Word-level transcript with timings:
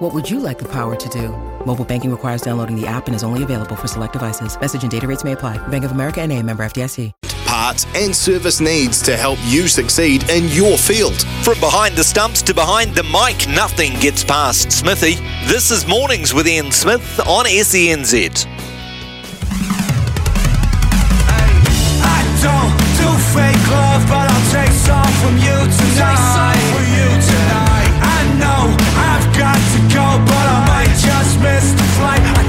What 0.00 0.14
would 0.14 0.30
you 0.30 0.40
like 0.40 0.58
the 0.58 0.68
power 0.68 0.96
to 0.96 1.08
do? 1.10 1.28
Mobile 1.66 1.84
banking 1.84 2.10
requires 2.10 2.40
downloading 2.40 2.74
the 2.74 2.86
app 2.86 3.06
and 3.06 3.14
is 3.14 3.22
only 3.22 3.42
available 3.42 3.76
for 3.76 3.86
select 3.86 4.14
devices. 4.14 4.58
Message 4.58 4.80
and 4.82 4.90
data 4.90 5.06
rates 5.06 5.24
may 5.24 5.32
apply. 5.32 5.58
Bank 5.68 5.84
of 5.84 5.90
America 5.90 6.22
and 6.22 6.32
a 6.32 6.42
member 6.42 6.62
FDIC. 6.62 7.12
Parts 7.44 7.84
and 7.94 8.16
service 8.16 8.60
needs 8.62 9.02
to 9.02 9.14
help 9.14 9.38
you 9.44 9.68
succeed 9.68 10.26
in 10.30 10.48
your 10.48 10.78
field. 10.78 11.20
From 11.44 11.60
behind 11.60 11.96
the 11.96 12.04
stumps 12.04 12.40
to 12.42 12.54
behind 12.54 12.94
the 12.94 13.02
mic, 13.02 13.46
nothing 13.54 13.92
gets 14.00 14.24
past 14.24 14.72
Smithy. 14.72 15.16
This 15.46 15.70
is 15.70 15.86
Mornings 15.86 16.32
with 16.32 16.48
Ian 16.48 16.72
Smith 16.72 17.20
on 17.26 17.44
SENZ. 17.44 18.46
I 22.00 22.20
don't 22.40 22.72
do 22.96 23.10
fake 23.36 23.68
love, 23.68 24.08
but 24.08 24.30
I'll 24.32 24.50
take 24.50 24.72
some 24.72 25.12
from 25.20 25.36
you 25.36 25.60
tonight. 25.76 26.56
For 26.72 26.84
you 26.88 27.20
tonight. 27.20 27.80
I 28.00 28.24
know 28.40 28.72
I've 28.96 29.28
got 29.36 29.56
to 29.56 29.78
go, 29.78 29.79
but 30.18 30.46
I 30.54 30.58
might 30.66 30.94
just 30.96 31.40
miss 31.40 31.72
the 31.72 31.86
flight. 31.96 32.39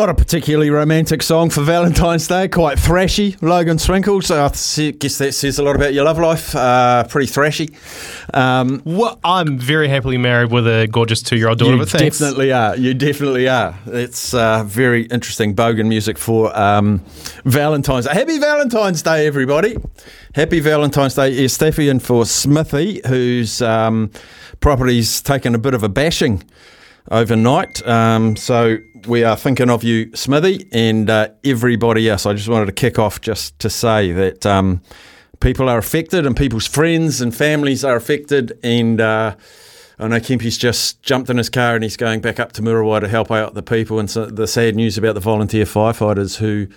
Not 0.00 0.08
a 0.08 0.14
particularly 0.14 0.70
romantic 0.70 1.22
song 1.22 1.50
for 1.50 1.60
Valentine's 1.60 2.26
Day, 2.26 2.48
quite 2.48 2.78
thrashy. 2.78 3.36
Logan 3.42 3.76
Swinkles, 3.76 4.28
So 4.28 4.46
I 4.46 4.90
guess 4.92 5.18
that 5.18 5.34
says 5.34 5.58
a 5.58 5.62
lot 5.62 5.76
about 5.76 5.92
your 5.92 6.04
love 6.06 6.18
life. 6.18 6.56
Uh, 6.56 7.04
pretty 7.04 7.30
thrashy. 7.30 7.70
Um, 8.34 8.80
Well, 8.86 9.20
I'm 9.22 9.58
very 9.58 9.88
happily 9.88 10.16
married 10.16 10.52
with 10.52 10.66
a 10.66 10.88
gorgeous 10.90 11.20
two-year-old 11.20 11.58
daughter. 11.58 11.72
you 11.72 11.78
but 11.80 11.90
thanks. 11.90 12.18
definitely 12.18 12.50
are. 12.50 12.74
You 12.78 12.94
definitely 12.94 13.46
are. 13.46 13.78
It's 13.88 14.32
uh, 14.32 14.64
very 14.64 15.02
interesting 15.02 15.54
bogan 15.54 15.86
music 15.86 16.16
for 16.16 16.58
um, 16.58 17.02
Valentine's 17.44 18.06
Day. 18.06 18.14
Happy 18.14 18.38
Valentine's 18.38 19.02
Day, 19.02 19.26
everybody. 19.26 19.76
Happy 20.34 20.60
Valentine's 20.60 21.14
Day. 21.14 21.44
Steffi 21.44 21.90
and 21.90 22.02
for 22.02 22.24
Smithy, 22.24 23.02
whose 23.06 23.60
um, 23.60 24.10
property's 24.60 25.20
taken 25.20 25.54
a 25.54 25.58
bit 25.58 25.74
of 25.74 25.82
a 25.82 25.90
bashing 25.90 26.42
overnight. 27.10 27.86
Um, 27.86 28.36
so 28.36 28.78
we 29.06 29.24
are 29.24 29.36
thinking 29.36 29.70
of 29.70 29.84
you, 29.84 30.14
Smithy, 30.14 30.68
and 30.72 31.08
uh, 31.08 31.28
everybody 31.44 32.08
else. 32.08 32.26
I 32.26 32.34
just 32.34 32.48
wanted 32.48 32.66
to 32.66 32.72
kick 32.72 32.98
off 32.98 33.20
just 33.20 33.58
to 33.60 33.70
say 33.70 34.12
that 34.12 34.46
um, 34.46 34.80
people 35.40 35.68
are 35.68 35.78
affected 35.78 36.26
and 36.26 36.36
people's 36.36 36.66
friends 36.66 37.20
and 37.20 37.34
families 37.34 37.84
are 37.84 37.96
affected. 37.96 38.58
And 38.62 39.00
uh, 39.00 39.36
I 39.98 40.08
know 40.08 40.20
Kempy's 40.20 40.58
just 40.58 41.02
jumped 41.02 41.30
in 41.30 41.36
his 41.36 41.50
car 41.50 41.74
and 41.74 41.82
he's 41.82 41.96
going 41.96 42.20
back 42.20 42.38
up 42.38 42.52
to 42.52 42.62
Muriwai 42.62 43.00
to 43.00 43.08
help 43.08 43.30
out 43.30 43.54
the 43.54 43.62
people. 43.62 43.98
And 43.98 44.10
so 44.10 44.26
the 44.26 44.46
sad 44.46 44.76
news 44.76 44.96
about 44.96 45.14
the 45.14 45.20
volunteer 45.20 45.64
firefighters 45.64 46.36
who 46.36 46.68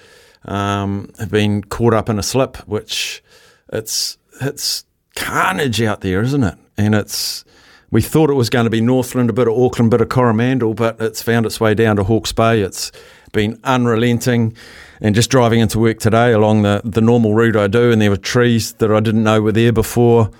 um, 0.45 1.11
have 1.19 1.31
been 1.31 1.63
caught 1.63 1.93
up 1.93 2.09
in 2.09 2.19
a 2.19 2.23
slip, 2.23 2.57
which 2.67 3.23
it's 3.71 4.17
it's 4.41 4.85
carnage 5.15 5.81
out 5.81 6.01
there, 6.01 6.21
isn't 6.21 6.43
it? 6.43 6.57
And 6.77 6.95
it's 6.95 7.45
we 7.93 8.01
thought 8.01 8.31
it 8.31 8.33
was 8.33 8.49
going 8.49 8.63
to 8.63 8.71
be 8.71 8.81
Northland, 8.81 9.29
a 9.29 9.33
bit 9.33 9.47
of 9.47 9.53
Auckland, 9.53 9.93
a 9.93 9.97
bit 9.97 10.01
of 10.01 10.09
Coromandel, 10.09 10.73
but 10.73 10.99
it's 10.99 11.21
found 11.21 11.45
its 11.45 11.59
way 11.59 11.75
down 11.75 11.97
to 11.97 12.03
Hawke's 12.03 12.31
Bay. 12.31 12.61
It's 12.61 12.91
been 13.33 13.59
unrelenting. 13.63 14.57
And 14.99 15.13
just 15.13 15.29
driving 15.29 15.59
into 15.59 15.77
work 15.77 15.99
today 15.99 16.31
along 16.31 16.63
the, 16.63 16.81
the 16.83 17.01
normal 17.01 17.35
route 17.35 17.55
I 17.55 17.67
do, 17.67 17.91
and 17.91 18.01
there 18.01 18.09
were 18.09 18.17
trees 18.17 18.73
that 18.75 18.91
I 18.91 18.99
didn't 18.99 19.23
know 19.23 19.41
were 19.41 19.51
there 19.51 19.71
before. 19.71 20.31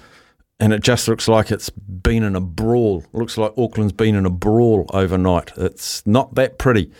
And 0.59 0.74
it 0.74 0.81
just 0.81 1.08
looks 1.08 1.28
like 1.28 1.52
it's 1.52 1.69
been 1.69 2.24
in 2.24 2.36
a 2.36 2.42
brawl. 2.42 3.03
It 3.13 3.18
looks 3.18 3.38
like 3.38 3.53
Auckland's 3.56 3.94
been 3.94 4.16
in 4.16 4.25
a 4.25 4.31
brawl 4.31 4.90
overnight. 4.92 5.52
It's 5.56 6.06
not 6.08 6.34
that 6.34 6.58
pretty. 6.58 6.92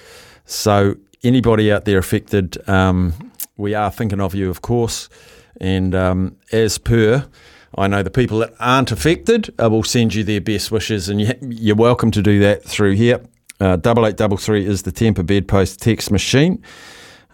So, 0.46 0.98
anybody 1.24 1.72
out 1.72 1.86
there 1.86 1.98
affected, 1.98 2.58
um, 2.70 3.32
we 3.58 3.74
are 3.74 3.90
thinking 3.90 4.22
of 4.22 4.36
you, 4.36 4.52
of 4.52 4.62
course. 4.62 5.10
And 5.60 5.96
um, 5.96 6.36
as 6.52 6.78
per, 6.78 7.28
I 7.76 7.88
know 7.88 8.04
the 8.04 8.12
people 8.12 8.40
that 8.40 8.54
aren't 8.60 8.92
affected 8.92 9.54
uh, 9.62 9.70
will 9.70 9.84
send 9.84 10.14
you 10.14 10.24
their 10.24 10.42
best 10.42 10.72
wishes, 10.72 11.10
and 11.10 11.20
you, 11.22 11.34
you're 11.42 11.76
welcome 11.76 12.12
to 12.12 12.22
do 12.22 12.40
that 12.40 12.64
through 12.64 12.94
here. 12.94 13.22
Uh, 13.60 13.78
double 13.78 14.06
eight 14.06 14.18
double 14.18 14.38
three 14.38 14.66
is 14.66 14.84
the 14.84 14.92
Temper 14.92 15.24
Bedpost 15.24 15.82
text 15.82 16.12
machine. 16.12 16.62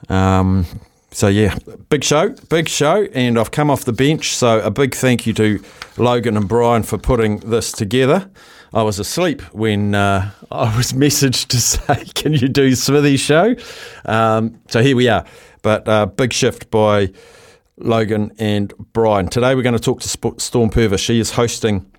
Um, 0.07 0.65
so 1.11 1.27
yeah, 1.27 1.57
big 1.89 2.03
show, 2.03 2.29
big 2.49 2.69
show, 2.69 3.07
and 3.13 3.39
I've 3.39 3.51
come 3.51 3.69
off 3.69 3.85
the 3.85 3.93
bench. 3.93 4.35
So 4.35 4.61
a 4.61 4.71
big 4.71 4.95
thank 4.95 5.25
you 5.25 5.33
to 5.33 5.63
Logan 5.97 6.37
and 6.37 6.47
Brian 6.47 6.83
for 6.83 6.97
putting 6.97 7.39
this 7.39 7.71
together. 7.71 8.29
I 8.73 8.83
was 8.83 8.99
asleep 8.99 9.41
when 9.53 9.95
uh, 9.95 10.31
I 10.51 10.75
was 10.77 10.93
messaged 10.93 11.47
to 11.47 11.59
say, 11.59 12.05
"Can 12.13 12.33
you 12.33 12.47
do 12.47 12.75
Smithy's 12.75 13.21
show?" 13.21 13.55
Um, 14.05 14.59
so 14.67 14.81
here 14.81 14.95
we 14.95 15.09
are. 15.09 15.25
But 15.61 15.87
uh, 15.87 16.05
big 16.05 16.31
shift 16.31 16.71
by 16.71 17.11
Logan 17.79 18.31
and 18.37 18.73
Brian. 18.93 19.27
Today 19.27 19.55
we're 19.55 19.63
going 19.63 19.77
to 19.77 19.79
talk 19.79 20.01
to 20.01 20.39
Storm 20.39 20.69
Purvis. 20.69 21.01
She 21.01 21.19
is 21.19 21.31
hosting 21.31 21.89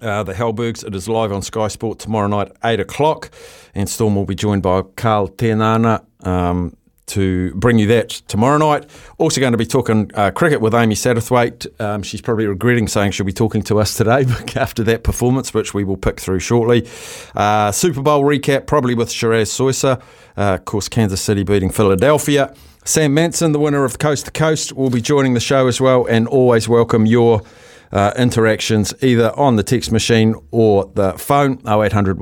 uh, 0.00 0.22
the 0.22 0.34
Halbergs. 0.34 0.84
It 0.84 0.94
is 0.94 1.08
live 1.08 1.32
on 1.32 1.42
Sky 1.42 1.68
Sport 1.68 1.98
tomorrow 1.98 2.28
night, 2.28 2.52
8 2.62 2.80
o'clock. 2.80 3.30
And 3.74 3.88
Storm 3.88 4.14
will 4.14 4.26
be 4.26 4.34
joined 4.34 4.62
by 4.62 4.82
Carl 4.96 5.28
Tenana 5.28 6.04
um, 6.20 6.76
to 7.06 7.54
bring 7.54 7.78
you 7.78 7.86
that 7.88 8.08
tomorrow 8.08 8.58
night. 8.58 8.88
Also 9.18 9.40
going 9.40 9.52
to 9.52 9.58
be 9.58 9.66
talking 9.66 10.10
uh, 10.14 10.30
cricket 10.30 10.60
with 10.60 10.74
Amy 10.74 10.94
Satterthwaite. 10.94 11.80
Um, 11.80 12.02
she's 12.02 12.20
probably 12.20 12.46
regretting 12.46 12.88
saying 12.88 13.12
she'll 13.12 13.26
be 13.26 13.32
talking 13.32 13.62
to 13.62 13.78
us 13.78 13.96
today 13.96 14.24
after 14.56 14.82
that 14.84 15.04
performance, 15.04 15.52
which 15.52 15.74
we 15.74 15.84
will 15.84 15.96
pick 15.96 16.20
through 16.20 16.40
shortly. 16.40 16.88
Uh, 17.34 17.72
Super 17.72 18.02
Bowl 18.02 18.22
recap, 18.22 18.66
probably 18.66 18.94
with 18.94 19.10
Shiraz 19.10 19.50
Soysa. 19.50 20.00
Uh, 20.36 20.54
of 20.54 20.64
course, 20.64 20.88
Kansas 20.88 21.20
City 21.20 21.42
beating 21.42 21.70
Philadelphia. 21.70 22.54
Sam 22.84 23.14
Manson, 23.14 23.52
the 23.52 23.58
winner 23.58 23.84
of 23.84 23.98
Coast 23.98 24.26
to 24.26 24.30
Coast, 24.30 24.74
will 24.74 24.90
be 24.90 25.00
joining 25.00 25.34
the 25.34 25.40
show 25.40 25.68
as 25.68 25.80
well, 25.80 26.06
and 26.06 26.28
always 26.28 26.68
welcome 26.68 27.06
your 27.06 27.42
uh, 27.92 28.12
interactions 28.18 28.92
either 29.02 29.32
on 29.38 29.56
the 29.56 29.62
text 29.62 29.90
machine 29.90 30.34
or 30.50 30.90
the 30.94 31.12
phone 31.12 31.58
0800 31.66 32.18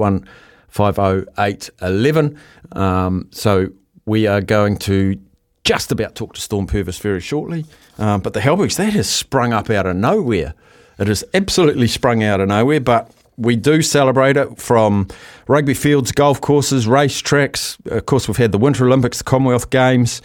508 0.69 1.71
11. 1.81 2.39
Um, 2.73 3.29
so 3.33 3.71
we 4.05 4.27
are 4.27 4.41
going 4.41 4.77
to 4.79 5.21
just 5.65 5.93
about 5.93 6.15
talk 6.15 6.35
to 6.35 6.41
Storm 6.41 6.67
Purvis 6.67 6.99
very 6.99 7.21
shortly. 7.21 7.65
Um, 7.99 8.21
but 8.21 8.33
the 8.33 8.41
Halbergs, 8.41 8.77
that 8.77 8.93
has 8.95 9.09
sprung 9.09 9.53
up 9.53 9.71
out 9.71 9.87
of 9.87 9.97
nowhere. 9.97 10.55
It 10.99 11.09
has 11.09 11.25
absolutely 11.35 11.89
sprung 11.89 12.23
out 12.23 12.41
of 12.41 12.49
nowhere, 12.49 12.81
but 12.81 13.11
we 13.37 13.57
do 13.57 13.81
celebrate 13.83 14.37
it 14.37 14.59
from 14.59 15.09
rugby 15.49 15.75
fields, 15.75 16.13
golf 16.13 16.41
courses, 16.41 16.87
race 16.87 17.19
tracks. 17.19 17.79
Of 17.87 18.07
course, 18.07 18.29
we've 18.29 18.37
had 18.37 18.53
the 18.53 18.59
Winter 18.59 18.87
Olympics, 18.87 19.19
the 19.19 19.25
Commonwealth 19.25 19.71
Games, 19.71 20.21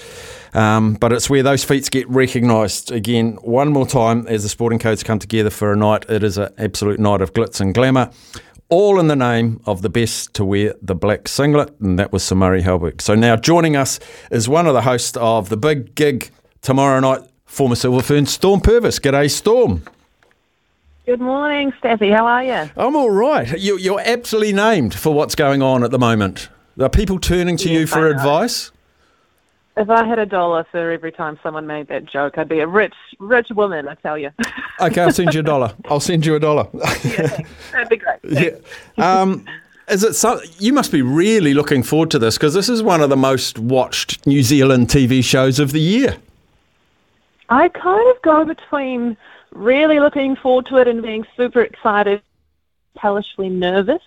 um, 0.53 0.95
but 0.95 1.13
it's 1.13 1.29
where 1.29 1.43
those 1.43 1.63
feats 1.63 1.89
get 1.89 2.07
recognised 2.09 2.91
again 2.91 3.37
one 3.41 3.69
more 3.69 3.87
time 3.87 4.27
as 4.27 4.43
the 4.43 4.49
sporting 4.49 4.79
codes 4.79 5.03
come 5.03 5.19
together 5.19 5.49
for 5.49 5.71
a 5.71 5.75
night. 5.75 6.05
It 6.09 6.23
is 6.23 6.37
an 6.37 6.49
absolute 6.57 6.99
night 6.99 7.21
of 7.21 7.33
glitz 7.33 7.61
and 7.61 7.73
glamour. 7.73 8.11
All 8.69 8.99
in 8.99 9.07
the 9.07 9.15
name 9.15 9.61
of 9.65 9.81
the 9.81 9.89
best 9.89 10.33
to 10.33 10.43
wear 10.43 10.75
the 10.81 10.93
black 10.93 11.29
singlet, 11.29 11.73
and 11.79 11.97
that 11.97 12.11
was 12.11 12.21
Sir 12.21 12.35
Murray 12.35 12.63
Halberg. 12.63 13.01
So 13.01 13.15
now 13.15 13.37
joining 13.37 13.77
us 13.77 13.97
is 14.29 14.49
one 14.49 14.67
of 14.67 14.73
the 14.73 14.81
hosts 14.81 15.15
of 15.15 15.47
the 15.47 15.55
big 15.55 15.95
gig 15.95 16.31
tomorrow 16.61 16.99
night, 16.99 17.21
former 17.45 17.75
Silver 17.75 18.01
Fern, 18.01 18.25
Storm 18.25 18.59
Purvis. 18.59 18.99
G'day, 18.99 19.31
Storm. 19.31 19.83
Good 21.05 21.21
morning, 21.21 21.71
Steffi. 21.81 22.13
How 22.13 22.25
are 22.27 22.43
you? 22.43 22.69
I'm 22.75 22.97
all 22.97 23.09
right. 23.09 23.57
You, 23.57 23.77
you're 23.77 24.01
absolutely 24.03 24.51
named 24.51 24.93
for 24.93 25.13
what's 25.13 25.35
going 25.35 25.61
on 25.61 25.85
at 25.85 25.91
the 25.91 25.99
moment. 25.99 26.49
Are 26.77 26.89
people 26.89 27.19
turning 27.19 27.55
to 27.57 27.69
you 27.69 27.87
for 27.87 28.09
advice? 28.09 28.73
If 29.77 29.91
I 29.91 30.05
had 30.07 30.17
a 30.17 30.25
dollar 30.25 30.65
for 30.71 30.91
every 30.91 31.11
time 31.11 31.39
someone 31.43 31.67
made 31.67 31.87
that 31.89 32.05
joke, 32.05 32.39
I'd 32.39 32.49
be 32.49 32.59
a 32.59 32.67
rich, 32.67 32.95
rich 33.19 33.49
woman. 33.51 33.87
I 33.87 33.95
tell 33.95 34.17
you. 34.17 34.31
Okay, 34.79 35.01
I'll 35.01 35.11
send 35.11 35.33
you 35.33 35.39
a 35.39 35.43
dollar. 35.43 35.73
I'll 35.89 35.99
send 35.99 36.23
you 36.23 36.35
a 36.35 36.39
dollar. 36.39 36.67
That'd 36.73 37.89
be 37.89 37.95
great. 37.97 38.19
yeah. 38.23 38.51
Um, 38.99 39.43
Is 39.89 40.03
it 40.03 40.13
so? 40.13 40.39
You 40.59 40.71
must 40.71 40.91
be 40.91 41.01
really 41.01 41.55
looking 41.55 41.81
forward 41.81 42.11
to 42.11 42.19
this 42.19 42.37
because 42.37 42.53
this 42.53 42.69
is 42.69 42.83
one 42.83 43.01
of 43.01 43.09
the 43.09 43.17
most 43.17 43.57
watched 43.57 44.27
New 44.27 44.43
Zealand 44.43 44.89
TV 44.89 45.23
shows 45.23 45.57
of 45.57 45.71
the 45.71 45.81
year. 45.81 46.17
I 47.49 47.69
kind 47.69 48.15
of 48.15 48.21
go 48.21 48.45
between 48.45 49.17
really 49.51 49.99
looking 49.99 50.35
forward 50.35 50.67
to 50.67 50.77
it 50.77 50.87
and 50.87 51.01
being 51.01 51.25
super 51.35 51.61
excited, 51.61 52.21
hellishly 52.97 53.49
nervous. 53.49 54.03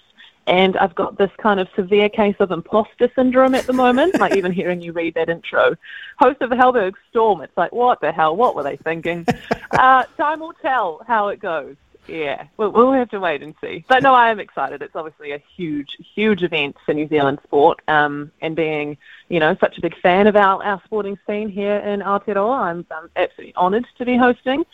And 0.51 0.77
I've 0.79 0.97
got 0.97 1.17
this 1.17 1.31
kind 1.39 1.61
of 1.61 1.69
severe 1.77 2.09
case 2.09 2.35
of 2.41 2.51
imposter 2.51 3.09
syndrome 3.15 3.55
at 3.55 3.69
the 3.69 3.73
moment. 3.73 4.19
like 4.19 4.35
even 4.35 4.51
hearing 4.51 4.83
you 4.83 4.93
read 4.93 5.15
that 5.15 5.29
intro, 5.29 5.77
host 6.19 6.43
of 6.43 6.51
the 6.51 6.57
Halberg 6.57 6.95
Storm, 7.09 7.41
it's 7.41 7.57
like, 7.57 7.71
what 7.71 8.01
the 8.01 8.11
hell? 8.11 8.35
What 8.35 8.57
were 8.57 8.65
they 8.65 8.77
thinking? 8.77 9.25
uh, 9.71 10.03
time 10.17 10.41
will 10.41 10.55
tell 10.61 11.03
how 11.07 11.29
it 11.29 11.39
goes. 11.39 11.77
Yeah, 12.09 12.47
we'll, 12.57 12.73
we'll 12.73 12.93
have 12.93 13.11
to 13.11 13.21
wait 13.21 13.45
and 13.45 13.55
see. 13.61 13.85
But 13.87 14.03
no, 14.03 14.13
I 14.13 14.33
am 14.33 14.41
excited. 14.41 14.83
It's 14.83 14.97
obviously 14.97 15.31
a 15.31 15.43
huge, 15.57 15.97
huge 16.17 16.43
event 16.43 16.77
for 16.85 16.95
New 16.95 17.07
Zealand 17.07 17.39
sport. 17.45 17.81
Um, 17.87 18.33
and 18.41 18.57
being, 18.57 18.97
you 19.29 19.39
know, 19.39 19.57
such 19.61 19.79
a 19.79 19.81
big 19.81 19.97
fan 20.01 20.27
of 20.27 20.35
our, 20.35 20.61
our 20.65 20.83
sporting 20.85 21.17
scene 21.29 21.49
here 21.49 21.77
in 21.77 22.01
Aotearoa, 22.01 22.59
I'm, 22.59 22.87
I'm 22.91 23.09
absolutely 23.15 23.55
honoured 23.55 23.87
to 23.99 24.05
be 24.05 24.17
hosting. 24.17 24.67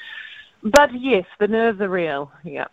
But 0.63 0.99
yes, 0.99 1.27
the 1.39 1.49
nerves 1.49 1.83
are 1.83 1.89
real. 1.91 2.33
Yeah. 2.45 2.69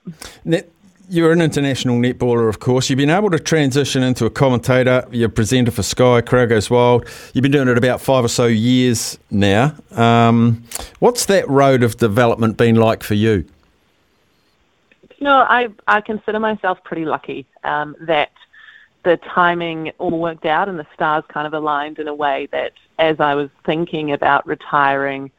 You're 1.14 1.32
an 1.32 1.42
international 1.42 1.98
netballer, 1.98 2.50
of 2.50 2.60
course. 2.60 2.90
You've 2.90 2.98
been 2.98 3.12
able 3.12 3.30
to 3.30 3.38
transition 3.38 4.02
into 4.02 4.26
a 4.26 4.32
commentator. 4.32 5.08
You're 5.12 5.28
a 5.28 5.32
presenter 5.32 5.70
for 5.70 5.84
Sky, 5.84 6.22
Crowd 6.22 6.50
Goes 6.50 6.72
Wild. 6.72 7.08
You've 7.36 7.44
been 7.44 7.52
doing 7.52 7.68
it 7.68 7.78
about 7.78 8.02
five 8.02 8.26
or 8.26 8.28
so 8.28 8.48
years 8.48 9.20
now. 9.30 9.76
Um, 9.92 10.64
what's 10.98 11.28
that 11.28 11.48
road 11.48 11.84
of 11.84 11.98
development 11.98 12.58
been 12.58 12.78
like 12.78 13.04
for 13.04 13.14
you? 13.14 13.46
Know, 15.20 15.36
I 15.36 15.68
I 15.88 16.02
consider 16.02 16.40
myself 16.40 16.84
pretty 16.84 17.06
lucky 17.06 17.46
um, 17.64 17.96
that 18.02 18.32
the 19.04 19.18
timing 19.18 19.92
all 20.00 20.20
worked 20.20 20.48
out 20.48 20.68
and 20.68 20.80
the 20.80 20.88
stars 20.96 21.24
kind 21.28 21.46
of 21.46 21.54
aligned 21.54 22.00
in 22.00 22.08
a 22.08 22.16
way 22.16 22.48
that 22.52 22.74
as 22.98 23.20
I 23.20 23.36
was 23.36 23.52
thinking 23.68 24.12
about 24.12 24.48
retiring, 24.48 25.30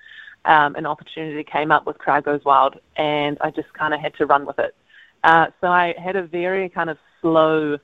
um, 0.45 0.77
an 0.77 0.87
opportunity 0.87 1.43
came 1.43 1.73
up 1.73 1.85
with 1.85 1.99
Crowd 1.99 2.23
Goes 2.23 2.45
Wild, 2.45 2.79
and 2.97 3.39
I 3.41 3.51
just 3.51 3.73
kind 3.73 3.93
of 3.93 3.99
had 3.99 4.15
to 4.19 4.27
run 4.27 4.47
with 4.47 4.61
it. 4.61 4.77
Uh, 5.25 5.47
so 5.61 5.69
I 5.69 5.95
had 5.99 6.17
a 6.17 6.23
very 6.23 6.69
kind 6.69 6.91
of 6.91 6.99
slow 7.21 7.79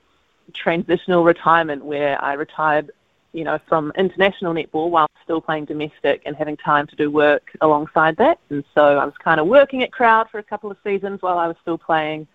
transitional 0.53 1.23
retirement 1.23 1.83
where 1.83 2.21
I 2.23 2.33
retired, 2.33 2.91
you 3.33 3.43
know, 3.43 3.57
from 3.67 3.91
international 3.97 4.53
netball 4.53 4.91
while 4.91 5.07
still 5.23 5.41
playing 5.41 5.65
domestic 5.65 6.21
and 6.25 6.35
having 6.35 6.55
time 6.55 6.85
to 6.87 6.95
do 6.95 7.09
work 7.09 7.51
alongside 7.61 8.15
that. 8.17 8.37
And 8.51 8.63
so 8.75 8.99
I 8.99 9.05
was 9.05 9.15
kind 9.17 9.39
of 9.39 9.47
working 9.47 9.81
at 9.81 9.91
Crowd 9.91 10.29
for 10.29 10.37
a 10.37 10.43
couple 10.43 10.69
of 10.69 10.77
seasons 10.83 11.23
while 11.23 11.39
I 11.39 11.47
was 11.47 11.57
still 11.63 11.79
playing. 11.79 12.27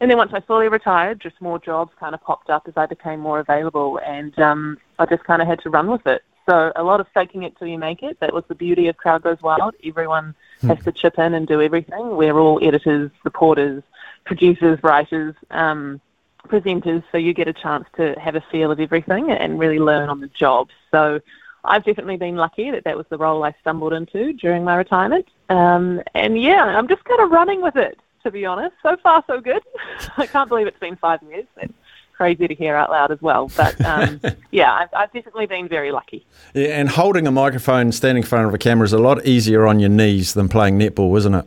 And 0.00 0.08
then 0.08 0.16
once 0.16 0.32
I 0.32 0.40
fully 0.40 0.68
retired, 0.68 1.20
just 1.20 1.40
more 1.40 1.58
jobs 1.58 1.92
kind 1.98 2.14
of 2.14 2.22
popped 2.22 2.48
up 2.48 2.68
as 2.68 2.74
I 2.76 2.86
became 2.86 3.18
more 3.18 3.40
available, 3.40 3.98
and 4.04 4.38
um, 4.38 4.78
I 4.98 5.06
just 5.06 5.24
kind 5.24 5.42
of 5.42 5.48
had 5.48 5.60
to 5.62 5.70
run 5.70 5.90
with 5.90 6.06
it. 6.06 6.22
So 6.48 6.70
a 6.76 6.84
lot 6.84 7.00
of 7.00 7.08
faking 7.14 7.42
it 7.42 7.58
till 7.58 7.66
you 7.66 7.78
make 7.78 8.04
it. 8.04 8.20
That 8.20 8.32
was 8.32 8.44
the 8.46 8.54
beauty 8.54 8.86
of 8.86 8.96
Crowd 8.96 9.22
Goes 9.22 9.42
Wild. 9.42 9.74
Everyone 9.82 10.34
has 10.62 10.78
to 10.84 10.92
chip 10.92 11.18
in 11.18 11.34
and 11.34 11.48
do 11.48 11.60
everything. 11.60 12.16
We're 12.16 12.38
all 12.38 12.60
editors, 12.62 13.10
reporters, 13.24 13.82
producers, 14.26 14.78
writers, 14.82 15.34
um, 15.50 16.00
presenters, 16.48 17.02
so 17.10 17.18
you 17.18 17.32
get 17.32 17.48
a 17.48 17.52
chance 17.52 17.86
to 17.96 18.14
have 18.20 18.36
a 18.36 18.44
feel 18.52 18.70
of 18.70 18.78
everything 18.78 19.30
and 19.30 19.58
really 19.58 19.78
learn 19.78 20.08
on 20.08 20.20
the 20.20 20.28
job. 20.28 20.68
So 20.90 21.20
I've 21.64 21.84
definitely 21.84 22.16
been 22.16 22.36
lucky 22.36 22.70
that 22.70 22.84
that 22.84 22.96
was 22.96 23.06
the 23.08 23.18
role 23.18 23.42
I 23.44 23.54
stumbled 23.60 23.92
into 23.92 24.32
during 24.34 24.64
my 24.64 24.76
retirement. 24.76 25.26
Um, 25.48 26.02
and 26.14 26.40
yeah, 26.40 26.64
I'm 26.64 26.88
just 26.88 27.04
kind 27.04 27.20
of 27.20 27.30
running 27.30 27.62
with 27.62 27.76
it, 27.76 27.98
to 28.22 28.30
be 28.30 28.46
honest. 28.46 28.74
So 28.82 28.96
far, 29.02 29.24
so 29.26 29.40
good. 29.40 29.62
I 30.16 30.26
can't 30.26 30.48
believe 30.48 30.66
it's 30.66 30.78
been 30.78 30.96
five 30.96 31.22
years. 31.22 31.46
That's 31.56 31.72
crazy 32.16 32.48
to 32.48 32.54
hear 32.54 32.74
out 32.76 32.90
loud 32.90 33.10
as 33.10 33.20
well. 33.20 33.50
But 33.56 33.80
um, 33.84 34.20
yeah, 34.50 34.72
I've, 34.72 34.88
I've 34.94 35.12
definitely 35.12 35.46
been 35.46 35.68
very 35.68 35.92
lucky. 35.92 36.24
Yeah, 36.54 36.78
and 36.78 36.88
holding 36.88 37.26
a 37.26 37.32
microphone, 37.32 37.92
standing 37.92 38.22
in 38.22 38.28
front 38.28 38.46
of 38.46 38.54
a 38.54 38.58
camera 38.58 38.84
is 38.84 38.92
a 38.92 38.98
lot 38.98 39.26
easier 39.26 39.66
on 39.66 39.80
your 39.80 39.90
knees 39.90 40.34
than 40.34 40.48
playing 40.48 40.78
netball, 40.78 41.16
isn't 41.18 41.34
it? 41.34 41.46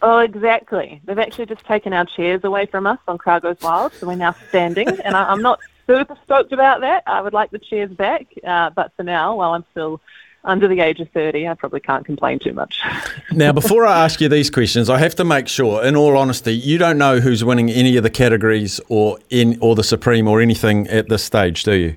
Oh, 0.00 0.18
exactly. 0.18 1.00
They've 1.04 1.18
actually 1.18 1.46
just 1.46 1.64
taken 1.64 1.92
our 1.92 2.04
chairs 2.04 2.44
away 2.44 2.66
from 2.66 2.86
us 2.86 2.98
on 3.08 3.16
Goes 3.16 3.56
Wild, 3.62 3.92
so 3.94 4.06
we're 4.06 4.14
now 4.14 4.34
standing, 4.48 4.88
and 4.88 5.16
I, 5.16 5.24
I'm 5.30 5.42
not 5.42 5.60
super 5.86 6.16
stoked 6.24 6.52
about 6.52 6.82
that. 6.82 7.02
I 7.06 7.20
would 7.20 7.32
like 7.32 7.50
the 7.50 7.58
chairs 7.58 7.90
back, 7.90 8.26
uh, 8.46 8.70
but 8.70 8.92
for 8.96 9.02
now, 9.02 9.36
while 9.36 9.54
I'm 9.54 9.64
still 9.72 10.00
under 10.44 10.68
the 10.68 10.80
age 10.80 11.00
of 11.00 11.10
30, 11.10 11.48
I 11.48 11.54
probably 11.54 11.80
can't 11.80 12.04
complain 12.06 12.38
too 12.38 12.52
much. 12.52 12.80
Now, 13.30 13.52
before 13.52 13.84
I 13.84 14.04
ask 14.04 14.22
you 14.22 14.28
these 14.28 14.48
questions, 14.48 14.88
I 14.88 14.98
have 14.98 15.14
to 15.16 15.24
make 15.24 15.48
sure, 15.48 15.84
in 15.84 15.94
all 15.94 16.16
honesty, 16.16 16.54
you 16.54 16.78
don't 16.78 16.96
know 16.96 17.20
who's 17.20 17.44
winning 17.44 17.70
any 17.70 17.96
of 17.96 18.02
the 18.02 18.10
categories 18.10 18.80
or 18.88 19.18
in 19.28 19.58
or 19.60 19.74
the 19.74 19.84
Supreme 19.84 20.26
or 20.26 20.40
anything 20.40 20.88
at 20.88 21.08
this 21.10 21.22
stage, 21.22 21.62
do 21.62 21.74
you? 21.74 21.96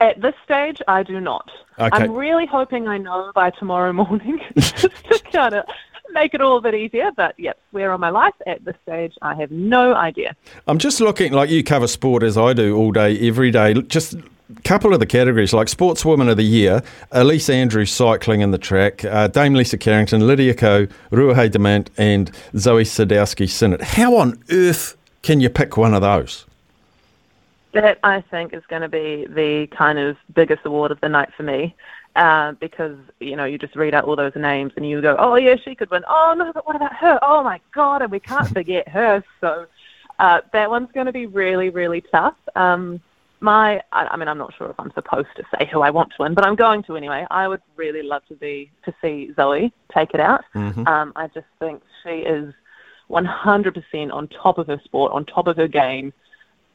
At 0.00 0.20
this 0.20 0.34
stage, 0.44 0.82
I 0.88 1.04
do 1.04 1.20
not. 1.20 1.48
Okay. 1.78 1.96
I'm 1.96 2.12
really 2.12 2.44
hoping 2.44 2.88
I 2.88 2.98
know 2.98 3.30
by 3.34 3.50
tomorrow 3.50 3.92
morning, 4.04 4.40
just 4.56 4.80
to 4.80 5.22
kind 5.32 5.54
of 5.54 5.64
make 6.12 6.34
it 6.34 6.40
all 6.40 6.58
a 6.58 6.60
bit 6.60 6.74
easier. 6.74 7.10
But 7.16 7.38
yep, 7.38 7.58
where 7.70 7.92
on 7.92 8.00
my 8.00 8.10
life 8.10 8.34
at 8.46 8.64
this 8.64 8.76
stage, 8.82 9.14
I 9.22 9.34
have 9.34 9.50
no 9.50 9.94
idea. 9.94 10.36
I'm 10.66 10.78
just 10.78 11.00
looking 11.00 11.32
like 11.32 11.50
you 11.50 11.62
cover 11.62 11.86
sport 11.86 12.22
as 12.22 12.36
I 12.36 12.52
do 12.52 12.76
all 12.76 12.92
day, 12.92 13.18
every 13.26 13.50
day. 13.50 13.74
Just 13.74 14.14
a 14.14 14.62
couple 14.62 14.92
of 14.92 15.00
the 15.00 15.06
categories 15.06 15.52
like 15.52 15.68
Sportswoman 15.68 16.28
of 16.28 16.36
the 16.36 16.42
Year, 16.42 16.82
Ellesse 17.12 17.52
Andrews 17.52 17.92
cycling 17.92 18.40
in 18.40 18.50
the 18.50 18.58
track, 18.58 19.04
uh, 19.04 19.28
Dame 19.28 19.54
Lisa 19.54 19.78
Carrington, 19.78 20.26
Lydia 20.26 20.54
Ko, 20.54 20.86
Ruahei 21.10 21.48
Demant, 21.48 21.88
and 21.96 22.32
Zoi 22.54 22.82
Sadowski 22.82 23.46
Synnott. 23.46 23.82
How 23.82 24.16
on 24.16 24.42
earth 24.50 24.96
can 25.22 25.40
you 25.40 25.50
pick 25.50 25.76
one 25.76 25.94
of 25.94 26.02
those? 26.02 26.46
That 27.72 28.00
I 28.02 28.20
think 28.22 28.52
is 28.52 28.66
going 28.66 28.82
to 28.82 28.88
be 28.88 29.26
the 29.28 29.68
kind 29.70 29.98
of 29.98 30.16
biggest 30.34 30.66
award 30.66 30.90
of 30.90 31.00
the 31.00 31.08
night 31.08 31.32
for 31.36 31.44
me. 31.44 31.76
Uh, 32.16 32.52
because 32.60 32.98
you 33.20 33.36
know 33.36 33.44
you 33.44 33.56
just 33.56 33.76
read 33.76 33.94
out 33.94 34.04
all 34.04 34.16
those 34.16 34.34
names 34.34 34.72
and 34.76 34.88
you 34.88 35.00
go, 35.00 35.14
oh 35.18 35.36
yeah, 35.36 35.54
she 35.64 35.76
could 35.76 35.88
win. 35.90 36.02
Oh 36.08 36.34
no, 36.36 36.52
but 36.52 36.66
what 36.66 36.74
about 36.74 36.94
her? 36.96 37.18
Oh 37.22 37.42
my 37.44 37.60
god, 37.72 38.02
and 38.02 38.10
we 38.10 38.18
can't 38.18 38.48
forget 38.52 38.88
her. 38.88 39.22
So 39.40 39.66
uh, 40.18 40.40
that 40.52 40.68
one's 40.68 40.90
going 40.92 41.06
to 41.06 41.12
be 41.12 41.26
really, 41.26 41.70
really 41.70 42.02
tough. 42.12 42.34
Um, 42.54 43.00
my, 43.40 43.80
I, 43.92 44.06
I 44.08 44.16
mean, 44.16 44.28
I'm 44.28 44.38
not 44.38 44.52
sure 44.54 44.68
if 44.68 44.78
I'm 44.78 44.92
supposed 44.92 45.28
to 45.36 45.44
say 45.56 45.66
who 45.72 45.80
I 45.80 45.90
want 45.90 46.10
to 46.10 46.22
win, 46.22 46.34
but 46.34 46.44
I'm 46.44 46.56
going 46.56 46.82
to 46.84 46.96
anyway. 46.96 47.26
I 47.30 47.48
would 47.48 47.62
really 47.76 48.02
love 48.02 48.22
to 48.28 48.34
be 48.34 48.70
to 48.84 48.94
see 49.00 49.32
Zoe 49.34 49.72
take 49.94 50.12
it 50.12 50.20
out. 50.20 50.44
Um, 50.86 51.12
I 51.16 51.28
just 51.28 51.46
think 51.58 51.82
she 52.02 52.10
is 52.10 52.52
100% 53.08 54.12
on 54.12 54.28
top 54.28 54.58
of 54.58 54.66
her 54.66 54.80
sport, 54.84 55.12
on 55.12 55.24
top 55.24 55.46
of 55.46 55.56
her 55.56 55.68
game 55.68 56.12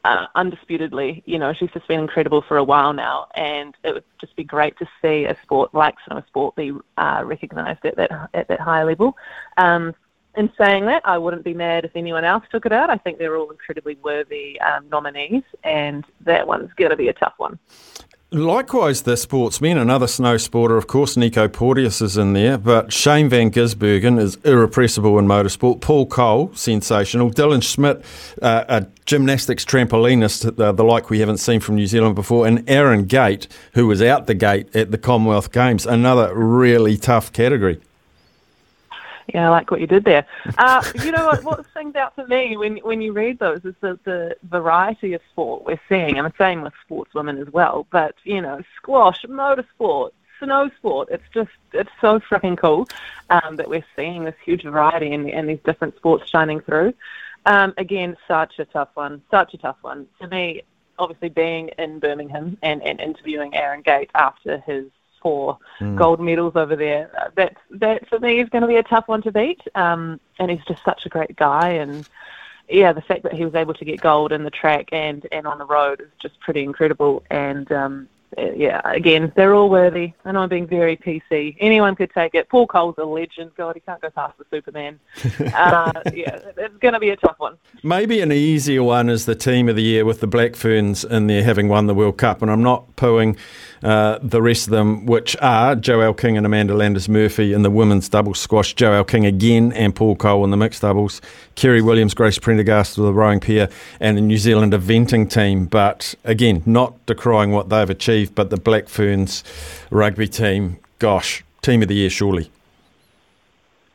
uh, 0.05 0.27
undisputedly, 0.35 1.23
you 1.25 1.39
know, 1.39 1.51
she's 1.51 1.71
just 1.71 1.87
been 1.87 1.99
incredible 1.99 2.43
for 2.47 2.57
a 2.57 2.63
while 2.63 2.93
now, 2.93 3.27
and 3.35 3.75
it 3.83 3.95
would 3.95 4.03
just 4.21 4.35
be 4.35 4.43
great 4.43 4.77
to 4.77 4.85
see 5.01 5.25
a 5.25 5.35
sport 5.41 5.73
like 5.73 5.95
snow 6.05 6.21
sport 6.27 6.55
be 6.55 6.71
uh, 6.97 7.23
recognised 7.25 7.83
at 7.83 7.95
that 7.95 8.11
at 8.35 8.47
that 8.47 8.59
higher 8.59 8.85
level. 8.85 9.17
Um, 9.57 9.95
in 10.35 10.51
saying 10.59 10.85
that, 10.85 11.01
I 11.05 11.17
wouldn't 11.17 11.43
be 11.43 11.55
mad 11.55 11.85
if 11.85 11.95
anyone 11.95 12.23
else 12.23 12.43
took 12.51 12.67
it 12.67 12.71
out. 12.71 12.91
I 12.91 12.97
think 12.97 13.17
they're 13.17 13.35
all 13.35 13.49
incredibly 13.49 13.95
worthy 14.03 14.61
um, 14.61 14.87
nominees, 14.89 15.43
and 15.63 16.05
that 16.21 16.45
one's 16.45 16.71
going 16.73 16.91
to 16.91 16.97
be 16.97 17.07
a 17.07 17.13
tough 17.13 17.33
one. 17.37 17.57
Likewise, 18.35 19.03
the 19.03 19.15
sportsmen, 19.15 19.77
another 19.77 20.07
snow 20.07 20.35
sporter, 20.35 20.77
of 20.77 20.87
course, 20.87 21.15
Nico 21.15 21.47
Porteous 21.47 22.01
is 22.01 22.17
in 22.17 22.33
there, 22.33 22.57
but 22.57 22.91
Shane 22.91 23.29
Van 23.29 23.49
Gisbergen 23.49 24.19
is 24.19 24.35
irrepressible 24.43 25.17
in 25.17 25.25
motorsport. 25.25 25.79
Paul 25.79 26.05
Coll, 26.05 26.53
sensational. 26.53 27.31
Dylan 27.31 27.63
Schmidt, 27.63 28.03
uh, 28.41 28.65
a 28.67 28.87
gymnastics 29.05 29.63
trampolinist, 29.63 30.59
uh, 30.59 30.73
the 30.73 30.83
like 30.83 31.09
we 31.09 31.21
haven't 31.21 31.37
seen 31.37 31.61
from 31.61 31.75
New 31.75 31.87
Zealand 31.87 32.15
before, 32.15 32.45
and 32.45 32.69
Aaron 32.69 33.05
Gate, 33.05 33.47
who 33.71 33.87
was 33.87 34.01
out 34.01 34.27
the 34.27 34.33
gate 34.33 34.75
at 34.75 34.91
the 34.91 34.97
Commonwealth 34.97 35.53
Games, 35.53 35.85
another 35.85 36.35
really 36.35 36.97
tough 36.97 37.31
category. 37.31 37.79
Yeah, 39.33 39.47
I 39.47 39.49
like 39.49 39.71
what 39.71 39.81
you 39.81 39.87
did 39.87 40.03
there. 40.03 40.25
Uh, 40.57 40.83
you 41.03 41.11
know 41.11 41.25
what? 41.25 41.43
What 41.43 41.65
stands 41.71 41.95
out 41.95 42.13
for 42.15 42.27
me 42.27 42.57
when 42.57 42.77
when 42.77 43.01
you 43.01 43.11
read 43.11 43.39
those 43.39 43.65
is 43.65 43.73
the, 43.81 43.99
the 44.03 44.35
variety 44.43 45.13
of 45.13 45.21
sport 45.31 45.65
we're 45.65 45.79
seeing, 45.89 46.17
and 46.17 46.27
the 46.27 46.33
same 46.37 46.61
with 46.61 46.73
sportswomen 46.87 47.41
as 47.41 47.51
well. 47.51 47.87
But 47.91 48.15
you 48.23 48.41
know, 48.41 48.61
squash, 48.77 49.23
motorsport, 49.23 50.11
snow 50.39 50.69
sport. 50.77 51.09
It's 51.11 51.23
just 51.33 51.49
it's 51.73 51.89
so 52.01 52.19
freaking 52.19 52.57
cool 52.57 52.87
um, 53.29 53.55
that 53.55 53.69
we're 53.69 53.85
seeing 53.95 54.23
this 54.23 54.35
huge 54.43 54.63
variety 54.63 55.11
and 55.13 55.29
in 55.29 55.47
these 55.47 55.59
different 55.65 55.95
sports 55.95 56.29
shining 56.29 56.59
through. 56.61 56.93
Um, 57.45 57.73
again, 57.77 58.17
such 58.27 58.59
a 58.59 58.65
tough 58.65 58.89
one. 58.93 59.21
Such 59.31 59.53
a 59.53 59.57
tough 59.57 59.77
one 59.81 60.07
for 60.19 60.27
me. 60.27 60.63
Obviously, 60.97 61.29
being 61.29 61.69
in 61.77 61.99
Birmingham 61.99 62.57
and, 62.61 62.81
and 62.83 63.01
interviewing 63.01 63.53
Aaron 63.53 63.81
Gate 63.81 64.09
after 64.15 64.59
his 64.59 64.85
four 65.25 65.57
gold 65.95 66.19
medals 66.19 66.55
over 66.55 66.75
there. 66.75 67.09
Uh, 67.19 67.29
That 67.35 67.57
that 67.71 68.07
for 68.07 68.19
me 68.19 68.39
is 68.39 68.49
going 68.49 68.61
to 68.61 68.67
be 68.67 68.75
a 68.75 68.83
tough 68.83 69.07
one 69.07 69.23
to 69.23 69.31
beat. 69.31 69.61
Um, 69.73 70.19
and 70.37 70.51
he's 70.51 70.63
just 70.67 70.83
such 70.83 71.07
a 71.07 71.09
great 71.09 71.35
guy, 71.35 71.69
and 71.69 72.07
yeah, 72.69 72.93
the 72.93 73.01
fact 73.01 73.23
that 73.23 73.33
he 73.33 73.43
was 73.43 73.55
able 73.55 73.73
to 73.73 73.85
get 73.85 74.01
gold 74.01 74.31
in 74.31 74.43
the 74.43 74.51
track 74.51 74.89
and 74.91 75.25
and 75.31 75.47
on 75.47 75.57
the 75.57 75.65
road 75.65 76.01
is 76.01 76.11
just 76.21 76.39
pretty 76.41 76.61
incredible. 76.61 77.23
And 77.31 77.71
um, 77.71 78.07
uh, 78.37 78.51
yeah, 78.55 78.81
again, 78.85 79.31
they're 79.35 79.53
all 79.53 79.69
worthy, 79.69 80.13
and 80.25 80.37
I'm 80.37 80.49
being 80.49 80.67
very 80.67 80.97
PC. 80.97 81.55
Anyone 81.59 81.95
could 81.95 82.11
take 82.13 82.35
it. 82.35 82.49
Paul 82.49 82.67
Coll's 82.67 82.95
a 82.97 83.05
legend. 83.05 83.51
God, 83.55 83.75
he 83.75 83.81
can't 83.81 84.01
go 84.01 84.09
past 84.09 84.37
the 84.37 84.45
Superman. 84.51 84.99
uh, 85.53 85.91
yeah, 86.13 86.39
it's 86.57 86.77
going 86.77 86.93
to 86.93 86.99
be 86.99 87.09
a 87.09 87.15
tough 87.15 87.35
one. 87.37 87.57
Maybe 87.81 88.19
an 88.21 88.31
easier 88.31 88.83
one 88.83 89.09
is 89.09 89.25
the 89.25 89.35
team 89.35 89.69
of 89.69 89.75
the 89.75 89.83
year 89.83 90.03
with 90.03 90.19
the 90.19 90.27
Black 90.27 90.55
Ferns 90.55 91.05
in 91.05 91.27
there 91.27 91.43
having 91.43 91.69
won 91.69 91.87
the 91.87 91.95
World 91.95 92.17
Cup, 92.17 92.41
and 92.41 92.51
I'm 92.51 92.63
not 92.63 92.95
pooing 92.95 93.37
uh, 93.85 94.17
the 94.23 94.41
rest 94.41 94.65
of 94.65 94.71
them, 94.71 95.05
which 95.05 95.37
are 95.43 95.75
Joelle 95.75 96.17
King 96.17 96.37
and 96.37 96.45
Amanda 96.45 96.73
Landers 96.73 97.07
Murphy 97.07 97.53
in 97.53 97.61
the 97.61 97.69
women's 97.69 98.09
doubles 98.09 98.39
squash, 98.39 98.73
Joelle 98.73 99.07
King 99.07 99.27
again 99.27 99.71
and 99.73 99.95
Paul 99.95 100.15
Coll 100.15 100.43
in 100.43 100.49
the 100.49 100.57
mixed 100.57 100.81
doubles, 100.81 101.21
Kerri 101.55 101.83
Williams, 101.83 102.15
Grace 102.15 102.39
Prendergast 102.39 102.97
with 102.97 103.05
the 103.05 103.13
rowing 103.13 103.39
pair, 103.39 103.69
and 103.99 104.17
the 104.17 104.21
New 104.21 104.39
Zealand 104.39 104.73
eventing 104.73 105.29
team. 105.29 105.65
But 105.65 106.15
again, 106.23 106.63
not 106.65 107.05
decrying 107.05 107.51
what 107.51 107.69
they've 107.69 107.87
achieved, 107.89 108.33
but 108.33 108.49
the 108.49 108.57
Black 108.57 108.89
Ferns 108.89 109.43
rugby 109.91 110.27
team, 110.27 110.79
gosh, 110.97 111.43
team 111.61 111.83
of 111.83 111.87
the 111.87 111.95
year 111.95 112.09
surely. 112.09 112.49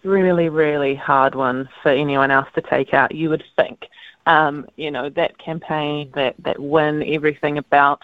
really, 0.04 0.48
really 0.48 0.94
hard 0.94 1.34
one 1.34 1.68
for 1.82 1.90
anyone 1.90 2.30
else 2.30 2.48
to 2.54 2.62
take 2.62 2.94
out. 2.94 3.12
You 3.12 3.28
would 3.30 3.44
think, 3.56 3.86
um, 4.26 4.66
you 4.76 4.90
know, 4.92 5.10
that 5.10 5.38
campaign, 5.38 6.12
that 6.14 6.36
that 6.44 6.60
win, 6.60 7.02
everything 7.02 7.58
about 7.58 8.00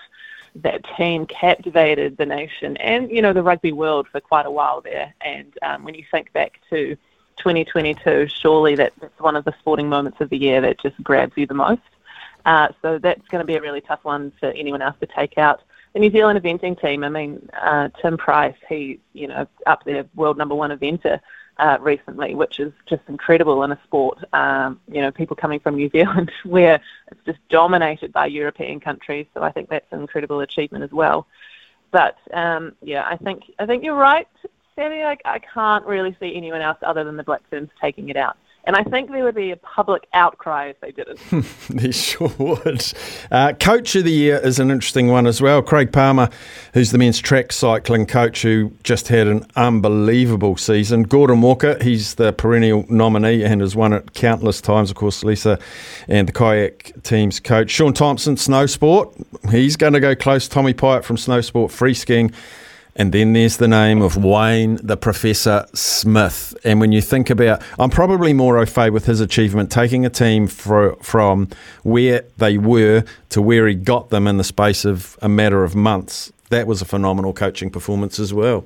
that 0.62 0.82
team 0.96 1.26
captivated 1.26 2.16
the 2.16 2.26
nation 2.26 2.76
and 2.78 3.10
you 3.10 3.20
know 3.20 3.32
the 3.32 3.42
rugby 3.42 3.72
world 3.72 4.06
for 4.10 4.20
quite 4.20 4.46
a 4.46 4.50
while 4.50 4.80
there. 4.80 5.14
And 5.20 5.52
um, 5.62 5.84
when 5.84 5.94
you 5.94 6.04
think 6.10 6.32
back 6.32 6.60
to 6.70 6.96
2022, 7.38 8.28
surely 8.28 8.74
that, 8.76 8.92
that's 9.00 9.20
one 9.20 9.36
of 9.36 9.44
the 9.44 9.54
sporting 9.58 9.88
moments 9.88 10.20
of 10.20 10.30
the 10.30 10.38
year 10.38 10.60
that 10.62 10.80
just 10.80 11.02
grabs 11.02 11.36
you 11.36 11.46
the 11.46 11.54
most. 11.54 11.82
Uh, 12.46 12.68
so 12.80 12.98
that's 12.98 13.26
going 13.28 13.40
to 13.40 13.46
be 13.46 13.56
a 13.56 13.60
really 13.60 13.80
tough 13.80 14.04
one 14.04 14.32
for 14.38 14.50
anyone 14.50 14.80
else 14.80 14.96
to 15.00 15.06
take 15.06 15.36
out. 15.36 15.62
The 15.92 16.00
New 16.00 16.10
Zealand 16.10 16.40
eventing 16.40 16.80
team, 16.80 17.04
I 17.04 17.08
mean, 17.08 17.48
uh, 17.60 17.88
Tim 18.00 18.16
Price, 18.16 18.54
he's, 18.68 18.98
you 19.12 19.26
know, 19.26 19.46
up 19.66 19.84
there, 19.84 20.04
world 20.14 20.38
number 20.38 20.54
one 20.54 20.70
eventer 20.70 21.20
uh, 21.58 21.78
recently, 21.80 22.34
which 22.34 22.60
is 22.60 22.72
just 22.86 23.02
incredible 23.08 23.62
in 23.62 23.72
a 23.72 23.80
sport, 23.84 24.18
um, 24.32 24.80
you 24.90 25.00
know, 25.00 25.10
people 25.10 25.36
coming 25.36 25.60
from 25.60 25.76
New 25.76 25.88
Zealand 25.90 26.30
where 26.44 26.80
it's 27.10 27.20
just 27.24 27.38
dominated 27.48 28.12
by 28.12 28.26
European 28.26 28.80
countries. 28.80 29.26
So 29.34 29.42
I 29.42 29.52
think 29.52 29.68
that's 29.68 29.90
an 29.92 30.00
incredible 30.00 30.40
achievement 30.40 30.84
as 30.84 30.92
well. 30.92 31.26
But 31.90 32.18
um, 32.32 32.74
yeah, 32.82 33.06
I 33.06 33.16
think 33.16 33.44
I 33.58 33.66
think 33.66 33.84
you're 33.84 33.94
right, 33.94 34.28
Sammy. 34.74 35.02
I, 35.02 35.16
I 35.24 35.38
can't 35.38 35.86
really 35.86 36.16
see 36.20 36.34
anyone 36.34 36.60
else 36.60 36.78
other 36.82 37.04
than 37.04 37.16
the 37.16 37.22
Black 37.22 37.42
Ferns 37.48 37.70
taking 37.80 38.08
it 38.08 38.16
out. 38.16 38.36
And 38.66 38.74
I 38.74 38.82
think 38.82 39.12
there 39.12 39.22
would 39.22 39.36
be 39.36 39.52
a 39.52 39.56
public 39.56 40.08
outcry 40.12 40.66
if 40.66 40.80
they 40.80 40.90
didn't. 40.90 41.20
They 41.70 41.92
sure 41.92 42.32
would. 42.38 42.84
Uh, 43.30 43.52
coach 43.52 43.94
of 43.94 44.04
the 44.04 44.12
year 44.12 44.38
is 44.38 44.58
an 44.58 44.70
interesting 44.70 45.08
one 45.08 45.26
as 45.26 45.40
well. 45.40 45.62
Craig 45.62 45.92
Palmer, 45.92 46.28
who's 46.74 46.90
the 46.90 46.98
men's 46.98 47.18
track 47.18 47.52
cycling 47.52 48.06
coach, 48.06 48.42
who 48.42 48.72
just 48.82 49.08
had 49.08 49.26
an 49.26 49.44
unbelievable 49.54 50.56
season. 50.56 51.04
Gordon 51.04 51.42
Walker, 51.42 51.78
he's 51.82 52.16
the 52.16 52.32
perennial 52.32 52.84
nominee 52.88 53.44
and 53.44 53.60
has 53.60 53.76
won 53.76 53.92
it 53.92 54.14
countless 54.14 54.60
times. 54.60 54.90
Of 54.90 54.96
course, 54.96 55.22
Lisa 55.22 55.58
and 56.08 56.26
the 56.28 56.32
kayak 56.32 56.92
team's 57.02 57.38
coach. 57.38 57.70
Sean 57.70 57.92
Thompson, 57.92 58.36
snow 58.36 58.66
sport. 58.66 59.14
He's 59.50 59.76
going 59.76 59.92
to 59.92 60.00
go 60.00 60.16
close. 60.16 60.48
Tommy 60.48 60.74
Pyatt 60.74 61.04
from 61.04 61.16
snow 61.16 61.40
sport 61.40 61.70
free 61.70 61.94
skiing. 61.94 62.32
And 62.98 63.12
then 63.12 63.34
there's 63.34 63.58
the 63.58 63.68
name 63.68 64.00
of 64.00 64.16
Wayne 64.16 64.76
the 64.82 64.96
Professor 64.96 65.66
Smith. 65.74 66.56
And 66.64 66.80
when 66.80 66.92
you 66.92 67.02
think 67.02 67.28
about, 67.28 67.62
I'm 67.78 67.90
probably 67.90 68.32
more 68.32 68.56
au 68.56 68.64
fait 68.64 68.90
with 68.90 69.04
his 69.04 69.20
achievement, 69.20 69.70
taking 69.70 70.06
a 70.06 70.10
team 70.10 70.46
fro- 70.46 70.96
from 70.96 71.48
where 71.82 72.24
they 72.38 72.56
were 72.56 73.04
to 73.28 73.42
where 73.42 73.66
he 73.66 73.74
got 73.74 74.08
them 74.08 74.26
in 74.26 74.38
the 74.38 74.44
space 74.44 74.86
of 74.86 75.18
a 75.20 75.28
matter 75.28 75.62
of 75.62 75.74
months. 75.74 76.32
That 76.48 76.66
was 76.66 76.80
a 76.80 76.86
phenomenal 76.86 77.34
coaching 77.34 77.70
performance 77.70 78.18
as 78.18 78.32
well. 78.32 78.64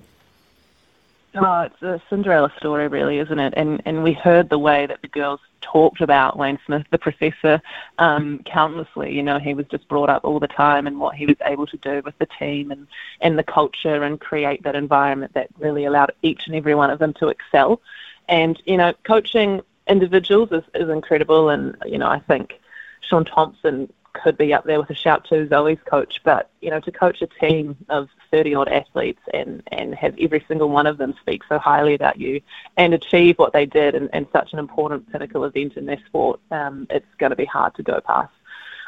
Oh, 1.34 1.60
it's 1.60 1.80
a 1.82 2.02
Cinderella 2.10 2.52
story, 2.58 2.88
really, 2.88 3.18
isn't 3.18 3.38
it? 3.38 3.54
And 3.56 3.80
and 3.84 4.02
we 4.02 4.12
heard 4.12 4.48
the 4.48 4.58
way 4.58 4.86
that 4.86 5.00
the 5.00 5.08
girls 5.08 5.38
talked 5.60 6.00
about 6.00 6.36
Wayne 6.36 6.58
Smith, 6.66 6.84
the 6.90 6.98
professor, 6.98 7.62
um, 7.98 8.40
countlessly. 8.44 9.14
You 9.14 9.22
know, 9.22 9.38
he 9.38 9.54
was 9.54 9.66
just 9.66 9.86
brought 9.86 10.10
up 10.10 10.24
all 10.24 10.40
the 10.40 10.48
time, 10.48 10.88
and 10.88 10.98
what 10.98 11.14
he 11.14 11.26
was 11.26 11.36
able 11.44 11.66
to 11.68 11.76
do 11.76 12.02
with 12.04 12.18
the 12.18 12.26
team 12.38 12.72
and 12.72 12.88
and 13.20 13.38
the 13.38 13.44
culture 13.44 14.02
and 14.02 14.20
create 14.20 14.64
that 14.64 14.74
environment 14.74 15.34
that 15.34 15.48
really 15.58 15.84
allowed 15.84 16.12
each 16.22 16.46
and 16.46 16.56
every 16.56 16.74
one 16.74 16.90
of 16.90 16.98
them 16.98 17.14
to 17.14 17.28
excel. 17.28 17.80
And 18.28 18.60
you 18.66 18.76
know, 18.76 18.92
coaching 19.04 19.60
individuals 19.86 20.50
is, 20.50 20.64
is 20.74 20.88
incredible, 20.88 21.48
and 21.48 21.76
you 21.86 21.98
know, 21.98 22.08
I 22.08 22.18
think 22.18 22.58
Sean 23.02 23.24
Thompson 23.24 23.92
could 24.12 24.36
be 24.36 24.52
up 24.52 24.64
there 24.64 24.80
with 24.80 24.90
a 24.90 24.94
shout 24.94 25.26
to 25.28 25.46
Zoe's 25.48 25.78
coach, 25.84 26.20
but 26.24 26.50
you 26.60 26.70
know, 26.70 26.80
to 26.80 26.92
coach 26.92 27.22
a 27.22 27.26
team 27.26 27.76
of 27.88 28.08
thirty 28.30 28.54
odd 28.54 28.68
athletes 28.68 29.20
and 29.32 29.62
and 29.68 29.94
have 29.94 30.14
every 30.18 30.44
single 30.48 30.68
one 30.68 30.86
of 30.86 30.98
them 30.98 31.14
speak 31.20 31.42
so 31.48 31.58
highly 31.58 31.94
about 31.94 32.18
you 32.18 32.40
and 32.76 32.94
achieve 32.94 33.38
what 33.38 33.52
they 33.52 33.66
did 33.66 33.94
in, 33.94 34.08
in 34.12 34.26
such 34.32 34.52
an 34.52 34.58
important 34.58 35.10
pinnacle 35.10 35.44
event 35.44 35.76
in 35.76 35.86
their 35.86 36.00
sport, 36.06 36.40
um, 36.50 36.86
it's 36.90 37.06
going 37.18 37.30
to 37.30 37.36
be 37.36 37.44
hard 37.44 37.74
to 37.74 37.82
go 37.82 38.00
past 38.00 38.32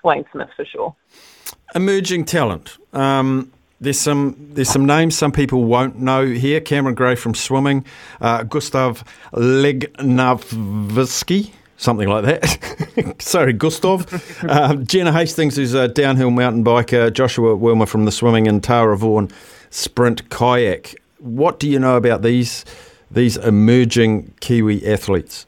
Wayne 0.04 0.24
Smith 0.32 0.50
for 0.56 0.64
sure. 0.64 0.94
Emerging 1.74 2.24
talent. 2.24 2.78
Um, 2.92 3.52
there's 3.80 3.98
some 3.98 4.36
there's 4.38 4.70
some 4.70 4.86
names 4.86 5.18
some 5.18 5.32
people 5.32 5.64
won't 5.64 5.98
know 5.98 6.24
here. 6.26 6.60
Cameron 6.60 6.94
Gray 6.94 7.16
from 7.16 7.34
swimming, 7.34 7.84
uh, 8.20 8.44
Gustav 8.44 9.02
Legnavsky, 9.32 9.90
something 11.82 12.08
like 12.08 12.24
that. 12.24 13.14
Sorry, 13.22 13.52
Gustav. 13.52 14.44
um, 14.48 14.86
Jenna 14.86 15.12
Hastings, 15.12 15.56
who's 15.56 15.74
a 15.74 15.88
downhill 15.88 16.30
mountain 16.30 16.64
biker. 16.64 17.12
Joshua 17.12 17.56
Willmer 17.56 17.88
from 17.88 18.04
the 18.04 18.12
swimming, 18.12 18.48
and 18.48 18.62
Tara 18.62 18.96
Vaughan, 18.96 19.30
sprint 19.70 20.28
kayak. 20.30 20.94
What 21.18 21.58
do 21.58 21.68
you 21.68 21.78
know 21.78 21.96
about 21.96 22.22
these 22.22 22.64
these 23.10 23.36
emerging 23.36 24.34
Kiwi 24.40 24.86
athletes? 24.86 25.46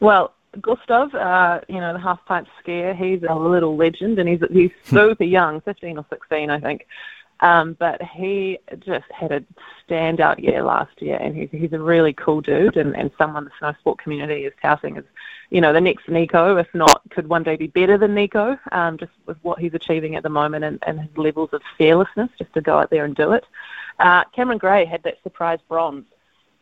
Well, 0.00 0.32
Gustav, 0.60 1.14
uh, 1.14 1.60
you 1.68 1.80
know, 1.80 1.92
the 1.92 1.98
half 1.98 2.24
pipe 2.26 2.46
skier, 2.62 2.96
he's 2.96 3.22
a 3.28 3.34
little 3.34 3.76
legend 3.76 4.18
and 4.18 4.28
he's 4.28 4.40
he's 4.50 4.70
super 4.84 5.24
young, 5.24 5.60
15 5.60 5.98
or 5.98 6.06
16, 6.10 6.50
I 6.50 6.60
think. 6.60 6.86
Um, 7.44 7.74
but 7.78 8.00
he 8.00 8.58
just 8.78 9.04
had 9.12 9.30
a 9.30 9.44
standout 9.86 10.38
year 10.42 10.62
last 10.62 11.02
year, 11.02 11.18
and 11.20 11.36
he's, 11.36 11.50
he's 11.50 11.74
a 11.74 11.78
really 11.78 12.14
cool 12.14 12.40
dude 12.40 12.78
and, 12.78 12.96
and 12.96 13.10
someone 13.18 13.44
the 13.44 13.50
snow 13.58 13.74
sport 13.80 13.98
community 13.98 14.46
is 14.46 14.54
touting 14.62 14.96
as, 14.96 15.04
you 15.50 15.60
know, 15.60 15.74
the 15.74 15.80
next 15.80 16.08
Nico, 16.08 16.56
if 16.56 16.74
not, 16.74 17.02
could 17.10 17.28
one 17.28 17.42
day 17.42 17.56
be 17.56 17.66
better 17.66 17.98
than 17.98 18.14
Nico, 18.14 18.58
um, 18.72 18.96
just 18.96 19.12
with 19.26 19.36
what 19.42 19.58
he's 19.58 19.74
achieving 19.74 20.16
at 20.16 20.22
the 20.22 20.30
moment 20.30 20.64
and, 20.64 20.78
and 20.86 20.98
his 20.98 21.18
levels 21.18 21.50
of 21.52 21.60
fearlessness 21.76 22.30
just 22.38 22.50
to 22.54 22.62
go 22.62 22.78
out 22.78 22.88
there 22.88 23.04
and 23.04 23.14
do 23.14 23.32
it. 23.32 23.44
Uh, 23.98 24.24
Cameron 24.34 24.56
Gray 24.56 24.86
had 24.86 25.02
that 25.02 25.22
surprise 25.22 25.58
bronze 25.68 26.06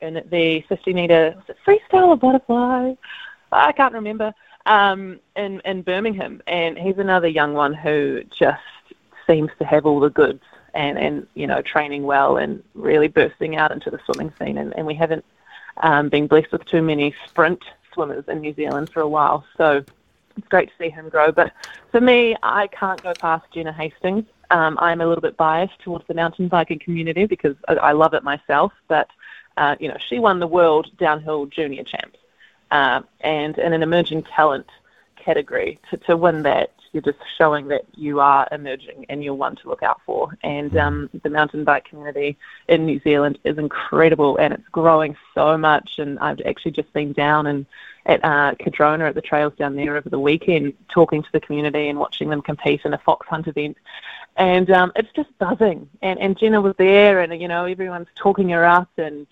in 0.00 0.14
the 0.30 0.64
50 0.68 0.94
metre 0.94 1.40
freestyle 1.64 2.08
or 2.08 2.16
butterfly? 2.16 2.94
I 3.52 3.70
can't 3.70 3.94
remember. 3.94 4.34
Um, 4.66 5.20
in 5.36 5.60
in 5.64 5.82
Birmingham, 5.82 6.42
and 6.46 6.76
he's 6.76 6.98
another 6.98 7.28
young 7.28 7.52
one 7.52 7.74
who 7.74 8.22
just 8.36 8.60
seems 9.28 9.50
to 9.58 9.64
have 9.64 9.86
all 9.86 10.00
the 10.00 10.10
goods 10.10 10.42
and 10.74 10.98
and 10.98 11.26
you 11.34 11.46
know 11.46 11.62
training 11.62 12.04
well 12.04 12.36
and 12.36 12.62
really 12.74 13.08
bursting 13.08 13.56
out 13.56 13.72
into 13.72 13.90
the 13.90 14.00
swimming 14.04 14.32
scene. 14.38 14.58
And, 14.58 14.74
and 14.76 14.86
we 14.86 14.94
haven't 14.94 15.24
um, 15.78 16.08
been 16.08 16.26
blessed 16.26 16.52
with 16.52 16.64
too 16.64 16.82
many 16.82 17.14
sprint 17.26 17.62
swimmers 17.92 18.24
in 18.28 18.40
New 18.40 18.54
Zealand 18.54 18.90
for 18.90 19.00
a 19.00 19.08
while, 19.08 19.44
so 19.56 19.84
it's 20.36 20.48
great 20.48 20.68
to 20.68 20.74
see 20.78 20.90
him 20.90 21.08
grow. 21.08 21.30
But 21.32 21.52
for 21.90 22.00
me, 22.00 22.36
I 22.42 22.66
can't 22.68 23.02
go 23.02 23.12
past 23.14 23.44
Jenna 23.52 23.72
Hastings. 23.72 24.24
Um, 24.50 24.78
I'm 24.80 25.00
a 25.00 25.06
little 25.06 25.22
bit 25.22 25.36
biased 25.36 25.78
towards 25.80 26.06
the 26.06 26.14
mountain 26.14 26.48
biking 26.48 26.78
community 26.78 27.26
because 27.26 27.56
I, 27.68 27.74
I 27.74 27.92
love 27.92 28.14
it 28.14 28.22
myself, 28.22 28.72
but 28.88 29.08
uh, 29.56 29.76
you 29.78 29.88
know 29.88 29.96
she 30.08 30.18
won 30.18 30.40
the 30.40 30.46
world 30.46 30.90
downhill 30.98 31.46
junior 31.46 31.84
champs 31.84 32.18
uh, 32.70 33.02
and 33.20 33.58
in 33.58 33.72
an 33.72 33.82
emerging 33.82 34.22
talent 34.24 34.66
category 35.24 35.78
to, 35.90 35.96
to 35.98 36.16
win 36.16 36.42
that. 36.42 36.72
You're 36.92 37.02
just 37.02 37.18
showing 37.38 37.68
that 37.68 37.86
you 37.94 38.20
are 38.20 38.46
emerging 38.52 39.06
and 39.08 39.24
you're 39.24 39.32
one 39.32 39.56
to 39.56 39.68
look 39.68 39.82
out 39.82 40.00
for. 40.04 40.36
And 40.42 40.76
um, 40.76 41.08
the 41.22 41.30
mountain 41.30 41.64
bike 41.64 41.86
community 41.86 42.36
in 42.68 42.84
New 42.84 43.00
Zealand 43.00 43.38
is 43.44 43.56
incredible 43.56 44.36
and 44.36 44.52
it's 44.52 44.68
growing 44.68 45.16
so 45.34 45.56
much. 45.56 45.92
And 45.98 46.18
I've 46.18 46.40
actually 46.44 46.72
just 46.72 46.92
been 46.92 47.14
down 47.14 47.46
and 47.46 47.64
at 48.04 48.22
uh, 48.24 48.54
Cardrona 48.60 49.08
at 49.08 49.14
the 49.14 49.22
trails 49.22 49.54
down 49.56 49.76
there 49.76 49.96
over 49.96 50.08
the 50.08 50.18
weekend 50.18 50.74
talking 50.88 51.22
to 51.22 51.28
the 51.32 51.40
community 51.40 51.88
and 51.88 51.98
watching 51.98 52.28
them 52.28 52.42
compete 52.42 52.82
in 52.84 52.92
a 52.92 52.98
fox 52.98 53.26
hunt 53.26 53.46
event. 53.46 53.78
And 54.36 54.70
um, 54.70 54.92
it's 54.96 55.12
just 55.14 55.30
buzzing. 55.38 55.88
And, 56.02 56.18
and 56.18 56.36
Jenna 56.36 56.60
was 56.60 56.74
there 56.76 57.20
and 57.20 57.40
you 57.40 57.48
know 57.48 57.64
everyone's 57.64 58.08
talking 58.16 58.50
her 58.50 58.64
up 58.64 58.90
and 58.98 59.26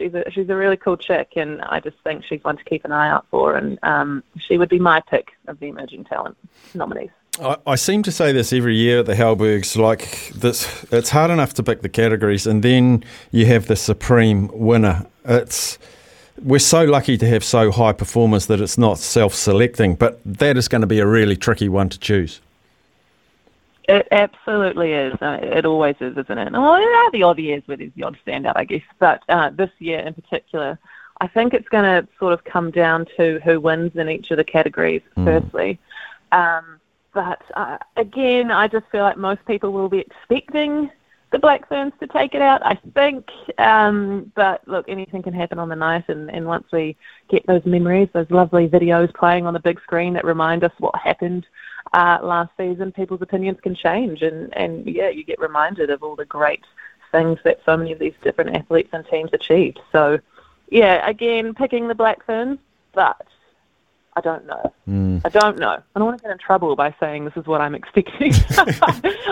she's 0.00 0.14
a 0.14 0.24
she's 0.30 0.48
a 0.48 0.56
really 0.56 0.76
cool 0.76 0.96
chick, 0.96 1.32
and 1.36 1.60
I 1.62 1.80
just 1.80 1.96
think 2.02 2.24
she's 2.24 2.42
one 2.42 2.56
to 2.56 2.64
keep 2.64 2.84
an 2.84 2.92
eye 2.92 3.08
out 3.08 3.26
for. 3.30 3.54
And 3.56 3.78
um, 3.82 4.24
she 4.38 4.58
would 4.58 4.68
be 4.68 4.78
my 4.78 5.00
pick 5.08 5.32
of 5.46 5.60
the 5.60 5.68
emerging 5.68 6.04
talent 6.04 6.36
nominees. 6.74 7.10
I, 7.40 7.56
I 7.66 7.74
seem 7.76 8.02
to 8.04 8.12
say 8.12 8.32
this 8.32 8.52
every 8.52 8.76
year 8.76 9.00
at 9.00 9.06
the 9.06 9.14
Halbergs. 9.14 9.76
Like 9.76 10.32
this, 10.34 10.84
it's 10.90 11.10
hard 11.10 11.30
enough 11.30 11.54
to 11.54 11.62
pick 11.62 11.82
the 11.82 11.88
categories, 11.88 12.46
and 12.46 12.62
then 12.62 13.04
you 13.30 13.46
have 13.46 13.66
the 13.66 13.76
supreme 13.76 14.48
winner. 14.52 15.06
It's 15.24 15.78
we're 16.42 16.58
so 16.58 16.84
lucky 16.84 17.18
to 17.18 17.28
have 17.28 17.44
so 17.44 17.70
high 17.70 17.92
performers 17.92 18.46
that 18.46 18.60
it's 18.60 18.78
not 18.78 18.98
self-selecting, 18.98 19.96
but 19.96 20.20
that 20.24 20.56
is 20.56 20.68
going 20.68 20.80
to 20.80 20.86
be 20.86 20.98
a 20.98 21.06
really 21.06 21.36
tricky 21.36 21.68
one 21.68 21.90
to 21.90 21.98
choose. 21.98 22.40
It 23.90 24.06
absolutely 24.12 24.92
is. 24.92 25.14
Uh, 25.20 25.38
it 25.42 25.66
always 25.66 25.96
is, 26.00 26.16
isn't 26.16 26.38
it? 26.38 26.52
Well, 26.52 26.76
there 26.76 26.94
are 26.94 27.10
the 27.10 27.24
odd 27.24 27.40
years 27.40 27.64
where 27.66 27.76
there's 27.76 27.90
the 27.96 28.04
odd 28.04 28.16
standout, 28.24 28.52
I 28.54 28.64
guess. 28.64 28.82
But 29.00 29.20
uh, 29.28 29.50
this 29.50 29.70
year 29.80 29.98
in 29.98 30.14
particular, 30.14 30.78
I 31.20 31.26
think 31.26 31.54
it's 31.54 31.68
going 31.68 31.82
to 31.84 32.08
sort 32.20 32.32
of 32.32 32.44
come 32.44 32.70
down 32.70 33.06
to 33.16 33.40
who 33.44 33.58
wins 33.58 33.96
in 33.96 34.08
each 34.08 34.30
of 34.30 34.36
the 34.36 34.44
categories, 34.44 35.02
firstly. 35.24 35.80
Um, 36.30 36.78
but 37.12 37.42
uh, 37.56 37.78
again, 37.96 38.52
I 38.52 38.68
just 38.68 38.86
feel 38.92 39.02
like 39.02 39.18
most 39.18 39.44
people 39.44 39.72
will 39.72 39.88
be 39.88 39.98
expecting 39.98 40.88
the 41.32 41.40
Black 41.40 41.68
Ferns 41.68 41.92
to 41.98 42.06
take 42.06 42.36
it 42.36 42.42
out, 42.42 42.64
I 42.64 42.78
think. 42.94 43.26
Um, 43.58 44.30
but 44.36 44.66
look, 44.68 44.88
anything 44.88 45.22
can 45.22 45.34
happen 45.34 45.58
on 45.58 45.68
the 45.68 45.74
night, 45.74 46.08
and, 46.08 46.30
and 46.30 46.46
once 46.46 46.66
we 46.72 46.96
get 47.28 47.44
those 47.48 47.64
memories, 47.64 48.08
those 48.12 48.30
lovely 48.30 48.68
videos 48.68 49.12
playing 49.14 49.46
on 49.46 49.54
the 49.54 49.60
big 49.60 49.80
screen 49.80 50.14
that 50.14 50.24
remind 50.24 50.62
us 50.62 50.72
what 50.78 50.94
happened 50.94 51.44
uh, 51.92 52.18
last 52.22 52.50
season, 52.56 52.92
people's 52.92 53.22
opinions 53.22 53.58
can 53.62 53.74
change, 53.74 54.22
and, 54.22 54.54
and 54.56 54.86
yeah, 54.86 55.08
you 55.08 55.24
get 55.24 55.40
reminded 55.40 55.90
of 55.90 56.02
all 56.02 56.16
the 56.16 56.24
great 56.24 56.64
things 57.10 57.38
that 57.44 57.60
so 57.66 57.76
many 57.76 57.92
of 57.92 57.98
these 57.98 58.14
different 58.22 58.56
athletes 58.56 58.90
and 58.92 59.04
teams 59.08 59.30
achieved. 59.32 59.80
So, 59.90 60.18
yeah, 60.70 61.08
again, 61.08 61.54
picking 61.54 61.88
the 61.88 61.94
Black 61.94 62.24
Ferns, 62.24 62.58
but 62.92 63.26
I 64.16 64.20
don't 64.20 64.46
know. 64.46 64.72
I 65.24 65.28
don't 65.28 65.58
know. 65.58 65.82
I 65.94 65.98
don't 65.98 66.06
want 66.06 66.18
to 66.18 66.22
get 66.22 66.32
in 66.32 66.38
trouble 66.38 66.76
by 66.76 66.94
saying 67.00 67.24
this 67.24 67.36
is 67.36 67.46
what 67.46 67.60
I'm 67.60 67.74
expecting. 67.74 68.32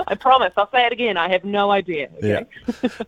I 0.08 0.16
promise. 0.18 0.52
I'll 0.56 0.70
say 0.70 0.86
it 0.86 0.92
again. 0.92 1.16
I 1.16 1.28
have 1.30 1.44
no 1.44 1.70
idea. 1.70 2.08
Okay? 2.16 2.46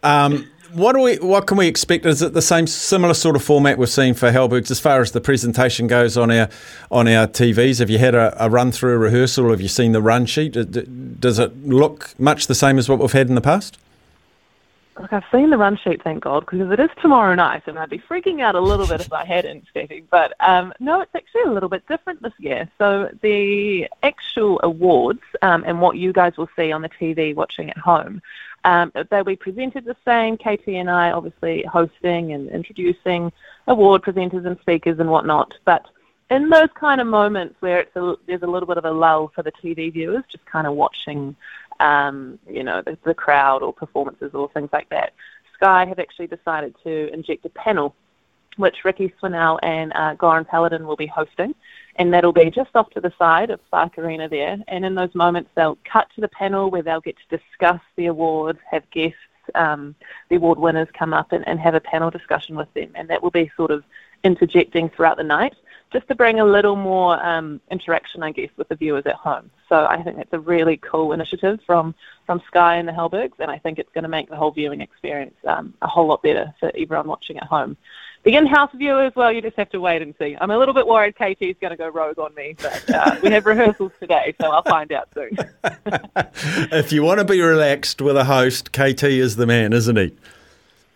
Um, 0.02 0.50
what 0.72 0.94
do 0.94 1.00
we? 1.00 1.16
What 1.16 1.46
can 1.46 1.56
we 1.56 1.66
expect? 1.66 2.06
Is 2.06 2.22
it 2.22 2.32
the 2.32 2.42
same 2.42 2.66
similar 2.66 3.14
sort 3.14 3.36
of 3.36 3.42
format 3.42 3.78
we've 3.78 3.88
seen 3.88 4.14
for 4.14 4.30
Halbergs 4.30 4.70
as 4.70 4.80
far 4.80 5.00
as 5.00 5.12
the 5.12 5.20
presentation 5.20 5.86
goes 5.86 6.16
on 6.16 6.30
our 6.30 6.48
on 6.90 7.08
our 7.08 7.26
TVs? 7.26 7.78
Have 7.78 7.90
you 7.90 7.98
had 7.98 8.14
a, 8.14 8.44
a 8.44 8.48
run 8.48 8.72
through 8.72 8.98
rehearsal? 8.98 9.50
Have 9.50 9.60
you 9.60 9.68
seen 9.68 9.92
the 9.92 10.02
run 10.02 10.26
sheet? 10.26 10.52
Does 10.52 11.38
it 11.38 11.66
look 11.66 12.18
much 12.18 12.46
the 12.46 12.54
same 12.54 12.78
as 12.78 12.88
what 12.88 12.98
we've 12.98 13.12
had 13.12 13.28
in 13.28 13.34
the 13.34 13.40
past? 13.40 13.78
Look, 15.00 15.14
I've 15.14 15.24
seen 15.32 15.48
the 15.48 15.56
run 15.56 15.78
sheet, 15.78 16.02
thank 16.02 16.24
God, 16.24 16.40
because 16.40 16.70
it 16.70 16.78
is 16.78 16.90
tomorrow 17.00 17.34
night, 17.34 17.62
and 17.66 17.78
I'd 17.78 17.88
be 17.88 18.00
freaking 18.00 18.42
out 18.42 18.54
a 18.54 18.60
little 18.60 18.86
bit 18.86 19.00
if 19.00 19.10
I 19.12 19.24
hadn't, 19.24 19.64
Steffi. 19.74 20.04
But 20.10 20.34
um, 20.40 20.74
no, 20.78 21.00
it's 21.00 21.14
actually 21.14 21.42
a 21.42 21.52
little 21.52 21.70
bit 21.70 21.86
different 21.88 22.22
this 22.22 22.34
year. 22.38 22.68
So 22.76 23.08
the 23.22 23.88
actual 24.02 24.60
awards 24.62 25.22
um, 25.40 25.64
and 25.66 25.80
what 25.80 25.96
you 25.96 26.12
guys 26.12 26.36
will 26.36 26.50
see 26.54 26.70
on 26.70 26.82
the 26.82 26.90
TV 26.90 27.34
watching 27.34 27.70
at 27.70 27.78
home, 27.78 28.20
um, 28.64 28.92
they'll 29.10 29.24
be 29.24 29.36
presented 29.36 29.84
the 29.84 29.96
same. 30.04 30.36
KT 30.36 30.68
and 30.68 30.90
I 30.90 31.12
obviously 31.12 31.64
hosting 31.70 32.32
and 32.32 32.48
introducing 32.50 33.32
award 33.66 34.02
presenters 34.02 34.46
and 34.46 34.58
speakers 34.60 34.98
and 34.98 35.10
whatnot. 35.10 35.52
But 35.64 35.86
in 36.30 36.48
those 36.48 36.68
kind 36.74 37.00
of 37.00 37.06
moments 37.06 37.56
where 37.60 37.80
it's 37.80 37.96
a, 37.96 38.14
there's 38.26 38.42
a 38.42 38.46
little 38.46 38.66
bit 38.66 38.78
of 38.78 38.84
a 38.84 38.90
lull 38.90 39.32
for 39.34 39.42
the 39.42 39.52
TV 39.52 39.92
viewers, 39.92 40.24
just 40.30 40.44
kind 40.46 40.66
of 40.66 40.74
watching 40.74 41.34
um, 41.80 42.38
you 42.48 42.62
know, 42.62 42.82
the, 42.82 42.96
the 43.04 43.14
crowd 43.14 43.62
or 43.62 43.72
performances 43.72 44.30
or 44.34 44.48
things 44.50 44.68
like 44.72 44.88
that. 44.90 45.12
Sky 45.54 45.86
have 45.86 45.98
actually 45.98 46.26
decided 46.26 46.74
to 46.84 47.12
inject 47.12 47.44
a 47.46 47.48
panel, 47.50 47.94
which 48.56 48.84
Ricky 48.84 49.12
Swinell 49.20 49.58
and 49.62 49.92
uh, 49.94 50.14
Goran 50.14 50.46
Paladin 50.46 50.86
will 50.86 50.96
be 50.96 51.06
hosting, 51.06 51.54
and 51.96 52.12
that'll 52.12 52.32
be 52.32 52.50
just 52.50 52.70
off 52.74 52.90
to 52.90 53.00
the 53.00 53.12
side 53.18 53.50
of 53.50 53.60
Spark 53.66 53.98
Arena 53.98 54.28
there. 54.28 54.56
And 54.68 54.84
in 54.84 54.94
those 54.94 55.14
moments, 55.14 55.50
they'll 55.54 55.78
cut 55.84 56.08
to 56.14 56.20
the 56.20 56.28
panel 56.28 56.70
where 56.70 56.82
they'll 56.82 57.00
get 57.00 57.16
to 57.16 57.38
discuss 57.38 57.80
the 57.96 58.06
awards, 58.06 58.58
have 58.70 58.88
guests, 58.90 59.18
um, 59.54 59.94
the 60.28 60.36
award 60.36 60.58
winners 60.58 60.88
come 60.92 61.12
up 61.12 61.32
and, 61.32 61.46
and 61.48 61.58
have 61.58 61.74
a 61.74 61.80
panel 61.80 62.10
discussion 62.10 62.56
with 62.56 62.72
them, 62.74 62.90
and 62.94 63.08
that 63.08 63.22
will 63.22 63.30
be 63.30 63.50
sort 63.56 63.70
of 63.70 63.84
interjecting 64.22 64.88
throughout 64.88 65.16
the 65.16 65.24
night 65.24 65.54
just 65.92 66.06
to 66.08 66.14
bring 66.14 66.38
a 66.40 66.44
little 66.44 66.76
more 66.76 67.24
um, 67.24 67.60
interaction, 67.70 68.22
I 68.22 68.30
guess, 68.30 68.50
with 68.56 68.68
the 68.68 68.76
viewers 68.76 69.04
at 69.06 69.14
home. 69.14 69.50
So 69.68 69.86
I 69.86 70.02
think 70.02 70.18
it's 70.18 70.32
a 70.32 70.38
really 70.38 70.76
cool 70.76 71.12
initiative 71.12 71.60
from, 71.66 71.94
from 72.26 72.40
Sky 72.46 72.76
and 72.76 72.86
the 72.86 72.92
Halbergs, 72.92 73.38
and 73.38 73.50
I 73.50 73.58
think 73.58 73.78
it's 73.78 73.90
going 73.92 74.02
to 74.02 74.08
make 74.08 74.28
the 74.28 74.36
whole 74.36 74.52
viewing 74.52 74.80
experience 74.80 75.34
um, 75.46 75.74
a 75.82 75.86
whole 75.86 76.06
lot 76.06 76.22
better 76.22 76.54
for 76.60 76.70
everyone 76.76 77.08
watching 77.08 77.38
at 77.38 77.44
home. 77.44 77.76
The 78.22 78.36
in-house 78.36 78.70
viewers, 78.74 79.12
well, 79.16 79.32
you 79.32 79.40
just 79.40 79.56
have 79.56 79.70
to 79.70 79.80
wait 79.80 80.02
and 80.02 80.14
see. 80.18 80.36
I'm 80.38 80.50
a 80.50 80.58
little 80.58 80.74
bit 80.74 80.86
worried 80.86 81.16
KT's 81.16 81.56
going 81.58 81.70
to 81.70 81.76
go 81.76 81.88
rogue 81.88 82.18
on 82.18 82.34
me, 82.34 82.54
but 82.60 82.90
uh, 82.90 83.16
we 83.22 83.30
have 83.30 83.46
rehearsals 83.46 83.92
today, 83.98 84.34
so 84.40 84.50
I'll 84.50 84.62
find 84.62 84.92
out 84.92 85.08
soon. 85.14 85.38
if 86.70 86.92
you 86.92 87.02
want 87.02 87.20
to 87.20 87.24
be 87.24 87.40
relaxed 87.40 88.02
with 88.02 88.18
a 88.18 88.24
host, 88.24 88.72
KT 88.72 89.04
is 89.04 89.36
the 89.36 89.46
man, 89.46 89.72
isn't 89.72 89.96
he? 89.96 90.14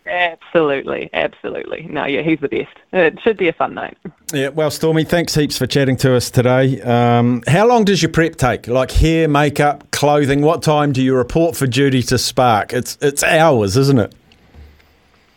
Absolutely, 0.07 1.09
absolutely. 1.13 1.87
No, 1.89 2.05
yeah, 2.05 2.21
he's 2.21 2.39
the 2.39 2.47
best. 2.47 2.75
It 2.93 3.19
should 3.21 3.37
be 3.37 3.47
a 3.47 3.53
fun 3.53 3.73
night. 3.73 3.97
Yeah, 4.33 4.49
well, 4.49 4.71
Stormy, 4.71 5.03
thanks 5.03 5.35
heaps 5.35 5.57
for 5.57 5.67
chatting 5.67 5.97
to 5.97 6.15
us 6.15 6.29
today. 6.29 6.81
Um, 6.81 7.43
how 7.47 7.67
long 7.67 7.85
does 7.85 8.01
your 8.01 8.11
prep 8.11 8.35
take? 8.35 8.67
Like 8.67 8.91
hair, 8.91 9.27
makeup, 9.27 9.91
clothing? 9.91 10.41
What 10.41 10.63
time 10.63 10.91
do 10.91 11.01
you 11.01 11.15
report 11.15 11.55
for 11.55 11.67
duty 11.67 12.01
to 12.03 12.17
Spark? 12.17 12.73
It's 12.73 12.97
it's 13.01 13.23
hours, 13.23 13.77
isn't 13.77 13.99
it? 13.99 14.15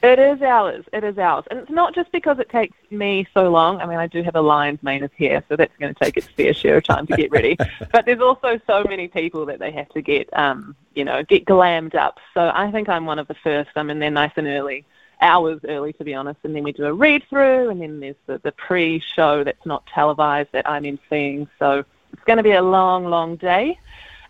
It 0.03 0.21
is 0.21 0.41
hours. 0.43 0.85
It 0.93 1.03
is 1.03 1.19
hours. 1.19 1.45
And 1.51 1.59
it's 1.59 1.71
not 1.71 1.93
just 1.93 2.13
because 2.13 2.39
it 2.39 2.49
takes 2.49 2.77
me 2.91 3.27
so 3.35 3.51
long. 3.51 3.81
I 3.81 3.87
mean, 3.87 3.99
I 3.99 4.07
do 4.07 4.23
have 4.23 4.37
a 4.37 4.41
lion's 4.41 4.81
mane 4.83 5.03
of 5.03 5.13
hair, 5.13 5.43
so 5.49 5.57
that's 5.57 5.77
going 5.79 5.93
to 5.93 6.05
take 6.05 6.17
its 6.17 6.29
fair 6.29 6.55
share 6.55 6.77
of 6.77 6.85
time 6.85 7.07
to 7.09 7.17
get 7.17 7.33
ready. 7.33 7.57
but 7.93 8.07
there's 8.07 8.21
also 8.21 8.61
so 8.67 8.85
many 8.85 9.09
people 9.09 9.45
that 9.47 9.59
they 9.59 9.73
have 9.73 9.89
to 9.91 10.03
get, 10.03 10.29
um, 10.39 10.77
you 10.95 11.05
know, 11.05 11.25
get 11.25 11.47
glammed 11.47 11.97
up. 11.97 12.21
So 12.33 12.53
I 12.55 12.71
think 12.71 12.89
I'm 12.89 13.07
one 13.07 13.19
of 13.19 13.27
the 13.27 13.35
first. 13.35 13.71
I'm 13.75 13.91
in 13.91 13.99
there 13.99 14.11
nice 14.11 14.31
and 14.37 14.47
early, 14.47 14.85
hours 15.21 15.61
early, 15.67 15.93
to 15.95 16.05
be 16.05 16.15
honest. 16.15 16.39
And 16.45 16.55
then 16.55 16.63
we 16.63 16.73
do 16.73 16.85
a 16.85 16.93
read 16.93 17.25
through, 17.29 17.71
and 17.71 17.83
then 17.83 17.99
there's 17.99 18.17
the, 18.27 18.39
the 18.39 18.53
pre 18.53 19.01
show 19.17 19.43
that's 19.43 19.67
not 19.67 19.85
televised 19.87 20.51
that 20.53 20.69
I'm 20.69 20.85
in 20.85 21.01
seeing. 21.11 21.49
So 21.59 21.85
it's 22.13 22.25
going 22.25 22.37
to 22.37 22.45
be 22.45 22.53
a 22.53 22.63
long, 22.63 23.07
long 23.07 23.35
day. 23.35 23.81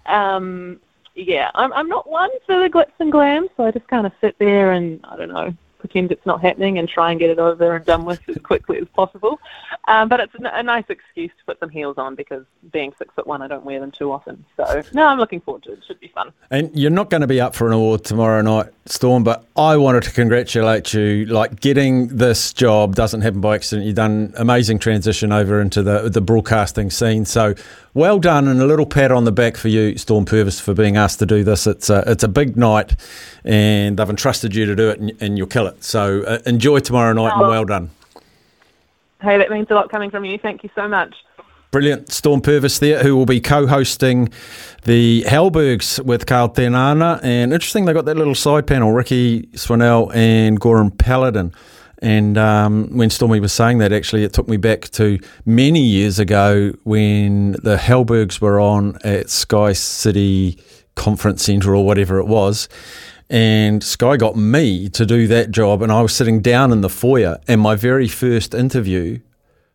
Um, 0.06 0.80
yeah, 1.18 1.50
I'm 1.54 1.72
I'm 1.72 1.88
not 1.88 2.08
one 2.08 2.30
for 2.46 2.60
the 2.60 2.70
glitz 2.70 2.92
and 3.00 3.10
glam, 3.10 3.48
so 3.56 3.64
I 3.64 3.70
just 3.72 3.88
kind 3.88 4.06
of 4.06 4.12
sit 4.20 4.36
there 4.38 4.72
and 4.72 5.00
I 5.04 5.16
don't 5.16 5.28
know, 5.30 5.52
pretend 5.78 6.12
it's 6.12 6.26
not 6.26 6.40
happening 6.42 6.78
and 6.78 6.88
try 6.88 7.10
and 7.10 7.20
get 7.20 7.30
it 7.30 7.38
over 7.38 7.76
and 7.76 7.84
done 7.84 8.04
with 8.04 8.20
as 8.28 8.36
quickly 8.38 8.78
as 8.78 8.88
possible. 8.88 9.40
Um, 9.86 10.08
but 10.08 10.20
it's 10.20 10.34
a, 10.38 10.62
nice 10.62 10.84
excuse 10.88 11.30
to 11.38 11.44
put 11.46 11.58
some 11.60 11.70
heels 11.70 11.96
on 11.96 12.14
because 12.14 12.44
being 12.72 12.92
six 12.98 13.14
foot 13.14 13.26
one, 13.26 13.40
I 13.40 13.48
don't 13.48 13.64
wear 13.64 13.80
them 13.80 13.90
too 13.90 14.12
often. 14.12 14.44
So 14.56 14.82
no, 14.92 15.06
I'm 15.06 15.18
looking 15.18 15.40
forward 15.40 15.62
to 15.64 15.72
it. 15.72 15.78
It 15.78 15.84
should 15.86 16.00
be 16.00 16.08
fun. 16.08 16.32
And 16.50 16.70
you're 16.74 16.90
not 16.90 17.08
going 17.10 17.22
to 17.22 17.26
be 17.26 17.40
up 17.40 17.54
for 17.54 17.66
an 17.66 17.72
award 17.72 18.04
tomorrow 18.04 18.42
night, 18.42 18.66
Storm, 18.86 19.24
but 19.24 19.46
I 19.56 19.76
wanted 19.76 20.02
to 20.04 20.12
congratulate 20.12 20.92
you. 20.92 21.24
Like 21.26 21.60
getting 21.60 22.08
this 22.08 22.52
job 22.52 22.94
doesn't 22.94 23.22
happen 23.22 23.40
by 23.40 23.54
accident. 23.54 23.86
You've 23.86 23.96
done 23.96 24.34
amazing 24.36 24.78
transition 24.78 25.32
over 25.32 25.60
into 25.60 25.82
the 25.82 26.08
the 26.08 26.20
broadcasting 26.20 26.90
scene. 26.90 27.24
So 27.24 27.54
well 27.94 28.18
done, 28.18 28.46
and 28.46 28.60
a 28.60 28.66
little 28.66 28.86
pat 28.86 29.10
on 29.10 29.24
the 29.24 29.32
back 29.32 29.56
for 29.56 29.68
you, 29.68 29.98
Storm 29.98 30.24
Purvis, 30.24 30.60
for 30.60 30.72
being 30.72 30.96
asked 30.96 31.18
to 31.18 31.26
do 31.26 31.42
this. 31.42 31.66
It's 31.66 31.90
a, 31.90 32.04
it's 32.06 32.22
a 32.22 32.28
big 32.28 32.56
night, 32.56 32.94
and 33.44 33.98
they've 33.98 34.10
entrusted 34.10 34.54
you 34.54 34.66
to 34.66 34.76
do 34.76 34.90
it, 34.90 35.00
and, 35.00 35.12
and 35.20 35.38
you'll 35.38 35.46
kill 35.46 35.66
it. 35.66 35.84
So 35.84 36.22
uh, 36.22 36.38
enjoy 36.46 36.80
tomorrow 36.80 37.12
night, 37.12 37.32
and 37.32 37.40
well 37.40 37.64
done. 37.64 37.90
Hey, 39.20 39.38
that 39.38 39.50
means 39.50 39.66
a 39.70 39.74
lot 39.74 39.90
coming 39.90 40.10
from 40.10 40.24
you. 40.24 40.38
Thank 40.38 40.62
you 40.62 40.70
so 40.74 40.86
much. 40.86 41.14
Brilliant. 41.70 42.10
Storm 42.10 42.40
Purvis 42.40 42.78
there, 42.78 43.02
who 43.02 43.14
will 43.14 43.26
be 43.26 43.40
co 43.40 43.66
hosting 43.66 44.30
the 44.84 45.22
Halbergs 45.24 46.00
with 46.00 46.24
Carl 46.24 46.48
Tenana. 46.48 47.20
And 47.22 47.52
interesting, 47.52 47.84
they 47.84 47.92
got 47.92 48.06
that 48.06 48.16
little 48.16 48.34
side 48.34 48.66
panel 48.66 48.92
Ricky 48.92 49.42
Swinell 49.48 50.14
and 50.14 50.58
Goran 50.58 50.96
Paladin. 50.96 51.52
And 52.00 52.38
um, 52.38 52.96
when 52.96 53.10
Stormy 53.10 53.40
was 53.40 53.52
saying 53.52 53.78
that, 53.78 53.92
actually, 53.92 54.24
it 54.24 54.32
took 54.32 54.48
me 54.48 54.56
back 54.56 54.88
to 54.92 55.18
many 55.44 55.80
years 55.80 56.18
ago 56.18 56.72
when 56.84 57.52
the 57.62 57.76
Halbergs 57.76 58.40
were 58.40 58.60
on 58.60 58.96
at 59.04 59.28
Sky 59.28 59.74
City 59.74 60.58
Conference 60.94 61.42
Centre 61.42 61.74
or 61.74 61.84
whatever 61.84 62.18
it 62.18 62.26
was. 62.26 62.68
And 63.30 63.84
Sky 63.84 64.16
got 64.16 64.36
me 64.36 64.88
to 64.90 65.04
do 65.04 65.26
that 65.26 65.50
job, 65.50 65.82
and 65.82 65.92
I 65.92 66.00
was 66.00 66.14
sitting 66.14 66.40
down 66.40 66.72
in 66.72 66.80
the 66.80 66.88
foyer. 66.88 67.38
And 67.46 67.60
my 67.60 67.74
very 67.74 68.08
first 68.08 68.54
interview 68.54 69.20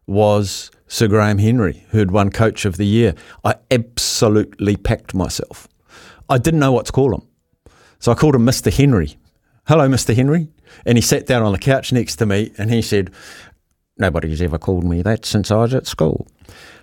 was 0.08 0.72
Sir 0.88 1.08
Graham 1.08 1.38
Henry, 1.38 1.86
who 1.90 2.00
had 2.00 2.12
won 2.12 2.32
Coach 2.32 2.66
of 2.66 2.78
the 2.78 2.86
Year. 2.86 3.14
I 3.44 3.56
absolutely 3.70 4.76
packed 4.76 5.14
myself. 5.14 5.68
I 6.30 6.38
didn't 6.38 6.60
know 6.60 6.72
what 6.72 6.88
to 6.88 6.92
call 6.92 7.14
him. 7.14 7.28
So 8.00 8.12
I 8.12 8.16
called 8.16 8.36
him 8.36 8.46
Mr. 8.46 8.74
Henry. 8.74 9.18
Hello, 9.68 9.88
Mr. 9.88 10.16
Henry. 10.16 10.50
And 10.86 10.98
he 10.98 11.02
sat 11.02 11.28
down 11.28 11.44
on 11.44 11.52
the 11.52 11.60
couch 11.60 11.94
next 11.94 12.18
to 12.18 12.26
me 12.26 12.52
and 12.58 12.72
he 12.72 12.82
said, 12.82 13.12
Nobody's 13.98 14.42
ever 14.42 14.58
called 14.58 14.84
me 14.84 15.04
that 15.04 15.26
since 15.26 15.52
I 15.52 15.58
was 15.58 15.74
at 15.74 15.86
school. 15.86 16.28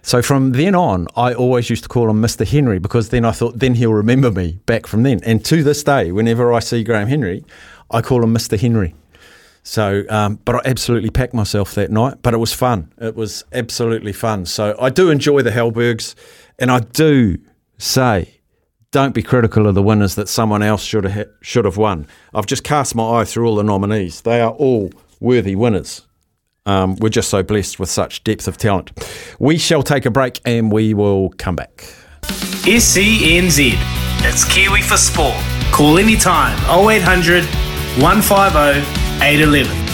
So 0.03 0.23
from 0.23 0.53
then 0.53 0.75
on, 0.75 1.07
I 1.17 1.35
always 1.35 1.69
used 1.69 1.83
to 1.83 1.89
call 1.89 2.09
him 2.09 2.23
Mr. 2.23 2.47
Henry 2.47 2.79
because 2.79 3.11
then 3.11 3.25
I 3.25 3.33
thought, 3.33 3.59
then 3.59 3.75
he'll 3.75 3.93
remember 3.93 4.31
me 4.31 4.59
back 4.67 4.87
from 4.87 5.03
then. 5.03 5.21
And 5.25 5.45
to 5.47 5.63
this 5.63 5.83
day, 5.85 6.11
whenever 6.13 6.53
I 6.53 6.61
see 6.61 6.83
Graham 6.85 7.09
Henry, 7.09 7.45
I 7.91 8.01
call 8.01 8.23
him 8.23 8.35
Mr. 8.35 8.59
Henry. 8.59 8.95
So, 9.63 10.05
um, 10.09 10.39
but 10.45 10.57
I 10.57 10.61
absolutely 10.71 11.11
packed 11.11 11.35
myself 11.35 11.75
that 11.75 11.91
night. 11.91 12.19
But 12.23 12.35
it 12.35 12.39
was 12.39 12.53
fun. 12.53 12.93
It 12.99 13.15
was 13.15 13.45
absolutely 13.53 14.13
fun. 14.13 14.47
So 14.47 14.75
I 14.81 14.91
do 14.91 15.11
enjoy 15.11 15.43
the 15.43 15.51
Halbergs, 15.51 16.15
and 16.59 16.71
I 16.71 16.81
do 16.81 17.39
say, 17.79 18.41
don't 18.91 19.15
be 19.15 19.23
critical 19.23 19.67
of 19.67 19.75
the 19.75 19.83
winners 19.83 20.15
that 20.17 20.29
someone 20.29 20.63
else 20.63 20.83
should 20.83 21.05
have 21.05 21.29
should 21.43 21.65
have 21.65 21.77
won. 21.77 22.07
I've 22.35 22.47
just 22.47 22.65
cast 22.65 22.95
my 22.95 23.21
eye 23.21 23.25
through 23.25 23.47
all 23.47 23.57
the 23.57 23.63
nominees. 23.63 24.23
They 24.23 24.41
are 24.41 24.51
all 24.53 24.91
worthy 25.21 25.55
winners. 25.55 26.03
Um, 26.67 26.97
we're 26.97 27.09
just 27.09 27.31
so 27.31 27.43
blessed 27.43 27.81
with 27.81 27.89
such 27.89 28.23
depth 28.25 28.47
of 28.47 28.57
talent. 28.57 28.91
We 29.39 29.59
shall 29.59 29.83
take 29.83 30.07
a 30.07 30.11
break, 30.11 30.41
and 30.45 30.71
we 30.71 30.95
will 30.95 31.31
come 31.39 31.57
back. 31.57 31.85
SENZ 32.23 33.75
It's 34.23 34.45
Kiwi 34.45 34.83
for 34.83 34.97
Sport. 34.97 35.35
Call 35.73 35.99
anytime 35.99 36.57
0800 36.69 37.45
150 37.99 38.81
811. 39.25 39.91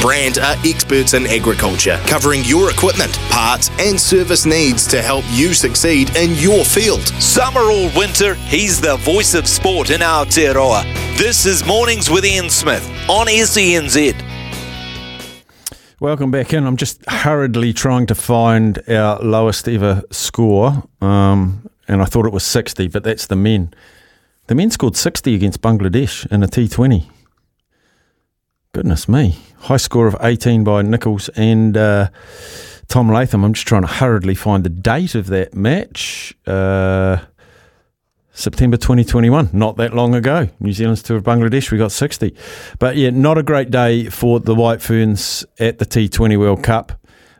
Brand 0.00 0.38
are 0.38 0.54
experts 0.64 1.14
in 1.14 1.26
agriculture, 1.26 2.00
covering 2.06 2.44
your 2.44 2.70
equipment, 2.70 3.18
parts, 3.30 3.68
and 3.80 4.00
service 4.00 4.46
needs 4.46 4.86
to 4.86 5.02
help 5.02 5.24
you 5.30 5.52
succeed 5.52 6.14
in 6.16 6.34
your 6.36 6.64
field. 6.64 7.02
Summer 7.20 7.62
or 7.62 7.90
winter, 7.96 8.34
he's 8.34 8.80
the 8.80 8.96
voice 8.98 9.34
of 9.34 9.48
sport 9.48 9.90
in 9.90 10.00
our 10.00 10.24
Aotearoa. 10.24 10.84
This 11.18 11.46
is 11.46 11.66
Mornings 11.66 12.08
with 12.08 12.24
Ian 12.24 12.48
Smith 12.48 12.88
on 13.08 13.26
SENZ. 13.26 14.14
Welcome 16.00 16.30
back 16.30 16.52
in. 16.52 16.64
I'm 16.64 16.76
just 16.76 17.04
hurriedly 17.08 17.72
trying 17.72 18.06
to 18.06 18.14
find 18.14 18.80
our 18.88 19.18
lowest 19.18 19.68
ever 19.68 20.04
score, 20.12 20.84
um, 21.00 21.68
and 21.88 22.00
I 22.00 22.04
thought 22.04 22.24
it 22.24 22.32
was 22.32 22.44
60, 22.44 22.86
but 22.86 23.02
that's 23.02 23.26
the 23.26 23.34
men. 23.34 23.74
The 24.46 24.54
men 24.54 24.70
scored 24.70 24.94
60 24.94 25.34
against 25.34 25.60
Bangladesh 25.60 26.24
in 26.30 26.44
a 26.44 26.46
T20. 26.46 27.04
Goodness 28.70 29.08
me. 29.08 29.38
High 29.62 29.76
score 29.78 30.06
of 30.06 30.14
18 30.20 30.62
by 30.62 30.82
Nicholls 30.82 31.30
and 31.30 31.76
uh, 31.76 32.10
Tom 32.86 33.10
Latham. 33.10 33.42
I'm 33.42 33.54
just 33.54 33.66
trying 33.66 33.82
to 33.82 33.88
hurriedly 33.88 34.36
find 34.36 34.62
the 34.62 34.70
date 34.70 35.16
of 35.16 35.26
that 35.26 35.54
match. 35.54 36.32
Uh, 36.46 37.18
September 38.38 38.76
2021, 38.76 39.50
not 39.52 39.76
that 39.78 39.92
long 39.92 40.14
ago. 40.14 40.48
New 40.60 40.72
Zealand's 40.72 41.02
tour 41.02 41.16
of 41.16 41.24
Bangladesh, 41.24 41.72
we 41.72 41.78
got 41.78 41.90
60. 41.90 42.32
But 42.78 42.96
yeah, 42.96 43.10
not 43.10 43.36
a 43.36 43.42
great 43.42 43.72
day 43.72 44.08
for 44.10 44.38
the 44.38 44.54
White 44.54 44.80
Ferns 44.80 45.44
at 45.58 45.80
the 45.80 45.84
T20 45.84 46.38
World 46.38 46.62
Cup. 46.62 46.92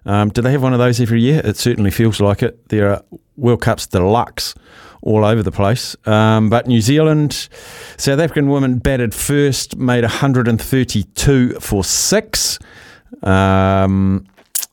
Um, 0.04 0.30
do 0.30 0.42
they 0.42 0.50
have 0.50 0.62
one 0.62 0.72
of 0.72 0.80
those 0.80 1.00
every 1.00 1.20
year? 1.20 1.40
It 1.44 1.56
certainly 1.56 1.92
feels 1.92 2.20
like 2.20 2.42
it. 2.42 2.68
There 2.70 2.90
are 2.90 3.04
World 3.36 3.62
Cups 3.62 3.86
deluxe 3.86 4.56
all 5.00 5.24
over 5.24 5.40
the 5.40 5.52
place. 5.52 5.94
Um, 6.04 6.50
but 6.50 6.66
New 6.66 6.80
Zealand, 6.80 7.48
South 7.96 8.18
African 8.18 8.48
women 8.48 8.78
batted 8.78 9.14
first, 9.14 9.76
made 9.76 10.02
132 10.02 11.60
for 11.60 11.84
six. 11.84 12.58
Um, 13.22 14.26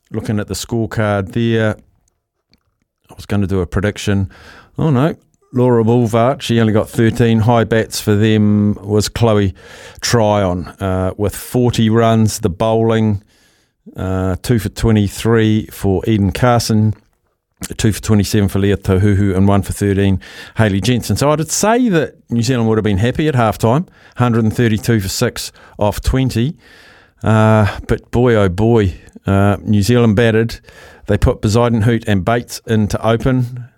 looking 0.09 0.39
at 0.39 0.47
the 0.47 0.55
scorecard 0.55 1.33
there, 1.33 1.77
I 3.11 3.13
was 3.13 3.27
going 3.27 3.41
to 3.41 3.47
do 3.47 3.59
a 3.59 3.67
prediction. 3.67 4.31
Oh 4.77 4.89
no, 4.89 5.15
Laura 5.55 5.85
Wolvaardt, 5.85 6.41
she 6.41 6.59
only 6.59 6.73
got 6.73 6.89
13 6.89 7.39
high 7.39 7.63
bats 7.63 8.01
for 8.01 8.13
them 8.13 8.73
was 8.81 9.07
Chloe 9.07 9.55
Tryon 10.01 10.67
uh, 10.81 11.13
with 11.17 11.33
40 11.33 11.89
runs. 11.89 12.39
The 12.39 12.49
bowling, 12.49 13.23
uh, 13.95 14.35
2 14.41 14.59
for 14.59 14.67
23 14.67 15.67
for 15.67 16.03
Eden 16.05 16.33
Carson, 16.33 16.93
2 17.77 17.93
for 17.93 18.01
27 18.01 18.49
for 18.49 18.59
Lea 18.59 18.75
Tahuhu, 18.75 19.33
and 19.33 19.47
1 19.47 19.61
for 19.61 19.71
13 19.71 20.19
Hayley 20.57 20.81
Jensen. 20.81 21.15
So 21.15 21.31
I'd 21.31 21.49
say 21.49 21.87
that 21.87 22.15
New 22.29 22.43
Zealand 22.43 22.67
would 22.67 22.77
have 22.77 22.83
been 22.83 22.97
happy 22.97 23.29
at 23.29 23.35
half 23.35 23.57
time, 23.57 23.83
132 24.17 24.99
for 24.99 25.07
6 25.07 25.51
off 25.79 26.01
20. 26.01 26.57
Uh, 27.23 27.79
but 27.87 28.11
boy, 28.11 28.35
oh 28.35 28.49
boy, 28.49 28.93
uh, 29.25 29.55
New 29.61 29.81
Zealand 29.81 30.17
batted. 30.17 30.59
They 31.07 31.17
put 31.17 31.41
Bezuidenhout 31.41 32.03
and 32.07 32.25
Bates 32.25 32.59
into 32.67 33.01
open 33.07 33.69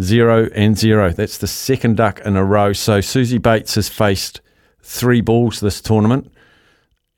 zero 0.00 0.48
and 0.54 0.76
zero. 0.76 1.10
That's 1.10 1.38
the 1.38 1.46
second 1.46 1.96
duck 1.96 2.20
in 2.20 2.36
a 2.36 2.44
row. 2.44 2.72
So 2.72 2.98
Suzie 2.98 3.40
Bates 3.40 3.74
has 3.76 3.88
faced 3.88 4.40
three 4.82 5.20
balls 5.20 5.60
this 5.60 5.80
tournament, 5.80 6.32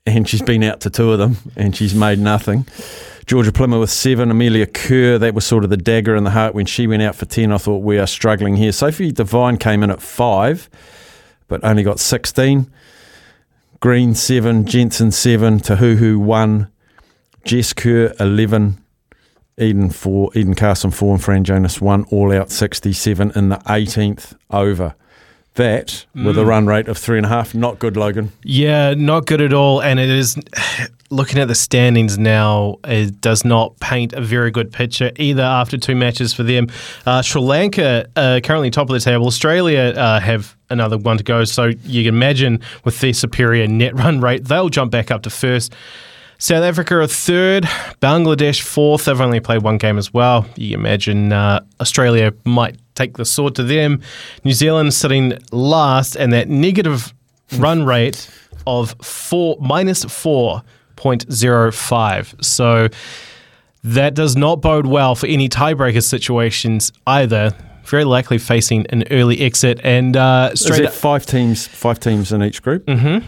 and 0.05 0.29
she's 0.29 0.43
been 0.43 0.63
out 0.63 0.81
to 0.81 0.91
two 0.91 1.13
of 1.13 1.19
them, 1.19 1.37
and 1.57 1.75
she's 1.75 1.95
made 1.95 2.19
nothing. 2.19 2.67
Georgia 3.27 3.51
Plimmer 3.51 3.81
with 3.81 3.91
seven. 3.91 4.31
Amelia 4.31 4.67
Kerr, 4.67 5.19
that 5.19 5.35
was 5.35 5.45
sort 5.45 5.65
of 5.65 5.71
the 5.71 5.77
dagger 5.77 6.15
in 6.15 6.23
the 6.23 6.31
heart 6.31 6.55
when 6.55 6.65
she 6.65 6.87
went 6.87 7.03
out 7.03 7.17
for 7.17 7.27
10. 7.27 7.51
I 7.51 7.59
thought 7.59 7.83
we 7.83 7.99
are 7.99 8.07
struggling 8.07 8.55
here. 8.55 8.71
Sophie 8.71 9.11
Devine 9.11 9.57
came 9.57 9.83
in 9.83 9.91
at 9.91 10.01
five, 10.01 10.71
but 11.49 11.65
only 11.65 11.83
got 11.83 11.99
16. 11.99 12.71
Green, 13.81 14.15
seven. 14.15 14.65
Jensen, 14.65 15.11
seven. 15.11 15.59
Tahuhu, 15.59 16.19
one. 16.19 16.71
Jess 17.45 17.73
Kerr, 17.73 18.15
11. 18.21 18.79
Eden 19.59 19.91
four, 19.91 20.31
Eden 20.35 20.55
Carson 20.55 20.91
four, 20.91 21.15
and 21.15 21.23
Fran 21.23 21.45
Jonas 21.45 21.81
one, 21.81 22.05
all 22.05 22.33
out 22.33 22.51
67 22.51 23.33
in 23.35 23.49
the 23.49 23.57
18th 23.57 24.35
over. 24.51 24.95
That 25.55 26.05
with 26.15 26.37
a 26.37 26.45
run 26.45 26.67
rate 26.67 26.87
of 26.87 26.99
three 26.99 27.17
and 27.17 27.25
a 27.25 27.31
half, 27.31 27.55
not 27.55 27.79
good, 27.79 27.97
Logan. 27.97 28.31
Yeah, 28.43 28.93
not 28.93 29.25
good 29.25 29.41
at 29.41 29.55
all. 29.55 29.81
And 29.81 29.99
it 29.99 30.11
is 30.11 30.37
looking 31.11 31.39
at 31.39 31.49
the 31.49 31.55
standings 31.55 32.19
now, 32.19 32.77
it 32.85 33.23
does 33.23 33.43
not 33.43 33.81
paint 33.81 34.13
a 34.13 34.21
very 34.21 34.51
good 34.51 34.71
picture 34.71 35.13
either 35.17 35.43
after 35.43 35.79
two 35.79 35.95
matches 35.95 36.35
for 36.35 36.43
them. 36.43 36.67
Uh, 37.07 37.23
Sri 37.23 37.41
Lanka 37.41 38.07
uh, 38.17 38.41
currently 38.45 38.71
top 38.71 38.91
of 38.91 38.93
the 38.93 39.01
table. 39.01 39.27
Australia 39.27 39.95
uh, 39.97 40.21
have 40.21 40.55
another 40.69 40.99
one 40.99 41.17
to 41.17 41.25
go. 41.25 41.45
So 41.45 41.71
you 41.85 42.05
can 42.05 42.15
imagine 42.15 42.61
with 42.85 43.01
their 43.01 43.15
superior 43.15 43.67
net 43.67 43.95
run 43.99 44.21
rate, 44.21 44.45
they'll 44.45 44.69
jump 44.69 44.93
back 44.93 45.11
up 45.11 45.23
to 45.23 45.31
first. 45.31 45.75
South 46.39 46.65
Africa 46.65 46.97
are 46.97 47.07
third, 47.07 47.65
Bangladesh 48.03 48.61
fourth. 48.61 49.07
They've 49.07 49.21
only 49.21 49.41
played 49.41 49.63
one 49.63 49.79
game 49.79 49.97
as 49.97 50.13
well. 50.13 50.47
You 50.57 50.75
imagine 50.77 51.33
uh, 51.33 51.61
Australia 51.81 52.33
might 52.45 52.77
take 52.95 53.17
the 53.17 53.25
sword 53.25 53.55
to 53.57 53.63
them. 53.63 54.03
New 54.45 54.53
Zealand 54.53 54.93
sitting 54.93 55.39
last, 55.51 56.15
and 56.15 56.33
that 56.33 56.49
negative 56.49 57.15
run 57.59 57.85
rate 57.85 58.29
of 58.67 58.95
four 59.03 59.57
minus 59.61 60.05
four 60.05 60.63
point 60.97 61.31
zero 61.33 61.73
five. 61.73 62.35
So 62.43 62.89
that 63.85 64.15
does 64.15 64.37
not 64.37 64.61
bode 64.61 64.87
well 64.87 65.15
for 65.15 65.27
any 65.27 65.49
tiebreaker 65.49 66.03
situations 66.03 66.93
either. 67.07 67.57
Very 67.85 68.05
likely 68.05 68.39
facing 68.39 68.85
an 68.89 69.05
early 69.13 69.41
exit 69.41 69.81
and 69.85 70.17
uh, 70.17 70.51
Is 70.53 70.61
straight 70.61 70.81
it 70.81 70.93
five 70.93 71.25
teams, 71.25 71.69
five 71.69 72.01
teams 72.01 72.33
in 72.33 72.43
each 72.43 72.61
group? 72.63 72.85
Mm-hmm. 72.87 73.25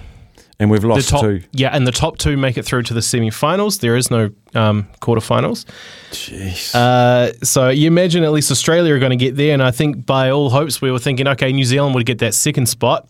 And 0.61 0.71
we've 0.71 0.83
lost 0.83 1.09
top, 1.09 1.21
two. 1.21 1.43
yeah, 1.53 1.69
and 1.69 1.87
the 1.87 1.93
top 1.93 2.19
two 2.19 2.37
make 2.37 2.59
it 2.59 2.65
through 2.65 2.83
to 2.85 2.95
the 2.95 3.03
semi-finals. 3.03 3.79
There 3.79 3.97
is 3.97 4.11
no 4.11 4.31
um, 4.57 4.89
quarterfinals. 5.01 5.65
Jeez. 6.11 6.75
Uh, 6.75 7.33
so 7.45 7.69
you 7.69 7.87
imagine 7.87 8.25
at 8.25 8.33
least 8.33 8.51
Australia 8.51 8.93
are 8.93 8.99
going 8.99 9.17
to 9.17 9.25
get 9.25 9.37
there, 9.37 9.53
and 9.53 9.63
I 9.63 9.71
think 9.71 10.05
by 10.05 10.31
all 10.31 10.51
hopes 10.51 10.83
we 10.83 10.91
were 10.91 10.99
thinking, 10.99 11.29
okay, 11.29 11.53
New 11.53 11.65
Zealand 11.65 11.95
would 11.95 12.07
get 12.07 12.19
that 12.19 12.35
second 12.35 12.67
spot. 12.67 13.09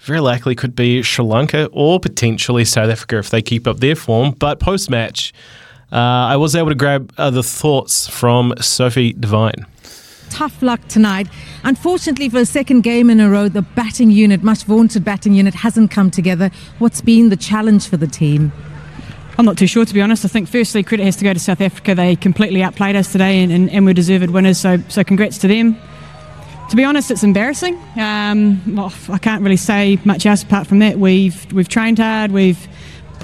Very 0.00 0.20
likely 0.20 0.54
could 0.54 0.76
be 0.76 1.00
Sri 1.00 1.24
Lanka 1.24 1.70
or 1.72 1.98
potentially 1.98 2.66
South 2.66 2.90
Africa 2.90 3.16
if 3.16 3.30
they 3.30 3.40
keep 3.40 3.66
up 3.66 3.78
their 3.78 3.96
form. 3.96 4.32
But 4.32 4.60
post 4.60 4.90
match, 4.90 5.32
uh, 5.90 5.96
I 5.96 6.36
was 6.36 6.54
able 6.54 6.68
to 6.68 6.74
grab 6.74 7.14
uh, 7.16 7.30
the 7.30 7.42
thoughts 7.42 8.06
from 8.08 8.52
Sophie 8.60 9.14
Devine. 9.14 9.64
Tough 10.30 10.62
luck 10.62 10.86
tonight. 10.88 11.28
Unfortunately, 11.62 12.28
for 12.28 12.38
a 12.38 12.46
second 12.46 12.82
game 12.82 13.10
in 13.10 13.20
a 13.20 13.30
row, 13.30 13.48
the 13.48 13.62
batting 13.62 14.10
unit, 14.10 14.42
much 14.42 14.64
vaunted 14.64 15.04
batting 15.04 15.34
unit, 15.34 15.54
hasn't 15.54 15.90
come 15.90 16.10
together. 16.10 16.50
What's 16.78 17.00
been 17.00 17.28
the 17.28 17.36
challenge 17.36 17.88
for 17.88 17.96
the 17.96 18.06
team? 18.06 18.52
I'm 19.36 19.44
not 19.44 19.58
too 19.58 19.66
sure, 19.66 19.84
to 19.84 19.94
be 19.94 20.00
honest. 20.00 20.24
I 20.24 20.28
think 20.28 20.48
firstly, 20.48 20.82
credit 20.82 21.04
has 21.04 21.16
to 21.16 21.24
go 21.24 21.32
to 21.32 21.40
South 21.40 21.60
Africa. 21.60 21.94
They 21.94 22.14
completely 22.16 22.62
outplayed 22.62 22.94
us 22.94 23.10
today 23.10 23.42
and, 23.42 23.50
and, 23.50 23.68
and 23.70 23.84
were 23.84 23.92
deserved 23.92 24.30
winners, 24.30 24.58
so, 24.58 24.78
so 24.88 25.02
congrats 25.02 25.38
to 25.38 25.48
them. 25.48 25.76
To 26.70 26.76
be 26.76 26.84
honest, 26.84 27.10
it's 27.10 27.22
embarrassing. 27.22 27.78
Um, 27.96 28.74
well, 28.74 28.92
I 29.10 29.18
can't 29.18 29.42
really 29.42 29.56
say 29.56 29.98
much 30.04 30.24
else 30.24 30.42
apart 30.42 30.66
from 30.66 30.78
that. 30.78 30.98
We've, 30.98 31.52
we've 31.52 31.68
trained 31.68 31.98
hard, 31.98 32.30
we've 32.30 32.68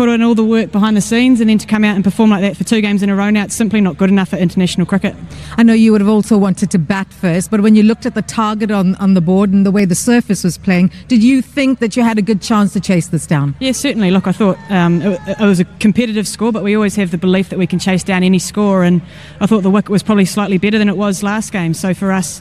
put 0.01 0.09
in 0.09 0.23
all 0.23 0.35
the 0.35 0.43
work 0.43 0.73
behind 0.73 0.97
the 0.97 1.01
scenes, 1.03 1.43
and 1.43 1.51
then 1.51 1.59
to 1.59 1.67
come 1.67 1.85
out 1.85 1.95
and 1.95 2.03
perform 2.03 2.31
like 2.31 2.41
that 2.41 2.57
for 2.57 2.65
two 2.65 2.81
games 2.81 3.03
in 3.03 3.11
a 3.11 3.15
row 3.15 3.29
now, 3.29 3.45
it's 3.45 3.55
simply 3.55 3.83
not 3.83 3.99
good 3.99 4.09
enough 4.09 4.31
for 4.31 4.37
international 4.37 4.87
cricket. 4.87 5.15
I 5.59 5.63
know 5.63 5.75
you 5.75 5.93
would 5.93 6.01
have 6.01 6.09
also 6.09 6.39
wanted 6.39 6.71
to 6.71 6.79
bat 6.79 7.13
first, 7.13 7.51
but 7.51 7.61
when 7.61 7.75
you 7.75 7.83
looked 7.83 8.07
at 8.07 8.15
the 8.15 8.23
target 8.23 8.71
on, 8.71 8.95
on 8.95 9.13
the 9.13 9.21
board 9.21 9.51
and 9.51 9.67
the 9.67 9.71
way 9.71 9.85
the 9.85 9.95
surface 9.95 10.43
was 10.43 10.57
playing, 10.57 10.91
did 11.09 11.23
you 11.23 11.43
think 11.43 11.81
that 11.81 11.97
you 11.97 12.03
had 12.03 12.17
a 12.17 12.23
good 12.23 12.41
chance 12.41 12.73
to 12.73 12.81
chase 12.81 13.09
this 13.09 13.27
down? 13.27 13.55
Yeah, 13.61 13.73
certainly. 13.73 14.11
Look, 14.11 14.27
I 14.27 14.33
thought 14.33 14.57
um, 14.71 15.03
it, 15.03 15.21
it 15.39 15.45
was 15.45 15.61
a 15.61 15.67
competitive 15.81 16.27
score, 16.27 16.51
but 16.51 16.65
we 16.65 16.75
always 16.75 16.97
have 16.97 17.11
the 17.11 17.19
belief 17.19 17.51
that 17.51 17.59
we 17.59 17.67
can 17.67 17.79
chase 17.79 18.03
down 18.03 18.23
any 18.23 18.39
score, 18.39 18.85
and 18.85 19.03
I 19.39 19.47
thought 19.47 19.63
the 19.63 19.69
wicket 19.69 19.91
was 19.91 20.03
probably 20.03 20.25
slightly 20.25 20.57
better 20.57 20.79
than 20.79 20.89
it 20.89 20.97
was 20.97 21.23
last 21.23 21.53
game. 21.53 21.75
So 21.75 21.93
for 21.93 22.11
us, 22.11 22.41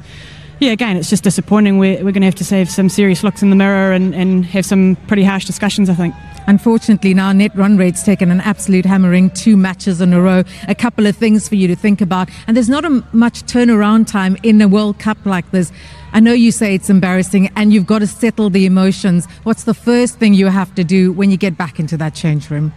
yeah, 0.60 0.72
again, 0.72 0.96
it's 0.96 1.10
just 1.10 1.24
disappointing. 1.26 1.78
We're, 1.78 1.98
we're 2.04 2.14
going 2.14 2.22
to 2.22 2.28
have 2.28 2.36
to 2.36 2.56
have 2.56 2.70
some 2.70 2.88
serious 2.88 3.22
looks 3.22 3.42
in 3.42 3.50
the 3.50 3.56
mirror 3.58 3.92
and, 3.92 4.16
and 4.16 4.46
have 4.46 4.66
some 4.66 4.98
pretty 5.08 5.26
harsh 5.26 5.44
discussions, 5.44 5.90
I 5.90 5.94
think. 5.94 6.16
Unfortunately, 6.50 7.14
now 7.14 7.32
net 7.32 7.56
run 7.56 7.78
rate's 7.78 8.02
taken 8.02 8.32
an 8.32 8.42
absolute 8.42 8.84
hammering, 8.84 9.30
two 9.30 9.56
matches 9.56 10.02
in 10.02 10.14
a 10.14 10.20
row. 10.20 10.44
A 10.68 10.74
couple 10.74 11.06
of 11.06 11.16
things 11.16 11.48
for 11.48 11.54
you 11.54 11.68
to 11.68 11.76
think 11.76 12.02
about, 12.02 12.28
and 12.48 12.58
there's 12.58 12.68
not 12.68 12.84
a 12.84 13.04
much 13.14 13.44
turnaround 13.44 14.08
time 14.08 14.36
in 14.42 14.60
a 14.60 14.68
World 14.68 14.98
Cup 14.98 15.24
like 15.28 15.52
this. 15.52 15.72
I 16.12 16.20
know 16.20 16.34
you 16.34 16.52
say 16.52 16.74
it's 16.74 16.90
embarrassing, 16.90 17.52
and 17.56 17.72
you've 17.72 17.86
got 17.86 18.00
to 18.00 18.08
settle 18.08 18.50
the 18.50 18.66
emotions. 18.66 19.28
What's 19.44 19.66
the 19.66 19.76
first 19.76 20.18
thing 20.18 20.34
you 20.34 20.48
have 20.48 20.74
to 20.74 20.84
do 20.84 21.12
when 21.12 21.30
you 21.30 21.38
get 21.38 21.56
back 21.56 21.80
into 21.80 21.98
that 21.98 22.16
change 22.16 22.50
room? 22.50 22.74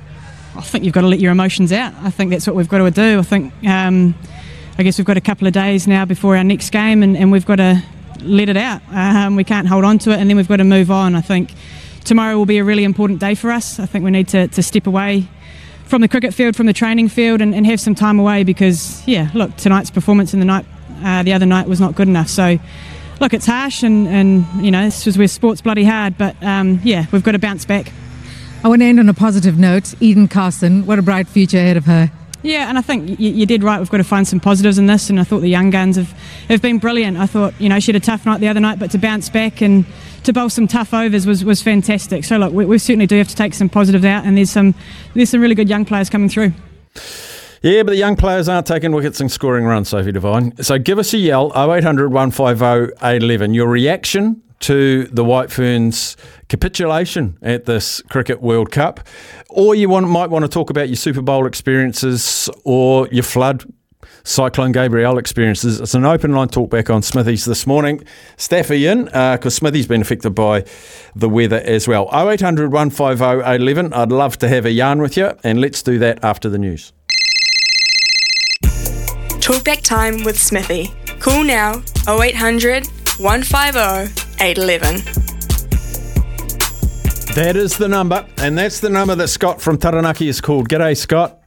I 0.55 0.61
think 0.61 0.85
you've 0.85 0.93
got 0.93 1.01
to 1.01 1.09
let 1.09 1.21
your 1.21 1.33
emotions 1.33 1.73
out. 1.73 1.95
I 2.03 2.11
think 2.11 2.31
that's 2.31 2.47
what 2.47 2.55
we've 2.55 2.69
got 2.69 2.85
to 2.85 2.91
do. 2.91 3.21
I 3.21 3.23
think, 3.23 3.55
um, 3.67 4.15
I 4.77 4.83
guess 4.83 4.99
we've 4.99 5.07
got 5.07 5.17
a 5.17 5.23
couple 5.23 5.47
of 5.47 5.55
days 5.55 5.89
now 5.89 6.05
before 6.05 6.37
our 6.37 6.45
next 6.45 6.69
game, 6.73 7.03
and, 7.03 7.17
and 7.17 7.33
we've 7.33 7.47
got 7.47 7.57
to 7.57 7.83
let 8.21 8.51
it 8.51 8.59
out. 8.59 8.83
Um, 8.91 9.35
we 9.35 9.45
can't 9.45 9.67
hold 9.67 9.87
on 9.87 9.99
to 10.01 10.11
it, 10.11 10.19
and 10.19 10.29
then 10.29 10.37
we've 10.37 10.47
got 10.47 10.59
to 10.59 10.65
move 10.65 10.91
on. 10.91 11.15
I 11.15 11.23
think 11.23 11.55
tomorrow 12.05 12.37
will 12.37 12.47
be 12.47 12.59
a 12.59 12.65
really 12.65 12.85
important 12.85 13.21
day 13.21 13.35
for 13.35 13.51
us. 13.51 13.79
I 13.79 13.87
think 13.87 14.05
we 14.05 14.11
need 14.11 14.29
to, 14.29 14.49
to 14.49 14.62
step 14.62 14.87
away 14.87 15.29
from 15.85 16.01
the 16.01 16.09
cricket 16.09 16.35
field, 16.35 16.57
from 16.57 16.67
the 16.67 16.73
training 16.73 17.09
field, 17.09 17.41
and, 17.41 17.55
and 17.55 17.67
have 17.67 17.81
some 17.81 17.95
time 17.95 18.19
away 18.19 18.45
because, 18.45 19.07
yeah, 19.07 19.31
look, 19.35 19.57
tonight's 19.57 19.91
performance 19.91 20.33
in 20.33 20.41
the 20.41 20.47
night, 20.47 20.67
uh, 21.03 21.23
the 21.23 21.33
other 21.33 21.47
night 21.47 21.69
was 21.69 21.81
not 21.81 21.95
good 21.95 22.09
enough. 22.09 22.29
So 22.29 22.59
look, 23.21 23.33
it's 23.33 23.47
harsh, 23.47 23.83
and, 23.83 24.09
and 24.09 24.45
you 24.65 24.71
know 24.71 24.85
this 24.85 25.07
is 25.07 25.17
where 25.17 25.29
sport's 25.29 25.62
bloody 25.62 25.85
hard. 25.85 26.19
But 26.19 26.41
um, 26.43 26.81
yeah, 26.83 27.07
we've 27.12 27.23
got 27.23 27.33
to 27.33 27.38
bounce 27.38 27.65
back. 27.65 27.93
I 28.65 28.69
want 28.69 28.83
to 28.83 28.87
end 28.87 29.01
on 29.01 29.09
a 29.09 29.15
positive 29.15 29.59
note. 29.59 29.95
Eden 30.01 30.29
Carson, 30.29 30.87
what 30.87 30.99
a 30.99 31.03
bright 31.03 31.27
future 31.27 31.59
ahead 31.59 31.77
of 31.77 31.87
her. 31.87 32.11
Yeah, 32.43 32.69
and 32.69 32.77
I 32.77 32.81
think 32.83 33.21
you, 33.21 33.31
you 33.31 33.47
did 33.47 33.63
right. 33.63 33.79
We've 33.79 33.91
got 33.91 33.99
to 33.99 34.05
find 34.05 34.27
some 34.27 34.41
positives 34.41 34.79
in 34.79 34.87
this, 34.87 35.09
and 35.11 35.21
I 35.21 35.25
thought 35.25 35.41
the 35.41 35.49
young 35.49 35.71
guns 35.71 35.97
have, 35.97 36.11
have 36.49 36.61
been 36.61 36.79
brilliant. 36.79 37.17
I 37.17 37.27
thought 37.27 37.55
you 37.61 37.69
know 37.69 37.79
she 37.79 37.93
had 37.93 38.03
a 38.03 38.05
tough 38.05 38.27
night 38.27 38.41
the 38.41 38.49
other 38.49 38.61
night, 38.61 38.79
but 38.79 38.91
to 38.93 38.99
bounce 38.99 39.29
back 39.29 39.63
and 39.63 39.85
to 40.25 40.33
bowl 40.33 40.49
some 40.49 40.67
tough 40.67 40.93
overs 40.93 41.27
was, 41.27 41.45
was 41.45 41.63
fantastic. 41.63 42.25
So 42.25 42.39
look, 42.39 42.53
we, 42.53 42.65
we 42.65 42.79
certainly 42.79 43.07
do 43.07 43.17
have 43.19 43.29
to 43.29 43.37
take 43.37 43.55
some 43.55 43.69
positives 43.69 44.05
out, 44.05 44.25
and 44.25 44.37
there's 44.37 44.51
some 44.51 44.75
there's 45.15 45.31
some 45.31 45.41
really 45.41 45.55
good 45.55 45.69
young 45.69 45.85
players 45.85 46.11
coming 46.11 46.29
through. 46.29 46.53
Yeah, 47.63 47.85
but 47.85 47.93
the 47.93 47.97
young 47.97 48.17
players 48.17 48.49
aren't 48.49 48.67
taking 48.67 48.91
wickets 48.91 49.21
and 49.21 49.31
scoring 49.31 49.65
runs, 49.65 49.89
Sophie 49.89 50.11
Devine. 50.11 50.57
So 50.65 50.79
give 50.81 50.99
us 50.99 51.15
a 51.15 51.19
yell, 51.19 51.53
0800 51.55 52.13
150 52.13 52.95
811. 53.01 53.55
Your 53.55 53.69
reaction 53.69 54.43
to 54.62 55.05
the 55.05 55.25
White 55.25 55.51
Ferns 55.51 56.16
capitulation 56.48 57.38
at 57.42 57.64
this 57.64 58.01
Cricket 58.03 58.40
World 58.40 58.70
Cup, 58.70 59.01
or 59.51 59.75
you 59.75 59.88
want, 59.88 60.09
might 60.09 60.31
want 60.31 60.44
to 60.44 60.48
talk 60.48 60.70
about 60.70 60.88
your 60.88 60.96
Super 60.96 61.22
Bowl 61.22 61.46
experiences 61.46 62.48
or 62.64 63.09
your 63.09 63.25
flood 63.25 63.64
Cyclone 64.25 64.72
Gabrielle 64.72 65.18
experiences. 65.18 65.81
It's 65.81 65.94
an 65.94 66.05
open 66.05 66.33
line 66.33 66.48
talk 66.48 66.70
back 66.70 66.90
on 66.90 67.03
Smithies 67.03 67.44
this 67.44 67.66
morning. 67.66 68.05
Staffy 68.37 68.87
in, 68.87 69.05
because 69.07 69.46
uh, 69.46 69.51
Smithy's 69.51 69.87
been 69.87 70.01
affected 70.01 70.31
by 70.31 70.64
the 71.14 71.29
weather 71.29 71.61
as 71.64 71.88
well. 71.88 72.09
0800 72.12 72.72
150 72.72 73.25
811. 73.25 73.92
I'd 73.92 74.12
love 74.12 74.38
to 74.38 74.48
have 74.48 74.64
a 74.64 74.70
yarn 74.70 75.01
with 75.01 75.16
you, 75.16 75.33
and 75.42 75.61
let's 75.61 75.83
do 75.83 75.98
that 75.98 76.22
after 76.25 76.48
the 76.48 76.59
news. 76.59 76.92
Talkback 79.42 79.83
time 79.83 80.22
with 80.22 80.38
Smithy. 80.38 80.92
Call 81.18 81.42
now 81.42 81.83
0800 82.09 82.87
150 83.18 84.32
811. 84.43 84.97
That 87.37 87.55
is 87.55 87.79
the 87.79 87.87
number, 87.87 88.27
and 88.39 88.59
that's 88.59 88.81
the 88.81 88.91
number 88.91 89.15
that 89.15 89.29
Scott 89.29 89.63
from 89.63 89.79
Taranaki 89.79 90.27
is 90.27 90.41
called. 90.41 90.69
G'day, 90.69 90.97
Scott. 90.97 91.39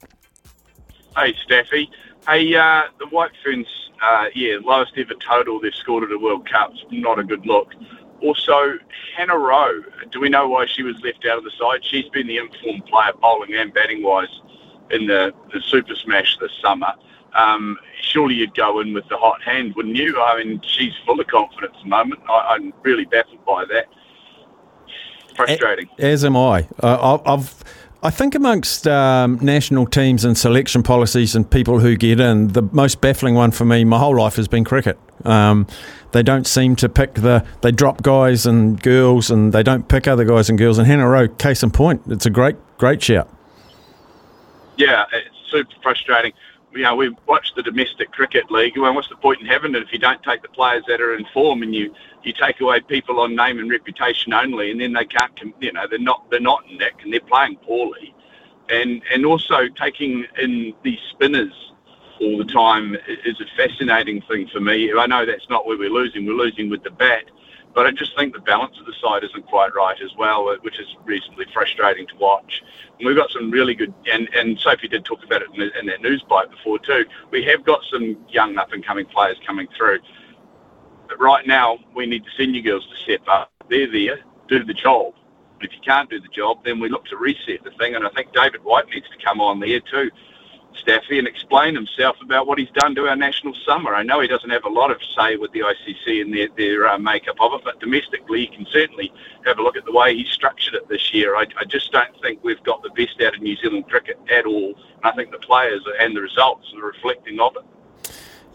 Hey, 1.17 1.35
Staffy. 1.43 1.89
Hey, 2.25 2.55
uh, 2.55 2.83
the 2.97 3.07
White 3.07 3.31
Ferns, 3.43 3.67
uh, 4.01 4.27
yeah, 4.33 4.59
lowest 4.63 4.93
ever 4.95 5.13
total 5.15 5.59
they've 5.59 5.73
scored 5.73 6.05
at 6.05 6.11
a 6.13 6.17
World 6.17 6.49
Cup. 6.49 6.71
Not 6.89 7.19
a 7.19 7.25
good 7.25 7.45
look. 7.45 7.73
Also, 8.21 8.79
Hannah 9.17 9.37
Rowe. 9.37 9.81
Do 10.11 10.21
we 10.21 10.29
know 10.29 10.47
why 10.47 10.65
she 10.65 10.81
was 10.81 10.95
left 11.03 11.25
out 11.25 11.37
of 11.37 11.43
the 11.43 11.51
side? 11.59 11.83
She's 11.83 12.07
been 12.13 12.27
the 12.27 12.37
informed 12.37 12.85
player, 12.85 13.11
bowling 13.21 13.55
and 13.55 13.73
batting 13.73 14.03
wise, 14.03 14.29
in 14.91 15.07
the, 15.07 15.33
the 15.53 15.61
Super 15.61 15.95
Smash 15.95 16.37
this 16.39 16.51
summer. 16.61 16.93
Um, 17.35 17.77
surely 18.01 18.35
you'd 18.35 18.55
go 18.55 18.79
in 18.79 18.93
with 18.93 19.07
the 19.09 19.17
hot 19.17 19.41
hand, 19.41 19.75
wouldn't 19.75 19.95
you? 19.95 20.19
I 20.21 20.43
mean, 20.43 20.61
she's 20.63 20.93
full 21.05 21.19
of 21.19 21.27
confidence 21.27 21.73
at 21.75 21.83
the 21.83 21.89
moment. 21.89 22.21
I, 22.29 22.55
I'm 22.55 22.73
really 22.83 23.05
baffled 23.05 23.43
by 23.45 23.65
that. 23.65 23.87
Frustrating. 25.35 25.89
As 25.99 26.23
am 26.23 26.37
I. 26.37 26.67
I've. 26.81 27.63
I 28.03 28.11
think 28.11 28.35
amongst 28.35 28.87
um, 28.87 29.39
national 29.41 29.87
teams 29.87 30.23
and 30.25 30.37
selection 30.37 30.83
policies 30.83 31.35
and 31.35 31.49
people 31.49 31.79
who 31.79 31.95
get 31.97 32.19
in, 32.19 32.49
the 32.49 32.61
most 32.61 33.01
baffling 33.01 33.33
one 33.33 33.49
for 33.49 33.65
me 33.65 33.83
my 33.83 33.97
whole 33.97 34.15
life 34.15 34.35
has 34.35 34.47
been 34.47 34.63
cricket. 34.63 34.99
Um, 35.25 35.65
they 36.11 36.21
don't 36.21 36.45
seem 36.45 36.75
to 36.77 36.87
pick 36.87 37.15
the. 37.15 37.43
They 37.61 37.71
drop 37.71 38.03
guys 38.03 38.45
and 38.45 38.81
girls, 38.81 39.31
and 39.31 39.51
they 39.51 39.63
don't 39.63 39.89
pick 39.89 40.07
other 40.07 40.23
guys 40.23 40.49
and 40.49 40.57
girls. 40.57 40.77
And 40.77 40.87
Hannah 40.87 41.09
Rowe, 41.09 41.27
case 41.27 41.63
in 41.63 41.71
point, 41.71 42.03
it's 42.07 42.25
a 42.27 42.29
great, 42.29 42.55
great 42.77 43.01
shout. 43.01 43.27
Yeah, 44.77 45.05
it's 45.11 45.35
super 45.49 45.73
frustrating 45.81 46.33
you 46.75 46.83
know, 46.83 46.95
we 46.95 47.09
watch 47.25 47.53
the 47.55 47.63
domestic 47.63 48.11
cricket 48.11 48.51
league. 48.51 48.77
Well, 48.77 48.93
what's 48.93 49.07
the 49.07 49.15
point 49.15 49.39
in 49.39 49.47
having 49.47 49.73
it 49.75 49.81
if 49.81 49.93
you 49.93 49.99
don't 49.99 50.21
take 50.23 50.41
the 50.41 50.49
players 50.49 50.83
that 50.87 50.99
are 50.99 51.15
in 51.15 51.25
form 51.33 51.63
and 51.63 51.73
you, 51.73 51.93
you 52.23 52.33
take 52.33 52.59
away 52.59 52.81
people 52.81 53.19
on 53.21 53.35
name 53.35 53.59
and 53.59 53.69
reputation 53.69 54.33
only, 54.33 54.71
and 54.71 54.81
then 54.81 54.91
they 54.93 55.05
can't, 55.05 55.31
you 55.61 55.71
know, 55.71 55.85
they're 55.89 55.99
not 55.99 56.29
they're 56.29 56.39
not 56.39 56.69
in 56.69 56.77
nick 56.77 56.95
and 57.03 57.13
they're 57.13 57.21
playing 57.21 57.55
poorly, 57.57 58.13
and 58.69 59.01
and 59.13 59.25
also 59.25 59.67
taking 59.69 60.25
in 60.41 60.73
these 60.83 60.99
spinners 61.11 61.53
all 62.19 62.37
the 62.37 62.45
time 62.45 62.95
is 63.25 63.39
a 63.39 63.45
fascinating 63.57 64.21
thing 64.23 64.47
for 64.51 64.59
me. 64.59 64.91
I 64.97 65.05
know 65.05 65.25
that's 65.25 65.49
not 65.49 65.65
where 65.65 65.77
we're 65.77 65.89
losing. 65.89 66.25
We're 66.25 66.33
losing 66.33 66.69
with 66.69 66.83
the 66.83 66.91
bat, 66.91 67.25
but 67.75 67.85
I 67.85 67.91
just 67.91 68.15
think 68.17 68.33
the 68.33 68.39
balance 68.39 68.79
of 68.79 68.85
the 68.85 68.93
side 69.03 69.25
isn't 69.25 69.45
quite 69.47 69.75
right 69.75 69.99
as 70.01 70.15
well, 70.17 70.55
which 70.61 70.79
is 70.79 70.87
reasonably 71.03 71.45
frustrating 71.53 72.07
to 72.07 72.15
watch. 72.15 72.63
And 72.97 73.05
we've 73.05 73.17
got 73.17 73.29
some 73.31 73.51
really 73.51 73.75
good, 73.75 73.93
and, 74.09 74.29
and 74.33 74.57
Sophie 74.57 74.87
did 74.87 75.03
talk 75.03 75.23
about 75.25 75.41
it 75.41 75.49
in, 75.53 75.61
in 75.77 75.85
that 75.87 76.01
news 76.01 76.23
bite 76.29 76.49
before 76.49 76.79
too. 76.79 77.03
We 77.31 77.43
have 77.43 77.65
got 77.65 77.81
some 77.91 78.17
young 78.29 78.57
up 78.57 78.71
and 78.71 78.83
coming 78.83 79.05
players 79.05 79.37
coming 79.45 79.67
through. 79.77 79.99
But 81.09 81.19
right 81.19 81.45
now, 81.45 81.77
we 81.93 82.05
need 82.05 82.23
the 82.23 82.31
senior 82.37 82.61
girls 82.61 82.87
to 82.87 82.95
step 83.03 83.27
up. 83.27 83.51
They're 83.69 83.91
there, 83.91 84.19
do 84.47 84.63
the 84.63 84.73
job. 84.73 85.13
If 85.59 85.73
you 85.73 85.79
can't 85.85 86.09
do 86.09 86.21
the 86.21 86.29
job, 86.29 86.63
then 86.63 86.79
we 86.79 86.87
look 86.87 87.05
to 87.07 87.17
reset 87.17 87.63
the 87.65 87.71
thing. 87.71 87.95
And 87.95 88.07
I 88.07 88.09
think 88.09 88.33
David 88.33 88.63
White 88.63 88.87
needs 88.87 89.07
to 89.09 89.23
come 89.23 89.41
on 89.41 89.59
there 89.59 89.81
too 89.81 90.09
Staffy 90.77 91.19
and 91.19 91.27
explain 91.27 91.75
himself 91.75 92.17
about 92.21 92.47
what 92.47 92.57
he's 92.57 92.69
done 92.71 92.95
to 92.95 93.07
our 93.07 93.15
national 93.15 93.53
summer. 93.65 93.95
I 93.95 94.03
know 94.03 94.19
he 94.19 94.27
doesn't 94.27 94.49
have 94.49 94.65
a 94.65 94.69
lot 94.69 94.91
of 94.91 94.97
say 95.17 95.35
with 95.35 95.51
the 95.51 95.61
ICC 95.61 96.21
and 96.21 96.33
their, 96.33 96.47
their 96.57 96.87
uh, 96.87 96.97
makeup 96.97 97.37
of 97.39 97.53
it, 97.53 97.61
but 97.63 97.79
domestically 97.79 98.41
he 98.41 98.47
can 98.47 98.65
certainly 98.71 99.11
have 99.45 99.59
a 99.59 99.63
look 99.63 99.77
at 99.77 99.85
the 99.85 99.91
way 99.91 100.15
he's 100.15 100.29
structured 100.29 100.75
it 100.75 100.87
this 100.89 101.13
year. 101.13 101.35
I, 101.35 101.45
I 101.59 101.65
just 101.65 101.91
don't 101.91 102.19
think 102.21 102.43
we've 102.43 102.63
got 102.63 102.83
the 102.83 102.89
best 102.91 103.21
out 103.21 103.35
of 103.35 103.41
New 103.41 103.55
Zealand 103.57 103.89
cricket 103.89 104.19
at 104.31 104.45
all. 104.45 104.75
And 105.03 105.05
I 105.05 105.11
think 105.11 105.31
the 105.31 105.39
players 105.39 105.81
and 105.99 106.15
the 106.15 106.21
results 106.21 106.71
are 106.75 106.85
reflecting 106.85 107.39
of 107.39 107.55
it. 107.55 107.63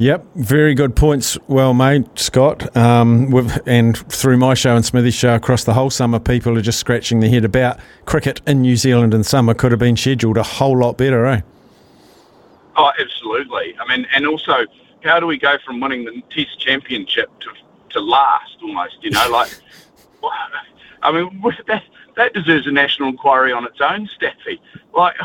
Yep, 0.00 0.24
very 0.34 0.74
good 0.74 0.96
points. 0.96 1.36
Well 1.46 1.74
made, 1.74 2.18
Scott. 2.18 2.74
Um, 2.74 3.50
and 3.66 3.98
through 4.10 4.38
my 4.38 4.54
show 4.54 4.74
and 4.74 4.82
Smithy's 4.82 5.14
show 5.14 5.34
across 5.34 5.64
the 5.64 5.74
whole 5.74 5.90
summer, 5.90 6.18
people 6.18 6.56
are 6.56 6.62
just 6.62 6.78
scratching 6.78 7.20
their 7.20 7.28
head 7.28 7.44
about 7.44 7.78
cricket 8.06 8.40
in 8.46 8.62
New 8.62 8.76
Zealand 8.76 9.12
in 9.12 9.24
summer 9.24 9.52
could 9.52 9.72
have 9.72 9.78
been 9.78 9.98
scheduled 9.98 10.38
a 10.38 10.42
whole 10.42 10.78
lot 10.78 10.96
better, 10.96 11.26
eh? 11.26 11.42
Oh, 12.76 12.92
absolutely. 12.98 13.76
I 13.78 13.96
mean, 13.96 14.06
and 14.14 14.26
also, 14.26 14.66
how 15.02 15.20
do 15.20 15.26
we 15.26 15.38
go 15.38 15.56
from 15.64 15.80
winning 15.80 16.04
the 16.04 16.22
Test 16.30 16.58
Championship 16.60 17.28
to 17.40 17.50
to 17.90 18.00
last 18.00 18.58
almost? 18.62 19.02
You 19.02 19.10
know, 19.10 19.28
like, 19.30 19.50
I 21.02 21.12
mean, 21.12 21.42
that 21.66 21.82
that 22.16 22.32
deserves 22.34 22.66
a 22.66 22.72
national 22.72 23.08
inquiry 23.08 23.52
on 23.52 23.64
its 23.64 23.80
own, 23.80 24.08
Staffy. 24.14 24.60
Like, 24.94 25.16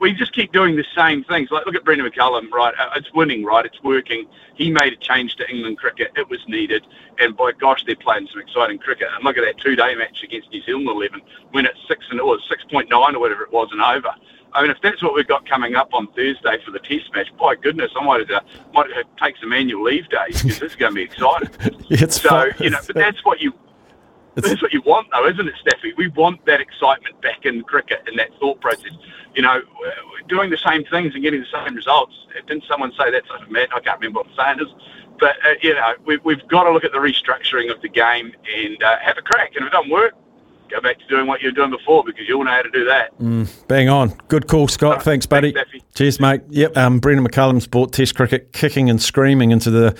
we 0.00 0.12
just 0.12 0.34
keep 0.34 0.52
doing 0.52 0.76
the 0.76 0.84
same 0.94 1.24
things. 1.24 1.50
Like, 1.50 1.66
look 1.66 1.74
at 1.74 1.84
Brendon 1.84 2.08
McCullum, 2.08 2.50
right? 2.50 2.74
Uh, 2.78 2.90
it's 2.96 3.12
winning, 3.14 3.44
right? 3.44 3.64
It's 3.64 3.82
working. 3.82 4.26
He 4.54 4.70
made 4.70 4.92
a 4.92 4.96
change 4.96 5.36
to 5.36 5.48
England 5.48 5.78
cricket. 5.78 6.12
It 6.16 6.28
was 6.28 6.40
needed. 6.48 6.86
And 7.18 7.36
by 7.36 7.52
gosh, 7.52 7.84
they're 7.86 7.96
playing 7.96 8.28
some 8.30 8.40
exciting 8.40 8.78
cricket. 8.78 9.08
And 9.14 9.24
look 9.24 9.38
at 9.38 9.44
that 9.44 9.58
two-day 9.58 9.94
match 9.94 10.22
against 10.22 10.50
New 10.52 10.62
Zealand 10.62 10.88
11, 10.88 11.20
when 11.52 11.66
it's 11.66 11.78
six 11.88 12.04
and 12.10 12.20
or 12.20 12.36
6.9 12.36 12.90
or 12.90 13.18
whatever 13.18 13.42
it 13.42 13.52
was 13.52 13.68
and 13.72 13.80
over. 13.80 14.14
I 14.52 14.62
mean, 14.62 14.70
if 14.70 14.78
that's 14.82 15.02
what 15.02 15.14
we've 15.14 15.26
got 15.26 15.48
coming 15.48 15.74
up 15.74 15.92
on 15.92 16.06
Thursday 16.08 16.58
for 16.64 16.70
the 16.70 16.78
Test 16.78 17.12
match, 17.14 17.28
by 17.38 17.54
goodness, 17.54 17.90
I 17.98 18.04
might 18.04 18.20
have, 18.20 18.28
to, 18.28 18.44
might 18.72 18.90
have 18.92 19.04
take 19.22 19.36
some 19.38 19.52
annual 19.52 19.82
leave 19.82 20.08
days 20.08 20.42
because 20.42 20.58
this 20.58 20.70
is 20.72 20.76
going 20.76 20.92
to 20.92 20.96
be 20.96 21.02
exciting. 21.02 21.50
it's 21.90 22.20
so 22.20 22.28
fun. 22.28 22.52
you 22.60 22.70
know, 22.70 22.78
but 22.86 22.96
that's 22.96 23.24
what 23.24 23.40
you 23.40 23.52
that's 24.42 24.62
what 24.62 24.72
you 24.72 24.82
want, 24.82 25.08
though, 25.12 25.26
isn't 25.28 25.48
it, 25.48 25.54
Steffi? 25.64 25.96
We 25.96 26.08
want 26.08 26.44
that 26.46 26.60
excitement 26.60 27.20
back 27.20 27.44
in 27.44 27.62
cricket 27.62 28.02
and 28.06 28.16
that 28.18 28.28
thought 28.38 28.60
process. 28.60 28.92
You 29.34 29.42
know, 29.42 29.62
doing 30.28 30.50
the 30.50 30.58
same 30.58 30.84
things 30.84 31.14
and 31.14 31.22
getting 31.22 31.40
the 31.40 31.64
same 31.64 31.74
results. 31.74 32.14
Didn't 32.46 32.64
someone 32.68 32.92
say 32.92 33.10
that? 33.10 33.24
I 33.30 33.80
can't 33.80 34.00
remember 34.00 34.20
what 34.20 34.28
the 34.28 34.42
saying 34.42 34.60
is. 34.60 34.72
But 35.18 35.36
uh, 35.44 35.54
you 35.62 35.74
know, 35.74 35.94
we, 36.04 36.18
we've 36.18 36.46
got 36.48 36.64
to 36.64 36.72
look 36.72 36.84
at 36.84 36.92
the 36.92 36.98
restructuring 36.98 37.72
of 37.72 37.82
the 37.82 37.88
game 37.88 38.32
and 38.54 38.82
uh, 38.82 38.98
have 39.00 39.18
a 39.18 39.22
crack. 39.22 39.56
And 39.56 39.66
if 39.66 39.72
it 39.72 39.72
doesn't 39.72 39.90
work, 39.90 40.14
go 40.70 40.80
back 40.80 40.98
to 40.98 41.06
doing 41.06 41.26
what 41.26 41.40
you 41.40 41.48
were 41.48 41.52
doing 41.52 41.70
before 41.70 42.04
because 42.04 42.26
you'll 42.28 42.44
know 42.44 42.50
how 42.50 42.62
to 42.62 42.70
do 42.70 42.84
that. 42.84 43.16
Mm, 43.18 43.48
bang 43.68 43.88
on. 43.88 44.10
Good 44.28 44.46
call, 44.48 44.68
Scott. 44.68 44.96
Right. 44.96 45.02
Thanks, 45.02 45.26
buddy. 45.26 45.52
Thanks, 45.52 45.84
Cheers, 45.94 46.20
mate. 46.20 46.42
Yep, 46.48 46.76
um, 46.76 46.98
Brendon 46.98 47.26
McCullum's 47.26 47.66
brought 47.66 47.92
Test 47.92 48.14
cricket 48.14 48.52
kicking 48.52 48.90
and 48.90 49.00
screaming 49.00 49.50
into 49.50 49.70
the 49.70 49.96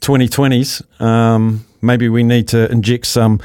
2020s. 0.00 1.00
Um, 1.00 1.64
maybe 1.82 2.08
we 2.08 2.22
need 2.22 2.48
to 2.48 2.70
inject 2.70 3.06
some 3.06 3.40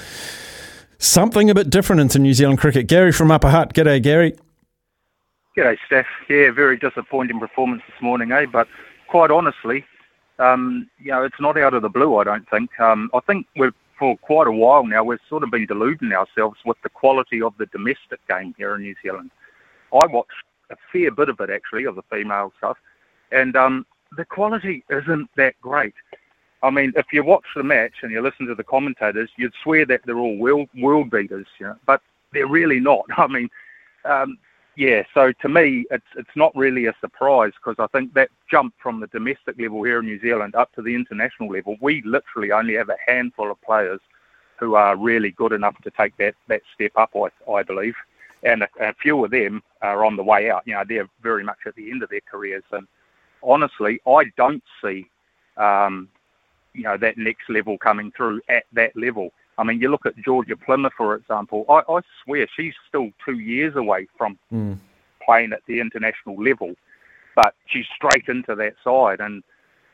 something 0.97 1.49
a 1.49 1.55
bit 1.55 1.69
different 1.69 2.01
into 2.01 2.19
New 2.19 2.33
Zealand 2.33 2.59
cricket. 2.59 2.87
Gary 2.87 3.11
from 3.11 3.31
Upper 3.31 3.49
Hutt. 3.49 3.73
G'day, 3.73 4.01
Gary. 4.01 4.35
G'day, 5.57 5.77
Steph. 5.85 6.05
Yeah, 6.29 6.51
very 6.51 6.77
disappointing 6.77 7.39
performance 7.39 7.81
this 7.87 8.01
morning, 8.01 8.31
eh? 8.31 8.45
But 8.45 8.67
quite 9.07 9.31
honestly, 9.31 9.85
um, 10.37 10.89
you 10.99 11.11
know, 11.11 11.23
it's 11.23 11.39
not 11.39 11.57
out 11.57 11.73
of 11.73 11.81
the 11.81 11.89
blue, 11.89 12.17
I 12.17 12.23
don't 12.23 12.49
think. 12.49 12.77
Um, 12.79 13.09
I 13.13 13.19
think 13.21 13.47
we've 13.57 13.73
for 13.99 14.17
quite 14.17 14.47
a 14.47 14.51
while 14.51 14.85
now, 14.85 15.03
we've 15.03 15.19
sort 15.27 15.43
of 15.43 15.51
been 15.51 15.65
deluding 15.65 16.13
ourselves 16.13 16.57
with 16.65 16.77
the 16.81 16.89
quality 16.89 17.41
of 17.41 17.53
the 17.57 17.65
domestic 17.67 18.25
game 18.29 18.55
here 18.57 18.75
in 18.75 18.81
New 18.81 18.95
Zealand. 19.03 19.29
I 19.93 20.07
watch 20.07 20.27
a 20.71 20.75
fair 20.91 21.11
bit 21.11 21.29
of 21.29 21.39
it 21.41 21.49
actually, 21.49 21.83
of 21.83 21.95
the 21.95 22.03
female 22.09 22.53
stuff, 22.57 22.77
and 23.31 23.55
um, 23.55 23.85
the 24.15 24.25
quality 24.25 24.83
isn't 24.89 25.29
that 25.35 25.59
great. 25.61 25.93
I 26.63 26.69
mean, 26.69 26.93
if 26.95 27.07
you 27.11 27.23
watch 27.23 27.45
the 27.55 27.63
match 27.63 27.93
and 28.01 28.11
you 28.11 28.21
listen 28.21 28.45
to 28.47 28.55
the 28.55 28.63
commentators, 28.63 29.29
you'd 29.37 29.53
swear 29.63 29.85
that 29.85 30.01
they're 30.05 30.17
all 30.17 30.37
world, 30.37 30.69
world 30.75 31.09
beaters, 31.09 31.47
you 31.59 31.67
know, 31.67 31.75
but 31.85 32.01
they're 32.33 32.47
really 32.47 32.79
not. 32.79 33.05
I 33.17 33.27
mean, 33.27 33.49
um, 34.05 34.37
yeah, 34.75 35.03
so 35.13 35.31
to 35.41 35.49
me, 35.49 35.85
it's 35.91 36.05
it's 36.15 36.35
not 36.35 36.55
really 36.55 36.85
a 36.85 36.93
surprise 37.01 37.51
because 37.53 37.75
I 37.79 37.87
think 37.87 38.13
that 38.13 38.29
jump 38.49 38.73
from 38.81 38.99
the 38.99 39.07
domestic 39.07 39.59
level 39.59 39.83
here 39.83 39.99
in 39.99 40.05
New 40.05 40.19
Zealand 40.21 40.55
up 40.55 40.73
to 40.75 40.81
the 40.81 40.95
international 40.95 41.49
level, 41.49 41.75
we 41.81 42.01
literally 42.05 42.51
only 42.51 42.75
have 42.75 42.89
a 42.89 42.97
handful 43.05 43.51
of 43.51 43.61
players 43.61 43.99
who 44.59 44.75
are 44.75 44.95
really 44.95 45.31
good 45.31 45.53
enough 45.53 45.75
to 45.83 45.91
take 45.91 46.15
that, 46.17 46.35
that 46.47 46.61
step 46.75 46.91
up, 46.97 47.11
I, 47.15 47.51
I 47.51 47.63
believe. 47.63 47.95
And 48.43 48.63
a, 48.63 48.69
a 48.79 48.93
few 48.93 49.23
of 49.23 49.31
them 49.31 49.63
are 49.81 50.05
on 50.05 50.15
the 50.15 50.23
way 50.23 50.49
out. 50.49 50.63
You 50.65 50.73
know, 50.75 50.83
they're 50.87 51.09
very 51.23 51.43
much 51.43 51.59
at 51.65 51.75
the 51.75 51.89
end 51.89 52.03
of 52.03 52.09
their 52.09 52.21
careers. 52.29 52.63
And 52.71 52.87
honestly, 53.41 54.01
I 54.05 54.25
don't 54.37 54.63
see, 54.83 55.09
um, 55.57 56.09
you 56.73 56.83
know, 56.83 56.97
that 56.97 57.17
next 57.17 57.49
level 57.49 57.77
coming 57.77 58.11
through 58.15 58.41
at 58.49 58.63
that 58.73 58.95
level. 58.95 59.31
I 59.59 59.63
mean, 59.63 59.81
you 59.81 59.89
look 59.91 60.05
at 60.05 60.17
Georgia 60.17 60.55
Plimmer, 60.55 60.89
for 60.95 61.15
example. 61.15 61.65
I, 61.69 61.81
I 61.89 61.99
swear 62.23 62.47
she's 62.55 62.73
still 62.87 63.09
two 63.25 63.39
years 63.39 63.75
away 63.75 64.07
from 64.17 64.39
Mm. 64.53 64.77
playing 65.25 65.51
at 65.53 65.61
the 65.67 65.79
international 65.81 66.41
level, 66.41 66.73
but 67.35 67.53
she's 67.67 67.85
straight 67.93 68.27
into 68.29 68.55
that 68.55 68.75
side. 68.83 69.19
And 69.19 69.43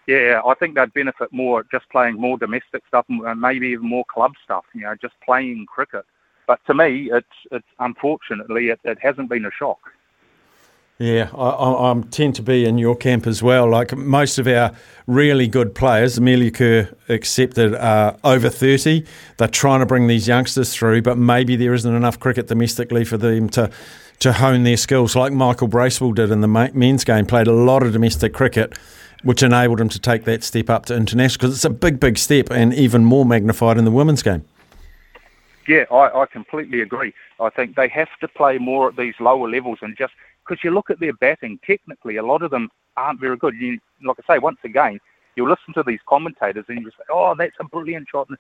yeah, 0.08 0.40
I 0.46 0.54
think 0.54 0.76
they'd 0.76 0.94
benefit 0.94 1.34
more 1.34 1.66
just 1.72 1.90
playing 1.90 2.16
more 2.16 2.38
domestic 2.38 2.84
stuff 2.88 3.06
and 3.10 3.42
maybe 3.42 3.68
even 3.70 3.90
more 3.90 4.06
club 4.06 4.34
stuff. 4.44 4.66
You 4.76 4.82
know, 4.82 4.96
just 5.02 5.16
playing 5.26 5.66
cricket. 5.66 6.06
But 6.48 6.60
to 6.68 6.76
me, 6.76 7.10
it's 7.12 7.38
it's 7.52 7.72
unfortunately 7.80 8.70
it, 8.70 8.80
it 8.84 9.00
hasn't 9.02 9.30
been 9.30 9.46
a 9.46 9.52
shock. 9.52 9.80
Yeah, 10.98 11.30
I, 11.36 11.92
I 11.92 12.02
tend 12.10 12.36
to 12.36 12.42
be 12.42 12.64
in 12.64 12.78
your 12.78 12.96
camp 12.96 13.28
as 13.28 13.44
well. 13.44 13.70
Like 13.70 13.96
most 13.98 14.38
of 14.38 14.48
our 14.48 14.72
really 15.08 15.46
good 15.46 15.76
players, 15.76 16.18
Amelia 16.18 16.52
Kerr 16.52 16.90
accepted, 17.10 17.76
are 17.76 18.16
over 18.24 18.50
30. 18.50 19.06
They're 19.38 19.48
trying 19.50 19.82
to 19.82 19.86
bring 19.86 20.08
these 20.08 20.26
youngsters 20.26 20.74
through, 20.74 21.02
but 21.02 21.18
maybe 21.18 21.58
there 21.58 21.74
isn't 21.74 21.94
enough 21.94 22.18
cricket 22.18 22.48
domestically 22.48 23.04
for 23.04 23.18
them 23.18 23.50
to, 23.50 23.70
to 24.20 24.32
hone 24.32 24.64
their 24.64 24.78
skills, 24.78 25.18
like 25.18 25.34
Michael 25.34 25.68
Bracewell 25.68 26.14
did 26.14 26.32
in 26.32 26.40
the 26.40 26.48
men's 26.48 27.04
game, 27.04 27.26
played 27.26 27.48
a 27.48 27.54
lot 27.54 27.84
of 27.84 27.92
domestic 27.92 28.34
cricket, 28.34 28.78
which 29.24 29.44
enabled 29.44 29.82
him 29.82 29.90
to 29.90 30.00
take 30.00 30.24
that 30.24 30.46
step 30.46 30.70
up 30.70 30.86
to 30.86 30.96
international, 30.96 31.42
because 31.42 31.56
it's 31.56 31.66
a 31.66 31.70
big, 31.70 32.00
big 32.00 32.18
step 32.18 32.50
and 32.52 32.74
even 32.74 33.04
more 33.04 33.26
magnified 33.26 33.78
in 33.78 33.84
the 33.84 33.92
women's 33.92 34.24
game. 34.24 34.46
Yeah, 35.68 35.86
I, 35.92 36.22
I 36.22 36.26
completely 36.28 36.80
agree. 36.80 37.14
I 37.40 37.50
think 37.50 37.76
they 37.76 37.90
have 37.90 38.08
to 38.22 38.30
play 38.30 38.60
more 38.60 38.88
at 38.88 38.96
these 38.96 39.16
lower 39.20 39.50
levels 39.50 39.80
and 39.82 39.98
just 39.98 40.14
because 40.46 40.64
you 40.64 40.72
look 40.72 40.90
at 40.90 41.00
their 41.00 41.14
batting, 41.14 41.60
technically, 41.66 42.18
a 42.18 42.26
lot 42.26 42.42
of 42.42 42.52
them 42.52 42.70
aren't 42.98 43.20
very 43.20 43.38
good. 43.38 43.56
You, 43.56 43.80
like 44.04 44.18
I 44.28 44.36
say, 44.36 44.40
once 44.40 44.60
again, 44.64 45.00
you 45.36 45.48
listen 45.48 45.74
to 45.74 45.84
these 45.84 46.00
commentators 46.08 46.66
and 46.68 46.82
you 46.82 46.90
say, 46.92 47.04
"Oh, 47.10 47.36
that's 47.36 47.56
a 47.60 47.66
brilliant 47.66 48.08
shot." 48.10 48.30
And 48.30 48.38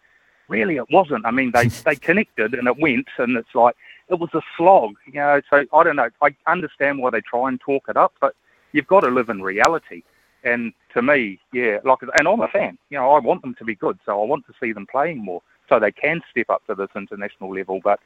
really, 0.48 0.78
it 0.78 0.89
wasn't. 0.89 1.26
I 1.26 1.32
mean, 1.32 1.52
they 1.52 1.68
they 1.68 1.96
connected 1.96 2.54
and 2.54 2.68
it 2.68 2.78
went, 2.78 3.08
and 3.18 3.38
it's 3.38 3.54
like 3.54 3.76
it 4.10 4.20
was 4.20 4.30
a 4.34 4.41
slog. 4.58 4.94
You 5.06 5.20
know, 5.20 5.41
so 5.50 5.65
I 5.74 5.84
don't 5.84 5.96
know. 5.96 6.10
I 6.22 6.36
understand 6.48 7.00
why 7.00 7.10
they 7.10 7.22
try 7.22 7.50
and 7.50 7.60
talk 7.60 7.86
it 7.89 7.98
up, 7.98 8.13
but 8.22 8.36
you've 8.72 8.88
got 8.88 9.02
to 9.02 9.10
live 9.10 9.30
in 9.30 9.41
reality. 9.41 10.04
And 10.44 10.74
to 10.94 11.02
me, 11.02 11.39
yeah, 11.54 11.80
like, 11.84 12.00
and 12.04 12.28
I'm 12.28 12.41
a 12.41 12.48
fan. 12.48 12.78
You 12.91 13.00
know, 13.00 13.12
I 13.12 13.20
want 13.20 13.41
them 13.41 13.56
to 13.56 13.65
be 13.65 13.74
good, 13.74 13.98
so 14.06 14.22
I 14.22 14.26
want 14.26 14.46
to 14.46 14.54
see 14.62 14.74
them 14.74 14.86
playing 14.86 15.18
more, 15.18 15.41
so 15.68 15.80
they 15.80 15.91
can 15.91 16.22
step 16.30 16.52
up 16.52 16.65
to 16.68 16.76
this 16.76 16.89
international 16.96 17.52
level. 17.52 17.82
But 17.84 18.00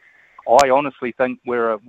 I 0.47 0.69
honestly 0.69 1.11
think 1.11 1.39
we're, 1.45 1.73
a, 1.73 1.79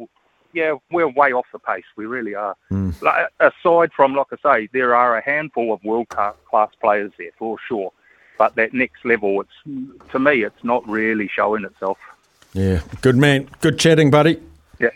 yeah, 0.52 0.74
we're 0.90 1.08
way 1.08 1.32
off 1.32 1.46
the 1.52 1.58
pace. 1.58 1.84
We 1.96 2.06
really 2.06 2.34
are. 2.34 2.56
Like, 3.02 3.28
aside 3.40 3.92
from, 3.94 4.14
like 4.14 4.26
I 4.32 4.58
say, 4.58 4.68
there 4.72 4.94
are 4.94 5.16
a 5.16 5.24
handful 5.24 5.72
of 5.72 5.82
world 5.84 6.08
class 6.08 6.70
players 6.80 7.12
there 7.18 7.30
for 7.38 7.56
sure, 7.68 7.92
but 8.38 8.54
that 8.56 8.74
next 8.74 9.04
level, 9.04 9.40
it's 9.40 10.10
to 10.12 10.18
me, 10.18 10.42
it's 10.42 10.64
not 10.64 10.86
really 10.88 11.28
showing 11.28 11.64
itself. 11.64 11.98
Yeah, 12.52 12.80
good 13.00 13.16
man. 13.16 13.48
Good 13.60 13.78
chatting, 13.78 14.10
buddy. 14.10 14.40
Yeah. 14.80 14.90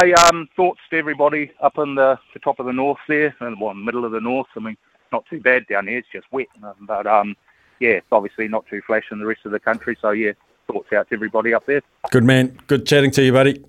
Hey, 0.00 0.14
um, 0.14 0.48
thoughts 0.54 0.80
to 0.90 0.98
everybody 0.98 1.50
up 1.60 1.78
in 1.78 1.96
the, 1.96 2.18
the 2.32 2.38
top 2.38 2.60
of 2.60 2.66
the 2.66 2.72
north 2.72 3.00
there, 3.08 3.34
and 3.40 3.60
well, 3.60 3.74
middle 3.74 4.04
of 4.04 4.12
the 4.12 4.20
north. 4.20 4.46
I 4.56 4.60
mean, 4.60 4.76
not 5.10 5.26
too 5.26 5.40
bad 5.40 5.66
down 5.66 5.88
here. 5.88 5.98
It's 5.98 6.08
just 6.12 6.26
wet, 6.30 6.46
um, 6.62 6.74
but 6.82 7.06
um, 7.06 7.36
yeah, 7.80 7.90
it's 7.90 8.06
obviously 8.12 8.46
not 8.46 8.66
too 8.68 8.80
flash 8.86 9.04
in 9.10 9.18
the 9.18 9.26
rest 9.26 9.40
of 9.44 9.50
the 9.50 9.60
country. 9.60 9.96
So 10.00 10.10
yeah, 10.10 10.32
thoughts 10.68 10.92
out 10.92 11.08
to 11.08 11.14
everybody 11.14 11.52
up 11.52 11.66
there. 11.66 11.82
Good 12.10 12.24
man. 12.24 12.58
Good 12.68 12.86
chatting 12.86 13.10
to 13.12 13.22
you, 13.22 13.32
buddy. 13.32 13.64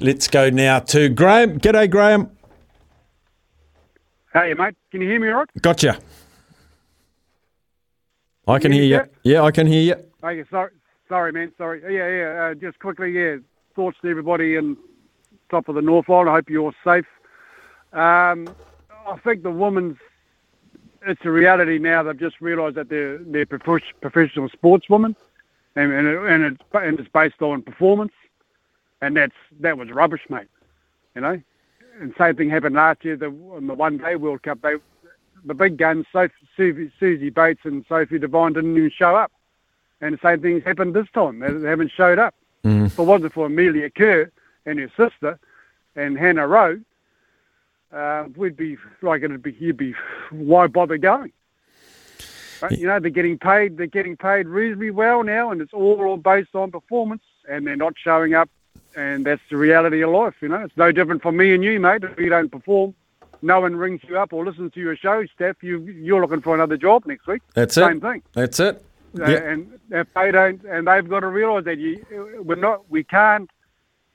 Let's 0.00 0.28
go 0.28 0.50
now 0.50 0.78
to 0.80 1.08
Graham. 1.08 1.58
G'day, 1.58 1.90
Graham. 1.90 2.30
Hey, 4.32 4.54
mate, 4.54 4.76
can 4.90 5.00
you 5.00 5.08
hear 5.08 5.20
me 5.20 5.28
all 5.28 5.38
right? 5.38 5.48
Gotcha. 5.62 5.98
I 8.46 8.58
can 8.58 8.72
hear 8.72 8.84
you. 8.84 9.00
Yeah, 9.24 9.42
I 9.42 9.50
can 9.50 9.66
hear 9.66 9.82
you. 9.82 9.94
Okay, 10.22 10.48
sorry, 10.50 10.70
sorry, 11.08 11.32
man, 11.32 11.52
sorry. 11.58 11.82
Yeah, 11.82 12.08
yeah, 12.08 12.44
uh, 12.44 12.54
just 12.54 12.78
quickly, 12.78 13.10
yeah, 13.10 13.36
thoughts 13.74 13.98
to 14.02 14.08
everybody 14.08 14.56
in 14.56 14.76
top 15.50 15.68
of 15.68 15.74
the 15.74 15.82
North 15.82 16.08
Island. 16.08 16.30
I 16.30 16.34
hope 16.34 16.50
you're 16.50 16.74
safe. 16.84 17.06
Um, 17.92 18.48
I 19.06 19.16
think 19.24 19.42
the 19.42 19.50
women's, 19.50 19.96
it's 21.06 21.20
a 21.24 21.30
reality 21.30 21.78
now. 21.78 22.02
They've 22.02 22.18
just 22.18 22.40
realised 22.40 22.76
that 22.76 22.88
they're 22.88 23.18
they're 23.18 23.46
prof- 23.46 23.82
professional 24.00 24.48
sportswomen, 24.50 25.14
and 25.76 25.92
and, 25.92 26.06
it, 26.06 26.18
and 26.18 26.44
it's 26.44 26.62
and 26.74 27.00
it's 27.00 27.08
based 27.08 27.40
on 27.40 27.62
performance, 27.62 28.12
and 29.00 29.16
that's 29.16 29.34
that 29.60 29.78
was 29.78 29.90
rubbish, 29.90 30.22
mate. 30.28 30.48
You 31.14 31.20
know, 31.22 31.42
and 32.00 32.14
same 32.18 32.36
thing 32.36 32.50
happened 32.50 32.74
last 32.74 33.04
year. 33.04 33.16
The 33.16 33.26
in 33.56 33.66
the 33.66 33.74
one 33.74 33.98
day 33.98 34.16
World 34.16 34.42
Cup, 34.42 34.60
they 34.62 34.74
the 35.44 35.54
big 35.54 35.76
guns, 35.76 36.06
Sophie, 36.12 36.34
Suzie, 36.56 36.92
Suzie 37.00 37.32
Bates 37.32 37.60
and 37.64 37.84
Sophie 37.88 38.18
Devine 38.18 38.52
didn't 38.52 38.76
even 38.76 38.90
show 38.90 39.14
up. 39.14 39.32
And 40.00 40.14
the 40.14 40.18
same 40.22 40.40
thing's 40.40 40.64
happened 40.64 40.94
this 40.94 41.08
time. 41.12 41.40
They, 41.40 41.52
they 41.52 41.68
haven't 41.68 41.92
showed 41.96 42.18
up. 42.18 42.34
If 42.86 42.98
it 42.98 43.02
wasn't 43.02 43.32
for 43.32 43.46
Amelia 43.46 43.90
Kerr 43.90 44.30
and 44.66 44.78
her 44.78 44.90
sister 44.96 45.38
and 45.96 46.18
Hannah 46.18 46.46
Rowe, 46.46 46.80
uh, 47.92 48.24
we'd 48.36 48.56
be 48.56 48.76
like 49.00 49.22
it'd 49.22 49.42
be 49.42 49.56
you'd 49.58 49.76
be 49.76 49.94
why 50.30 50.66
bother 50.66 50.98
going? 50.98 51.32
But, 52.60 52.72
you 52.72 52.86
know 52.86 52.98
they're 52.98 53.10
getting 53.10 53.38
paid. 53.38 53.76
They're 53.76 53.86
getting 53.86 54.16
paid 54.16 54.46
reasonably 54.48 54.90
well 54.90 55.22
now, 55.22 55.50
and 55.50 55.60
it's 55.60 55.72
all, 55.72 56.00
all 56.04 56.16
based 56.16 56.54
on 56.54 56.70
performance. 56.70 57.22
And 57.48 57.66
they're 57.66 57.76
not 57.76 57.94
showing 57.96 58.34
up, 58.34 58.50
and 58.98 59.24
that's 59.24 59.42
the 59.50 59.56
reality 59.56 60.02
of 60.02 60.10
life. 60.10 60.34
You 60.40 60.48
know, 60.48 60.56
it's 60.64 60.76
no 60.76 60.90
different 60.92 61.22
for 61.22 61.32
me 61.32 61.54
and 61.54 61.62
you, 61.62 61.78
mate. 61.78 62.02
If 62.04 62.18
you 62.18 62.28
don't 62.28 62.50
perform, 62.50 62.94
no 63.42 63.60
one 63.60 63.76
rings 63.76 64.00
you 64.08 64.18
up 64.18 64.32
or 64.32 64.44
listens 64.44 64.72
to 64.74 64.80
your 64.80 64.96
show, 64.96 65.24
Steph. 65.34 65.62
You 65.62 65.78
you're 65.80 66.20
looking 66.20 66.40
for 66.40 66.54
another 66.54 66.76
job 66.76 67.06
next 67.06 67.26
week. 67.26 67.42
That's 67.54 67.74
Same 67.74 67.98
it. 67.98 68.00
thing. 68.00 68.22
That's 68.32 68.58
it. 68.60 68.84
Uh, 69.18 69.24
Yeah. 69.30 69.36
and 69.50 69.78
if 69.90 70.12
they 70.14 70.30
don't, 70.32 70.62
and 70.64 70.86
they've 70.88 71.08
got 71.08 71.20
to 71.20 71.28
realise 71.28 71.64
that 71.64 71.78
you, 71.78 72.04
we're 72.44 72.56
not, 72.56 72.90
we 72.90 73.04
can't 73.04 73.48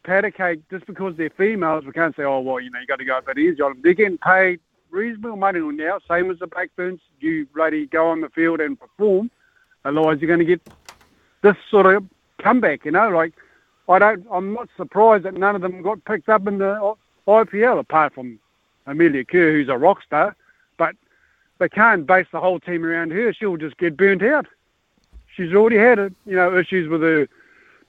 pat 0.04 0.26
a 0.26 0.32
cake 0.32 0.60
just 0.70 0.86
because 0.86 1.16
they're 1.16 1.30
females. 1.32 1.86
We 1.86 1.94
can't 1.94 2.16
say, 2.16 2.24
oh 2.24 2.42
well, 2.42 2.60
you 2.60 2.70
know, 2.70 2.80
you 2.80 2.86
got 2.86 3.00
to 3.00 3.06
go 3.06 3.18
a 3.18 3.22
bit 3.22 3.38
easy 3.38 3.62
on 3.62 3.72
them. 3.72 3.82
They're 3.84 3.94
getting 3.94 4.18
paid 4.18 4.60
reasonable 4.92 5.38
money 5.38 5.60
now, 5.60 6.00
same 6.08 6.30
as 6.30 6.40
the 6.40 6.48
Blackburns. 6.48 7.00
You 7.20 7.48
bloody 7.56 7.88
go 7.88 8.08
on 8.10 8.22
the 8.22 8.30
field 8.30 8.60
and 8.60 8.78
perform, 8.80 9.32
otherwise 9.86 10.20
you're 10.20 10.28
going 10.28 10.40
to 10.40 10.46
get 10.46 10.62
this 11.42 11.56
sort 11.72 11.86
of 11.86 12.06
comeback. 12.42 12.84
You 12.86 12.92
know, 12.92 13.10
like 13.10 13.34
I 13.90 14.00
don't, 14.00 14.26
I'm 14.32 14.54
not 14.54 14.70
surprised 14.78 15.26
that 15.26 15.34
none 15.34 15.56
of 15.56 15.62
them 15.62 15.82
got 15.82 16.04
picked 16.06 16.30
up 16.30 16.48
in 16.48 16.58
the 16.58 16.96
IPL, 17.28 17.80
apart 17.80 18.14
from 18.14 18.40
Amelia 18.86 19.26
Kerr, 19.26 19.52
who's 19.52 19.70
a 19.70 19.78
rock 19.78 20.04
star, 20.04 20.36
but 20.78 20.96
they 21.60 21.70
can't 21.70 22.06
base 22.06 22.28
the 22.32 22.40
whole 22.40 22.60
team 22.60 22.86
around 22.86 23.12
her. 23.12 23.34
She'll 23.34 23.58
just 23.58 23.78
get 23.78 23.98
burnt 23.98 24.24
out. 24.24 24.48
She's 25.36 25.54
already 25.54 25.78
had 25.78 25.98
you 26.26 26.36
know, 26.36 26.58
issues 26.58 26.88
with 26.88 27.02
her 27.02 27.28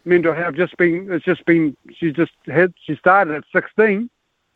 mental 0.05 0.35
health. 0.35 0.57
Just 0.57 0.77
been, 0.77 1.13
it's 1.13 1.25
just 1.25 1.45
been, 1.47 1.77
she's 1.95 2.15
just 2.15 2.33
had, 2.47 2.73
she 2.85 2.97
started 2.97 3.35
at 3.35 3.45
16. 3.53 4.11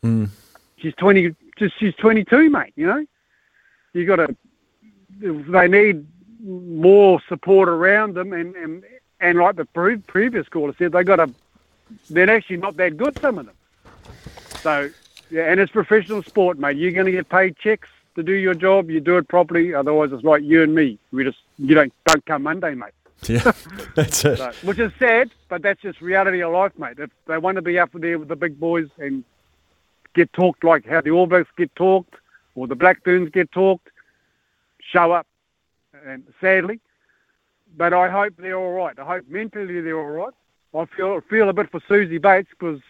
Mm. 0.05 0.29
She's 0.77 0.95
20, 0.95 1.35
just 1.59 1.79
she's 1.79 1.95
22, 1.97 2.51
mate. 2.51 2.73
You 2.77 2.87
know, 2.87 3.07
you 3.93 4.07
got 4.07 4.17
to. 4.17 4.37
They 5.21 5.67
need 5.67 6.07
more 6.45 7.21
support 7.29 7.69
around 7.69 8.15
them, 8.15 8.33
and 8.33 8.55
and, 8.55 8.85
and 9.21 9.39
like 9.39 9.57
the 9.57 9.65
pre- 9.65 9.97
previous 9.99 10.49
caller 10.49 10.75
said, 10.79 10.93
they 10.93 11.05
got 11.05 11.17
to. 11.17 11.33
They're 12.11 12.31
actually 12.31 12.59
not 12.59 12.77
that 12.77 12.97
good, 12.97 13.19
some 13.19 13.39
of 13.39 13.47
them. 13.47 13.55
So, 14.61 14.91
yeah, 15.31 15.51
and 15.51 15.59
it's 15.59 15.73
professional 15.73 16.23
sport, 16.23 16.59
mate. 16.59 16.77
You're 16.77 16.93
going 16.93 17.07
to 17.07 17.13
get 17.13 17.29
paid 17.29 17.57
checks 17.57 17.89
to 18.15 18.23
do 18.23 18.33
your 18.33 18.55
job. 18.55 18.91
You 18.91 19.01
do 19.01 19.17
it 19.17 19.29
properly. 19.29 19.75
Otherwise, 19.75 20.13
it's 20.13 20.25
like 20.25 20.43
you 20.43 20.63
and 20.63 20.75
me. 20.75 20.99
We 21.13 21.25
just 21.25 21.39
you 21.59 21.75
don't 21.75 21.93
don't 22.05 22.25
come 22.27 22.43
Monday, 22.43 22.75
mate. 22.75 22.93
Yeah, 23.27 23.53
that's 23.95 24.25
it. 24.25 24.37
So, 24.37 24.53
which 24.63 24.79
is 24.79 24.93
sad, 24.99 25.31
but 25.49 25.63
that's 25.63 25.81
just 25.81 26.01
reality 26.01 26.43
of 26.43 26.53
life, 26.53 26.73
mate. 26.79 26.99
If 26.99 27.11
they 27.27 27.39
want 27.39 27.57
to 27.57 27.63
be 27.63 27.79
up 27.79 27.91
there 27.95 28.19
with 28.19 28.29
the 28.29 28.37
big 28.37 28.61
boys 28.61 28.89
and 28.99 29.25
get 30.15 30.33
talked 30.33 30.65
like 30.65 30.87
how 30.87 31.01
the 31.01 31.11
All 31.11 31.27
Blacks 31.27 31.49
get 31.57 31.75
talked 31.75 32.15
or 32.55 32.67
the 32.67 32.75
Black 32.75 33.03
Blackburns 33.05 33.31
get 33.31 33.51
talked, 33.53 33.89
show 34.81 35.13
up. 35.13 35.27
And 36.07 36.25
sadly, 36.41 36.81
but 37.77 37.93
I 37.93 38.09
hope 38.09 38.35
they're 38.39 38.57
all 38.59 38.73
right. 38.73 38.99
I 38.99 39.05
hope 39.05 39.25
mentally 39.29 39.81
they're 39.81 39.99
all 39.99 40.07
right. 40.07 40.35
I 40.75 40.85
feel 40.97 41.21
feel 41.23 41.49
a 41.49 41.53
bit 41.53 41.71
for 41.71 41.81
Suzie 41.81 42.21
Bates 42.21 42.49
because 42.51 42.81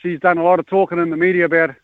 she's 0.00 0.18
done 0.20 0.38
a 0.38 0.42
lot 0.42 0.58
of 0.58 0.66
talking 0.66 0.98
in 0.98 1.10
the 1.10 1.16
media 1.16 1.44
about, 1.44 1.74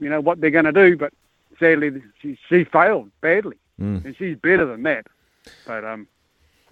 you 0.00 0.08
know, 0.08 0.20
what 0.20 0.40
they're 0.40 0.50
going 0.50 0.64
to 0.66 0.72
do. 0.72 0.96
But 0.96 1.12
sadly, 1.58 2.02
she 2.20 2.38
she 2.48 2.64
failed 2.64 3.10
badly, 3.20 3.56
Mm. 3.80 4.04
and 4.04 4.16
she's 4.16 4.36
better 4.36 4.66
than 4.66 4.82
that. 4.82 5.06
But 5.66 5.84
um, 5.84 6.06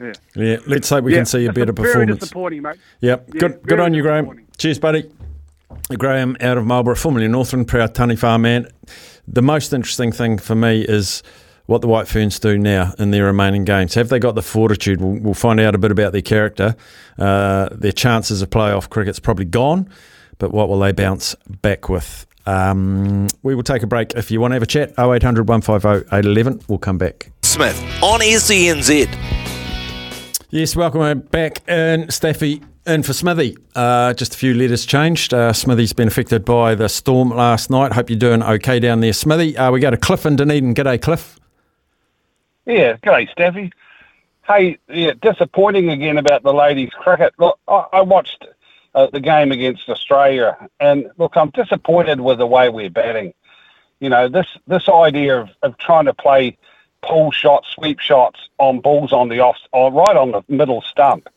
yeah. 0.01 0.13
Yeah, 0.35 0.57
let's 0.67 0.91
hope 0.91 1.05
we 1.05 1.13
Yeah, 1.13 1.19
can 1.21 1.27
see 1.27 1.47
a 1.47 1.53
better 1.53 1.73
very 1.73 1.89
performance. 1.89 2.21
disappointing, 2.21 2.63
mate. 2.63 2.77
Yep. 3.01 3.29
Yeah, 3.35 3.41
good 3.41 3.63
good 3.63 3.81
on 3.81 3.95
you, 3.95 4.03
Graham. 4.03 4.47
Cheers, 4.59 4.79
buddy. 4.79 5.11
Graham 5.99 6.37
out 6.41 6.59
of 6.59 6.67
Marlborough, 6.67 6.95
formerly 6.97 7.29
Northland, 7.29 7.69
proud 7.69 7.95
Tunny 7.95 8.17
Farm 8.17 8.43
man. 8.43 8.69
The 9.29 9.43
most 9.43 9.73
interesting 9.73 10.13
thing 10.13 10.39
for 10.39 10.55
me 10.55 10.83
is 10.83 11.23
what 11.67 11.81
the 11.81 11.89
White 11.89 12.09
Ferns 12.09 12.39
do 12.39 12.57
now 12.57 12.95
in 12.99 13.11
their 13.11 13.25
remaining 13.25 13.64
games. 13.64 13.95
Have 13.95 14.09
they 14.09 14.19
got 14.19 14.35
the 14.35 14.43
fortitude? 14.43 15.01
We'll, 15.01 15.21
we'll 15.21 15.35
find 15.35 15.61
out 15.61 15.75
a 15.75 15.79
bit 15.79 15.91
about 15.91 16.12
their 16.12 16.23
character. 16.23 16.77
Uh, 17.19 17.69
their 17.73 17.93
chances 17.93 18.43
of 18.43 18.51
playoff 18.51 18.89
cricket's 18.89 19.21
probably 19.21 19.45
gone, 19.45 19.89
but 20.39 20.53
what 20.53 20.69
will 20.69 20.79
they 20.79 20.93
bounce 20.93 21.35
back 21.62 21.89
with? 21.89 22.27
Um, 22.47 23.27
we 23.43 23.55
will 23.55 23.64
take 23.64 23.83
a 23.83 23.87
break. 23.87 24.14
If 24.14 24.31
you 24.31 24.41
want 24.41 24.53
to 24.53 24.55
have 24.55 24.62
a 24.62 24.67
chat, 24.67 24.91
0800 24.99 25.49
150 25.49 26.07
811. 26.14 26.62
We'll 26.69 26.79
come 26.79 26.99
back. 26.99 27.33
Smith 27.43 27.79
on 28.03 28.21
SENZ. 28.21 29.09
Yes, 30.51 30.77
welcome 30.77 31.21
back. 31.21 31.62
And 31.67 32.05
Stafy 32.12 32.62
in 32.87 33.03
for 33.03 33.12
Smithy. 33.12 33.57
Uh, 33.75 34.14
just 34.14 34.35
a 34.35 34.39
few 34.39 34.55
letters 34.55 34.87
changed. 34.87 35.35
Uh, 35.35 35.53
Smithy's 35.53 35.93
been 35.93 36.07
affected 36.09 36.45
by 36.45 36.77
the 36.77 36.89
storm 36.89 37.31
last 37.31 37.69
night. 37.69 37.93
Hope 37.93 38.11
you're 38.11 38.19
doing 38.19 38.43
okay 38.43 38.79
down 38.79 39.01
there, 39.01 39.12
Smithy. 39.12 39.57
Uh, 39.57 39.73
we 39.73 39.81
go 39.81 39.91
to 39.91 39.97
Cliff 39.97 40.25
in 40.25 40.37
Dunedin. 40.37 40.75
G'day, 40.75 41.03
Cliff. 41.03 41.39
Yeah, 42.67 42.97
g'day, 42.97 43.29
Stafy. 43.31 43.73
Hey, 44.47 44.79
yeah, 44.89 45.12
disappointing 45.21 45.91
again 45.91 46.19
about 46.19 46.43
the 46.43 46.53
ladies' 46.53 46.91
cricket. 46.91 47.35
Look, 47.39 47.59
I, 47.69 47.87
I 47.93 48.01
watched 48.03 48.45
uh, 48.95 49.09
the 49.12 49.21
game 49.21 49.53
against 49.53 49.89
Australia, 49.89 50.57
and 50.81 51.11
look, 51.19 51.37
I'm 51.37 51.51
disappointed 51.51 52.21
with 52.21 52.39
the 52.39 52.47
way 52.47 52.69
we're 52.69 52.91
batting. 52.91 53.35
You 54.01 54.11
know, 54.11 54.29
this 54.29 54.47
this 54.67 54.89
idea 54.89 55.41
of, 55.41 55.51
of 55.62 55.79
trying 55.79 56.07
to 56.07 56.14
play 56.14 56.59
pull 57.03 57.31
shots, 57.31 57.69
sweep 57.75 58.01
shots 58.01 58.41
on 58.59 58.81
balls 58.81 59.12
on 59.12 59.29
the 59.29 59.41
off, 59.41 59.57
right 59.73 60.17
on 60.17 60.33
the 60.33 60.43
middle 60.49 60.83
stump. 60.83 61.29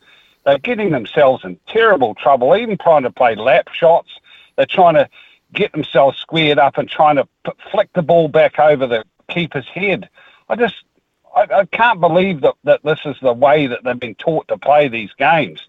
They're 0.46 0.58
getting 0.58 0.92
themselves 0.92 1.44
in 1.46 1.60
terrible 1.68 2.16
trouble. 2.16 2.56
Even 2.56 2.78
trying 2.78 3.04
to 3.04 3.12
play 3.12 3.36
lap 3.36 3.70
shots, 3.72 4.10
they're 4.56 4.66
trying 4.66 4.96
to 4.96 5.08
get 5.54 5.72
themselves 5.74 6.18
squared 6.18 6.60
up 6.60 6.78
and 6.78 6.90
trying 6.90 7.18
to 7.18 7.28
p- 7.46 7.52
flick 7.72 7.90
the 7.94 8.02
ball 8.02 8.28
back 8.30 8.58
over 8.60 8.88
the 8.88 9.04
keeper's 9.30 9.68
head. 9.68 10.10
I 10.48 10.56
just, 10.56 10.76
I, 11.36 11.48
I 11.52 11.66
can't 11.66 12.00
believe 12.00 12.42
that, 12.42 12.56
that 12.64 12.84
this 12.84 13.00
is 13.06 13.16
the 13.22 13.34
way 13.34 13.68
that 13.68 13.84
they've 13.84 14.00
been 14.00 14.16
taught 14.16 14.48
to 14.50 14.58
play 14.58 14.88
these 14.88 15.12
games. 15.18 15.62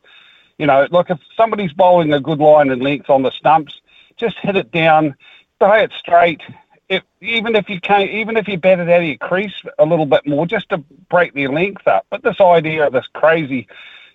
You 0.59 0.67
know, 0.67 0.87
look, 0.91 1.11
if 1.11 1.19
somebody's 1.37 1.73
bowling 1.73 2.13
a 2.13 2.21
good 2.21 2.39
line 2.39 2.71
and 2.71 2.83
length 2.83 3.09
on 3.09 3.23
the 3.23 3.31
stumps, 3.31 3.81
just 4.17 4.37
hit 4.39 4.57
it 4.57 4.71
down, 4.71 5.17
play 5.59 5.85
it 5.85 5.93
straight. 5.93 6.43
If, 6.89 7.03
even 7.21 7.57
if 7.57 7.71
you 7.71 7.81
can't, 7.81 8.11
even 8.11 8.37
if 8.37 8.49
you 8.49 8.59
bat 8.59 8.81
it 8.81 8.89
out 8.89 9.01
of 9.01 9.07
your 9.07 9.17
crease 9.17 9.55
a 9.79 9.85
little 9.87 10.07
bit 10.07 10.27
more, 10.27 10.47
just 10.47 10.69
to 10.71 10.79
break 11.09 11.35
their 11.35 11.51
length 11.51 11.87
up. 11.87 12.07
But 12.11 12.23
this 12.23 12.41
idea 12.41 12.87
of 12.87 12.93
this 12.93 13.07
crazy, 13.15 13.69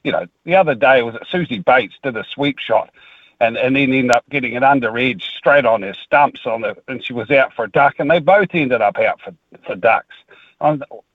you 0.04 0.12
know, 0.12 0.28
the 0.44 0.56
other 0.56 0.76
day 0.76 1.02
was 1.02 1.14
that 1.14 1.24
Suzie 1.24 1.64
Bates 1.64 1.96
did 2.04 2.18
a 2.18 2.24
sweep 2.26 2.60
shot, 2.60 2.92
and 3.40 3.58
and 3.58 3.76
then 3.76 3.94
ended 3.94 4.12
up 4.12 4.26
getting 4.30 4.56
an 4.58 4.64
under 4.64 4.98
edge 4.98 5.26
straight 5.38 5.66
on 5.66 5.82
her 5.84 5.94
stumps 5.94 6.46
on 6.46 6.62
the, 6.62 6.78
and 6.88 7.04
she 7.04 7.14
was 7.14 7.32
out 7.32 7.54
for 7.54 7.66
a 7.66 7.72
duck, 7.72 7.96
and 8.00 8.12
they 8.12 8.20
both 8.20 8.50
ended 8.54 8.82
up 8.82 8.98
out 9.00 9.22
for 9.22 9.34
for 9.66 9.76
ducks. 9.76 10.16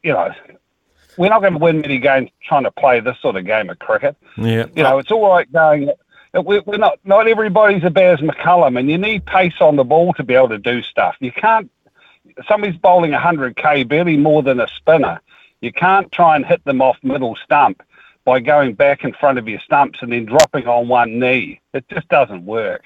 You 0.03 0.12
know, 0.12 0.30
we're 1.16 1.28
not 1.28 1.40
going 1.40 1.53
to 1.53 1.59
win 1.59 1.80
many 1.80 1.98
games 1.98 2.30
trying 2.42 2.64
to 2.64 2.70
play 2.70 3.01
this 3.01 3.18
sort 3.20 3.36
of 3.36 3.44
game 3.44 3.70
of 3.70 3.78
cricket. 3.78 4.16
Yeah. 4.36 4.66
You 4.74 4.82
know, 4.82 4.98
it's 4.98 5.11
all 5.11 5.28
right 5.28 5.51
going. 5.53 5.90
We're 6.32 6.62
we're 6.62 6.78
not 6.78 6.98
not 7.05 7.26
everybody's 7.26 7.82
a 7.82 7.86
as 7.86 8.20
McCullum, 8.20 8.78
and 8.78 8.88
you 8.88 8.98
need 8.98 9.26
pace 9.26 9.61
on 9.61 9.76
the 9.76 9.84
ball 9.84 10.12
to 10.14 10.22
be 10.22 10.34
able 10.34 10.51
to 10.51 10.59
do 10.59 10.82
stuff. 10.82 11.16
You 11.20 11.32
can't. 11.32 11.70
Somebody's 12.46 12.78
bowling 12.78 13.11
100k, 13.11 13.88
barely 13.88 14.16
more 14.16 14.42
than 14.42 14.61
a 14.61 14.68
spinner. 14.68 15.20
You 15.61 15.72
can't 15.72 16.11
try 16.12 16.36
and 16.36 16.46
hit 16.46 16.64
them 16.64 16.80
off 16.80 16.96
middle 17.03 17.36
stump 17.44 17.82
by 18.24 18.40
going 18.40 18.74
back 18.74 19.05
in 19.05 19.12
front 19.12 19.38
of 19.38 19.48
your 19.48 19.61
stumps 19.61 19.98
and 20.03 20.12
then 20.12 20.24
dropping 20.24 20.66
on 20.66 20.88
one 20.88 21.18
knee. 21.18 21.61
It 21.74 21.84
just 21.88 22.09
doesn't 22.09 22.44
work. 22.44 22.84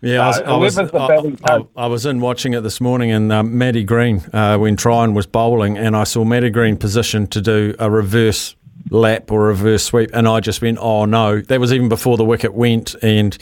Yeah, 0.00 0.22
I 0.22 0.26
was, 0.28 0.38
I, 0.40 0.56
was, 0.56 0.78
I, 0.78 1.66
I, 1.76 1.86
was 1.88 2.06
in 2.06 2.20
watching 2.20 2.54
it 2.54 2.60
this 2.60 2.80
morning, 2.80 3.10
and 3.10 3.32
um, 3.32 3.58
Maddy 3.58 3.82
Green, 3.82 4.22
uh, 4.32 4.56
when 4.56 4.76
Tryon 4.76 5.12
was 5.12 5.26
bowling, 5.26 5.76
and 5.76 5.96
I 5.96 6.04
saw 6.04 6.24
Maddy 6.24 6.50
Green 6.50 6.76
positioned 6.76 7.32
to 7.32 7.40
do 7.40 7.74
a 7.80 7.90
reverse 7.90 8.54
lap 8.90 9.32
or 9.32 9.46
reverse 9.46 9.82
sweep, 9.82 10.10
and 10.12 10.28
I 10.28 10.38
just 10.38 10.62
went, 10.62 10.78
"Oh 10.80 11.04
no!" 11.04 11.40
That 11.40 11.58
was 11.58 11.72
even 11.72 11.88
before 11.88 12.16
the 12.16 12.24
wicket 12.24 12.54
went, 12.54 12.94
and 13.02 13.36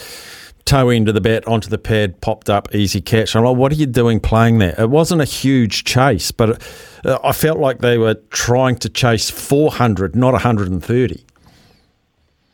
toe 0.65 0.89
end 0.89 1.09
of 1.09 1.15
the 1.15 1.21
bat 1.21 1.47
onto 1.47 1.69
the 1.69 1.79
pad 1.79 2.21
popped 2.23 2.49
up, 2.49 2.75
easy 2.75 3.03
catch. 3.03 3.37
I'm 3.37 3.45
like, 3.45 3.57
"What 3.57 3.71
are 3.73 3.77
you 3.77 3.87
doing 3.87 4.19
playing 4.19 4.59
that?" 4.59 4.79
It 4.79 4.89
wasn't 4.89 5.21
a 5.21 5.27
huge 5.27 5.85
chase, 5.85 6.31
but 6.31 6.63
uh, 7.05 7.19
I 7.23 7.33
felt 7.33 7.59
like 7.59 7.81
they 7.81 7.99
were 7.99 8.15
trying 8.31 8.77
to 8.77 8.89
chase 8.89 9.29
400, 9.29 10.17
not 10.17 10.33
130. 10.33 11.25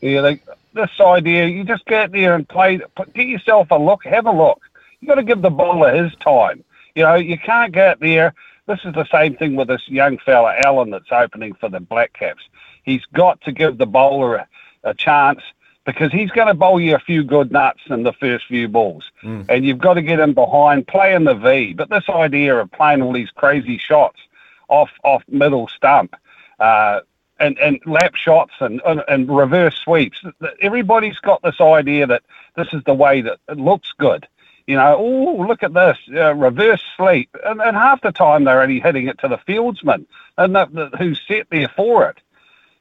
Yeah, 0.00 0.20
they, 0.22 0.40
this 0.74 0.90
idea, 1.00 1.46
you 1.46 1.64
just 1.64 1.84
get 1.86 2.12
there 2.12 2.34
and 2.34 2.48
play, 2.48 2.80
put- 2.96 3.12
get 3.14 3.26
yourself 3.26 3.68
a 3.70 3.76
look, 3.76 4.04
have 4.04 4.26
a 4.26 4.32
look. 4.32 4.60
you 5.00 5.08
got 5.08 5.16
to 5.16 5.22
give 5.22 5.42
the 5.42 5.50
bowler 5.50 5.94
his 6.02 6.14
time. 6.16 6.62
You 6.94 7.02
know, 7.04 7.14
you 7.14 7.38
can't 7.38 7.72
get 7.72 8.00
there. 8.00 8.34
This 8.66 8.80
is 8.84 8.94
the 8.94 9.06
same 9.10 9.34
thing 9.36 9.56
with 9.56 9.68
this 9.68 9.88
young 9.88 10.18
fella, 10.18 10.54
Allen, 10.64 10.90
that's 10.90 11.10
opening 11.10 11.54
for 11.54 11.68
the 11.68 11.80
Black 11.80 12.12
Caps. 12.12 12.42
He's 12.84 13.04
got 13.12 13.40
to 13.42 13.52
give 13.52 13.78
the 13.78 13.86
bowler 13.86 14.36
a, 14.36 14.48
a 14.84 14.94
chance 14.94 15.40
because 15.84 16.12
he's 16.12 16.30
going 16.30 16.46
to 16.46 16.54
bowl 16.54 16.80
you 16.80 16.94
a 16.94 16.98
few 17.00 17.24
good 17.24 17.50
nuts 17.50 17.80
in 17.90 18.04
the 18.04 18.12
first 18.12 18.46
few 18.46 18.68
balls. 18.68 19.10
And 19.50 19.64
you've 19.64 19.78
got 19.78 19.94
to 19.94 20.02
get 20.02 20.20
him 20.20 20.32
behind, 20.34 20.86
play 20.86 21.14
in 21.14 21.24
the 21.24 21.34
V. 21.34 21.74
But 21.74 21.90
this 21.90 22.08
idea 22.08 22.56
of 22.56 22.70
playing 22.70 23.02
all 23.02 23.12
these 23.12 23.30
crazy 23.30 23.78
shots 23.78 24.20
off 24.68 24.90
off 25.02 25.22
middle 25.28 25.66
stump, 25.68 26.14
uh, 26.60 27.00
and, 27.42 27.58
and 27.58 27.80
lap 27.84 28.14
shots 28.14 28.52
and, 28.60 28.80
and, 28.86 29.02
and 29.08 29.28
reverse 29.28 29.76
sweeps. 29.76 30.22
Everybody's 30.60 31.18
got 31.18 31.42
this 31.42 31.60
idea 31.60 32.06
that 32.06 32.22
this 32.56 32.68
is 32.72 32.82
the 32.84 32.94
way 32.94 33.20
that 33.20 33.38
it 33.48 33.58
looks 33.58 33.92
good. 33.98 34.26
You 34.66 34.76
know, 34.76 34.96
oh, 34.96 35.44
look 35.46 35.64
at 35.64 35.74
this, 35.74 35.98
uh, 36.14 36.34
reverse 36.34 36.82
sweep. 36.96 37.28
And, 37.44 37.60
and 37.60 37.76
half 37.76 38.00
the 38.00 38.12
time 38.12 38.44
they're 38.44 38.62
only 38.62 38.78
hitting 38.78 39.08
it 39.08 39.18
to 39.18 39.28
the 39.28 39.38
fieldsman 39.38 40.06
and 40.38 40.54
the, 40.54 40.66
the, 40.66 40.96
who's 40.96 41.20
set 41.26 41.48
there 41.50 41.68
for 41.76 42.08
it. 42.08 42.18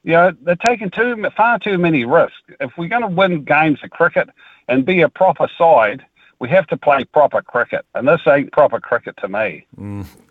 You 0.04 0.14
know, 0.14 0.32
they're 0.44 0.56
taking 0.56 0.92
too 0.92 1.28
far 1.36 1.58
too 1.58 1.78
many 1.80 2.06
risks. 2.06 2.42
If 2.60 2.72
we're 2.78 2.88
going 2.88 3.02
to 3.02 3.08
win 3.08 3.44
games 3.44 3.80
of 3.84 3.90
cricket 3.90 4.30
and 4.68 4.86
be 4.86 5.02
a 5.02 5.10
proper 5.10 5.48
side, 5.58 6.06
we 6.40 6.50
have 6.50 6.68
to 6.68 6.78
play 6.78 7.04
proper 7.04 7.42
cricket. 7.42 7.86
And 7.96 8.08
this 8.08 8.22
ain't 8.28 8.52
proper 8.52 8.80
cricket 8.80 9.18
to 9.18 9.28
me. 9.28 9.66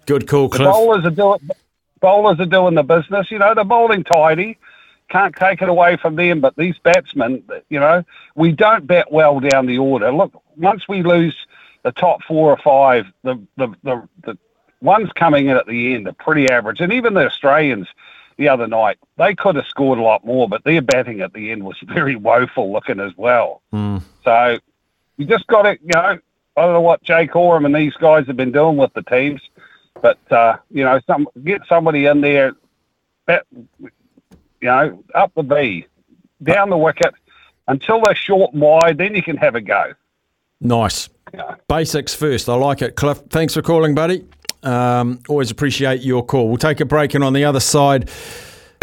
Good 0.07 0.28
call, 0.28 0.49
The 0.49 0.59
bowlers 0.59 1.05
are 1.05 1.11
doing 1.11 1.39
bowlers 2.01 2.40
are 2.40 2.46
doing 2.46 2.74
the 2.74 2.82
business. 2.82 3.30
You 3.30 3.38
know, 3.38 3.55
they're 3.55 3.64
bowling 3.64 4.05
tidy. 4.05 4.59
Can't 5.09 5.34
take 5.34 5.61
it 5.61 5.68
away 5.68 5.96
from 5.96 6.16
them. 6.16 6.40
But 6.40 6.57
these 6.57 6.76
batsmen, 6.82 7.42
you 7.68 7.80
know, 7.80 8.05
we 8.34 8.53
don't 8.53 8.86
bat 8.86 9.11
well 9.11 9.40
down 9.40 9.66
the 9.66 9.78
order. 9.78 10.12
Look, 10.12 10.32
once 10.57 10.88
we 10.88 11.03
lose 11.03 11.36
the 11.82 11.92
top 11.92 12.22
four 12.24 12.51
or 12.51 12.59
five, 12.59 13.07
the 13.22 13.40
the 13.57 13.68
the, 13.82 14.09
the 14.24 14.38
ones 14.80 15.11
coming 15.14 15.48
in 15.48 15.57
at 15.57 15.66
the 15.66 15.94
end 15.94 16.09
are 16.09 16.12
pretty 16.12 16.48
average. 16.48 16.80
And 16.80 16.92
even 16.92 17.14
the 17.14 17.26
Australians 17.26 17.88
the 18.36 18.48
other 18.48 18.66
night, 18.66 18.98
they 19.18 19.34
could 19.34 19.57
have 19.57 19.66
scored 19.66 19.98
a 19.98 20.03
lot 20.03 20.24
more, 20.24 20.48
but 20.48 20.64
their 20.64 20.80
batting 20.80 21.20
at 21.20 21.34
the 21.34 21.51
end 21.51 21.62
was 21.62 21.76
very 21.86 22.16
woeful 22.16 22.72
looking 22.72 23.01
as 23.01 23.12
well. 23.16 23.62
Mm. 23.72 24.03
So 24.24 24.59
you 25.16 25.26
just 25.26 25.46
got 25.46 25.62
to, 25.62 25.72
you 25.72 25.90
know, 25.94 26.18
I 26.57 26.62
don't 26.62 26.72
know 26.72 26.80
what 26.80 27.03
Jake 27.03 27.36
Oram 27.36 27.66
and 27.66 27.74
these 27.74 27.94
guys 27.94 28.26
have 28.26 28.36
been 28.36 28.53
doing 28.53 28.76
with 28.76 28.92
the 28.94 29.03
teams, 29.03 29.40
but 30.03 30.18
uh, 30.32 30.57
you 30.70 30.84
know, 30.84 31.01
some 31.07 31.28
get 31.44 31.62
somebody 31.68 32.07
in 32.07 32.20
there, 32.20 32.53
bat, 33.26 33.46
you 33.80 33.90
know, 34.62 35.03
up 35.14 35.32
the 35.34 35.42
V, 35.42 35.86
down 36.42 36.70
the 36.70 36.76
wicket 36.76 37.14
until 37.68 38.01
they're 38.03 38.14
short 38.14 38.53
and 38.53 38.62
wide. 38.62 38.98
Then 38.98 39.14
you 39.14 39.22
can 39.22 39.36
have 39.36 39.55
a 39.55 39.61
go. 39.61 39.92
Nice. 40.61 41.09
Basics 41.68 42.14
first. 42.14 42.48
I 42.48 42.55
like 42.55 42.82
it. 42.82 42.96
Cliff, 42.96 43.18
thanks 43.30 43.55
for 43.55 43.62
calling, 43.62 43.94
buddy. 43.94 44.26
Um, 44.62 45.20
always 45.28 45.51
appreciate 45.51 46.03
your 46.03 46.24
call. 46.24 46.48
We'll 46.48 46.59
take 46.59 46.80
a 46.80 46.84
break, 46.84 47.14
and 47.14 47.24
on 47.24 47.32
the 47.32 47.44
other 47.44 47.61
side, 47.61 48.11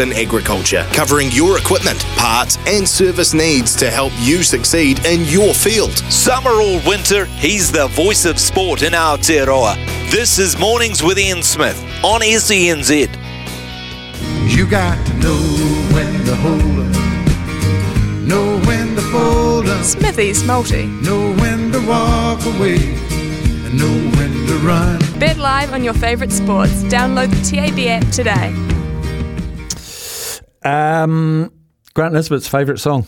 in 0.00 0.12
agriculture, 0.12 0.86
covering 0.92 1.28
your 1.32 1.58
equipment, 1.58 1.98
parts, 2.14 2.56
and 2.68 2.88
service 2.88 3.34
needs 3.34 3.74
to 3.74 3.90
help 3.90 4.12
you 4.20 4.44
succeed 4.44 5.04
in 5.04 5.24
your 5.24 5.52
field. 5.52 5.90
Summer 6.08 6.52
or 6.52 6.80
winter, 6.86 7.24
he's 7.24 7.72
the 7.72 7.88
voice 7.88 8.24
of 8.24 8.38
sport 8.38 8.82
in 8.82 8.94
our 8.94 9.18
Aotearoa. 9.18 9.74
This 10.08 10.38
is 10.38 10.56
Mornings 10.56 11.02
with 11.02 11.18
Ian 11.18 11.42
Smith 11.42 11.82
on 12.04 12.20
SENZ. 12.20 13.08
You 14.46 14.70
got 14.70 15.04
to 15.04 15.14
know 15.14 15.40
when 15.92 16.24
to 16.26 16.34
hold 16.36 16.62
up, 16.62 18.22
know 18.22 18.60
when 18.68 18.94
to 18.94 19.02
fold 19.10 19.66
up, 19.66 19.84
Smithy's 19.84 20.44
multi. 20.44 20.86
know 20.86 21.34
when 21.38 21.72
to 21.72 21.84
walk 21.88 22.46
away, 22.46 22.76
and 23.66 23.76
know 23.76 24.16
when 24.16 24.46
to 24.46 24.58
run. 24.58 25.00
Bet 25.18 25.38
live 25.38 25.72
on 25.72 25.82
your 25.82 25.94
favourite 25.94 26.30
sports. 26.30 26.84
Download 26.84 27.30
the 27.30 27.56
TAB 27.56 27.80
app 27.88 28.08
today. 28.12 28.54
Um, 30.68 31.52
Grant 31.94 32.14
Nisbet's 32.14 32.48
favourite 32.48 32.78
song. 32.78 33.06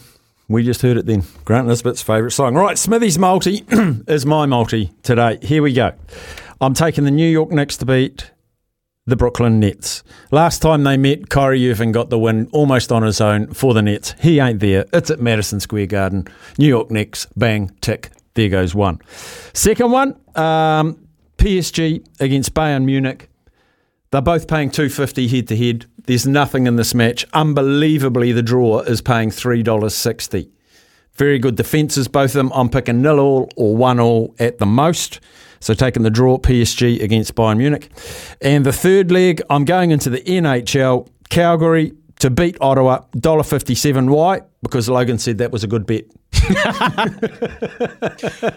We 0.48 0.64
just 0.64 0.82
heard 0.82 0.96
it 0.96 1.06
then. 1.06 1.22
Grant 1.44 1.68
Nisbet's 1.68 2.02
favourite 2.02 2.32
song. 2.32 2.54
Right, 2.54 2.76
Smithy's 2.76 3.18
multi 3.18 3.64
is 4.08 4.26
my 4.26 4.46
multi 4.46 4.92
today. 5.02 5.38
Here 5.42 5.62
we 5.62 5.72
go. 5.72 5.92
I'm 6.60 6.74
taking 6.74 7.04
the 7.04 7.10
New 7.10 7.28
York 7.28 7.50
Knicks 7.50 7.76
to 7.78 7.86
beat 7.86 8.32
the 9.06 9.16
Brooklyn 9.16 9.60
Nets. 9.60 10.02
Last 10.30 10.60
time 10.60 10.84
they 10.84 10.96
met, 10.96 11.30
Kyrie 11.30 11.70
Irving 11.70 11.92
got 11.92 12.10
the 12.10 12.18
win 12.18 12.48
almost 12.52 12.90
on 12.92 13.02
his 13.02 13.20
own 13.20 13.52
for 13.54 13.74
the 13.74 13.82
Nets. 13.82 14.14
He 14.20 14.40
ain't 14.40 14.60
there. 14.60 14.86
It's 14.92 15.10
at 15.10 15.20
Madison 15.20 15.60
Square 15.60 15.86
Garden. 15.86 16.26
New 16.58 16.66
York 16.68 16.90
Knicks, 16.90 17.26
bang, 17.36 17.70
tick. 17.80 18.10
There 18.34 18.48
goes 18.48 18.74
one. 18.74 19.00
Second 19.54 19.90
one, 19.90 20.16
um, 20.34 21.06
PSG 21.38 22.04
against 22.20 22.54
Bayern 22.54 22.84
Munich. 22.84 23.29
They're 24.10 24.20
both 24.20 24.48
paying 24.48 24.70
two 24.70 24.88
fifty 24.88 25.28
head 25.28 25.48
to 25.48 25.56
head. 25.56 25.86
There's 26.06 26.26
nothing 26.26 26.66
in 26.66 26.76
this 26.76 26.94
match. 26.94 27.24
Unbelievably, 27.32 28.32
the 28.32 28.42
draw 28.42 28.80
is 28.80 29.00
paying 29.00 29.30
three 29.30 29.62
dollars 29.62 29.94
sixty. 29.94 30.50
Very 31.14 31.38
good 31.38 31.56
defences, 31.56 32.08
both 32.08 32.30
of 32.30 32.34
them. 32.34 32.52
I'm 32.54 32.68
picking 32.68 33.02
nil 33.02 33.20
all 33.20 33.50
or 33.56 33.76
one 33.76 34.00
all 34.00 34.34
at 34.38 34.58
the 34.58 34.66
most. 34.66 35.20
So 35.60 35.74
taking 35.74 36.02
the 36.02 36.10
draw, 36.10 36.38
PSG 36.38 37.02
against 37.02 37.34
Bayern 37.34 37.58
Munich. 37.58 37.90
And 38.40 38.64
the 38.64 38.72
third 38.72 39.12
leg, 39.12 39.42
I'm 39.50 39.66
going 39.66 39.90
into 39.90 40.08
the 40.08 40.22
NHL, 40.22 41.06
Calgary 41.28 41.92
to 42.20 42.30
beat 42.30 42.56
Ottawa, 42.60 43.00
$1.57. 43.16 44.08
Why? 44.08 44.40
Because 44.62 44.88
Logan 44.88 45.18
said 45.18 45.38
that 45.38 45.52
was 45.52 45.64
a 45.64 45.66
good 45.66 45.86
bet. 45.86 46.04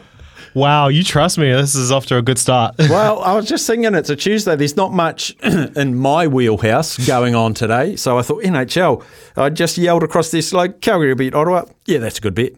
Wow, 0.53 0.89
you 0.89 1.03
trust 1.03 1.37
me. 1.37 1.51
This 1.51 1.73
is 1.73 1.91
off 1.91 2.05
to 2.07 2.17
a 2.17 2.21
good 2.21 2.37
start. 2.37 2.75
well, 2.79 3.21
I 3.23 3.33
was 3.33 3.47
just 3.47 3.65
thinking 3.65 3.95
it's 3.95 4.09
a 4.09 4.15
Tuesday. 4.15 4.55
There's 4.55 4.75
not 4.75 4.93
much 4.93 5.35
in 5.43 5.95
my 5.95 6.27
wheelhouse 6.27 6.97
going 7.07 7.33
on 7.33 7.53
today. 7.53 7.95
So 7.95 8.19
I 8.19 8.21
thought 8.21 8.43
NHL. 8.43 9.03
I 9.35 9.49
just 9.49 9.77
yelled 9.77 10.03
across 10.03 10.29
this 10.31 10.53
like 10.53 10.81
Calgary 10.81 11.15
beat 11.15 11.33
Ottawa. 11.33 11.65
Yeah, 11.85 11.99
that's 11.99 12.19
a 12.19 12.21
good 12.21 12.35
bet. 12.35 12.53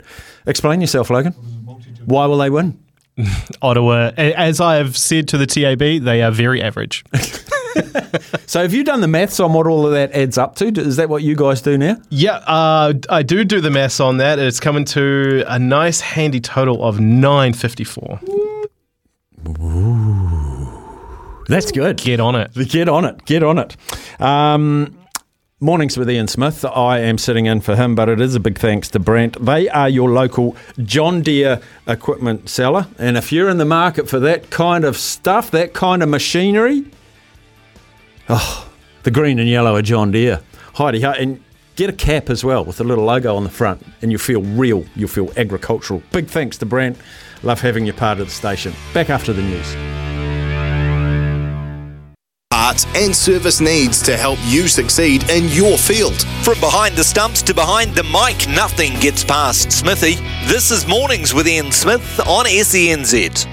Explain 0.45 0.81
yourself, 0.81 1.09
Logan. 1.09 1.33
Why 2.05 2.25
will 2.25 2.37
they 2.37 2.49
win? 2.49 2.79
Ottawa, 3.61 4.11
as 4.17 4.59
I 4.59 4.75
have 4.75 4.97
said 4.97 5.29
to 5.29 5.37
the 5.37 5.45
TAB, 5.45 6.03
they 6.03 6.21
are 6.21 6.31
very 6.31 6.61
average. 6.61 7.05
So 8.47 8.61
have 8.61 8.73
you 8.73 8.84
done 8.84 9.01
the 9.01 9.07
maths 9.07 9.39
on 9.39 9.53
what 9.53 9.65
all 9.67 9.86
of 9.86 9.93
that 9.93 10.11
adds 10.13 10.38
up 10.38 10.55
to? 10.57 10.67
Is 10.67 10.97
that 10.97 11.09
what 11.09 11.23
you 11.23 11.36
guys 11.36 11.61
do 11.61 11.78
now? 11.78 11.97
Yeah, 12.09 12.36
uh, 12.45 12.93
I 13.09 13.23
do 13.23 13.43
do 13.43 13.59
the 13.59 13.71
maths 13.71 13.99
on 13.99 14.17
that. 14.17 14.39
It's 14.39 14.59
coming 14.59 14.86
to 14.86 15.43
a 15.47 15.57
nice 15.57 15.99
handy 15.99 16.39
total 16.39 16.84
of 16.84 16.99
954. 16.99 18.19
That's 21.47 21.71
good. 21.71 21.97
Get 21.97 22.19
on 22.19 22.36
it. 22.36 22.53
Get 22.69 22.88
on 22.88 23.05
it. 23.05 23.26
Get 23.26 23.43
on 23.43 23.59
it. 23.59 23.76
Um, 24.19 24.97
mornings 25.59 25.97
with 25.97 26.09
Ian 26.09 26.28
Smith. 26.28 26.63
I 26.65 26.99
am 26.99 27.17
sitting 27.17 27.45
in 27.45 27.61
for 27.61 27.76
him, 27.76 27.95
but 27.95 28.09
it 28.09 28.21
is 28.21 28.36
a 28.36 28.39
big 28.39 28.57
thanks 28.57 28.89
to 28.89 28.99
Brandt. 28.99 29.43
They 29.43 29.69
are 29.69 29.89
your 29.89 30.09
local 30.11 30.55
John 30.84 31.21
Deere 31.21 31.61
equipment 31.88 32.49
seller. 32.49 32.88
And 32.97 33.17
if 33.17 33.32
you're 33.32 33.49
in 33.49 33.57
the 33.57 33.65
market 33.65 34.09
for 34.09 34.19
that 34.19 34.49
kind 34.49 34.86
of 34.86 34.97
stuff, 34.97 35.51
that 35.51 35.73
kind 35.73 36.01
of 36.01 36.09
machinery, 36.09 36.86
oh, 38.30 38.69
the 39.03 39.11
green 39.11 39.39
and 39.39 39.47
yellow 39.49 39.76
are 39.76 39.82
John 39.82 40.11
Deere. 40.11 40.41
Heidi, 40.76 41.01
hi- 41.01 41.17
and 41.17 41.43
get 41.76 41.89
a 41.89 41.93
cap 41.93 42.30
as 42.30 42.43
well 42.43 42.63
with 42.65 42.80
a 42.80 42.84
little 42.84 43.05
logo 43.05 43.36
on 43.36 43.43
the 43.43 43.49
front, 43.49 43.86
and 44.01 44.11
you'll 44.11 44.19
feel 44.19 44.41
real. 44.41 44.86
You'll 44.95 45.09
feel 45.09 45.32
agricultural. 45.38 46.01
Big 46.11 46.28
thanks 46.28 46.57
to 46.59 46.65
Brandt. 46.65 46.97
Love 47.43 47.61
having 47.61 47.86
you 47.86 47.93
part 47.93 48.19
of 48.19 48.28
the 48.28 48.34
station. 48.34 48.73
Back 48.93 49.09
after 49.09 49.34
the 49.34 49.41
news. 49.41 49.76
Parts 52.49 52.86
and 52.95 53.15
service 53.15 53.61
needs 53.61 54.01
to 54.01 54.17
help 54.17 54.39
you 54.45 54.67
succeed 54.67 55.30
in 55.30 55.47
your 55.49 55.78
field. 55.78 56.19
From 56.43 56.59
behind 56.59 56.95
the 56.95 57.03
stumps 57.03 57.41
to 57.43 57.53
behind 57.53 57.93
the 57.93 58.03
mic, 58.03 58.47
nothing 58.55 58.99
gets 58.99 59.23
past 59.23 59.71
Smithy. 59.71 60.15
This 60.47 60.71
is 60.71 60.88
Mornings 60.88 61.34
with 61.34 61.47
Ian 61.47 61.71
Smith 61.71 62.19
on 62.21 62.45
SENZ. 62.45 63.45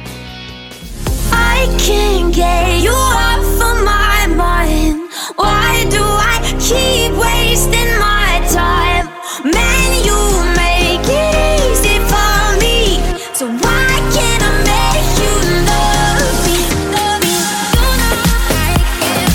Why 5.37 5.87
do 5.89 6.03
I 6.03 6.43
keep 6.59 7.13
wasting 7.15 7.95
my 8.03 8.43
time? 8.51 9.07
Man, 9.45 10.05
you 10.05 10.19
make 10.59 11.07
it 11.07 11.63
easy 11.63 11.99
for 12.11 12.59
me. 12.59 12.99
So 13.33 13.47
why 13.47 13.87
can't 14.13 14.43
I 14.43 14.53
make 14.67 15.19
you 15.23 15.35
love 15.71 16.43
me? 16.45 16.59
Love 16.91 17.23
me. 17.23 17.35
You 17.79 17.87
know 18.03 18.19
I 18.59 18.75
get, 18.99 19.31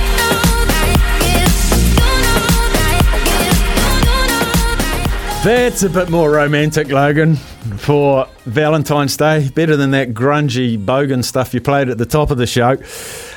you 0.00 0.16
know 0.16 0.40
I 0.72 0.88
get, 1.20 1.44
you 3.68 3.92
know 4.06 4.40
I 4.40 5.34
get, 5.34 5.44
That's 5.44 5.82
a 5.82 5.90
bit 5.90 6.08
more 6.08 6.30
romantic, 6.30 6.88
Logan, 6.88 7.36
for 7.76 8.26
Valentine's 8.46 9.16
Day. 9.18 9.50
Better 9.50 9.76
than 9.76 9.90
that 9.90 10.14
grungy 10.14 10.82
bogan 10.82 11.22
stuff 11.22 11.52
you 11.52 11.60
played 11.60 11.90
at 11.90 11.98
the 11.98 12.06
top 12.06 12.30
of 12.30 12.38
the 12.38 12.46
show. 12.46 12.78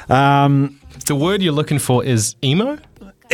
Um, 0.08 0.79
the 1.10 1.16
word 1.16 1.42
you're 1.42 1.52
looking 1.52 1.80
for 1.80 2.06
is 2.06 2.36
emo? 2.42 2.78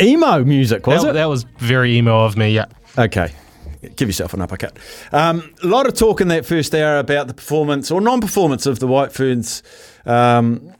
Emo 0.00 0.42
music, 0.44 0.86
was 0.86 1.02
that, 1.02 1.10
it? 1.10 1.12
That 1.12 1.26
was 1.26 1.44
very 1.58 1.96
emo 1.96 2.24
of 2.24 2.36
me, 2.36 2.50
yeah. 2.50 2.66
Okay. 2.98 3.32
Give 3.94 4.08
yourself 4.08 4.34
an 4.34 4.40
uppercut. 4.40 4.76
Um, 5.12 5.54
a 5.62 5.66
lot 5.66 5.86
of 5.86 5.94
talk 5.94 6.20
in 6.20 6.28
that 6.28 6.44
first 6.44 6.74
hour 6.74 6.98
about 6.98 7.28
the 7.28 7.34
performance 7.34 7.90
or 7.90 8.00
non 8.00 8.20
performance 8.20 8.66
of 8.66 8.80
the 8.80 8.86
White 8.86 9.12
Ferns. 9.12 9.62
Um, 10.06 10.72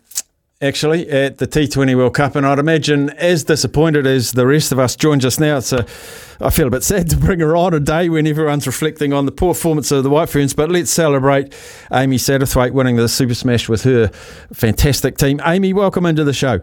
actually, 0.62 1.08
at 1.10 1.36
the 1.36 1.46
T20 1.46 1.94
World 1.96 2.14
Cup, 2.14 2.34
and 2.34 2.46
I'd 2.46 2.58
imagine 2.58 3.10
as 3.10 3.44
disappointed 3.44 4.06
as 4.06 4.32
the 4.32 4.46
rest 4.46 4.72
of 4.72 4.78
us 4.78 4.96
joins 4.96 5.24
us 5.24 5.38
now. 5.38 5.58
It's 5.58 5.72
a, 5.72 5.86
I 6.40 6.48
feel 6.48 6.66
a 6.66 6.70
bit 6.70 6.82
sad 6.82 7.10
to 7.10 7.16
bring 7.16 7.40
her 7.40 7.54
on 7.54 7.74
a 7.74 7.80
day 7.80 8.08
when 8.08 8.26
everyone's 8.26 8.66
reflecting 8.66 9.12
on 9.12 9.26
the 9.26 9.32
poor 9.32 9.52
performance 9.52 9.90
of 9.92 10.02
the 10.02 10.10
White 10.10 10.30
Ferns, 10.30 10.54
but 10.54 10.70
let's 10.70 10.90
celebrate 10.90 11.54
Amy 11.92 12.16
Satterthwaite 12.16 12.72
winning 12.72 12.96
the 12.96 13.08
Super 13.08 13.34
Smash 13.34 13.68
with 13.68 13.84
her 13.84 14.08
fantastic 14.52 15.18
team. 15.18 15.40
Amy, 15.44 15.74
welcome 15.74 16.06
into 16.06 16.24
the 16.24 16.32
show. 16.32 16.60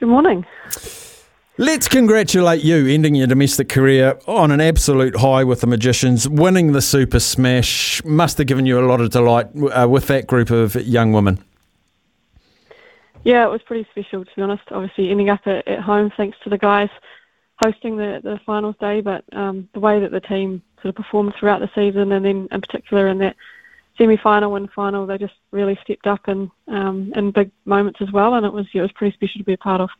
Good 0.00 0.08
morning. 0.08 0.46
Let's 1.58 1.86
congratulate 1.86 2.64
you 2.64 2.86
ending 2.86 3.14
your 3.14 3.26
domestic 3.26 3.68
career 3.68 4.18
on 4.26 4.50
an 4.50 4.58
absolute 4.58 5.16
high 5.16 5.44
with 5.44 5.60
the 5.60 5.66
Magicians. 5.66 6.26
Winning 6.26 6.72
the 6.72 6.80
Super 6.80 7.20
Smash 7.20 8.02
must 8.02 8.38
have 8.38 8.46
given 8.46 8.64
you 8.64 8.80
a 8.80 8.86
lot 8.86 9.02
of 9.02 9.10
delight 9.10 9.48
uh, 9.54 9.86
with 9.86 10.06
that 10.06 10.26
group 10.26 10.48
of 10.48 10.74
young 10.76 11.12
women. 11.12 11.44
Yeah, 13.24 13.44
it 13.44 13.50
was 13.50 13.60
pretty 13.60 13.86
special 13.90 14.24
to 14.24 14.30
be 14.34 14.40
honest. 14.40 14.62
Obviously, 14.70 15.10
ending 15.10 15.28
up 15.28 15.42
at, 15.44 15.68
at 15.68 15.80
home 15.80 16.10
thanks 16.16 16.38
to 16.44 16.48
the 16.48 16.56
guys 16.56 16.88
hosting 17.62 17.98
the 17.98 18.20
the 18.24 18.40
finals 18.46 18.76
day, 18.80 19.02
but 19.02 19.22
um, 19.34 19.68
the 19.74 19.80
way 19.80 20.00
that 20.00 20.12
the 20.12 20.20
team 20.20 20.62
sort 20.80 20.86
of 20.86 20.94
performed 20.94 21.34
throughout 21.38 21.60
the 21.60 21.68
season, 21.74 22.10
and 22.12 22.24
then 22.24 22.48
in 22.50 22.60
particular 22.62 23.06
in 23.06 23.18
that 23.18 23.36
semi-final 24.00 24.56
and 24.56 24.70
final, 24.70 25.06
they 25.06 25.18
just 25.18 25.34
really 25.50 25.78
stepped 25.82 26.06
up 26.06 26.26
in 26.26 26.50
um, 26.68 27.12
in 27.14 27.30
big 27.30 27.50
moments 27.66 28.00
as 28.00 28.10
well, 28.10 28.34
and 28.34 28.46
it 28.46 28.52
was 28.52 28.66
it 28.72 28.80
was 28.80 28.90
pretty 28.92 29.14
special 29.14 29.38
to 29.38 29.44
be 29.44 29.52
a 29.52 29.58
part 29.58 29.80
of. 29.80 29.90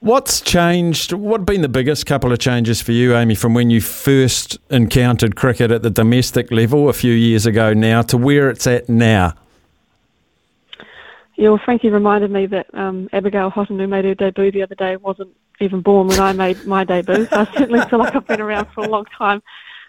What's 0.00 0.40
changed? 0.40 1.12
What 1.12 1.40
have 1.40 1.46
been 1.46 1.62
the 1.62 1.68
biggest 1.68 2.06
couple 2.06 2.32
of 2.32 2.38
changes 2.38 2.80
for 2.80 2.92
you, 2.92 3.14
Amy, 3.14 3.34
from 3.34 3.52
when 3.54 3.70
you 3.70 3.80
first 3.80 4.58
encountered 4.70 5.36
cricket 5.36 5.70
at 5.70 5.82
the 5.82 5.90
domestic 5.90 6.50
level 6.50 6.88
a 6.88 6.92
few 6.92 7.12
years 7.12 7.44
ago 7.44 7.74
now 7.74 8.02
to 8.02 8.16
where 8.16 8.48
it's 8.48 8.66
at 8.66 8.88
now? 8.88 9.34
Yeah, 11.36 11.50
well, 11.50 11.60
Frankie 11.64 11.90
reminded 11.90 12.30
me 12.30 12.46
that 12.46 12.66
um, 12.74 13.08
Abigail 13.12 13.50
Houghton, 13.50 13.78
who 13.78 13.86
made 13.86 14.04
her 14.04 14.14
debut 14.14 14.52
the 14.52 14.62
other 14.62 14.74
day, 14.74 14.96
wasn't 14.96 15.30
even 15.60 15.80
born 15.80 16.08
when 16.08 16.20
I 16.20 16.32
made 16.32 16.66
my 16.66 16.84
debut. 16.84 17.26
So 17.26 17.36
I 17.40 17.44
certainly 17.56 17.80
feel 17.88 17.98
like 17.98 18.14
I've 18.14 18.26
been 18.26 18.40
around 18.40 18.68
for 18.74 18.84
a 18.84 18.88
long 18.88 19.04
time. 19.16 19.42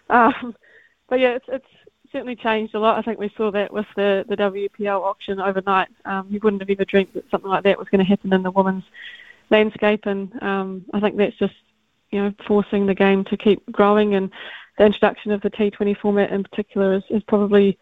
Um, 0.08 0.54
but 1.08 1.20
yeah, 1.20 1.36
it's, 1.36 1.44
it's 1.48 1.66
certainly 2.12 2.36
changed 2.36 2.74
a 2.74 2.78
lot. 2.78 2.98
I 2.98 3.02
think 3.02 3.18
we 3.18 3.32
saw 3.36 3.50
that 3.50 3.72
with 3.72 3.86
the, 3.96 4.24
the 4.28 4.36
WPL 4.36 5.00
auction 5.00 5.40
overnight. 5.40 5.88
Um, 6.04 6.26
you 6.30 6.38
wouldn't 6.42 6.62
have 6.62 6.70
ever 6.70 6.84
dreamt 6.84 7.14
that 7.14 7.30
something 7.30 7.50
like 7.50 7.64
that 7.64 7.78
was 7.78 7.88
going 7.88 8.04
to 8.04 8.08
happen 8.08 8.32
in 8.32 8.42
the 8.42 8.50
women's 8.50 8.84
landscape, 9.50 10.06
and 10.06 10.30
um, 10.42 10.84
I 10.92 11.00
think 11.00 11.16
that's 11.16 11.36
just 11.36 11.54
you 12.10 12.22
know 12.22 12.34
forcing 12.46 12.86
the 12.86 12.94
game 12.94 13.24
to 13.24 13.36
keep 13.36 13.70
growing. 13.72 14.14
And 14.14 14.30
the 14.78 14.84
introduction 14.84 15.32
of 15.32 15.40
the 15.40 15.50
T20 15.50 15.98
format 15.98 16.30
in 16.30 16.44
particular 16.44 16.94
is, 16.94 17.02
is 17.10 17.22
probably 17.24 17.78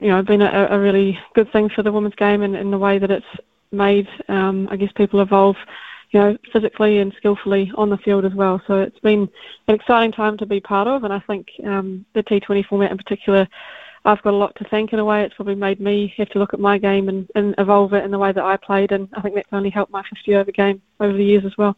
you 0.00 0.08
know, 0.08 0.22
been 0.22 0.42
a, 0.42 0.68
a 0.70 0.78
really 0.78 1.18
good 1.34 1.50
thing 1.52 1.68
for 1.68 1.82
the 1.82 1.92
women's 1.92 2.14
game 2.14 2.42
and 2.42 2.56
in 2.56 2.70
the 2.70 2.78
way 2.78 2.98
that 2.98 3.10
it's 3.10 3.26
made, 3.70 4.08
um, 4.28 4.68
I 4.70 4.76
guess, 4.76 4.92
people 4.92 5.20
evolve, 5.20 5.56
you 6.12 6.20
know, 6.20 6.38
physically 6.52 6.98
and 6.98 7.12
skillfully 7.16 7.72
on 7.74 7.88
the 7.88 7.96
field 7.98 8.24
as 8.24 8.34
well. 8.34 8.60
So 8.66 8.80
it's 8.80 8.98
been 9.00 9.28
an 9.66 9.74
exciting 9.74 10.12
time 10.12 10.36
to 10.38 10.46
be 10.46 10.60
part 10.60 10.86
of, 10.86 11.04
and 11.04 11.12
I 11.12 11.20
think 11.20 11.48
um, 11.64 12.04
the 12.12 12.22
T20 12.22 12.66
format 12.66 12.90
in 12.90 12.98
particular, 12.98 13.48
I've 14.04 14.22
got 14.22 14.34
a 14.34 14.36
lot 14.36 14.54
to 14.56 14.64
thank 14.64 14.92
in 14.92 14.98
a 14.98 15.04
way. 15.04 15.24
It's 15.24 15.34
probably 15.34 15.54
made 15.54 15.80
me 15.80 16.12
have 16.18 16.28
to 16.30 16.38
look 16.38 16.52
at 16.52 16.60
my 16.60 16.76
game 16.76 17.08
and, 17.08 17.30
and 17.34 17.54
evolve 17.56 17.94
it 17.94 18.04
in 18.04 18.10
the 18.10 18.18
way 18.18 18.30
that 18.30 18.44
I 18.44 18.56
played, 18.58 18.92
and 18.92 19.08
I 19.14 19.22
think 19.22 19.34
that's 19.34 19.48
only 19.52 19.70
helped 19.70 19.92
my 19.92 20.02
50 20.02 20.34
over 20.36 20.52
game 20.52 20.82
over 21.00 21.16
the 21.16 21.24
years 21.24 21.44
as 21.46 21.56
well. 21.56 21.76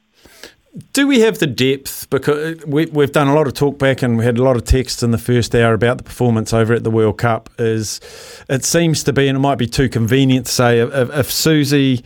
Do 0.92 1.06
we 1.06 1.20
have 1.20 1.38
the 1.38 1.46
depth? 1.46 2.10
Because 2.10 2.64
we, 2.66 2.86
we've 2.86 3.12
done 3.12 3.28
a 3.28 3.34
lot 3.34 3.46
of 3.46 3.54
talk 3.54 3.78
back 3.78 4.02
and 4.02 4.18
we 4.18 4.24
had 4.24 4.38
a 4.38 4.42
lot 4.42 4.56
of 4.56 4.64
texts 4.64 5.04
in 5.04 5.12
the 5.12 5.18
first 5.18 5.54
hour 5.54 5.72
about 5.72 5.98
the 5.98 6.04
performance 6.04 6.52
over 6.52 6.74
at 6.74 6.82
the 6.82 6.90
World 6.90 7.18
Cup. 7.18 7.48
Is 7.58 8.00
it 8.48 8.64
seems 8.64 9.04
to 9.04 9.12
be, 9.12 9.28
and 9.28 9.36
it 9.36 9.40
might 9.40 9.58
be 9.58 9.68
too 9.68 9.88
convenient 9.88 10.46
to 10.46 10.52
say, 10.52 10.80
if, 10.80 10.92
if 10.92 11.30
Suzie 11.30 12.02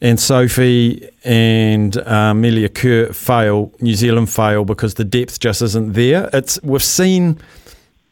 and 0.00 0.20
Sophie 0.20 1.08
and 1.24 1.96
uh, 1.96 2.30
Amelia 2.30 2.68
Kerr 2.68 3.12
fail, 3.12 3.72
New 3.80 3.94
Zealand 3.94 4.30
fail 4.30 4.64
because 4.64 4.94
the 4.94 5.04
depth 5.04 5.40
just 5.40 5.60
isn't 5.60 5.94
there. 5.94 6.30
It's 6.32 6.62
we've 6.62 6.82
seen 6.82 7.40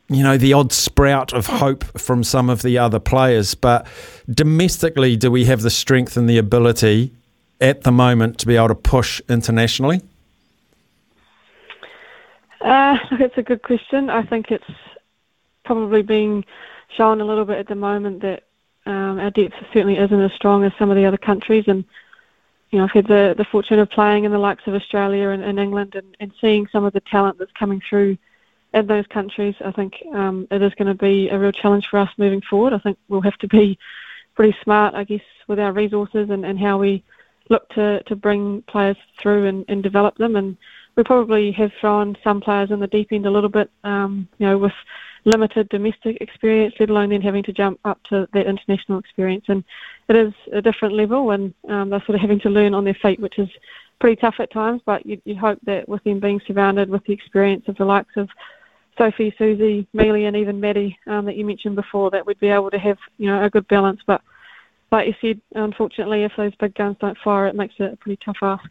you 0.09 0.25
know, 0.25 0.37
the 0.37 0.53
odd 0.53 0.73
sprout 0.73 1.33
of 1.33 1.47
hope 1.47 1.85
from 1.97 2.25
some 2.25 2.51
of 2.51 2.63
the 2.63 2.77
other 2.79 2.99
players. 2.99 3.55
But 3.55 3.87
domestically, 4.29 5.17
do 5.17 5.31
we 5.31 5.45
have 5.45 5.63
the 5.63 5.71
strength 5.71 6.17
and 6.17 6.29
the 6.29 6.37
ability 6.37 7.13
at 7.61 7.83
the 7.83 7.93
moment 7.93 8.39
to 8.39 8.47
be 8.47 8.57
able 8.57 8.69
to 8.69 8.75
push 8.75 9.21
internationally? 9.29 10.03
Uh, 12.61 12.99
it's 13.13 13.39
a 13.39 13.43
good 13.43 13.63
question. 13.63 14.11
I 14.11 14.23
think 14.23 14.51
it's 14.51 14.65
probably 15.65 16.03
being 16.03 16.45
shown 16.97 17.21
a 17.21 17.25
little 17.25 17.45
bit 17.45 17.59
at 17.59 17.69
the 17.69 17.75
moment 17.75 18.23
that 18.23 18.45
um, 18.87 19.19
our 19.19 19.31
depth 19.31 19.55
certainly 19.73 19.97
isn't 19.97 20.21
as 20.21 20.33
strong 20.33 20.65
as 20.65 20.73
some 20.79 20.91
of 20.91 20.97
the 20.97 21.05
other 21.05 21.17
countries. 21.17 21.65
And 21.67 21.85
you 22.71 22.79
know, 22.79 22.85
I've 22.85 22.93
had 22.93 23.07
the, 23.09 23.35
the 23.37 23.45
fortune 23.45 23.79
of 23.79 23.91
playing 23.91 24.25
in 24.25 24.33
the 24.33 24.39
likes 24.39 24.67
of 24.67 24.75
Australia 24.75 25.31
and, 25.31 25.43
and 25.43 25.59
England 25.59 25.95
and, 25.95 26.17
and 26.21 26.33
seeing 26.41 26.67
some 26.73 26.85
of 26.85 26.93
the 26.93 27.01
talent 27.01 27.39
that's 27.39 27.53
coming 27.53 27.81
through 27.89 28.17
in 28.73 28.87
those 28.87 29.07
countries. 29.09 29.55
I 29.65 29.73
think 29.73 29.95
um, 30.15 30.47
it 30.51 30.63
is 30.63 30.73
going 30.75 30.89
to 30.89 30.95
be 30.95 31.29
a 31.29 31.39
real 31.39 31.53
challenge 31.53 31.89
for 31.91 31.99
us 31.99 32.11
moving 32.17 32.41
forward. 32.43 32.73
I 32.73 32.79
think 32.79 32.99
we'll 33.09 33.21
have 33.23 33.39
to 33.39 33.49
be 33.49 33.79
pretty 34.35 34.57
smart, 34.63 34.95
I 34.95 35.05
guess, 35.05 35.21
with 35.49 35.59
our 35.59 35.73
resources 35.73 36.31
and, 36.31 36.45
and 36.45 36.59
how 36.59 36.79
we 36.79 37.03
look 37.51 37.69
to, 37.71 38.03
to 38.05 38.17
bring 38.17 38.63
players 38.63 38.97
through 39.21 39.47
and, 39.47 39.65
and 39.69 39.83
develop 39.83 40.17
them. 40.17 40.37
And 40.37 40.57
we 40.97 41.05
probably 41.05 41.53
have 41.53 41.73
thrown 41.81 42.17
some 42.25 42.41
players 42.41 42.71
in 42.71 42.81
the 42.81 42.87
deep 42.87 43.09
end 43.13 43.27
a 43.27 43.31
little 43.31 43.51
bit, 43.51 43.71
um, 43.85 44.27
you 44.39 44.47
know, 44.47 44.57
with 44.57 44.73
limited 45.25 45.69
domestic 45.69 46.19
experience, 46.21 46.75
let 46.81 46.91
alone 46.91 47.11
then 47.11 47.21
having 47.21 47.43
to 47.43 47.53
jump 47.53 47.79
up 47.85 48.03
to 48.05 48.27
that 48.33 48.47
international 48.47 48.99
experience. 48.99 49.45
And 49.49 49.63
it 50.09 50.17
is 50.17 50.33
a 50.53 50.63
different 50.63 50.95
level, 50.95 51.33
and 51.33 51.53
um, 51.69 51.91
they're 51.91 52.03
sort 52.07 52.17
of 52.17 52.21
having 52.21 52.41
to 52.41 52.51
learn 52.51 52.75
on 52.75 52.85
their 52.85 52.97
feet, 53.03 53.21
which 53.21 53.39
is 53.39 53.49
pretty 54.01 54.17
tough 54.17 54.37
at 54.39 54.53
times. 54.53 54.81
But 54.87 55.05
you, 55.05 55.21
you 55.25 55.37
hope 55.37 55.59
that 55.65 55.89
with 55.89 56.03
them 56.05 56.21
being 56.21 56.41
surrounded 56.47 56.89
with 56.89 57.05
the 57.05 57.13
experience 57.13 57.65
of 57.69 57.77
the 57.77 57.85
likes 57.85 58.17
of 58.17 58.29
Sophie, 58.99 59.35
Suzie, 59.39 59.87
Melie, 59.93 60.27
and 60.27 60.37
even 60.37 60.61
Maddy 60.61 60.99
um, 61.07 61.25
that 61.27 61.37
you 61.37 61.45
mentioned 61.45 61.77
before, 61.77 62.11
that 62.11 62.27
we'd 62.27 62.41
be 62.41 62.49
able 62.49 62.71
to 62.71 62.79
have 62.79 62.99
you 63.19 63.27
know 63.27 63.45
a 63.45 63.51
good 63.51 63.69
balance. 63.69 64.01
But 64.07 64.23
like 64.93 65.07
you 65.07 65.15
said, 65.21 65.41
unfortunately, 65.55 66.25
if 66.25 66.33
those 66.37 66.55
big 66.57 66.75
guns 66.75 66.97
don't 67.01 67.19
fire, 67.19 67.47
it 67.47 67.55
makes 67.55 67.75
it 67.79 67.93
a 67.93 67.97
pretty 67.97 68.19
tough 68.25 68.39
ask. 68.43 68.69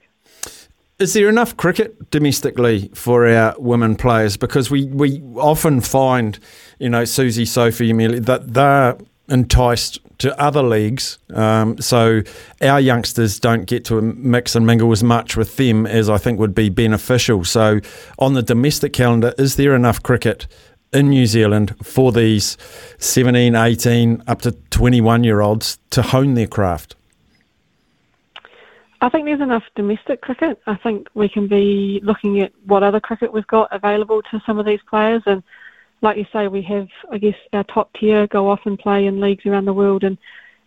Is 1.00 1.14
there 1.14 1.30
enough 1.30 1.56
cricket 1.56 2.12
domestically 2.12 2.90
for 2.94 3.26
our 3.26 3.56
women 3.58 3.96
players? 3.96 4.36
Because 4.36 4.70
we, 4.70 4.86
we 4.86 5.22
often 5.36 5.80
find, 5.80 6.38
you 6.78 6.90
know, 6.90 7.04
Suzie, 7.04 7.48
Sophie, 7.48 7.92
Amelia, 7.92 8.20
that 8.20 8.54
they're 8.54 8.98
enticed 9.30 10.00
to 10.18 10.38
other 10.38 10.62
leagues. 10.62 11.18
Um, 11.34 11.78
so 11.78 12.22
our 12.62 12.82
youngsters 12.82 13.40
don't 13.40 13.66
get 13.66 13.86
to 13.86 14.02
mix 14.02 14.56
and 14.56 14.66
mingle 14.66 14.92
as 14.92 15.02
much 15.02 15.38
with 15.38 15.56
them 15.56 15.86
as 15.86 16.10
I 16.10 16.18
think 16.18 16.38
would 16.40 16.56
be 16.56 16.68
beneficial. 16.68 17.46
So 17.46 17.80
on 18.18 18.34
the 18.34 18.44
domestic 18.44 18.92
calendar, 18.92 19.34
is 19.38 19.56
there 19.56 19.76
enough 19.76 20.04
cricket 20.04 20.48
in 20.92 21.10
New 21.10 21.26
Zealand 21.26 21.76
for 21.84 22.12
these 22.12 22.58
17, 22.98 23.56
18, 23.56 24.24
up 24.28 24.42
to 24.42 24.52
21 24.80 25.26
year 25.26 25.42
olds 25.42 25.78
to 25.90 26.02
hone 26.02 26.36
their 26.36 26.48
craft? 26.48 26.96
I 29.02 29.10
think 29.10 29.26
there's 29.26 29.42
enough 29.42 29.66
domestic 29.76 30.22
cricket. 30.22 30.58
I 30.68 30.76
think 30.76 31.10
we 31.14 31.28
can 31.28 31.50
be 31.50 32.00
looking 32.02 32.40
at 32.40 32.54
what 32.66 32.82
other 32.82 33.02
cricket 33.02 33.34
we've 33.34 33.46
got 33.48 33.68
available 33.76 34.22
to 34.32 34.42
some 34.46 34.58
of 34.58 34.66
these 34.66 34.80
players. 34.90 35.22
And 35.26 35.44
like 36.02 36.16
you 36.16 36.26
say, 36.32 36.48
we 36.48 36.62
have, 36.62 36.88
I 37.12 37.18
guess, 37.18 37.36
our 37.52 37.66
top 37.66 37.92
tier 38.00 38.26
go 38.28 38.50
off 38.50 38.62
and 38.64 38.80
play 38.80 39.06
in 39.06 39.20
leagues 39.20 39.46
around 39.46 39.66
the 39.66 39.74
world. 39.74 40.06
And, 40.06 40.18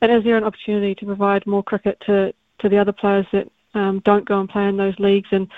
and 0.03 0.13
is 0.13 0.25
there 0.25 0.37
an 0.37 0.45
opportunity 0.45 0.95
to 0.97 1.07
provide 1.07 1.47
more 1.47 1.63
cricket 1.63 1.97
to, 2.05 2.35
to 2.59 2.69
the 2.69 2.77
other 2.77 2.93
players 2.93 3.25
that 3.33 3.51
um, 3.73 4.03
don't 4.05 4.29
go 4.29 4.41
and 4.41 4.49
play 4.49 4.69
in 4.69 4.77
those 4.77 4.99
leagues? 4.99 5.29
And 5.33 5.49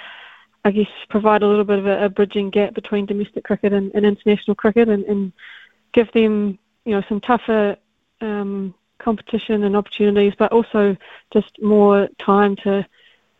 I 0.64 0.70
guess 0.70 0.86
provide 1.08 1.42
a 1.42 1.48
little 1.48 1.64
bit 1.64 1.80
of 1.80 1.86
a, 1.86 2.04
a 2.04 2.08
bridging 2.08 2.50
gap 2.50 2.72
between 2.74 3.06
domestic 3.06 3.42
cricket 3.42 3.72
and, 3.72 3.92
and 3.96 4.06
international 4.06 4.54
cricket 4.54 4.88
and, 4.88 5.04
and 5.06 5.32
give 5.92 6.12
them, 6.12 6.56
you 6.84 6.92
know, 6.92 7.02
some 7.08 7.20
tougher 7.20 7.78
um, 8.24 8.74
competition 8.98 9.64
and 9.64 9.76
opportunities, 9.76 10.32
but 10.38 10.52
also 10.52 10.96
just 11.32 11.60
more 11.62 12.08
time 12.18 12.56
to 12.56 12.86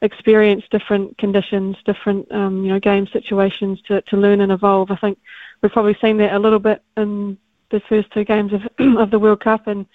experience 0.03 0.65
different 0.71 1.17
conditions, 1.19 1.77
different 1.85 2.31
um, 2.31 2.63
you 2.63 2.71
know 2.71 2.79
game 2.79 3.07
situations 3.07 3.81
to, 3.83 4.03
to 4.03 4.17
learn 4.17 4.41
and 4.41 4.53
evolve. 4.53 4.91
I 4.91 4.97
think 4.97 5.19
we've 5.61 5.73
probably 5.73 5.97
seen 6.01 6.19
that 6.19 6.35
a 6.35 6.39
little 6.39 6.59
bit 6.59 6.83
in 6.97 7.39
the 7.71 7.81
first 7.89 8.13
two 8.13 8.25
games 8.25 8.53
of 8.53 8.63
of 8.99 9.11
the 9.11 9.19
World 9.19 9.41
Cup, 9.41 9.67
and 9.67 9.87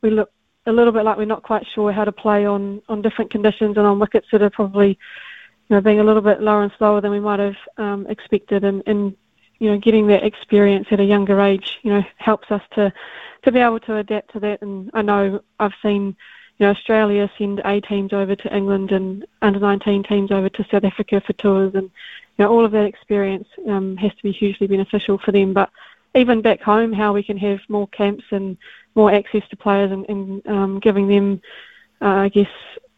we 0.00 0.10
look 0.10 0.30
a 0.66 0.72
little 0.72 0.92
bit 0.92 1.04
like 1.04 1.16
we're 1.16 1.24
not 1.24 1.42
quite 1.42 1.66
sure 1.74 1.92
how 1.92 2.04
to 2.04 2.12
play 2.12 2.46
on 2.46 2.82
on 2.88 3.02
different 3.02 3.30
conditions 3.30 3.76
and 3.76 3.86
on 3.86 3.98
wickets 3.98 4.28
that 4.32 4.42
are 4.42 4.50
probably 4.50 4.88
you 4.88 5.76
know 5.76 5.80
being 5.80 6.00
a 6.00 6.04
little 6.04 6.22
bit 6.22 6.40
lower 6.40 6.62
and 6.62 6.72
slower 6.78 7.00
than 7.00 7.10
we 7.10 7.20
might 7.20 7.40
have 7.40 7.56
um, 7.76 8.06
expected, 8.08 8.64
and, 8.64 8.82
and 8.86 9.14
you 9.58 9.70
know 9.70 9.78
getting 9.78 10.06
that 10.06 10.24
experience 10.24 10.88
at 10.90 11.00
a 11.00 11.04
younger 11.04 11.40
age 11.40 11.78
you 11.82 11.92
know 11.92 12.02
helps 12.16 12.50
us 12.50 12.62
to 12.74 12.92
to 13.48 13.52
be 13.52 13.60
able 13.60 13.80
to 13.80 13.96
adapt 13.96 14.32
to 14.32 14.40
that. 14.40 14.62
And 14.62 14.90
I 14.94 15.02
know 15.02 15.40
I've 15.58 15.72
seen, 15.82 16.16
you 16.58 16.66
know, 16.66 16.70
Australia 16.70 17.30
send 17.38 17.60
A 17.64 17.80
teams 17.80 18.12
over 18.12 18.36
to 18.36 18.56
England 18.56 18.92
and 18.92 19.26
under 19.42 19.58
19 19.58 20.02
teams 20.04 20.30
over 20.30 20.48
to 20.48 20.66
South 20.70 20.84
Africa 20.84 21.22
for 21.26 21.32
tours, 21.34 21.74
and 21.74 21.84
you 21.84 22.44
know, 22.44 22.50
all 22.50 22.64
of 22.64 22.72
that 22.72 22.84
experience 22.84 23.48
um, 23.66 23.96
has 23.96 24.14
to 24.14 24.22
be 24.22 24.32
hugely 24.32 24.66
beneficial 24.66 25.18
for 25.18 25.32
them. 25.32 25.52
But 25.52 25.70
even 26.14 26.42
back 26.42 26.60
home, 26.60 26.92
how 26.92 27.12
we 27.12 27.22
can 27.22 27.38
have 27.38 27.60
more 27.68 27.88
camps 27.88 28.24
and 28.30 28.56
more 28.94 29.12
access 29.12 29.42
to 29.50 29.56
players 29.56 29.92
and, 29.92 30.08
and 30.08 30.46
um, 30.46 30.80
giving 30.80 31.08
them, 31.08 31.40
uh, 32.00 32.06
I 32.06 32.28
guess, 32.28 32.50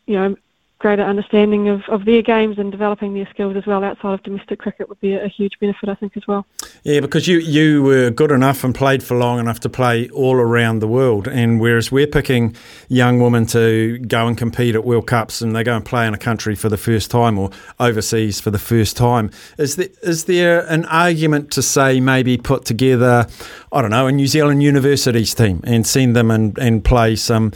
you 0.07 0.15
know, 0.15 0.37
greater 0.81 1.03
understanding 1.03 1.69
of, 1.69 1.83
of 1.89 2.07
their 2.07 2.23
games 2.23 2.59
and 2.59 2.73
developing 2.73 3.15
their 3.15 3.29
skills 3.31 3.55
as 3.55 3.67
well 3.67 3.85
outside 3.85 4.15
of 4.15 4.23
domestic 4.23 4.59
cricket 4.59 4.89
would 4.89 5.01
be 5.01 5.13
a, 5.13 5.27
a 5.27 5.29
huge 5.29 5.53
benefit, 5.61 5.89
I 5.89 5.95
think, 5.95 6.17
as 6.17 6.27
well. 6.27 6.47
Yeah, 6.83 7.01
because 7.01 7.29
you, 7.29 7.39
you 7.39 7.83
were 7.83 8.11
good 8.11 8.33
enough 8.33 8.65
and 8.65 8.75
played 8.75 9.03
for 9.03 9.17
long 9.17 9.39
enough 9.39 9.61
to 9.61 9.69
play 9.69 10.09
all 10.09 10.37
around 10.37 10.81
the 10.81 10.89
world. 10.89 11.29
And 11.29 11.61
whereas 11.61 11.93
we're 11.93 12.07
picking 12.07 12.57
young 12.89 13.21
women 13.21 13.45
to 13.47 13.99
go 13.99 14.27
and 14.27 14.37
compete 14.37 14.75
at 14.75 14.85
World 14.85 15.07
Cups 15.07 15.43
and 15.43 15.55
they 15.55 15.63
go 15.63 15.77
and 15.77 15.85
play 15.85 16.07
in 16.07 16.15
a 16.15 16.19
country 16.19 16.55
for 16.57 16.71
the 16.71 16.79
first 16.79 17.11
time 17.11 17.39
or 17.39 17.51
overseas 17.79 18.41
for 18.41 18.51
the 18.51 18.59
first 18.59 18.97
time, 18.97 19.31
is 19.59 19.77
there, 19.77 19.89
is 20.03 20.25
there 20.25 20.67
an 20.67 20.87
argument 20.87 21.51
to 21.53 21.63
say 21.63 22.01
maybe 22.01 22.39
put 22.39 22.65
together, 22.65 23.27
I 23.71 23.83
don't 23.83 23.91
know, 23.91 24.07
a 24.07 24.13
New 24.13 24.27
Zealand 24.27 24.63
universities 24.63 25.35
team 25.35 25.61
and 25.65 25.87
send 25.87 26.17
them 26.17 26.31
and, 26.31 26.59
and 26.59 26.83
play 26.83 27.17
some 27.17 27.53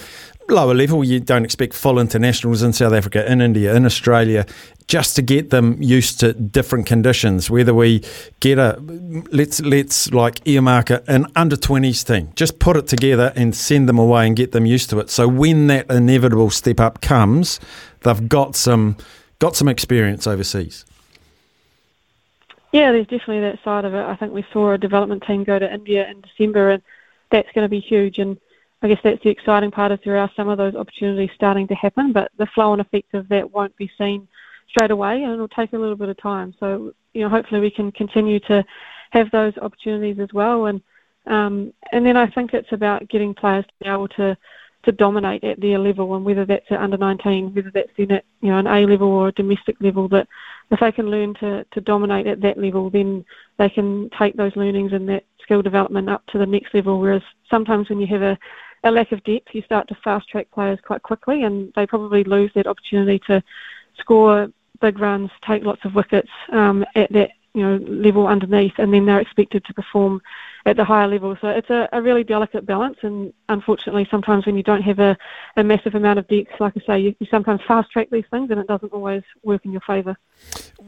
lower 0.48 0.74
level, 0.74 1.04
you 1.04 1.20
don't 1.20 1.44
expect 1.44 1.74
full 1.74 1.98
internationals 1.98 2.62
in 2.62 2.72
South 2.72 2.92
Africa, 2.92 3.30
in 3.30 3.40
India, 3.40 3.74
in 3.74 3.84
Australia, 3.84 4.46
just 4.86 5.16
to 5.16 5.22
get 5.22 5.50
them 5.50 5.82
used 5.82 6.20
to 6.20 6.32
different 6.32 6.86
conditions. 6.86 7.48
Whether 7.50 7.74
we 7.74 8.02
get 8.40 8.58
a 8.58 8.78
let's 9.32 9.60
let's 9.60 10.12
like 10.12 10.46
earmark 10.46 10.90
an 10.90 11.26
under 11.36 11.56
twenties 11.56 12.04
team, 12.04 12.32
just 12.36 12.58
put 12.58 12.76
it 12.76 12.86
together 12.86 13.32
and 13.36 13.54
send 13.54 13.88
them 13.88 13.98
away 13.98 14.26
and 14.26 14.36
get 14.36 14.52
them 14.52 14.66
used 14.66 14.90
to 14.90 14.98
it. 15.00 15.10
So 15.10 15.26
when 15.28 15.68
that 15.68 15.90
inevitable 15.90 16.50
step 16.50 16.80
up 16.80 17.00
comes, 17.00 17.60
they've 18.00 18.28
got 18.28 18.56
some 18.56 18.96
got 19.38 19.56
some 19.56 19.68
experience 19.68 20.26
overseas. 20.26 20.84
Yeah, 22.72 22.90
there's 22.90 23.06
definitely 23.06 23.40
that 23.40 23.62
side 23.62 23.84
of 23.84 23.94
it. 23.94 24.04
I 24.04 24.16
think 24.16 24.32
we 24.32 24.44
saw 24.52 24.72
a 24.72 24.78
development 24.78 25.22
team 25.24 25.44
go 25.44 25.58
to 25.60 25.72
India 25.72 26.10
in 26.10 26.20
December, 26.22 26.70
and 26.70 26.82
that's 27.30 27.50
going 27.52 27.64
to 27.64 27.68
be 27.68 27.78
huge. 27.78 28.18
And 28.18 28.36
I 28.84 28.88
guess 28.88 29.00
that's 29.02 29.22
the 29.22 29.30
exciting 29.30 29.70
part 29.70 29.92
is 29.92 29.98
there 30.04 30.18
are 30.18 30.30
some 30.36 30.50
of 30.50 30.58
those 30.58 30.74
opportunities 30.74 31.30
starting 31.34 31.66
to 31.68 31.74
happen, 31.74 32.12
but 32.12 32.30
the 32.36 32.46
flow 32.54 32.72
and 32.72 32.82
effect 32.82 33.14
of 33.14 33.26
that 33.30 33.50
won't 33.50 33.74
be 33.78 33.90
seen 33.96 34.28
straight 34.68 34.90
away, 34.90 35.22
and 35.22 35.32
it'll 35.32 35.48
take 35.48 35.72
a 35.72 35.78
little 35.78 35.96
bit 35.96 36.10
of 36.10 36.18
time. 36.18 36.54
So 36.60 36.92
you 37.14 37.22
know, 37.22 37.30
hopefully 37.30 37.62
we 37.62 37.70
can 37.70 37.90
continue 37.92 38.40
to 38.40 38.62
have 39.12 39.30
those 39.30 39.56
opportunities 39.56 40.18
as 40.20 40.28
well, 40.34 40.66
and 40.66 40.82
um, 41.26 41.72
and 41.92 42.04
then 42.04 42.18
I 42.18 42.26
think 42.26 42.52
it's 42.52 42.72
about 42.72 43.08
getting 43.08 43.32
players 43.32 43.64
to 43.64 43.72
be 43.80 43.88
able 43.88 44.08
to 44.08 44.36
to 44.84 44.92
dominate 44.92 45.44
at 45.44 45.62
their 45.62 45.78
level, 45.78 46.14
and 46.14 46.22
whether 46.22 46.44
that's 46.44 46.70
at 46.70 46.78
under 46.78 46.98
19, 46.98 47.54
whether 47.54 47.70
that's 47.72 47.88
in 47.96 48.12
at 48.12 48.26
you 48.42 48.50
know 48.50 48.58
an 48.58 48.66
A 48.66 48.84
level 48.84 49.08
or 49.08 49.28
a 49.28 49.32
domestic 49.32 49.76
level, 49.80 50.08
that 50.08 50.28
if 50.70 50.80
they 50.80 50.92
can 50.92 51.10
learn 51.10 51.32
to 51.40 51.64
to 51.64 51.80
dominate 51.80 52.26
at 52.26 52.42
that 52.42 52.58
level, 52.58 52.90
then 52.90 53.24
they 53.56 53.70
can 53.70 54.10
take 54.18 54.36
those 54.36 54.54
learnings 54.56 54.92
and 54.92 55.08
that 55.08 55.24
skill 55.42 55.62
development 55.62 56.10
up 56.10 56.26
to 56.26 56.38
the 56.38 56.44
next 56.44 56.74
level. 56.74 57.00
Whereas 57.00 57.22
sometimes 57.48 57.88
when 57.88 57.98
you 57.98 58.06
have 58.08 58.20
a 58.20 58.38
a 58.84 58.90
lack 58.90 59.12
of 59.12 59.24
depth, 59.24 59.48
you 59.52 59.62
start 59.62 59.88
to 59.88 59.96
fast 59.96 60.28
track 60.28 60.48
players 60.52 60.78
quite 60.84 61.02
quickly, 61.02 61.42
and 61.42 61.72
they 61.74 61.86
probably 61.86 62.22
lose 62.24 62.50
that 62.54 62.66
opportunity 62.66 63.18
to 63.26 63.42
score 63.98 64.48
big 64.80 64.98
runs, 64.98 65.30
take 65.46 65.64
lots 65.64 65.84
of 65.84 65.94
wickets 65.94 66.30
um, 66.52 66.84
at 66.94 67.10
that 67.12 67.30
you 67.54 67.62
know 67.62 67.76
level 67.86 68.26
underneath, 68.26 68.74
and 68.78 68.92
then 68.92 69.06
they're 69.06 69.20
expected 69.20 69.64
to 69.64 69.74
perform 69.74 70.20
at 70.66 70.76
the 70.76 70.84
higher 70.84 71.06
level. 71.06 71.36
So 71.40 71.48
it's 71.48 71.70
a, 71.70 71.88
a 71.92 72.02
really 72.02 72.24
delicate 72.24 72.66
balance, 72.66 72.98
and 73.02 73.32
unfortunately, 73.48 74.06
sometimes 74.10 74.44
when 74.44 74.56
you 74.56 74.62
don't 74.62 74.82
have 74.82 74.98
a, 74.98 75.16
a 75.56 75.64
massive 75.64 75.94
amount 75.94 76.18
of 76.18 76.28
depth, 76.28 76.60
like 76.60 76.74
I 76.76 76.80
say, 76.86 77.00
you, 77.00 77.14
you 77.20 77.26
sometimes 77.30 77.60
fast 77.66 77.90
track 77.90 78.08
these 78.10 78.24
things, 78.30 78.50
and 78.50 78.60
it 78.60 78.66
doesn't 78.66 78.92
always 78.92 79.22
work 79.42 79.64
in 79.64 79.72
your 79.72 79.82
favour. 79.82 80.16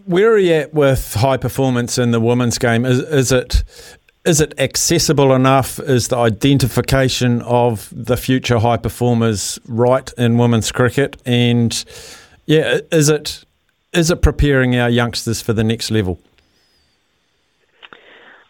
Where 0.05 0.33
are 0.33 0.39
you 0.39 0.53
at 0.55 0.75
with 0.75 1.15
high 1.15 1.37
performance 1.37 1.99
in 1.99 2.11
the 2.11 2.21
women's 2.21 2.59
game? 2.59 2.85
Is, 2.85 2.99
is 2.99 3.33
it 3.33 3.63
is 4.27 4.41
it 4.41 4.59
accessible 4.59 5.33
enough? 5.33 5.79
Is 5.79 6.09
the 6.09 6.17
identification 6.17 7.43
of 7.43 7.89
the 7.93 8.17
future 8.17 8.59
high 8.59 8.77
performers 8.77 9.59
right 9.67 10.13
in 10.19 10.37
women's 10.37 10.73
cricket? 10.73 11.17
And 11.25 11.85
yeah, 12.45 12.81
is 12.91 13.09
it 13.09 13.45
is 13.93 14.11
it 14.11 14.21
preparing 14.21 14.77
our 14.77 14.91
youngsters 14.91 15.41
for 15.41 15.53
the 15.53 15.65
next 15.65 15.91
level? 15.91 16.19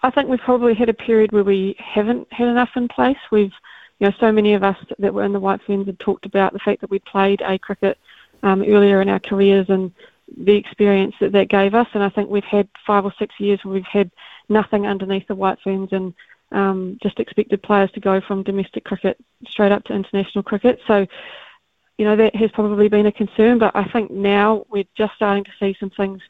I 0.03 0.11
think 0.11 0.29
we've 0.29 0.41
probably 0.41 0.74
had 0.74 0.89
a 0.89 0.95
period 0.95 1.33
where 1.33 1.45
we 1.45 1.77
haven't 1.79 2.33
had 2.33 2.49
enough 2.49 2.70
in 2.74 2.89
place. 2.89 3.18
We've, 3.31 3.53
you 3.99 4.09
know, 4.09 4.14
so 4.18 4.33
many 4.33 4.55
of 4.55 4.62
us 4.62 4.77
that 4.99 5.14
were 5.14 5.24
in 5.24 5.33
the 5.33 5.41
White 5.41 5.61
Ferns 5.66 5.87
had 5.87 5.99
talked 5.99 6.27
about 6.27 6.53
the 6.53 6.59
fact 6.59 6.81
that 6.81 6.91
we 6.91 7.01
played 7.01 7.43
a 7.43 7.59
cricket 7.59 7.99
um, 8.43 8.62
earlier 8.62 9.03
in 9.03 9.09
our 9.09 9.20
careers 9.20 9.68
and 9.68 9.93
the 10.37 10.57
experience 10.57 11.14
that 11.20 11.33
that 11.33 11.49
gave 11.49 11.74
us. 11.74 11.89
And 11.93 12.03
I 12.03 12.09
think 12.09 12.31
we've 12.31 12.45
had 12.45 12.68
five 12.87 13.05
or 13.05 13.12
six 13.18 13.35
years 13.39 13.61
where 13.62 13.74
we've 13.74 13.85
had 13.85 14.11
nothing 14.49 14.86
underneath 14.86 15.26
the 15.26 15.34
White 15.34 15.59
Ferns, 15.62 15.90
and 15.92 16.14
um, 16.53 16.99
just 17.03 17.18
expected 17.18 17.62
players 17.62 17.90
to 17.92 18.01
go 18.01 18.20
from 18.20 18.42
domestic 18.42 18.84
cricket 18.84 19.18
straight 19.49 19.72
up 19.72 19.84
to 19.84 19.94
international 19.94 20.44
cricket. 20.44 20.80
So, 20.86 21.07
you 21.99 22.05
know, 22.05 22.16
that 22.16 22.36
has 22.36 22.51
probably 22.53 22.88
been 22.88 23.07
a 23.07 23.12
concern, 23.12 23.59
but 23.59 23.74
I 23.74 23.84
think 23.84 24.11
now 24.11 24.64
we're 24.70 24.84
just 24.97 25.14
starting 25.14 25.44
to 25.44 25.51
see 25.59 25.76
some 25.80 25.90
things 25.90 26.20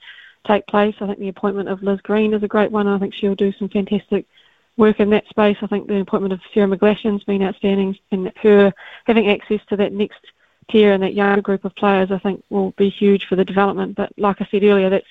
take 0.46 0.66
place. 0.66 0.94
I 1.00 1.06
think 1.06 1.18
the 1.18 1.28
appointment 1.28 1.68
of 1.68 1.82
Liz 1.82 2.00
Green 2.02 2.32
is 2.32 2.42
a 2.42 2.48
great 2.48 2.70
one. 2.70 2.86
I 2.86 2.98
think 2.98 3.14
she'll 3.14 3.34
do 3.34 3.52
some 3.58 3.68
fantastic 3.68 4.26
work 4.76 5.00
in 5.00 5.10
that 5.10 5.26
space. 5.28 5.56
I 5.60 5.66
think 5.66 5.88
the 5.88 6.00
appointment 6.00 6.32
of 6.32 6.40
Sara 6.52 6.68
McGlashan's 6.68 7.24
been 7.24 7.42
outstanding, 7.42 7.98
and 8.12 8.32
her 8.42 8.72
having 9.06 9.28
access 9.28 9.60
to 9.68 9.76
that 9.76 9.92
next 9.92 10.20
tier 10.70 10.92
and 10.92 11.02
that 11.02 11.14
younger 11.14 11.42
group 11.42 11.64
of 11.64 11.74
players, 11.76 12.10
I 12.10 12.18
think, 12.18 12.42
will 12.50 12.72
be 12.72 12.88
huge 12.88 13.26
for 13.26 13.36
the 13.36 13.44
development. 13.44 13.96
But 13.96 14.12
like 14.16 14.40
I 14.40 14.48
said 14.50 14.62
earlier, 14.62 14.90
that's 14.90 15.06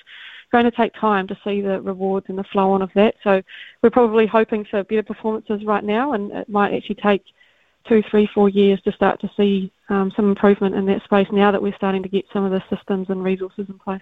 going 0.51 0.65
to 0.65 0.71
take 0.71 0.93
time 0.93 1.27
to 1.27 1.37
see 1.43 1.61
the 1.61 1.81
rewards 1.81 2.27
and 2.29 2.37
the 2.37 2.43
flow 2.43 2.71
on 2.71 2.81
of 2.81 2.91
that. 2.95 3.15
So 3.23 3.41
we're 3.81 3.89
probably 3.89 4.27
hoping 4.27 4.65
for 4.65 4.83
better 4.83 5.03
performances 5.03 5.63
right 5.65 5.83
now, 5.83 6.13
and 6.13 6.31
it 6.31 6.49
might 6.49 6.73
actually 6.73 6.95
take 6.95 7.23
two, 7.87 8.03
three, 8.09 8.27
four 8.33 8.49
years 8.49 8.81
to 8.81 8.91
start 8.91 9.21
to 9.21 9.29
see 9.37 9.71
um, 9.89 10.11
some 10.15 10.29
improvement 10.29 10.75
in 10.75 10.85
that 10.87 11.03
space 11.03 11.27
now 11.31 11.51
that 11.51 11.61
we're 11.61 11.75
starting 11.75 12.01
to 12.03 12.09
get 12.09 12.25
some 12.33 12.43
of 12.43 12.51
the 12.51 12.63
systems 12.75 13.09
and 13.09 13.23
resources 13.23 13.67
in 13.69 13.77
place. 13.77 14.01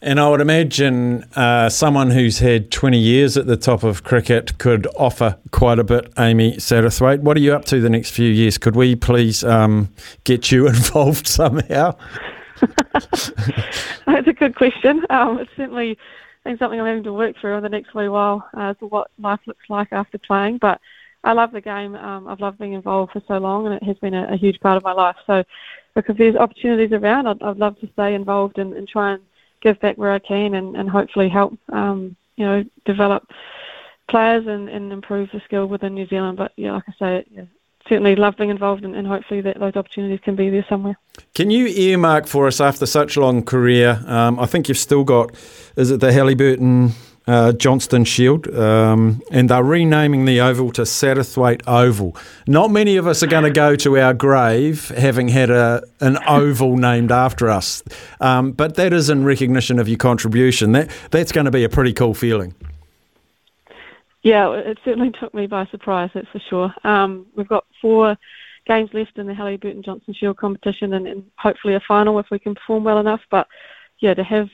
And 0.00 0.20
I 0.20 0.28
would 0.30 0.40
imagine 0.40 1.24
uh, 1.34 1.68
someone 1.68 2.10
who's 2.10 2.38
had 2.38 2.70
20 2.70 2.98
years 2.98 3.36
at 3.36 3.46
the 3.46 3.56
top 3.56 3.82
of 3.82 4.04
cricket 4.04 4.58
could 4.58 4.86
offer 4.96 5.36
quite 5.50 5.78
a 5.78 5.84
bit, 5.84 6.12
Amy 6.18 6.56
Satterthwaite. 6.56 7.20
What 7.20 7.36
are 7.36 7.40
you 7.40 7.52
up 7.52 7.64
to 7.66 7.80
the 7.80 7.90
next 7.90 8.10
few 8.10 8.30
years? 8.30 8.58
Could 8.58 8.76
we 8.76 8.94
please 8.94 9.42
um, 9.42 9.88
get 10.24 10.52
you 10.52 10.68
involved 10.68 11.26
somehow? 11.26 11.96
That's 14.06 14.28
a 14.28 14.32
good 14.32 14.54
question. 14.54 15.04
Um, 15.10 15.38
it's 15.38 15.50
certainly 15.56 15.98
something 16.58 16.80
I'm 16.80 16.86
having 16.86 17.02
to 17.04 17.12
work 17.12 17.36
through 17.40 17.56
in 17.56 17.62
the 17.62 17.68
next 17.68 17.94
wee 17.94 18.08
while 18.08 18.48
uh, 18.56 18.70
as 18.70 18.78
to 18.78 18.86
what 18.86 19.10
life 19.18 19.40
looks 19.46 19.64
like 19.68 19.88
after 19.92 20.18
playing. 20.18 20.58
But 20.58 20.80
I 21.24 21.32
love 21.32 21.52
the 21.52 21.60
game. 21.60 21.94
Um, 21.94 22.28
I've 22.28 22.40
loved 22.40 22.58
being 22.58 22.72
involved 22.72 23.12
for 23.12 23.22
so 23.28 23.38
long, 23.38 23.66
and 23.66 23.74
it 23.74 23.82
has 23.82 23.98
been 23.98 24.14
a, 24.14 24.32
a 24.32 24.36
huge 24.36 24.60
part 24.60 24.76
of 24.76 24.84
my 24.84 24.92
life. 24.92 25.16
So, 25.26 25.44
because 25.94 26.16
there's 26.16 26.36
opportunities 26.36 26.92
around, 26.92 27.26
I'd, 27.26 27.42
I'd 27.42 27.56
love 27.58 27.78
to 27.80 27.88
stay 27.92 28.14
involved 28.14 28.58
and, 28.58 28.72
and 28.72 28.88
try 28.88 29.12
and 29.12 29.22
give 29.60 29.80
back 29.80 29.98
where 29.98 30.12
I 30.12 30.20
can, 30.20 30.54
and, 30.54 30.76
and 30.76 30.88
hopefully 30.88 31.28
help, 31.28 31.58
um, 31.72 32.16
you 32.36 32.44
know, 32.44 32.64
develop 32.84 33.28
players 34.08 34.46
and, 34.46 34.68
and 34.68 34.92
improve 34.92 35.28
the 35.32 35.40
skill 35.44 35.66
within 35.66 35.94
New 35.94 36.06
Zealand. 36.06 36.38
But 36.38 36.52
yeah, 36.56 36.72
like 36.72 36.84
I 36.88 36.92
say, 36.98 37.24
yeah, 37.30 37.42
certainly 37.88 38.16
love 38.16 38.36
being 38.36 38.50
involved, 38.50 38.84
and, 38.84 38.94
and 38.94 39.06
hopefully 39.06 39.40
that 39.42 39.58
those 39.58 39.76
opportunities 39.76 40.20
can 40.22 40.36
be 40.36 40.50
there 40.50 40.66
somewhere. 40.68 40.98
Can 41.34 41.50
you 41.50 41.66
earmark 41.66 42.26
for 42.26 42.46
us 42.46 42.60
after 42.60 42.86
such 42.86 43.16
a 43.16 43.20
long 43.20 43.42
career? 43.42 44.02
Um, 44.06 44.38
I 44.38 44.46
think 44.46 44.68
you've 44.68 44.78
still 44.78 45.04
got, 45.04 45.34
is 45.76 45.90
it 45.90 46.00
the 46.00 46.08
Hallyburton 46.08 46.92
uh, 47.26 47.52
Johnstone 47.52 48.04
Shield? 48.04 48.48
Um, 48.54 49.20
and 49.30 49.48
they're 49.48 49.62
renaming 49.62 50.24
the 50.24 50.40
oval 50.40 50.72
to 50.72 50.82
Satterthwaite 50.82 51.62
Oval. 51.66 52.16
Not 52.46 52.70
many 52.70 52.96
of 52.96 53.06
us 53.06 53.22
are 53.22 53.26
going 53.26 53.44
to 53.44 53.50
go 53.50 53.76
to 53.76 53.98
our 53.98 54.14
grave 54.14 54.88
having 54.90 55.28
had 55.28 55.50
a, 55.50 55.82
an 56.00 56.18
oval 56.26 56.76
named 56.76 57.12
after 57.12 57.50
us, 57.50 57.82
um, 58.20 58.52
but 58.52 58.76
that 58.76 58.92
is 58.92 59.10
in 59.10 59.24
recognition 59.24 59.78
of 59.78 59.88
your 59.88 59.98
contribution. 59.98 60.72
That 60.72 60.90
That's 61.10 61.32
going 61.32 61.46
to 61.46 61.50
be 61.50 61.64
a 61.64 61.68
pretty 61.68 61.92
cool 61.92 62.14
feeling. 62.14 62.54
Yeah, 64.22 64.52
it 64.52 64.78
certainly 64.84 65.12
took 65.12 65.32
me 65.32 65.46
by 65.46 65.66
surprise, 65.66 66.10
that's 66.12 66.28
for 66.28 66.40
sure. 66.40 66.74
Um, 66.84 67.26
we've 67.36 67.48
got 67.48 67.64
four 67.80 68.16
games 68.66 68.90
left 68.92 69.16
in 69.16 69.26
the 69.26 69.32
Hallyburton 69.32 69.84
Johnstone 69.84 70.14
Shield 70.14 70.36
competition 70.36 70.94
and, 70.94 71.06
and 71.06 71.24
hopefully 71.36 71.74
a 71.74 71.80
final 71.80 72.18
if 72.18 72.26
we 72.30 72.38
can 72.38 72.54
perform 72.54 72.84
well 72.84 72.98
enough. 72.98 73.20
But 73.30 73.46
yeah, 74.00 74.14
to 74.14 74.24
have 74.24 74.48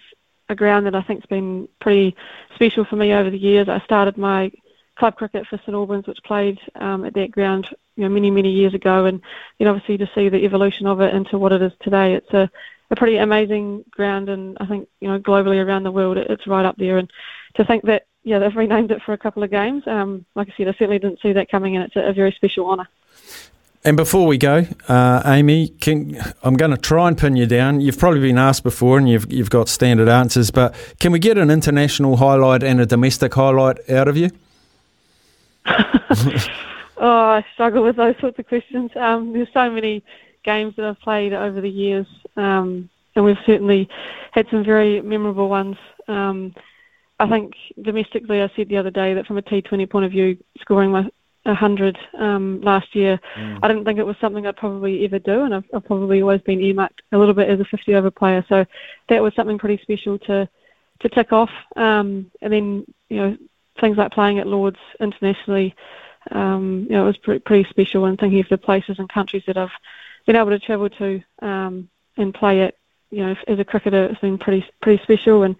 a 0.49 0.55
ground 0.55 0.87
that 0.87 0.95
I 0.95 1.03
think's 1.03 1.27
been 1.27 1.69
pretty 1.81 2.15
special 2.55 2.85
for 2.85 2.97
me 2.97 3.13
over 3.13 3.31
the 3.31 3.39
years. 3.39 3.69
I 3.69 3.81
started 3.81 4.19
my 4.19 4.53
club 4.97 5.17
cricket 5.17 5.47
for 5.47 5.57
St 5.59 5.75
Albans, 5.75 6.07
which 6.07 6.23
played 6.25 6.59
um, 6.77 7.05
at 7.05 7.15
that 7.15 7.31
ground 7.31 7.69
you 7.97 8.05
know, 8.05 8.09
many, 8.11 8.31
many 8.31 8.51
years 8.51 8.75
ago, 8.75 9.07
and 9.07 9.21
then 9.59 9.69
obviously 9.69 9.99
to 9.99 10.11
see 10.15 10.29
the 10.29 10.45
evolution 10.45 10.87
of 10.87 11.01
it 11.01 11.15
into 11.15 11.39
what 11.39 11.53
it 11.53 11.63
is 11.63 11.73
today, 11.81 12.15
it's 12.15 12.33
a, 12.33 12.51
a 12.91 12.97
pretty 12.97 13.17
amazing 13.17 13.85
ground, 13.91 14.29
and 14.29 14.57
I 14.61 14.67
think 14.67 14.89
you 15.01 15.09
know 15.09 15.19
globally 15.19 15.65
around 15.65 15.85
the 15.85 15.91
world, 15.91 16.19
it, 16.19 16.31
it's 16.31 16.47
right 16.47 16.67
up 16.67 16.77
there. 16.77 16.99
And 16.99 17.11
to 17.57 17.65
think 17.65 17.85
that 17.85 18.07
yeah, 18.25 18.39
they've 18.39 18.57
renamed 18.57 18.91
it 18.91 19.03
for 19.05 19.13
a 19.13 19.19
couple 19.19 19.43
of 19.43 19.51
games. 19.51 19.87
Um, 19.87 20.25
like 20.35 20.49
I 20.49 20.55
said, 20.57 20.69
I 20.69 20.73
certainly 20.73 20.99
didn't 20.99 21.21
see 21.21 21.33
that 21.35 21.51
coming, 21.51 21.77
and 21.77 21.85
it's 21.85 21.97
a, 21.97 22.01
a 22.01 22.13
very 22.13 22.33
special 22.33 22.69
honour. 22.69 22.89
And 23.87 23.99
before 23.99 24.27
we 24.27 24.39
go, 24.39 24.67
uh, 24.89 25.23
Amy, 25.27 25.69
can, 25.69 26.19
I'm 26.43 26.55
going 26.55 26.71
to 26.71 26.79
try 26.79 27.07
and 27.07 27.19
pin 27.19 27.37
you 27.37 27.45
down. 27.45 27.83
You've 27.83 27.99
probably 27.99 28.21
been 28.21 28.39
asked 28.39 28.63
before, 28.63 28.97
and 28.97 29.07
you've 29.09 29.31
you've 29.31 29.51
got 29.51 29.69
standard 29.69 30.09
answers. 30.09 30.51
But 30.51 30.75
can 31.01 31.13
we 31.13 31.19
get 31.19 31.37
an 31.37 31.51
international 31.51 32.17
highlight 32.17 32.63
and 32.63 32.81
a 32.81 32.87
domestic 32.87 33.35
highlight 33.35 33.89
out 33.91 34.09
of 34.09 34.17
you? 34.17 34.31
oh, 35.67 36.47
I 36.99 37.45
struggle 37.53 37.85
with 37.85 37.97
those 37.97 38.15
sorts 38.21 38.39
of 38.39 38.47
questions. 38.49 38.91
Um, 38.97 39.35
there's 39.35 39.53
so 39.53 39.71
many 39.71 40.03
games 40.45 40.77
that 40.77 40.87
I've 40.87 41.01
played 41.01 41.35
over 41.35 41.61
the 41.61 41.71
years, 41.71 42.07
um, 42.37 42.89
and 43.15 43.25
we've 43.27 43.37
certainly 43.45 43.87
had 44.33 44.47
some 44.51 44.65
very 44.65 45.03
memorable 45.03 45.51
ones. 45.51 45.77
Um, 46.09 46.55
I 47.21 47.29
think 47.29 47.55
domestically, 47.81 48.43
I 48.43 48.51
said 48.57 48.69
the 48.69 48.77
other 48.77 48.91
day 48.91 49.15
that 49.15 49.27
from 49.27 49.39
a 49.39 49.43
T20 49.43 49.89
point 49.89 50.05
of 50.05 50.11
view, 50.11 50.37
scoring 50.61 50.91
my 50.91 51.09
100 51.45 51.97
um, 52.19 52.61
last 52.63 52.95
year, 52.95 53.21
Mm. 53.37 53.59
I 53.63 53.69
didn't 53.69 53.85
think 53.85 53.99
it 53.99 54.07
was 54.07 54.17
something 54.21 54.47
I'd 54.47 54.57
probably 54.57 55.05
ever 55.05 55.19
do, 55.19 55.43
and 55.43 55.55
I've, 55.55 55.65
I've 55.75 55.85
probably 55.85 56.23
always 56.23 56.41
been 56.41 56.61
earmarked 56.61 57.03
a 57.13 57.19
little 57.19 57.35
bit 57.35 57.49
as 57.49 57.61
a 57.61 57.65
50 57.65 57.95
over 57.95 58.11
player. 58.11 58.45
So 58.49 58.65
that 59.09 59.23
was 59.23 59.35
something 59.35 59.59
pretty 59.59 59.81
special 59.83 60.19
to 60.21 60.49
to 61.01 61.09
tick 61.09 61.33
off. 61.33 61.51
Um, 61.77 62.31
and 62.41 62.53
then 62.53 62.87
you 63.09 63.17
know 63.17 63.37
things 63.81 63.97
like 63.97 64.13
playing 64.13 64.39
at 64.39 64.47
Lords 64.47 64.79
internationally, 65.01 65.75
um, 66.31 66.87
you 66.89 66.97
know, 66.97 67.05
it 67.05 67.07
was 67.07 67.17
pretty, 67.19 67.41
pretty 67.41 67.69
special. 67.71 68.07
And 68.07 68.19
thinking 68.19 68.41
of 68.41 68.49
the 68.49 68.59
places 68.59 68.99
and 68.99 69.09
countries 69.09 69.43
that 69.47 69.57
I've 69.57 69.71
been 70.27 70.37
able 70.37 70.51
to 70.51 70.59
travel 70.59 70.89
to 70.89 71.23
um, 71.43 71.89
and 72.17 72.33
play 72.33 72.63
at, 72.63 72.75
you 73.11 73.25
know, 73.25 73.35
as 73.47 73.59
a 73.59 73.65
cricketer, 73.65 74.07
it's 74.07 74.21
been 74.21 74.39
pretty 74.39 74.65
pretty 74.83 75.03
special. 75.03 75.43
And 75.43 75.57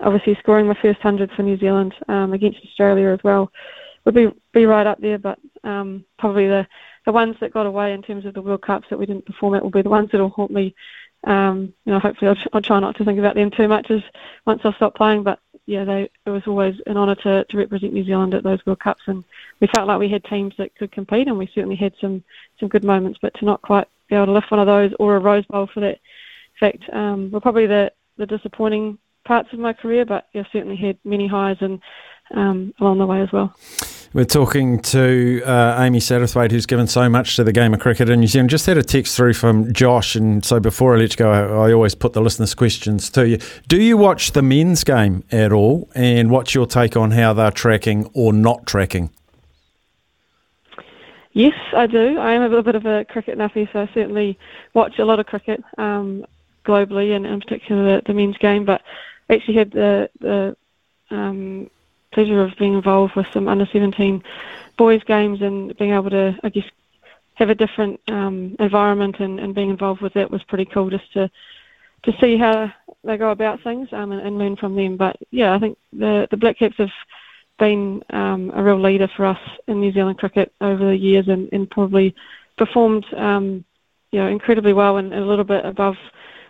obviously 0.00 0.36
scoring 0.40 0.66
my 0.66 0.78
first 0.80 1.00
hundred 1.00 1.30
for 1.32 1.42
New 1.42 1.58
Zealand 1.58 1.94
um, 2.08 2.32
against 2.32 2.60
Australia 2.64 3.08
as 3.08 3.22
well 3.22 3.50
would 4.04 4.14
be 4.14 4.28
be 4.52 4.66
right 4.66 4.86
up 4.86 5.00
there. 5.00 5.18
But 5.18 5.38
um, 5.62 6.04
probably 6.18 6.48
the 6.48 6.66
the 7.06 7.12
ones 7.12 7.36
that 7.40 7.52
got 7.52 7.66
away 7.66 7.92
in 7.92 8.02
terms 8.02 8.24
of 8.24 8.34
the 8.34 8.42
World 8.42 8.62
Cups 8.62 8.86
that 8.90 8.98
we 8.98 9.06
didn't 9.06 9.26
perform 9.26 9.54
at 9.54 9.62
will 9.62 9.70
be 9.70 9.82
the 9.82 9.90
ones 9.90 10.10
that 10.10 10.20
will 10.20 10.30
haunt 10.30 10.50
me. 10.50 10.74
Um, 11.24 11.72
you 11.84 11.92
know, 11.92 11.98
hopefully 11.98 12.30
I'll, 12.30 12.50
I'll 12.52 12.62
try 12.62 12.80
not 12.80 12.96
to 12.96 13.04
think 13.04 13.18
about 13.18 13.34
them 13.34 13.50
too 13.50 13.68
much 13.68 13.90
as 13.90 14.02
once 14.46 14.60
I 14.64 14.72
stop 14.74 14.94
playing. 14.94 15.22
But 15.22 15.38
yeah, 15.66 15.84
they, 15.84 16.10
it 16.26 16.30
was 16.30 16.42
always 16.46 16.76
an 16.86 16.96
honour 16.96 17.14
to, 17.16 17.44
to 17.44 17.56
represent 17.56 17.94
New 17.94 18.04
Zealand 18.04 18.34
at 18.34 18.42
those 18.42 18.64
World 18.66 18.80
Cups, 18.80 19.02
and 19.06 19.24
we 19.60 19.68
felt 19.74 19.88
like 19.88 19.98
we 19.98 20.10
had 20.10 20.24
teams 20.24 20.54
that 20.58 20.74
could 20.76 20.92
compete, 20.92 21.28
and 21.28 21.38
we 21.38 21.50
certainly 21.54 21.76
had 21.76 21.94
some 22.00 22.22
some 22.60 22.68
good 22.68 22.84
moments. 22.84 23.18
But 23.20 23.34
to 23.34 23.44
not 23.44 23.62
quite 23.62 23.88
be 24.08 24.16
able 24.16 24.26
to 24.26 24.32
lift 24.32 24.50
one 24.50 24.60
of 24.60 24.66
those 24.66 24.92
or 24.98 25.16
a 25.16 25.20
Rose 25.20 25.46
Bowl 25.46 25.68
for 25.72 25.80
that 25.80 25.98
fact 26.60 26.82
um, 26.92 27.30
were 27.30 27.40
probably 27.40 27.66
the 27.66 27.92
the 28.16 28.26
disappointing 28.26 28.98
parts 29.24 29.52
of 29.52 29.58
my 29.58 29.72
career. 29.72 30.04
But 30.04 30.26
I've 30.34 30.46
certainly 30.52 30.76
had 30.76 30.98
many 31.04 31.26
highs 31.26 31.58
and 31.60 31.80
um, 32.30 32.74
along 32.80 32.98
the 32.98 33.06
way 33.06 33.20
as 33.20 33.32
well. 33.32 33.54
We're 34.12 34.24
talking 34.24 34.78
to 34.80 35.42
uh, 35.44 35.82
Amy 35.82 35.98
Satterthwaite, 35.98 36.52
who's 36.52 36.66
given 36.66 36.86
so 36.86 37.08
much 37.08 37.34
to 37.34 37.42
the 37.42 37.52
game 37.52 37.74
of 37.74 37.80
cricket 37.80 38.08
in 38.08 38.20
New 38.20 38.28
Zealand. 38.28 38.48
Just 38.48 38.64
had 38.64 38.78
a 38.78 38.82
text 38.82 39.16
through 39.16 39.34
from 39.34 39.72
Josh, 39.72 40.14
and 40.14 40.44
so 40.44 40.60
before 40.60 40.94
I 40.94 40.98
let 40.98 41.10
you 41.10 41.16
go, 41.16 41.32
I, 41.32 41.68
I 41.68 41.72
always 41.72 41.96
put 41.96 42.12
the 42.12 42.20
listeners' 42.20 42.54
questions 42.54 43.10
to 43.10 43.28
you. 43.28 43.38
Do 43.66 43.82
you 43.82 43.96
watch 43.96 44.30
the 44.30 44.42
men's 44.42 44.84
game 44.84 45.24
at 45.32 45.52
all, 45.52 45.90
and 45.96 46.30
what's 46.30 46.54
your 46.54 46.66
take 46.66 46.96
on 46.96 47.10
how 47.10 47.32
they're 47.32 47.50
tracking 47.50 48.08
or 48.14 48.32
not 48.32 48.66
tracking? 48.66 49.10
Yes, 51.32 51.54
I 51.76 51.88
do. 51.88 52.16
I 52.16 52.34
am 52.34 52.42
a 52.42 52.48
little 52.48 52.62
bit 52.62 52.76
of 52.76 52.86
a 52.86 53.04
cricket 53.06 53.36
nuffy, 53.36 53.70
so 53.72 53.80
I 53.80 53.90
certainly 53.92 54.38
watch 54.74 55.00
a 55.00 55.04
lot 55.04 55.18
of 55.18 55.26
cricket 55.26 55.60
um, 55.76 56.24
globally, 56.64 57.16
and 57.16 57.26
in 57.26 57.40
particular 57.40 57.96
the, 57.96 58.02
the 58.06 58.14
men's 58.14 58.38
game. 58.38 58.64
But 58.64 58.82
actually 59.30 59.54
had 59.54 59.70
the 59.70 60.10
the 60.20 60.56
um, 61.10 61.70
pleasure 62.12 62.42
of 62.42 62.56
being 62.58 62.74
involved 62.74 63.14
with 63.16 63.26
some 63.32 63.48
under 63.48 63.66
17 63.66 64.22
boys 64.78 65.02
games 65.04 65.42
and 65.42 65.76
being 65.76 65.92
able 65.92 66.10
to, 66.10 66.38
I 66.42 66.48
guess, 66.48 66.64
have 67.34 67.50
a 67.50 67.54
different 67.54 68.00
um, 68.08 68.56
environment 68.60 69.16
and, 69.18 69.40
and 69.40 69.54
being 69.54 69.70
involved 69.70 70.00
with 70.00 70.14
that 70.14 70.30
was 70.30 70.42
pretty 70.44 70.64
cool 70.64 70.90
just 70.90 71.12
to 71.14 71.30
to 72.04 72.12
see 72.20 72.36
how 72.36 72.70
they 73.02 73.16
go 73.16 73.30
about 73.30 73.62
things 73.62 73.88
um, 73.92 74.12
and, 74.12 74.20
and 74.20 74.38
learn 74.38 74.56
from 74.56 74.76
them. 74.76 74.96
But 74.96 75.16
yeah, 75.30 75.54
I 75.54 75.58
think 75.58 75.78
the 75.92 76.28
the 76.30 76.36
Black 76.36 76.58
Caps 76.58 76.76
have 76.78 76.90
been 77.58 78.02
um, 78.10 78.52
a 78.54 78.62
real 78.62 78.80
leader 78.80 79.08
for 79.16 79.26
us 79.26 79.38
in 79.66 79.80
New 79.80 79.92
Zealand 79.92 80.18
cricket 80.18 80.52
over 80.60 80.84
the 80.84 80.96
years 80.96 81.28
and, 81.28 81.48
and 81.52 81.70
probably 81.70 82.14
performed 82.56 83.04
um, 83.16 83.64
you 84.10 84.20
know 84.20 84.28
incredibly 84.28 84.72
well 84.72 84.96
and, 84.98 85.12
a 85.12 85.24
little 85.24 85.44
bit 85.44 85.64
above 85.64 85.96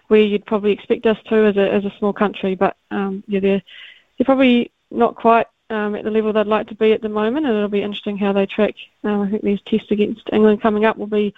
where 0.09 0.21
you'd 0.21 0.47
probably 0.47 0.73
expect 0.73 1.07
us 1.07 1.19
to 1.29 1.47
as 1.47 1.57
a 1.57 1.73
as 1.73 1.85
a 1.85 1.95
small 1.99 2.13
country. 2.13 2.55
But 2.55 2.77
um, 2.91 3.25
yeah, 3.27 3.41
they're 3.41 3.63
they're 4.19 4.25
probably 4.25 4.71
not 4.91 5.17
quite 5.17 5.47
um, 5.71 5.95
at 5.95 6.05
the 6.05 6.11
level 6.11 6.33
they'd 6.33 6.47
like 6.47 6.69
to 6.69 6.75
be 6.75 6.93
at 6.93 7.03
the 7.03 7.09
moment, 7.09 7.47
and 7.47 7.57
it'll 7.57 7.69
be 7.69 7.83
interesting 7.83 8.19
how 8.19 8.33
they 8.33 8.47
track. 8.47 8.75
Um, 9.03 9.23
I 9.23 9.31
think 9.31 9.43
these 9.43 9.61
tests 9.67 9.91
against 9.91 10.29
England 10.33 10.63
coming 10.63 10.85
up 10.85 10.97
will 10.97 11.07
be 11.07 11.35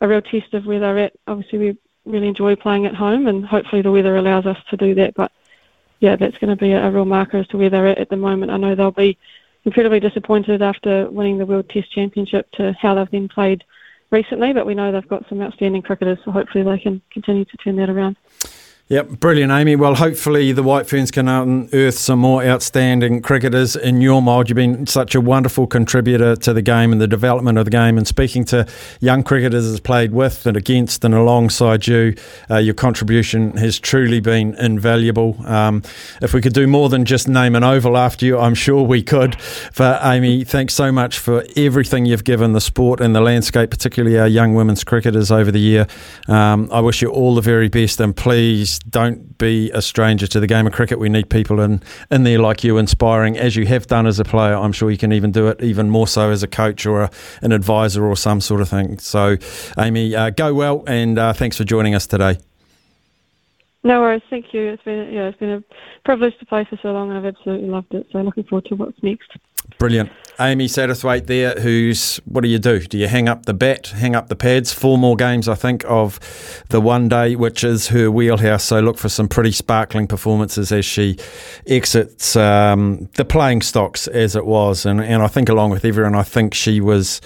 a 0.00 0.08
real 0.08 0.22
test 0.22 0.54
of 0.54 0.66
where 0.66 0.80
they're 0.80 0.98
at. 0.98 1.12
Obviously, 1.26 1.58
we 1.58 1.78
really 2.06 2.28
enjoy 2.28 2.56
playing 2.56 2.86
at 2.86 2.94
home, 2.94 3.26
and 3.26 3.44
hopefully 3.44 3.82
the 3.82 3.90
weather 3.90 4.16
allows 4.16 4.46
us 4.46 4.58
to 4.70 4.76
do 4.76 4.94
that. 4.94 5.14
But 5.14 5.32
yeah, 6.00 6.16
that's 6.16 6.38
going 6.38 6.50
to 6.50 6.62
be 6.62 6.72
a, 6.72 6.86
a 6.86 6.90
real 6.90 7.04
marker 7.04 7.38
as 7.38 7.46
to 7.48 7.58
where 7.58 7.70
they're 7.70 7.86
at 7.86 7.98
at 7.98 8.08
the 8.08 8.16
moment. 8.16 8.52
I 8.52 8.56
know 8.56 8.74
they'll 8.74 8.90
be 8.90 9.18
incredibly 9.64 10.00
disappointed 10.00 10.62
after 10.62 11.10
winning 11.10 11.38
the 11.38 11.46
World 11.46 11.68
Test 11.68 11.92
Championship 11.92 12.50
to 12.52 12.72
how 12.80 12.94
they've 12.94 13.10
been 13.10 13.28
played 13.28 13.64
recently. 14.10 14.52
But 14.52 14.66
we 14.66 14.74
know 14.74 14.92
they've 14.92 15.08
got 15.08 15.28
some 15.28 15.40
outstanding 15.40 15.82
cricketers, 15.82 16.18
so 16.24 16.30
hopefully 16.30 16.64
they 16.64 16.78
can 16.78 17.02
continue 17.12 17.44
to 17.44 17.56
turn 17.58 17.76
that 17.76 17.90
around. 17.90 18.16
Yep, 18.90 19.20
brilliant, 19.20 19.52
Amy. 19.52 19.76
Well, 19.76 19.94
hopefully 19.94 20.50
the 20.50 20.64
White 20.64 20.88
Ferns 20.88 21.12
can 21.12 21.28
unearth 21.28 21.96
some 21.96 22.18
more 22.18 22.42
outstanding 22.42 23.22
cricketers 23.22 23.76
in 23.76 24.00
your 24.00 24.20
mould. 24.20 24.48
You've 24.48 24.56
been 24.56 24.84
such 24.88 25.14
a 25.14 25.20
wonderful 25.20 25.68
contributor 25.68 26.34
to 26.34 26.52
the 26.52 26.60
game 26.60 26.90
and 26.90 27.00
the 27.00 27.06
development 27.06 27.56
of 27.56 27.66
the 27.66 27.70
game. 27.70 27.96
And 27.96 28.04
speaking 28.04 28.44
to 28.46 28.66
young 28.98 29.22
cricketers 29.22 29.64
has 29.70 29.78
played 29.78 30.10
with 30.10 30.44
and 30.44 30.56
against 30.56 31.04
and 31.04 31.14
alongside 31.14 31.86
you, 31.86 32.16
uh, 32.50 32.56
your 32.56 32.74
contribution 32.74 33.56
has 33.58 33.78
truly 33.78 34.18
been 34.18 34.56
invaluable. 34.56 35.36
Um, 35.46 35.84
if 36.20 36.34
we 36.34 36.40
could 36.40 36.52
do 36.52 36.66
more 36.66 36.88
than 36.88 37.04
just 37.04 37.28
name 37.28 37.54
an 37.54 37.62
oval 37.62 37.96
after 37.96 38.26
you, 38.26 38.40
I'm 38.40 38.56
sure 38.56 38.82
we 38.82 39.04
could. 39.04 39.36
But 39.76 40.04
Amy, 40.04 40.42
thanks 40.42 40.74
so 40.74 40.90
much 40.90 41.16
for 41.16 41.44
everything 41.56 42.06
you've 42.06 42.24
given 42.24 42.54
the 42.54 42.60
sport 42.60 43.00
and 43.00 43.14
the 43.14 43.20
landscape, 43.20 43.70
particularly 43.70 44.18
our 44.18 44.26
young 44.26 44.54
women's 44.54 44.82
cricketers 44.82 45.30
over 45.30 45.52
the 45.52 45.60
year. 45.60 45.86
Um, 46.26 46.68
I 46.72 46.80
wish 46.80 47.02
you 47.02 47.10
all 47.10 47.36
the 47.36 47.40
very 47.40 47.68
best, 47.68 48.00
and 48.00 48.16
please 48.16 48.79
don't 48.88 49.36
be 49.38 49.70
a 49.72 49.82
stranger 49.82 50.26
to 50.26 50.40
the 50.40 50.46
game 50.46 50.66
of 50.66 50.72
cricket. 50.72 50.98
We 50.98 51.08
need 51.08 51.28
people 51.28 51.60
in, 51.60 51.82
in 52.10 52.24
there 52.24 52.38
like 52.38 52.64
you, 52.64 52.78
inspiring 52.78 53.36
as 53.36 53.56
you 53.56 53.66
have 53.66 53.86
done 53.86 54.06
as 54.06 54.18
a 54.18 54.24
player. 54.24 54.54
I'm 54.54 54.72
sure 54.72 54.90
you 54.90 54.98
can 54.98 55.12
even 55.12 55.32
do 55.32 55.48
it 55.48 55.62
even 55.62 55.90
more 55.90 56.08
so 56.08 56.30
as 56.30 56.42
a 56.42 56.48
coach 56.48 56.86
or 56.86 57.02
a, 57.02 57.10
an 57.42 57.52
advisor 57.52 58.04
or 58.04 58.16
some 58.16 58.40
sort 58.40 58.60
of 58.60 58.68
thing. 58.68 58.98
So, 58.98 59.36
Amy, 59.78 60.14
uh, 60.14 60.30
go 60.30 60.54
well, 60.54 60.84
and 60.86 61.18
uh, 61.18 61.32
thanks 61.32 61.56
for 61.56 61.64
joining 61.64 61.94
us 61.94 62.06
today. 62.06 62.38
No 63.82 64.00
worries, 64.00 64.22
thank 64.28 64.52
you. 64.52 64.72
It's 64.72 64.82
been 64.82 65.10
yeah, 65.10 65.28
it's 65.28 65.38
been 65.38 65.50
a 65.50 65.64
privilege 66.04 66.36
to 66.38 66.46
play 66.46 66.66
for 66.68 66.78
so 66.82 66.92
long, 66.92 67.08
and 67.08 67.18
I've 67.18 67.34
absolutely 67.34 67.68
loved 67.68 67.94
it. 67.94 68.06
So 68.12 68.20
looking 68.20 68.44
forward 68.44 68.66
to 68.66 68.74
what's 68.74 69.02
next. 69.02 69.32
Brilliant. 69.78 70.10
Amy 70.38 70.68
Satterthwaite 70.68 71.26
there, 71.26 71.52
who's, 71.60 72.16
what 72.24 72.40
do 72.40 72.48
you 72.48 72.58
do? 72.58 72.80
Do 72.80 72.96
you 72.96 73.08
hang 73.08 73.28
up 73.28 73.44
the 73.44 73.52
bat, 73.52 73.88
hang 73.88 74.16
up 74.16 74.28
the 74.28 74.36
pads? 74.36 74.72
Four 74.72 74.96
more 74.96 75.14
games, 75.14 75.48
I 75.48 75.54
think, 75.54 75.84
of 75.86 76.18
the 76.70 76.80
one 76.80 77.10
day, 77.10 77.36
which 77.36 77.62
is 77.62 77.88
her 77.88 78.10
wheelhouse. 78.10 78.64
So 78.64 78.80
look 78.80 78.96
for 78.96 79.10
some 79.10 79.28
pretty 79.28 79.52
sparkling 79.52 80.06
performances 80.06 80.72
as 80.72 80.86
she 80.86 81.18
exits 81.66 82.36
um, 82.36 83.10
the 83.16 83.24
playing 83.26 83.60
stocks 83.60 84.06
as 84.06 84.34
it 84.34 84.46
was. 84.46 84.86
And, 84.86 85.02
and 85.02 85.22
I 85.22 85.26
think, 85.26 85.50
along 85.50 85.72
with 85.72 85.84
everyone, 85.84 86.14
I 86.14 86.22
think 86.22 86.54
she 86.54 86.80
was 86.80 87.20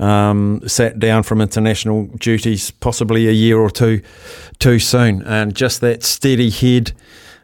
um, 0.00 0.60
sat 0.66 0.98
down 0.98 1.22
from 1.22 1.40
international 1.40 2.06
duties 2.18 2.72
possibly 2.72 3.28
a 3.28 3.32
year 3.32 3.60
or 3.60 3.70
two 3.70 4.02
too 4.58 4.80
soon. 4.80 5.22
And 5.22 5.54
just 5.54 5.80
that 5.82 6.02
steady 6.02 6.50
head, 6.50 6.94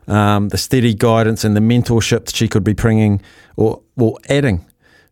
um, 0.09 0.49
the 0.49 0.59
steady 0.59 0.95
guidance, 0.95 1.45
and 1.45 1.55
the 1.55 1.61
mentorship 1.61 2.25
that 2.25 2.35
she 2.35 2.49
could 2.49 2.65
be 2.65 2.73
bringing 2.73 3.23
or, 3.57 3.82
or 3.97 4.19
adding 4.29 4.65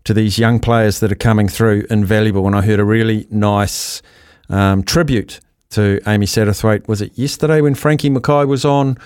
to 0.05 0.15
these 0.15 0.39
young 0.39 0.59
players 0.59 1.01
that 1.01 1.13
are 1.13 1.17
coming 1.17 1.49
through 1.49 1.87
invaluable. 1.91 2.47
And 2.47 2.57
I 2.57 2.63
heard 2.63 2.81
a 2.81 2.85
really 2.85 3.27
nice 3.31 4.03
um, 4.49 4.83
tribute 4.83 5.41
to 5.71 6.01
Amy 6.07 6.27
Satterthwaite. 6.27 6.89
Was 6.89 7.01
it 7.01 7.17
yesterday 7.17 7.61
when 7.61 7.75
Frankie 7.75 8.11
Mackay 8.11 8.45
was 8.45 8.65
on 8.65 8.97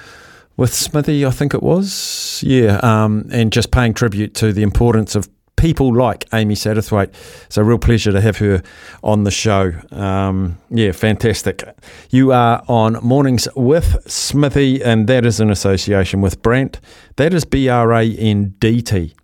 with 0.56 0.72
Smithy? 0.72 1.26
I 1.26 1.30
think 1.30 1.54
it 1.54 1.62
was. 1.62 2.42
Yeah, 2.46 2.78
um, 2.82 3.28
and 3.30 3.52
just 3.52 3.70
paying 3.70 3.94
tribute 3.94 4.34
to 4.34 4.52
the 4.52 4.62
importance 4.62 5.14
of 5.14 5.28
people 5.56 5.94
like 5.94 6.26
Amy 6.32 6.54
Satterthwaite. 6.54 7.10
It's 7.46 7.56
a 7.56 7.64
real 7.64 7.78
pleasure 7.78 8.12
to 8.12 8.20
have 8.20 8.38
her 8.38 8.62
on 9.02 9.24
the 9.24 9.30
show. 9.30 9.72
Um, 9.90 10.58
yeah, 10.70 10.92
fantastic. 10.92 11.62
You 12.10 12.32
are 12.32 12.62
on 12.68 12.94
Mornings 13.02 13.48
with 13.56 13.96
Smithy, 14.06 14.82
and 14.82 15.06
that 15.06 15.24
is 15.24 15.40
in 15.40 15.50
association 15.50 16.20
with 16.20 16.42
Brandt. 16.42 16.80
That 17.16 17.34
is 17.34 17.44
B 17.44 17.68
R 17.68 17.92
A 17.92 18.04
N 18.04 18.54
D 18.58 18.82
T. 18.82 19.14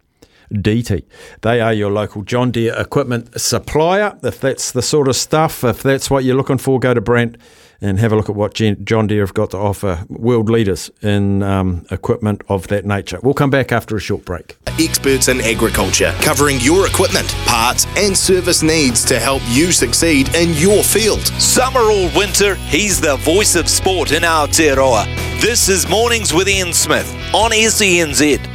DT. 0.53 1.05
They 1.43 1.61
are 1.61 1.73
your 1.73 1.91
local 1.91 2.23
John 2.23 2.51
Deere 2.51 2.75
equipment 2.79 3.41
supplier. 3.41 4.19
If 4.23 4.41
that's 4.41 4.73
the 4.73 4.83
sort 4.83 5.09
of 5.09 5.17
stuff, 5.17 5.65
if 5.65 5.83
that's 5.83 6.11
what 6.11 6.25
you're 6.25 6.37
looking 6.37 6.59
for, 6.59 6.79
go 6.79 6.95
to 6.95 7.01
Brandt 7.01 7.37
and 7.81 7.99
have 7.99 8.13
a 8.13 8.17
look 8.17 8.29
at 8.29 8.37
what 8.37 8.55
John 8.55 9.07
Deere 9.07 9.23
have 9.23 9.35
got 9.35 9.51
to 9.51 9.57
offer. 9.57 10.05
World 10.09 10.51
leaders 10.51 10.91
in 11.03 11.43
um, 11.43 11.87
equipment 11.91 12.43
of 12.49 12.69
that 12.69 12.85
nature. 12.85 13.19
We'll 13.23 13.35
come 13.35 13.51
back 13.51 13.73
after 13.73 13.97
a 13.97 14.01
short 14.01 14.25
break. 14.25 14.57
Experts 14.79 15.29
in 15.29 15.41
agriculture, 15.41 16.15
covering 16.21 16.59
your 16.61 16.87
equipment, 16.87 17.29
parts, 17.47 17.87
and 17.97 18.17
service 18.17 18.63
needs 18.63 19.05
to 19.07 19.19
help 19.19 19.43
you 19.49 19.73
succeed 19.73 20.35
in 20.35 20.53
your 20.55 20.83
field. 20.83 21.27
Summer 21.41 21.81
or 21.81 22.11
winter, 22.17 22.55
he's 22.57 23.01
the 23.01 23.17
voice 23.17 23.57
of 23.57 23.69
sport 23.69 24.13
in 24.13 24.23
Aotearoa. 24.23 25.05
This 25.41 25.69
is 25.69 25.89
Mornings 25.89 26.35
with 26.35 26.49
Ian 26.49 26.73
Smith 26.75 27.11
on 27.35 27.51
SENZ. 27.51 28.47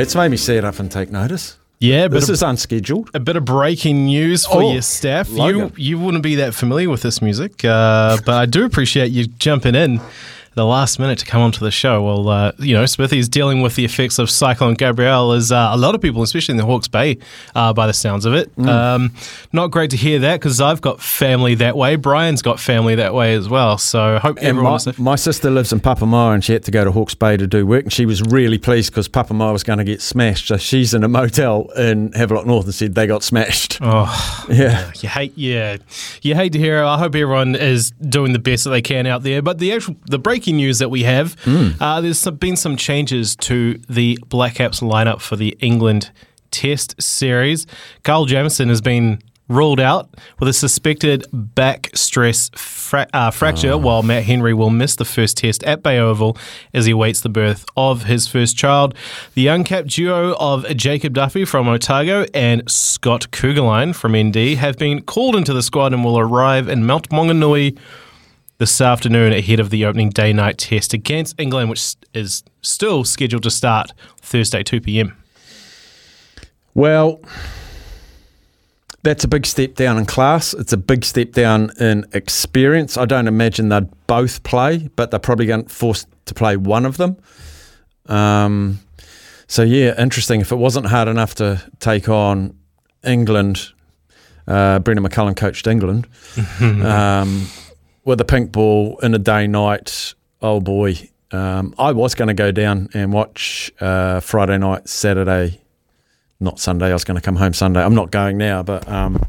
It's 0.00 0.14
made 0.14 0.30
me 0.30 0.36
sit 0.38 0.64
up 0.64 0.78
and 0.78 0.90
take 0.90 1.10
notice. 1.10 1.58
Yeah, 1.78 2.08
this 2.08 2.28
of, 2.28 2.34
is 2.34 2.42
unscheduled. 2.42 3.10
A 3.14 3.20
bit 3.20 3.36
of 3.36 3.44
breaking 3.44 4.06
news 4.06 4.44
for 4.46 4.62
Oh, 4.62 4.72
your 4.72 4.82
staff. 4.82 5.28
You 5.30 5.72
you 5.76 5.98
wouldn't 5.98 6.22
be 6.22 6.36
that 6.36 6.54
familiar 6.54 6.88
with 6.88 7.02
this 7.02 7.20
music, 7.22 7.64
uh, 7.64 8.18
but 8.24 8.34
I 8.34 8.46
do 8.46 8.64
appreciate 8.64 9.10
you 9.12 9.26
jumping 9.26 9.74
in 9.74 10.00
the 10.60 10.66
last 10.66 10.98
minute 10.98 11.18
to 11.18 11.24
come 11.24 11.40
onto 11.40 11.60
the 11.64 11.70
show. 11.70 12.02
Well, 12.02 12.28
uh, 12.28 12.52
you 12.58 12.74
know, 12.74 12.84
Smithy's 12.84 13.30
dealing 13.30 13.62
with 13.62 13.76
the 13.76 13.84
effects 13.86 14.18
of 14.18 14.28
Cyclone 14.28 14.74
Gabrielle, 14.74 15.32
as 15.32 15.50
uh, 15.50 15.70
a 15.72 15.76
lot 15.78 15.94
of 15.94 16.02
people, 16.02 16.22
especially 16.22 16.52
in 16.52 16.58
the 16.58 16.66
Hawke's 16.66 16.86
Bay, 16.86 17.16
uh, 17.54 17.72
by 17.72 17.86
the 17.86 17.94
sounds 17.94 18.26
of 18.26 18.34
it. 18.34 18.54
Mm. 18.56 18.68
Um, 18.68 19.12
not 19.54 19.70
great 19.70 19.90
to 19.92 19.96
hear 19.96 20.18
that 20.18 20.38
because 20.38 20.60
I've 20.60 20.82
got 20.82 21.00
family 21.00 21.54
that 21.54 21.78
way. 21.78 21.96
Brian's 21.96 22.42
got 22.42 22.60
family 22.60 22.94
that 22.96 23.14
way 23.14 23.32
as 23.32 23.48
well. 23.48 23.78
So 23.78 24.16
I 24.16 24.18
hope 24.18 24.36
And 24.36 24.48
everyone 24.48 24.78
my, 24.84 24.92
my 24.98 25.16
sister 25.16 25.50
lives 25.50 25.72
in 25.72 25.80
Papamoa 25.80 26.34
and 26.34 26.44
she 26.44 26.52
had 26.52 26.64
to 26.64 26.70
go 26.70 26.84
to 26.84 26.92
Hawke's 26.92 27.14
Bay 27.14 27.38
to 27.38 27.46
do 27.46 27.66
work 27.66 27.84
and 27.84 27.92
she 27.92 28.04
was 28.04 28.20
really 28.22 28.58
pleased 28.58 28.92
because 28.92 29.08
Papamoa 29.08 29.54
was 29.54 29.62
going 29.62 29.78
to 29.78 29.84
get 29.84 30.02
smashed. 30.02 30.48
So 30.48 30.58
she's 30.58 30.92
in 30.92 31.04
a 31.04 31.08
motel 31.08 31.70
in 31.70 32.12
Havelock 32.12 32.44
North 32.44 32.66
and 32.66 32.74
said 32.74 32.94
they 32.94 33.06
got 33.06 33.22
smashed. 33.22 33.78
Oh, 33.80 34.44
Yeah. 34.50 34.92
You 35.00 35.08
hate, 35.08 35.32
yeah, 35.36 35.78
you 36.20 36.34
hate 36.34 36.52
to 36.52 36.58
hear. 36.58 36.82
it. 36.82 36.86
I 36.86 36.98
hope 36.98 37.14
everyone 37.14 37.54
is 37.54 37.92
doing 37.92 38.32
the 38.34 38.38
best 38.38 38.64
that 38.64 38.70
they 38.70 38.82
can 38.82 39.06
out 39.06 39.22
there. 39.22 39.40
But 39.40 39.58
the 39.58 39.72
actual, 39.72 39.96
the 40.06 40.18
breaking 40.18 40.49
news 40.52 40.78
that 40.78 40.90
we 40.90 41.02
have, 41.04 41.36
uh, 41.80 42.00
there's 42.00 42.18
some, 42.18 42.36
been 42.36 42.56
some 42.56 42.76
changes 42.76 43.36
to 43.36 43.74
the 43.88 44.18
Black 44.28 44.54
Caps 44.56 44.80
lineup 44.80 45.20
for 45.20 45.36
the 45.36 45.56
England 45.60 46.10
Test 46.50 47.00
series. 47.00 47.66
Kyle 48.02 48.24
Jamieson 48.24 48.68
has 48.68 48.80
been 48.80 49.20
ruled 49.48 49.80
out 49.80 50.08
with 50.38 50.48
a 50.48 50.52
suspected 50.52 51.26
back 51.32 51.90
stress 51.92 52.50
fra- 52.54 53.08
uh, 53.12 53.30
fracture, 53.32 53.76
while 53.76 54.02
Matt 54.02 54.22
Henry 54.22 54.54
will 54.54 54.70
miss 54.70 54.94
the 54.96 55.04
first 55.04 55.36
test 55.38 55.64
at 55.64 55.82
Bay 55.82 55.98
Oval 55.98 56.36
as 56.72 56.86
he 56.86 56.92
awaits 56.92 57.20
the 57.20 57.28
birth 57.28 57.66
of 57.76 58.04
his 58.04 58.28
first 58.28 58.56
child. 58.56 58.94
The 59.34 59.48
uncapped 59.48 59.88
duo 59.88 60.36
of 60.38 60.64
Jacob 60.76 61.14
Duffy 61.14 61.44
from 61.44 61.68
Otago 61.68 62.26
and 62.32 62.62
Scott 62.70 63.26
Kuggeleijn 63.32 63.94
from 63.94 64.16
ND 64.16 64.56
have 64.56 64.78
been 64.78 65.02
called 65.02 65.34
into 65.34 65.52
the 65.52 65.62
squad 65.62 65.92
and 65.92 66.04
will 66.04 66.18
arrive 66.18 66.68
in 66.68 66.86
Mount 66.86 67.08
Maunganui 67.10 67.76
this 68.60 68.78
afternoon 68.82 69.32
ahead 69.32 69.58
of 69.58 69.70
the 69.70 69.86
opening 69.86 70.10
day 70.10 70.34
night 70.34 70.58
test 70.58 70.92
against 70.92 71.40
England, 71.40 71.70
which 71.70 71.96
is 72.12 72.44
still 72.60 73.04
scheduled 73.04 73.42
to 73.42 73.50
start 73.50 73.94
Thursday, 74.18 74.62
2 74.62 74.82
p.m. 74.82 75.16
Well, 76.74 77.20
that's 79.02 79.24
a 79.24 79.28
big 79.28 79.46
step 79.46 79.76
down 79.76 79.96
in 79.96 80.04
class. 80.04 80.52
It's 80.52 80.74
a 80.74 80.76
big 80.76 81.06
step 81.06 81.32
down 81.32 81.70
in 81.80 82.04
experience. 82.12 82.98
I 82.98 83.06
don't 83.06 83.26
imagine 83.26 83.70
they'd 83.70 83.88
both 84.06 84.42
play, 84.42 84.90
but 84.94 85.10
they're 85.10 85.18
probably 85.18 85.46
going 85.46 85.64
to 85.64 85.68
forced 85.70 86.06
to 86.26 86.34
play 86.34 86.58
one 86.58 86.84
of 86.84 86.98
them. 86.98 87.16
Um, 88.06 88.80
so 89.46 89.62
yeah, 89.62 89.98
interesting. 89.98 90.42
If 90.42 90.52
it 90.52 90.56
wasn't 90.56 90.84
hard 90.84 91.08
enough 91.08 91.34
to 91.36 91.62
take 91.78 92.10
on 92.10 92.58
England, 93.02 93.70
uh, 94.46 94.80
Brendon 94.80 95.02
McCullum 95.02 95.34
coached 95.34 95.66
England 95.66 96.06
um, 96.60 97.46
with 98.04 98.20
a 98.20 98.24
pink 98.24 98.52
ball 98.52 98.98
in 99.02 99.14
a 99.14 99.18
day 99.18 99.46
night. 99.46 100.14
Oh 100.42 100.60
boy, 100.60 100.94
um, 101.32 101.74
I 101.78 101.92
was 101.92 102.14
going 102.14 102.28
to 102.28 102.34
go 102.34 102.50
down 102.50 102.88
and 102.94 103.12
watch 103.12 103.70
uh, 103.80 104.20
Friday 104.20 104.58
night, 104.58 104.88
Saturday 104.88 105.60
not 106.40 106.58
Sunday. 106.58 106.86
I 106.86 106.94
was 106.94 107.04
going 107.04 107.16
to 107.16 107.20
come 107.20 107.36
home 107.36 107.52
Sunday. 107.52 107.82
I'm 107.82 107.94
not 107.94 108.10
going 108.10 108.38
now, 108.38 108.62
but 108.62 108.88
um, 108.88 109.22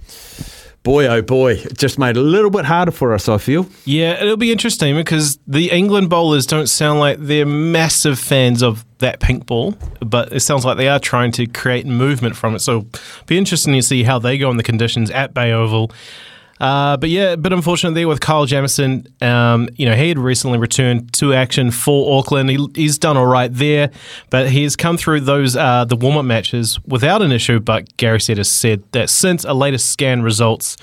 boy, 0.84 1.07
oh 1.07 1.22
boy, 1.22 1.53
it 1.53 1.78
just 1.78 1.99
made 1.99 2.15
it 2.15 2.19
a 2.22 2.24
little 2.24 2.49
bit 2.49 2.65
harder 2.65 2.91
for 2.91 3.13
us. 3.13 3.28
I 3.28 3.38
feel. 3.38 3.67
Yeah, 3.86 4.22
it'll 4.22 4.38
be 4.38 4.51
interesting 4.51 4.95
because 4.95 5.38
the 5.45 5.69
England 5.72 6.09
bowlers 6.09 6.45
don't 6.45 6.67
sound 6.67 6.99
like 6.99 7.17
they're 7.19 7.45
massive 7.45 8.17
fans 8.17 8.63
of 8.63 8.86
that 8.99 9.19
pink 9.19 9.45
ball, 9.45 9.76
but 9.99 10.32
it 10.32 10.39
sounds 10.39 10.63
like 10.63 10.78
they 10.78 10.88
are 10.88 10.99
trying 10.99 11.34
to 11.34 11.45
create 11.45 11.86
movement 11.86 12.36
from 12.36 12.55
it. 12.55 12.59
So, 12.59 12.88
be 13.26 13.38
interesting 13.38 13.74
to 13.74 13.84
see 13.84 14.03
how 14.03 14.17
they 14.17 14.38
go 14.38 14.49
in 14.49 14.57
the 14.57 14.63
conditions 14.63 15.11
at 15.11 15.34
Bay 15.34 15.51
Oval. 15.51 15.91
Uh, 16.62 16.95
but 16.95 17.09
yeah, 17.09 17.32
a 17.32 17.38
bit 17.38 17.51
unfortunate 17.51 17.95
there 17.95 18.07
with 18.07 18.22
Kyle 18.22 18.45
Jamieson. 18.45 19.07
Um, 19.20 19.68
you 19.78 19.88
know, 19.88 19.95
he 19.95 20.09
had 20.09 20.20
recently 20.20 20.59
returned 20.59 21.12
to 21.14 21.34
action 21.34 21.72
for 21.72 22.20
Auckland. 22.20 22.51
He, 22.51 22.68
he's 22.76 22.99
done 22.99 23.18
all 23.18 23.26
right 23.26 23.51
there, 23.51 23.89
but 24.30 24.47
he's 24.47 24.76
come 24.76 24.95
through 24.95 25.22
those 25.22 25.55
uh, 25.55 25.86
the 25.86 25.95
warm 25.95 26.18
up 26.18 26.26
matches 26.26 26.80
without 26.86 27.24
an 27.24 27.32
issue. 27.32 27.59
But 27.59 27.97
Gary 27.97 28.22
Stead 28.22 28.38
has 28.38 28.47
said 28.49 28.84
that 28.91 29.09
since 29.09 29.43
a 29.43 29.55
latest 29.55 29.89
scan 29.89 30.22
results 30.22 30.78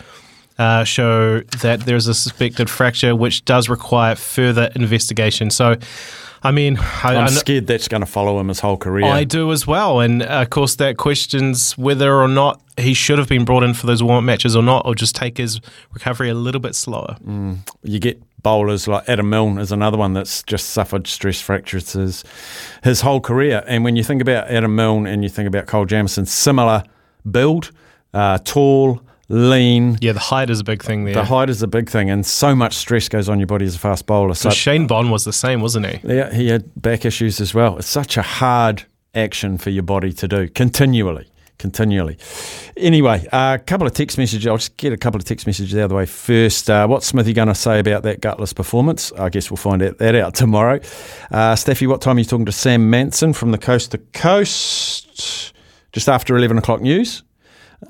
uh, 0.58 0.82
show 0.82 1.42
that 1.62 1.86
there's 1.86 2.08
a 2.08 2.14
suspected 2.14 2.68
fracture, 2.68 3.14
which 3.14 3.44
does 3.44 3.68
require 3.68 4.16
further 4.16 4.70
investigation. 4.74 5.48
So, 5.50 5.76
I 6.42 6.50
mean, 6.50 6.76
I, 6.76 7.14
kn- 7.14 7.28
scared 7.28 7.66
that's 7.68 7.86
going 7.86 8.00
to 8.00 8.06
follow 8.06 8.40
him 8.40 8.48
his 8.48 8.58
whole 8.58 8.76
career. 8.76 9.06
I 9.06 9.22
do 9.22 9.52
as 9.52 9.64
well, 9.64 10.00
and 10.00 10.22
uh, 10.22 10.42
of 10.42 10.50
course 10.50 10.74
that 10.76 10.96
questions 10.96 11.78
whether 11.78 12.12
or 12.12 12.26
not 12.26 12.60
he 12.78 12.94
should 12.94 13.18
have 13.18 13.28
been 13.28 13.44
brought 13.44 13.62
in 13.62 13.74
for 13.74 13.86
those 13.86 14.02
warm 14.02 14.24
matches 14.24 14.56
or 14.56 14.62
not, 14.62 14.86
or 14.86 14.94
just 14.94 15.14
take 15.14 15.38
his 15.38 15.60
recovery 15.92 16.28
a 16.28 16.34
little 16.34 16.60
bit 16.60 16.74
slower. 16.74 17.16
Mm. 17.24 17.58
You 17.82 17.98
get 17.98 18.22
bowlers 18.42 18.86
like 18.86 19.08
Adam 19.08 19.30
Milne 19.30 19.58
is 19.58 19.72
another 19.72 19.98
one 19.98 20.12
that's 20.12 20.42
just 20.44 20.70
suffered 20.70 21.06
stress 21.06 21.40
fractures 21.40 21.92
his, 21.92 22.24
his 22.82 23.00
whole 23.00 23.20
career. 23.20 23.64
And 23.66 23.84
when 23.84 23.96
you 23.96 24.04
think 24.04 24.22
about 24.22 24.48
Adam 24.48 24.74
Milne 24.76 25.06
and 25.06 25.22
you 25.22 25.28
think 25.28 25.48
about 25.48 25.66
Kyle 25.66 25.84
Jamieson, 25.84 26.26
similar 26.26 26.84
build, 27.30 27.72
uh, 28.14 28.38
tall, 28.38 29.00
lean. 29.28 29.98
Yeah, 30.00 30.12
the 30.12 30.20
height 30.20 30.50
is 30.50 30.60
a 30.60 30.64
big 30.64 30.82
thing 30.82 31.04
there. 31.04 31.14
The 31.14 31.24
height 31.24 31.50
is 31.50 31.62
a 31.62 31.66
big 31.66 31.90
thing, 31.90 32.10
and 32.10 32.24
so 32.24 32.54
much 32.54 32.74
stress 32.74 33.08
goes 33.08 33.28
on 33.28 33.38
your 33.38 33.46
body 33.46 33.66
as 33.66 33.74
a 33.74 33.78
fast 33.78 34.06
bowler. 34.06 34.34
So 34.34 34.50
Shane 34.50 34.86
Bond 34.86 35.10
was 35.10 35.24
the 35.24 35.32
same, 35.32 35.60
wasn't 35.60 35.86
he? 35.86 36.00
Yeah, 36.04 36.32
he 36.32 36.48
had 36.48 36.70
back 36.80 37.04
issues 37.04 37.40
as 37.40 37.54
well. 37.54 37.78
It's 37.78 37.88
such 37.88 38.16
a 38.16 38.22
hard 38.22 38.84
action 39.14 39.58
for 39.58 39.70
your 39.70 39.82
body 39.82 40.12
to 40.12 40.28
do 40.28 40.48
continually. 40.48 41.28
Continually. 41.58 42.16
Anyway, 42.76 43.26
a 43.32 43.34
uh, 43.34 43.58
couple 43.58 43.84
of 43.84 43.92
text 43.92 44.16
messages. 44.16 44.46
I'll 44.46 44.58
just 44.58 44.76
get 44.76 44.92
a 44.92 44.96
couple 44.96 45.18
of 45.18 45.24
text 45.24 45.44
messages 45.44 45.76
out 45.76 45.84
of 45.84 45.88
the 45.88 45.96
way 45.96 46.06
first. 46.06 46.70
Uh, 46.70 46.86
what's 46.86 47.06
Smithy 47.06 47.32
going 47.32 47.48
to 47.48 47.54
say 47.54 47.80
about 47.80 48.04
that 48.04 48.20
gutless 48.20 48.52
performance? 48.52 49.10
I 49.18 49.28
guess 49.28 49.50
we'll 49.50 49.56
find 49.56 49.82
out 49.82 49.98
that 49.98 50.14
out 50.14 50.34
tomorrow. 50.34 50.76
Uh, 51.32 51.54
Steffi, 51.54 51.88
what 51.88 52.00
time 52.00 52.16
are 52.16 52.20
you 52.20 52.24
talking 52.24 52.46
to 52.46 52.52
Sam 52.52 52.90
Manson 52.90 53.32
from 53.32 53.50
the 53.50 53.58
coast 53.58 53.90
to 53.90 53.98
coast? 53.98 55.52
Just 55.90 56.08
after 56.08 56.36
11 56.36 56.58
o'clock 56.58 56.80
news. 56.80 57.24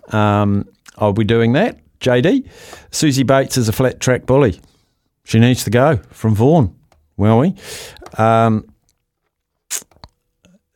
Um, 0.08 0.66
I'll 0.96 1.12
be 1.12 1.24
doing 1.24 1.52
that. 1.52 1.78
JD. 2.00 2.48
Suzie 2.90 3.26
Bates 3.26 3.56
is 3.56 3.68
a 3.68 3.72
flat 3.72 4.00
track 4.00 4.24
bully. 4.24 4.60
She 5.24 5.38
needs 5.38 5.64
to 5.64 5.70
go 5.70 5.96
from 6.10 6.34
Vaughan, 6.34 6.74
will 7.18 7.38
we? 7.40 7.54
Um, 8.16 8.67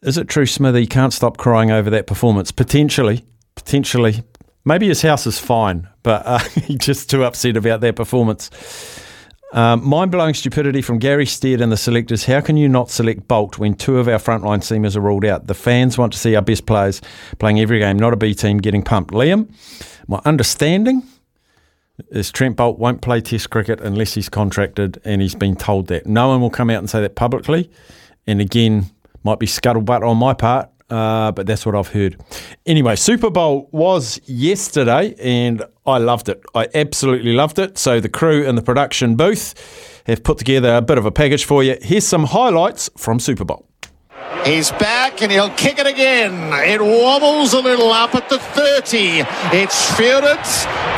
is 0.03 0.19
it 0.19 0.29
true 0.29 0.47
Smithy 0.47 0.81
You 0.81 0.87
can't 0.87 1.13
stop 1.13 1.37
crying 1.37 1.71
over 1.71 1.91
that 1.91 2.07
performance? 2.07 2.51
Potentially, 2.51 3.25
potentially. 3.55 4.23
Maybe 4.65 4.89
his 4.89 5.03
house 5.03 5.27
is 5.27 5.39
fine, 5.39 5.89
but 6.03 6.23
uh, 6.25 6.39
he's 6.67 6.79
just 6.79 7.11
too 7.11 7.25
upset 7.25 7.57
about 7.57 7.81
that 7.81 7.97
performance. 7.97 8.51
Um, 9.53 9.87
Mind 9.87 10.11
blowing 10.11 10.33
stupidity 10.33 10.81
from 10.81 10.99
Gary 10.99 11.27
Stead 11.27 11.61
and 11.61 11.71
the 11.71 11.77
selectors. 11.77 12.25
How 12.25 12.41
can 12.41 12.57
you 12.57 12.69
not 12.69 12.91
select 12.91 13.29
Boult 13.29 13.59
when 13.59 13.75
two 13.75 13.99
of 13.99 14.09
our 14.09 14.19
frontline 14.19 14.61
seamers 14.61 14.97
are 14.97 15.01
ruled 15.01 15.27
out? 15.27 15.47
The 15.47 15.55
fans 15.55 15.99
want 15.99 16.15
to 16.15 16.19
see 16.19 16.35
our 16.35 16.43
best 16.43 16.65
players 16.65 17.03
playing 17.39 17.61
every 17.61 17.79
game, 17.79 17.99
not 17.99 18.15
a 18.15 18.17
B 18.17 18.35
team 18.35 18.59
getting 18.59 18.83
pumped. 18.83 19.13
Liam, 19.13 19.53
my 20.09 20.21
understanding 20.25 21.03
is 22.11 22.31
Trent 22.33 22.57
Boult 22.57 22.79
won't 22.79 23.03
play 23.03 23.21
Test 23.21 23.51
cricket 23.51 23.81
unless 23.81 24.15
he's 24.15 24.31
contracted 24.31 25.01
and 25.05 25.21
he's 25.21 25.35
been 25.35 25.57
told 25.57 25.89
that. 25.89 26.07
No 26.07 26.29
one 26.29 26.41
will 26.41 26.51
come 26.51 26.71
out 26.71 26.79
and 26.79 26.89
say 26.89 27.03
that 27.03 27.15
publicly. 27.15 27.71
And 28.27 28.41
again, 28.41 28.87
might 29.25 29.39
be 29.39 29.47
scuttlebutt 29.47 30.07
on 30.07 30.17
my 30.17 30.35
part, 30.35 30.69
uh, 30.91 31.33
but 31.33 31.47
that's 31.47 31.65
what 31.65 31.75
I've 31.75 31.89
heard. 31.89 32.21
Anyway, 32.67 32.97
Super 32.97 33.31
Bowl 33.31 33.69
was 33.73 34.21
yesterday, 34.27 35.15
and 35.19 35.65
I 35.87 35.99
loved 35.99 36.29
it. 36.29 36.43
I 36.55 36.69
absolutely 36.75 37.33
loved 37.33 37.59
it. 37.59 37.79
So 37.79 38.01
the 38.01 38.09
crew 38.09 38.45
in 38.47 38.55
the 38.55 38.63
production 38.63 39.17
booth 39.17 40.03
have 40.07 40.23
put 40.23 40.39
together 40.39 40.75
a 40.77 40.83
bit 40.83 40.99
of 40.99 41.07
a 41.07 41.13
package 41.13 41.45
for 41.45 41.63
you. 41.65 41.77
Here's 41.81 42.07
some 42.07 42.25
highlights 42.25 42.91
from 42.97 43.21
Super 43.21 43.45
Bowl. 43.45 43.67
He's 44.45 44.73
back 44.75 45.23
and 45.23 45.31
he'll 45.31 45.55
kick 45.55 45.79
it 45.79 45.87
again. 45.87 46.51
It 46.67 46.83
wobbles 46.83 47.55
a 47.55 47.61
little 47.61 47.95
up 47.95 48.15
at 48.15 48.29
the 48.29 48.43
30. 48.43 49.23
It's 49.55 49.79
fielded 49.95 50.43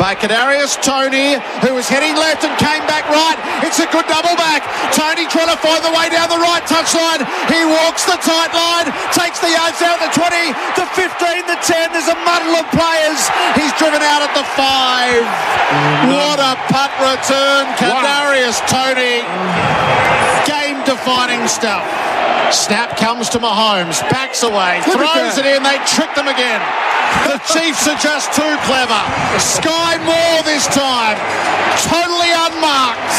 by 0.00 0.16
Kadarius 0.16 0.80
Toney, 0.80 1.36
who 1.60 1.76
was 1.76 1.84
heading 1.84 2.16
left 2.16 2.40
and 2.40 2.56
came 2.56 2.80
back 2.88 3.04
right. 3.12 3.36
It's 3.60 3.76
a 3.78 3.88
good 3.92 4.08
double 4.08 4.32
back. 4.40 4.64
Toney 4.96 5.28
trying 5.28 5.52
to 5.52 5.60
find 5.60 5.84
the 5.84 5.92
way 5.92 6.08
down 6.08 6.32
the 6.32 6.40
right 6.40 6.64
touchline. 6.64 7.20
He 7.52 7.60
walks 7.68 8.08
the 8.08 8.16
tight 8.24 8.52
line, 8.56 8.88
takes 9.12 9.44
the 9.44 9.52
yards 9.52 9.78
out 9.84 10.00
the 10.00 10.08
20, 10.16 10.24
the 10.80 10.86
15, 10.96 11.44
the 11.44 11.58
10. 11.60 11.92
There's 11.92 12.08
a 12.08 12.18
muddle 12.24 12.56
of 12.56 12.66
players. 12.72 13.20
He's 13.60 13.76
driven 13.76 14.00
out 14.00 14.24
at 14.24 14.32
the 14.32 14.46
5. 14.56 16.16
What 16.16 16.40
a 16.40 16.56
punt 16.72 16.96
return, 16.96 17.68
Kadarius 17.76 18.56
Toney. 18.72 19.20
Game 20.48 20.80
defining 20.88 21.44
stuff. 21.46 21.84
Snap 22.52 22.96
comes 22.96 23.23
to 23.30 23.38
Mahomes, 23.38 24.00
backs 24.10 24.42
away, 24.42 24.80
throws 24.84 25.38
it 25.38 25.46
in, 25.46 25.62
they 25.62 25.78
trick 25.86 26.12
them 26.14 26.28
again. 26.28 26.60
The 27.30 27.38
Chiefs 27.52 27.88
are 27.88 27.98
just 27.98 28.32
too 28.32 28.54
clever. 28.68 29.00
Skyy 29.40 29.96
Moore 30.04 30.42
this 30.44 30.66
time, 30.68 31.16
totally 31.88 32.32
unmarked. 32.32 33.16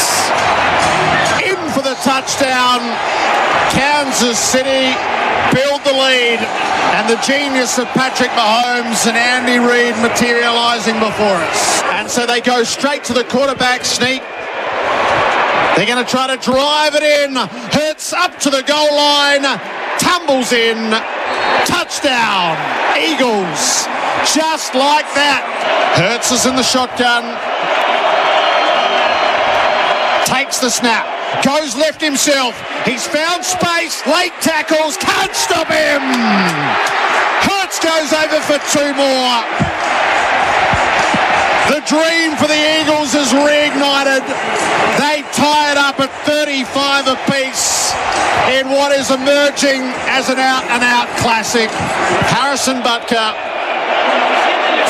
In 1.42 1.58
for 1.72 1.82
the 1.82 1.94
touchdown. 2.02 2.80
Kansas 3.70 4.38
City 4.38 4.94
build 5.52 5.82
the 5.84 5.92
lead, 5.92 6.40
and 6.96 7.08
the 7.08 7.20
genius 7.22 7.78
of 7.78 7.86
Patrick 7.88 8.30
Mahomes 8.30 9.06
and 9.06 9.16
Andy 9.16 9.58
Reid 9.58 9.96
materialising 10.02 10.98
before 10.98 11.38
us. 11.50 11.82
And 11.96 12.08
so 12.08 12.26
they 12.26 12.40
go 12.40 12.62
straight 12.62 13.04
to 13.04 13.12
the 13.12 13.24
quarterback 13.24 13.84
sneak. 13.84 14.22
They're 15.76 15.84
going 15.84 16.02
to 16.02 16.10
try 16.10 16.26
to 16.34 16.40
drive 16.40 16.94
it 16.96 17.04
in. 17.04 17.36
Hurts 17.36 18.14
up 18.14 18.40
to 18.40 18.50
the 18.50 18.62
goal 18.62 18.96
line. 18.96 19.44
Tumbles 20.00 20.52
in. 20.52 20.90
Touchdown. 21.68 22.56
Eagles. 22.96 23.84
Just 24.32 24.72
like 24.72 25.04
that. 25.12 25.44
Hurts 26.00 26.32
is 26.32 26.46
in 26.48 26.56
the 26.56 26.64
shotgun. 26.64 27.28
Takes 30.24 30.64
the 30.64 30.70
snap. 30.70 31.04
Goes 31.44 31.76
left 31.76 32.00
himself. 32.00 32.56
He's 32.88 33.06
found 33.06 33.44
space. 33.44 34.00
Late 34.08 34.32
tackles. 34.40 34.96
Can't 34.96 35.36
stop 35.36 35.68
him. 35.68 36.00
Hurts 37.44 37.76
goes 37.84 38.16
over 38.16 38.40
for 38.48 38.56
two 38.72 38.96
more. 38.96 40.05
The 41.68 41.82
dream 41.82 42.36
for 42.38 42.46
the 42.46 42.62
Eagles 42.78 43.14
is 43.14 43.34
reignited. 43.34 44.22
They 45.02 45.26
tie 45.34 45.72
it 45.72 45.78
up 45.78 45.98
at 45.98 46.10
35 46.22 47.10
apiece 47.10 47.92
in 48.54 48.70
what 48.70 48.92
is 48.92 49.10
emerging 49.10 49.82
as 50.06 50.28
an 50.30 50.38
out 50.38 50.62
and 50.70 50.82
out 50.82 51.08
classic. 51.18 51.68
Harrison 52.30 52.82
Butker 52.82 53.34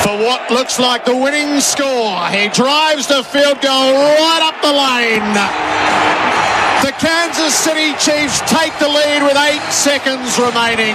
for 0.04 0.16
what 0.22 0.50
looks 0.50 0.78
like 0.78 1.04
the 1.04 1.16
winning 1.16 1.60
score. 1.60 2.20
He 2.28 2.48
drives 2.48 3.06
the 3.08 3.24
field 3.24 3.60
goal 3.62 3.92
right 3.96 4.42
up 4.44 4.60
the 4.60 4.72
lane. 4.72 6.55
The 6.82 6.92
Kansas 6.98 7.54
City 7.54 7.92
Chiefs 7.94 8.40
take 8.50 8.72
the 8.78 8.88
lead 8.88 9.22
with 9.22 9.36
eight 9.36 9.62
seconds 9.72 10.38
remaining. 10.38 10.94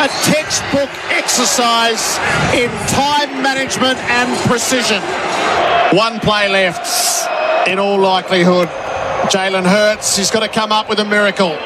A 0.00 0.08
textbook 0.24 0.88
exercise 1.10 2.16
in 2.54 2.70
time 2.88 3.42
management 3.42 3.98
and 3.98 4.28
precision. 4.48 5.02
One 5.96 6.18
play 6.20 6.48
left, 6.48 6.88
in 7.68 7.78
all 7.78 7.98
likelihood. 8.00 8.68
Jalen 9.28 9.66
Hurts, 9.66 10.16
he's 10.16 10.30
got 10.30 10.40
to 10.40 10.48
come 10.48 10.72
up 10.72 10.88
with 10.88 11.00
a 11.00 11.04
miracle. 11.04 11.56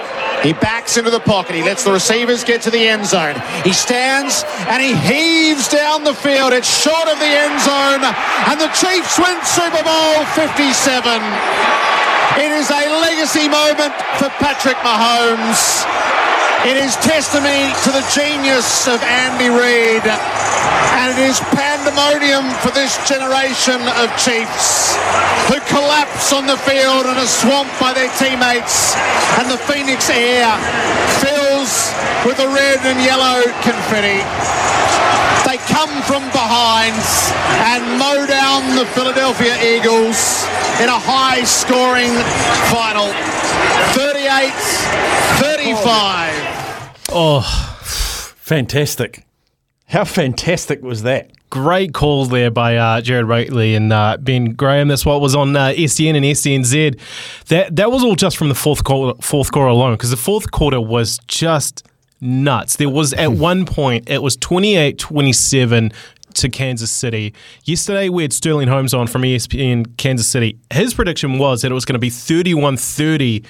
He 0.42 0.52
backs 0.52 0.96
into 0.96 1.10
the 1.10 1.20
pocket. 1.20 1.54
He 1.54 1.62
lets 1.62 1.84
the 1.84 1.92
receivers 1.92 2.42
get 2.42 2.62
to 2.62 2.70
the 2.70 2.88
end 2.88 3.06
zone. 3.06 3.36
He 3.62 3.72
stands 3.72 4.42
and 4.66 4.82
he 4.82 4.96
heaves 4.96 5.68
down 5.68 6.02
the 6.02 6.14
field. 6.14 6.52
It's 6.52 6.66
short 6.66 7.06
of 7.06 7.18
the 7.20 7.30
end 7.30 7.60
zone. 7.62 8.02
And 8.50 8.58
the 8.60 8.66
Chiefs 8.74 9.18
win 9.18 9.38
Super 9.44 9.84
Bowl 9.84 10.24
57. 10.34 11.91
It 12.40 12.48
is 12.48 12.70
a 12.70 12.88
legacy 13.04 13.44
moment 13.44 13.92
for 14.16 14.32
Patrick 14.40 14.80
Mahomes. 14.80 15.84
It 16.64 16.80
is 16.80 16.96
testimony 17.04 17.68
to 17.84 17.90
the 17.92 18.00
genius 18.08 18.88
of 18.88 19.02
Andy 19.02 19.52
Reid. 19.52 20.00
And 20.96 21.12
it 21.12 21.20
is 21.28 21.40
pandemonium 21.52 22.48
for 22.64 22.72
this 22.72 22.96
generation 23.04 23.76
of 24.00 24.08
Chiefs 24.16 24.96
who 25.52 25.60
collapse 25.68 26.32
on 26.32 26.46
the 26.46 26.56
field 26.56 27.04
and 27.04 27.20
are 27.20 27.28
swamped 27.28 27.76
by 27.78 27.92
their 27.92 28.08
teammates. 28.16 28.96
And 29.36 29.50
the 29.52 29.60
Phoenix 29.68 30.08
air 30.08 30.48
fills 31.20 31.92
with 32.24 32.40
the 32.40 32.48
red 32.48 32.80
and 32.88 32.96
yellow 33.04 33.44
confetti. 33.60 34.24
They 35.62 35.74
come 35.74 36.02
from 36.02 36.22
behind 36.30 36.94
and 37.66 37.98
mow 37.98 38.26
down 38.26 38.76
the 38.76 38.86
Philadelphia 38.86 39.54
Eagles 39.62 40.44
in 40.80 40.88
a 40.88 40.98
high 40.98 41.42
scoring 41.44 42.12
final. 42.70 43.12
38 43.94 44.52
35. 45.38 47.00
Oh, 47.10 47.42
fantastic. 47.82 49.24
How 49.86 50.04
fantastic 50.04 50.82
was 50.82 51.02
that? 51.02 51.30
Great 51.50 51.92
calls 51.92 52.30
there 52.30 52.50
by 52.50 52.76
uh, 52.76 53.00
Jared 53.02 53.26
Waitley 53.26 53.76
and 53.76 53.92
uh, 53.92 54.16
Ben 54.18 54.54
Graham. 54.54 54.88
That's 54.88 55.04
what 55.04 55.20
was 55.20 55.34
on 55.34 55.54
uh, 55.54 55.74
SEN 55.86 56.16
and 56.16 56.24
SENZ. 56.24 56.98
That 57.48 57.76
that 57.76 57.90
was 57.90 58.02
all 58.02 58.14
just 58.16 58.38
from 58.38 58.48
the 58.48 58.54
fourth 58.54 58.84
quarter, 58.84 59.20
fourth 59.20 59.52
quarter 59.52 59.68
alone, 59.68 59.94
because 59.94 60.10
the 60.10 60.16
fourth 60.16 60.50
quarter 60.50 60.80
was 60.80 61.18
just 61.26 61.86
nuts. 62.22 62.76
There 62.76 62.88
was 62.88 63.12
at 63.12 63.32
one 63.32 63.66
point 63.66 64.08
it 64.08 64.22
was 64.22 64.36
28-27 64.38 65.92
to 66.34 66.48
Kansas 66.48 66.90
City. 66.90 67.34
Yesterday, 67.64 68.08
we 68.08 68.22
had 68.22 68.32
Sterling 68.32 68.68
Holmes 68.68 68.94
on 68.94 69.06
from 69.06 69.22
ESPN 69.22 69.96
Kansas 69.98 70.26
City. 70.26 70.58
His 70.72 70.94
prediction 70.94 71.38
was 71.38 71.62
that 71.62 71.70
it 71.70 71.74
was 71.74 71.84
going 71.84 71.94
to 71.94 71.98
be 71.98 72.10
31 72.10 72.78
30 72.78 73.44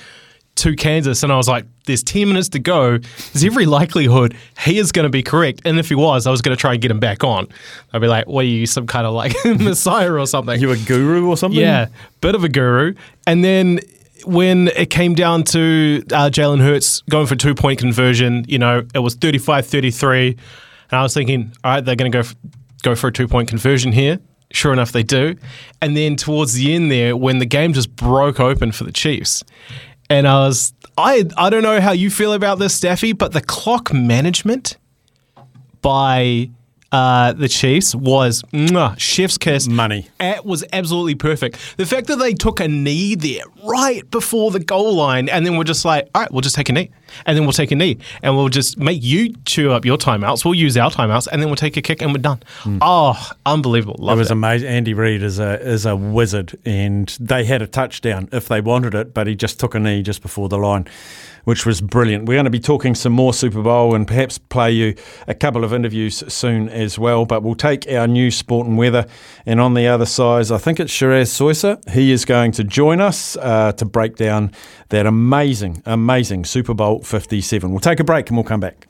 to 0.55 0.77
Kansas. 0.77 1.23
And 1.23 1.33
I 1.33 1.37
was 1.37 1.49
like, 1.49 1.65
there's 1.87 2.03
10 2.03 2.29
minutes 2.29 2.51
to 2.51 2.59
go. 2.59 2.99
There's 2.99 3.45
every 3.45 3.67
likelihood 3.67 4.37
he 4.59 4.79
is 4.79 4.93
going 4.93 5.05
to 5.05 5.11
be 5.11 5.23
correct. 5.23 5.63
And 5.65 5.79
if 5.79 5.89
he 5.89 5.95
was, 5.95 6.27
I 6.27 6.31
was 6.31 6.43
going 6.43 6.55
to 6.55 6.61
try 6.61 6.73
and 6.73 6.83
get 6.83 6.91
him 6.91 7.01
back 7.01 7.25
on. 7.25 7.49
I'd 7.93 8.01
be 8.01 8.07
like, 8.07 8.27
what 8.27 8.45
are 8.45 8.49
you, 8.49 8.67
some 8.67 8.87
kind 8.87 9.07
of 9.07 9.15
like 9.15 9.35
messiah 9.45 10.13
or 10.13 10.27
something? 10.27 10.61
You 10.61 10.71
a 10.73 10.77
guru 10.77 11.27
or 11.27 11.37
something? 11.37 11.61
Yeah, 11.61 11.87
bit 12.21 12.35
of 12.35 12.45
a 12.45 12.49
guru. 12.49 12.95
And 13.27 13.43
then 13.43 13.81
when 14.25 14.69
it 14.69 14.91
came 14.91 15.15
down 15.15 15.45
to 15.45 16.03
uh, 16.13 16.31
Jalen 16.31 16.61
Hurts 16.61 17.03
going 17.03 17.27
for 17.27 17.37
two 17.37 17.55
point 17.55 17.79
conversion, 17.79 18.45
you 18.49 18.59
know, 18.59 18.87
it 18.95 19.01
was 19.01 19.15
35 19.15 19.67
33. 19.67 20.29
And 20.29 20.39
I 20.91 21.03
was 21.03 21.15
thinking, 21.15 21.53
all 21.65 21.73
right, 21.73 21.85
they're 21.85 21.97
going 21.97 22.11
to 22.11 22.17
go, 22.17 22.21
f- 22.21 22.37
go 22.83 22.95
for 22.95 23.09
a 23.09 23.13
two 23.13 23.29
point 23.29 23.49
conversion 23.49 23.93
here. 23.93 24.19
Sure 24.53 24.73
enough, 24.73 24.93
they 24.93 25.03
do. 25.03 25.37
And 25.81 25.97
then 25.97 26.17
towards 26.17 26.53
the 26.55 26.75
end 26.75 26.91
there, 26.91 27.17
when 27.17 27.39
the 27.39 27.47
game 27.47 27.73
just 27.73 27.95
broke 27.97 28.39
open 28.39 28.73
for 28.73 28.85
the 28.85 28.93
Chiefs, 28.93 29.43
and 30.11 30.29
I 30.29 30.47
was, 30.47 30.75
I, 30.99 31.25
I 31.39 31.49
don't 31.49 31.63
know 31.63 31.81
how 31.81 31.93
you 31.93 32.11
feel 32.11 32.35
about 32.35 32.59
this, 32.59 32.79
Stafy, 32.79 33.17
but 33.17 33.33
the 33.33 33.41
clock 33.41 33.95
management 33.95 34.77
by 35.81 36.51
uh, 36.93 37.33
the 37.33 37.49
Chiefs 37.49 37.95
was 37.95 38.43
mwah, 38.53 38.99
chef's 38.99 39.39
kiss. 39.39 39.67
Money. 39.67 40.09
It 40.21 40.45
was 40.45 40.65
absolutely 40.73 41.15
perfect. 41.15 41.77
The 41.77 41.87
fact 41.87 42.07
that 42.09 42.17
they 42.17 42.35
took 42.35 42.61
a 42.61 42.69
knee 42.69 43.15
there 43.15 43.45
right 43.65 44.09
before 44.11 44.51
the 44.51 44.61
goal 44.61 44.95
line 44.95 45.29
and 45.29 45.45
then 45.45 45.57
we're 45.57 45.65
just 45.65 45.85
like, 45.85 46.09
all 46.15 46.23
right, 46.23 46.31
we'll 46.31 46.43
just 46.43 46.55
take 46.57 46.69
a 46.69 46.73
knee. 46.73 46.91
And 47.27 47.37
then 47.37 47.45
we'll 47.45 47.53
take 47.53 47.71
a 47.71 47.77
knee. 47.77 47.99
And 48.23 48.37
we'll 48.37 48.49
just 48.49 48.79
make 48.79 49.03
you 49.03 49.35
chew 49.45 49.71
up 49.73 49.85
your 49.85 49.99
timeouts. 49.99 50.45
We'll 50.45 50.55
use 50.55 50.77
our 50.77 50.91
timeouts 50.91 51.29
and 51.31 51.43
then 51.43 51.49
we'll 51.49 51.57
take 51.57 51.77
a 51.77 51.83
kick 51.83 52.01
and 52.03 52.13
we're 52.13 52.23
done. 52.23 52.43
Oh, 52.81 53.31
unbelievable. 53.45 53.97
Love 53.99 54.19
it 54.19 54.21
was 54.21 54.31
it. 54.31 54.35
amazing. 54.35 54.69
Andy 54.69 54.95
Reid 54.95 55.23
is 55.23 55.39
a 55.39 55.61
is 55.61 55.87
a 55.87 55.95
wizard, 55.97 56.59
and 56.65 57.09
they 57.21 57.45
had 57.45 57.63
a 57.63 57.67
touchdown 57.67 58.29
if 58.33 58.49
they 58.49 58.61
wanted 58.61 58.95
it, 58.95 59.15
but 59.15 59.27
he 59.27 59.35
just 59.35 59.59
took 59.61 59.75
a 59.75 59.79
knee 59.79 60.03
just 60.03 60.23
before 60.23 60.49
the 60.49 60.59
line, 60.59 60.87
which 61.45 61.67
was 61.67 61.81
brilliant. 61.81 62.27
We're 62.27 62.37
going 62.37 62.45
to 62.45 62.51
be 62.51 62.61
talking 62.61 62.95
some 62.95 63.13
more 63.13 63.35
Super 63.35 63.63
Bowl 63.63 63.95
and 63.95 64.07
perhaps 64.07 64.39
play 64.39 64.71
you 64.73 64.95
a 65.27 65.35
couple 65.35 65.65
of 65.65 65.73
interviews 65.73 66.23
soon 66.33 66.69
as 66.69 66.99
well. 66.99 67.25
But 67.25 67.43
we'll 67.43 67.55
take 67.55 67.87
our 67.91 68.07
new 68.07 68.31
sport 68.31 68.67
and 68.67 68.77
weather, 68.79 69.07
and 69.47 69.61
on 69.61 69.75
the 69.75 69.87
other 69.87 70.07
side, 70.07 70.51
I 70.51 70.59
think 70.59 70.81
it's 70.81 70.93
Shiraz 70.93 71.31
Soysa. 71.31 71.89
He 71.91 72.13
is 72.13 72.25
going 72.25 72.53
to 72.53 72.65
join 72.65 73.01
us 73.01 73.37
uh, 73.37 73.73
to 73.73 73.85
break 73.85 74.17
down 74.17 74.53
that 74.89 75.07
amazing, 75.07 75.83
amazing 75.87 76.45
Super 76.45 76.75
Bowl 76.75 77.03
Fifty 77.03 77.41
Seven. 77.41 77.71
We'll 77.71 77.81
take 77.81 78.01
a 78.01 78.05
break 78.05 78.29
and 78.29 78.37
we'll 78.37 78.45
come 78.45 78.61
back. 78.61 78.87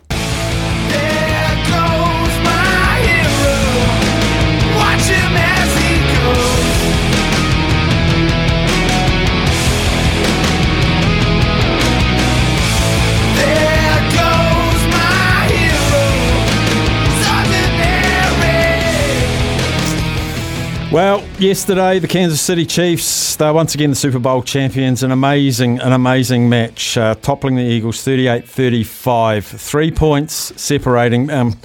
Well, 20.93 21.27
yesterday 21.39 22.01
the 22.01 22.07
Kansas 22.07 22.43
City 22.43 22.67
Chiefs, 22.67 23.37
they're 23.37 23.55
once 23.55 23.75
again 23.75 23.89
the 23.89 23.97
Super 23.97 24.19
Bowl 24.19 24.43
champions. 24.43 25.03
An 25.03 25.11
amazing, 25.11 25.81
an 25.81 25.95
amazing 25.95 26.51
match, 26.51 26.99
uh, 26.99 27.15
toppling 27.15 27.57
the 27.57 27.63
Eagles 27.63 28.05
38-35. 28.05 29.43
Three 29.43 29.91
points 29.91 30.53
separating. 30.61 31.31
Um, 31.31 31.59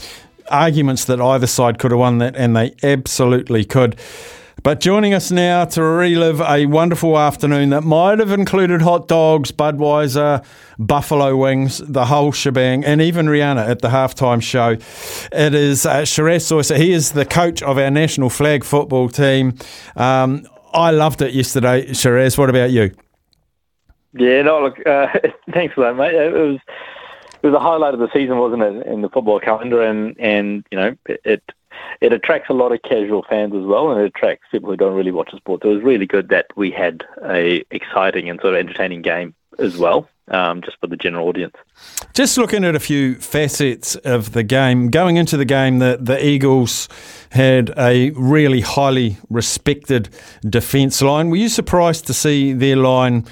arguments 0.49 1.03
that 1.03 1.19
either 1.19 1.45
side 1.45 1.77
could 1.77 1.91
have 1.91 1.99
won 1.99 2.19
that, 2.19 2.37
and 2.37 2.55
they 2.55 2.73
absolutely 2.81 3.65
could. 3.65 3.97
But 4.67 4.81
joining 4.81 5.13
us 5.13 5.31
now 5.31 5.63
to 5.63 5.81
relive 5.81 6.41
a 6.41 6.65
wonderful 6.65 7.17
afternoon 7.17 7.69
that 7.69 7.85
might 7.85 8.19
have 8.19 8.33
included 8.33 8.81
hot 8.81 9.07
dogs, 9.07 9.49
Budweiser, 9.49 10.43
buffalo 10.77 11.37
wings, 11.37 11.77
the 11.77 12.03
whole 12.03 12.33
shebang, 12.33 12.83
and 12.83 13.01
even 13.01 13.27
Rihanna 13.27 13.65
at 13.65 13.79
the 13.79 13.87
halftime 13.87 14.43
show. 14.43 14.71
It 15.31 15.53
is 15.53 15.85
uh, 15.85 16.03
Shiraz 16.03 16.43
Soysa. 16.43 16.75
He 16.75 16.91
is 16.91 17.13
the 17.13 17.23
coach 17.23 17.63
of 17.63 17.77
our 17.77 17.89
national 17.89 18.29
flag 18.29 18.65
football 18.65 19.07
team. 19.07 19.57
Um, 19.95 20.45
I 20.73 20.91
loved 20.91 21.21
it 21.21 21.33
yesterday, 21.33 21.93
Shiraz. 21.93 22.37
What 22.37 22.49
about 22.49 22.71
you? 22.71 22.93
Yeah, 24.15 24.41
no, 24.41 24.63
look, 24.63 24.85
uh, 24.85 25.07
thanks 25.53 25.75
for 25.75 25.85
that, 25.85 25.95
mate. 25.95 26.13
It 26.13 26.33
was 26.33 26.59
it 27.41 27.47
was 27.47 27.55
a 27.55 27.59
highlight 27.61 27.93
of 27.93 28.01
the 28.01 28.11
season, 28.11 28.37
wasn't 28.37 28.63
it, 28.63 28.85
in 28.85 29.01
the 29.01 29.07
football 29.07 29.39
calendar, 29.39 29.81
and 29.81 30.13
and 30.19 30.65
you 30.71 30.77
know 30.77 30.97
it. 31.05 31.21
it 31.23 31.51
it 32.01 32.13
attracts 32.13 32.49
a 32.49 32.53
lot 32.53 32.71
of 32.71 32.81
casual 32.83 33.25
fans 33.29 33.53
as 33.55 33.63
well, 33.63 33.91
and 33.91 34.01
it 34.01 34.05
attracts 34.05 34.45
people 34.51 34.69
who 34.69 34.77
don't 34.77 34.95
really 34.95 35.11
watch 35.11 35.31
the 35.31 35.37
sport. 35.37 35.61
So 35.63 35.71
it 35.71 35.75
was 35.75 35.83
really 35.83 36.05
good 36.05 36.29
that 36.29 36.47
we 36.55 36.71
had 36.71 37.03
a 37.25 37.63
exciting 37.71 38.29
and 38.29 38.39
sort 38.39 38.53
of 38.53 38.59
entertaining 38.59 39.01
game 39.01 39.33
as 39.59 39.77
well, 39.77 40.07
um, 40.29 40.61
just 40.61 40.77
for 40.79 40.87
the 40.87 40.97
general 40.97 41.27
audience. 41.27 41.55
Just 42.13 42.37
looking 42.37 42.63
at 42.63 42.75
a 42.75 42.79
few 42.79 43.15
facets 43.15 43.95
of 43.95 44.33
the 44.33 44.43
game, 44.43 44.89
going 44.89 45.17
into 45.17 45.37
the 45.37 45.45
game, 45.45 45.79
the, 45.79 45.97
the 45.99 46.23
Eagles 46.23 46.87
had 47.31 47.73
a 47.77 48.11
really 48.11 48.61
highly 48.61 49.17
respected 49.29 50.09
defence 50.47 51.01
line. 51.01 51.29
Were 51.29 51.37
you 51.37 51.49
surprised 51.49 52.07
to 52.07 52.13
see 52.13 52.53
their 52.53 52.75
line 52.75 53.25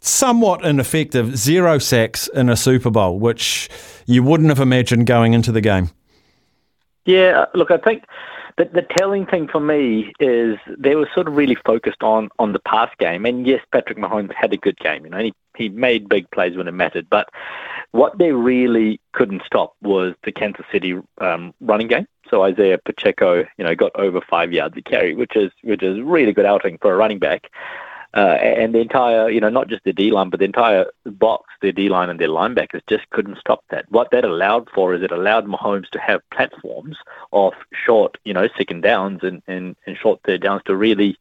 somewhat 0.00 0.64
ineffective, 0.64 1.36
zero 1.36 1.78
sacks 1.78 2.28
in 2.28 2.48
a 2.48 2.56
Super 2.56 2.90
Bowl, 2.90 3.18
which 3.18 3.68
you 4.06 4.22
wouldn't 4.22 4.48
have 4.48 4.60
imagined 4.60 5.06
going 5.06 5.34
into 5.34 5.52
the 5.52 5.60
game? 5.60 5.90
Yeah, 7.06 7.46
look, 7.54 7.70
I 7.70 7.76
think 7.78 8.04
the, 8.58 8.64
the 8.64 8.82
telling 8.82 9.26
thing 9.26 9.48
for 9.48 9.60
me 9.60 10.12
is 10.18 10.58
they 10.76 10.96
were 10.96 11.08
sort 11.14 11.28
of 11.28 11.36
really 11.36 11.54
focused 11.54 12.02
on 12.02 12.28
on 12.38 12.52
the 12.52 12.58
pass 12.58 12.90
game. 12.98 13.24
And 13.24 13.46
yes, 13.46 13.62
Patrick 13.72 13.96
Mahomes 13.96 14.34
had 14.34 14.52
a 14.52 14.56
good 14.56 14.76
game. 14.78 15.04
You 15.04 15.10
know, 15.10 15.18
he 15.18 15.32
he 15.56 15.68
made 15.68 16.08
big 16.08 16.30
plays 16.32 16.56
when 16.56 16.68
it 16.68 16.72
mattered. 16.72 17.08
But 17.08 17.28
what 17.92 18.18
they 18.18 18.32
really 18.32 19.00
couldn't 19.12 19.42
stop 19.46 19.74
was 19.82 20.14
the 20.24 20.32
Kansas 20.32 20.66
City 20.72 21.00
um, 21.18 21.54
running 21.60 21.86
game. 21.86 22.06
So 22.28 22.42
Isaiah 22.42 22.78
Pacheco, 22.78 23.44
you 23.56 23.64
know, 23.64 23.76
got 23.76 23.94
over 23.94 24.20
five 24.20 24.52
yards 24.52 24.76
a 24.76 24.82
carry, 24.82 25.14
which 25.14 25.36
is 25.36 25.52
which 25.62 25.84
is 25.84 26.00
really 26.00 26.32
good 26.32 26.46
outing 26.46 26.78
for 26.78 26.92
a 26.92 26.96
running 26.96 27.20
back. 27.20 27.50
Uh, 28.16 28.38
and 28.40 28.74
the 28.74 28.80
entire, 28.80 29.28
you 29.28 29.40
know, 29.40 29.50
not 29.50 29.68
just 29.68 29.84
the 29.84 29.92
D 29.92 30.10
line, 30.10 30.30
but 30.30 30.38
the 30.38 30.46
entire 30.46 30.86
box, 31.04 31.44
their 31.60 31.70
D 31.70 31.90
line 31.90 32.08
and 32.08 32.18
their 32.18 32.28
linebackers 32.28 32.80
just 32.88 33.08
couldn't 33.10 33.38
stop 33.38 33.62
that. 33.68 33.84
What 33.90 34.10
that 34.12 34.24
allowed 34.24 34.70
for 34.74 34.94
is 34.94 35.02
it 35.02 35.12
allowed 35.12 35.46
Mahomes 35.46 35.90
to 35.90 35.98
have 36.00 36.22
platforms 36.30 36.96
of 37.32 37.52
short, 37.72 38.16
you 38.24 38.32
know, 38.32 38.48
second 38.56 38.80
downs 38.80 39.20
and, 39.22 39.42
and, 39.46 39.76
and 39.86 39.98
short 39.98 40.20
third 40.24 40.40
downs 40.40 40.62
to 40.64 40.74
really 40.74 41.18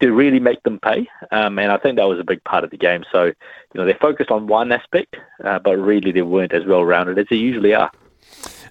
to 0.00 0.12
really 0.12 0.40
make 0.40 0.62
them 0.64 0.80
pay. 0.80 1.08
Um, 1.30 1.58
and 1.58 1.70
I 1.70 1.78
think 1.78 1.96
that 1.96 2.08
was 2.08 2.18
a 2.18 2.24
big 2.24 2.42
part 2.42 2.64
of 2.64 2.70
the 2.70 2.76
game. 2.76 3.04
So, 3.12 3.26
you 3.26 3.34
know, 3.74 3.84
they 3.84 3.94
focused 3.94 4.30
on 4.30 4.48
one 4.48 4.72
aspect, 4.72 5.16
uh, 5.44 5.60
but 5.60 5.76
really 5.76 6.10
they 6.10 6.22
weren't 6.22 6.52
as 6.52 6.64
well 6.64 6.84
rounded 6.84 7.18
as 7.18 7.26
they 7.30 7.36
usually 7.36 7.74
are. 7.74 7.90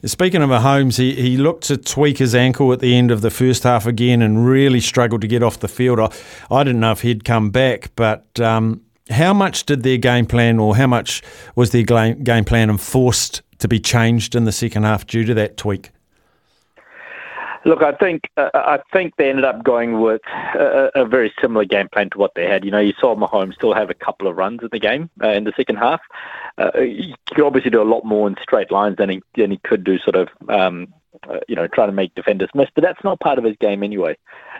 Speaking 0.05 0.41
of 0.41 0.49
Mahomes, 0.49 0.97
he, 0.97 1.15
he 1.15 1.37
looked 1.37 1.65
to 1.65 1.77
tweak 1.77 2.17
his 2.17 2.35
ankle 2.35 2.71
at 2.71 2.79
the 2.79 2.95
end 2.95 3.11
of 3.11 3.21
the 3.21 3.31
first 3.31 3.63
half 3.63 3.85
again 3.85 4.21
and 4.21 4.45
really 4.45 4.79
struggled 4.79 5.21
to 5.21 5.27
get 5.27 5.43
off 5.43 5.59
the 5.59 5.67
field. 5.67 5.99
I, 5.99 6.11
I 6.51 6.63
didn't 6.63 6.81
know 6.81 6.91
if 6.91 7.01
he'd 7.01 7.23
come 7.23 7.49
back, 7.49 7.91
but 7.95 8.39
um, 8.39 8.81
how 9.09 9.33
much 9.33 9.65
did 9.65 9.83
their 9.83 9.97
game 9.97 10.25
plan 10.25 10.59
or 10.59 10.75
how 10.75 10.87
much 10.87 11.23
was 11.55 11.71
their 11.71 11.83
game, 11.83 12.23
game 12.23 12.45
plan 12.45 12.69
enforced 12.69 13.41
to 13.59 13.67
be 13.67 13.79
changed 13.79 14.35
in 14.35 14.45
the 14.45 14.51
second 14.51 14.83
half 14.83 15.07
due 15.07 15.23
to 15.25 15.33
that 15.33 15.57
tweak? 15.57 15.91
Look, 17.65 17.81
I 17.81 17.91
think 17.93 18.29
uh, 18.37 18.49
I 18.53 18.79
think 18.93 19.15
they 19.17 19.29
ended 19.29 19.45
up 19.45 19.63
going 19.63 19.99
with 19.99 20.21
a, 20.55 20.91
a 20.95 21.05
very 21.05 21.33
similar 21.41 21.65
game 21.65 21.89
plan 21.89 22.09
to 22.11 22.17
what 22.17 22.35
they 22.35 22.45
had. 22.45 22.63
You 22.63 22.71
know, 22.71 22.79
you 22.79 22.93
saw 22.99 23.15
Mahomes 23.15 23.55
still 23.55 23.73
have 23.73 23.89
a 23.89 23.93
couple 23.93 24.27
of 24.27 24.37
runs 24.37 24.61
in 24.61 24.69
the 24.71 24.79
game 24.79 25.09
uh, 25.23 25.29
in 25.29 25.43
the 25.43 25.53
second 25.55 25.77
half. 25.77 26.01
Uh, 26.57 26.71
he 26.79 27.15
could 27.27 27.45
obviously 27.45 27.71
do 27.71 27.81
a 27.81 27.83
lot 27.83 28.05
more 28.05 28.27
in 28.27 28.35
straight 28.41 28.71
lines 28.71 28.97
than 28.97 29.09
he 29.09 29.21
than 29.35 29.51
he 29.51 29.57
could 29.57 29.83
do, 29.83 29.97
sort 29.99 30.15
of, 30.15 30.29
um, 30.49 30.93
uh, 31.29 31.39
you 31.47 31.55
know, 31.55 31.67
trying 31.67 31.89
to 31.89 31.93
make 31.93 32.13
defenders 32.15 32.49
miss. 32.53 32.69
But 32.73 32.83
that's 32.83 33.03
not 33.03 33.19
part 33.19 33.37
of 33.37 33.43
his 33.43 33.57
game 33.59 33.83
anyway. 33.83 34.17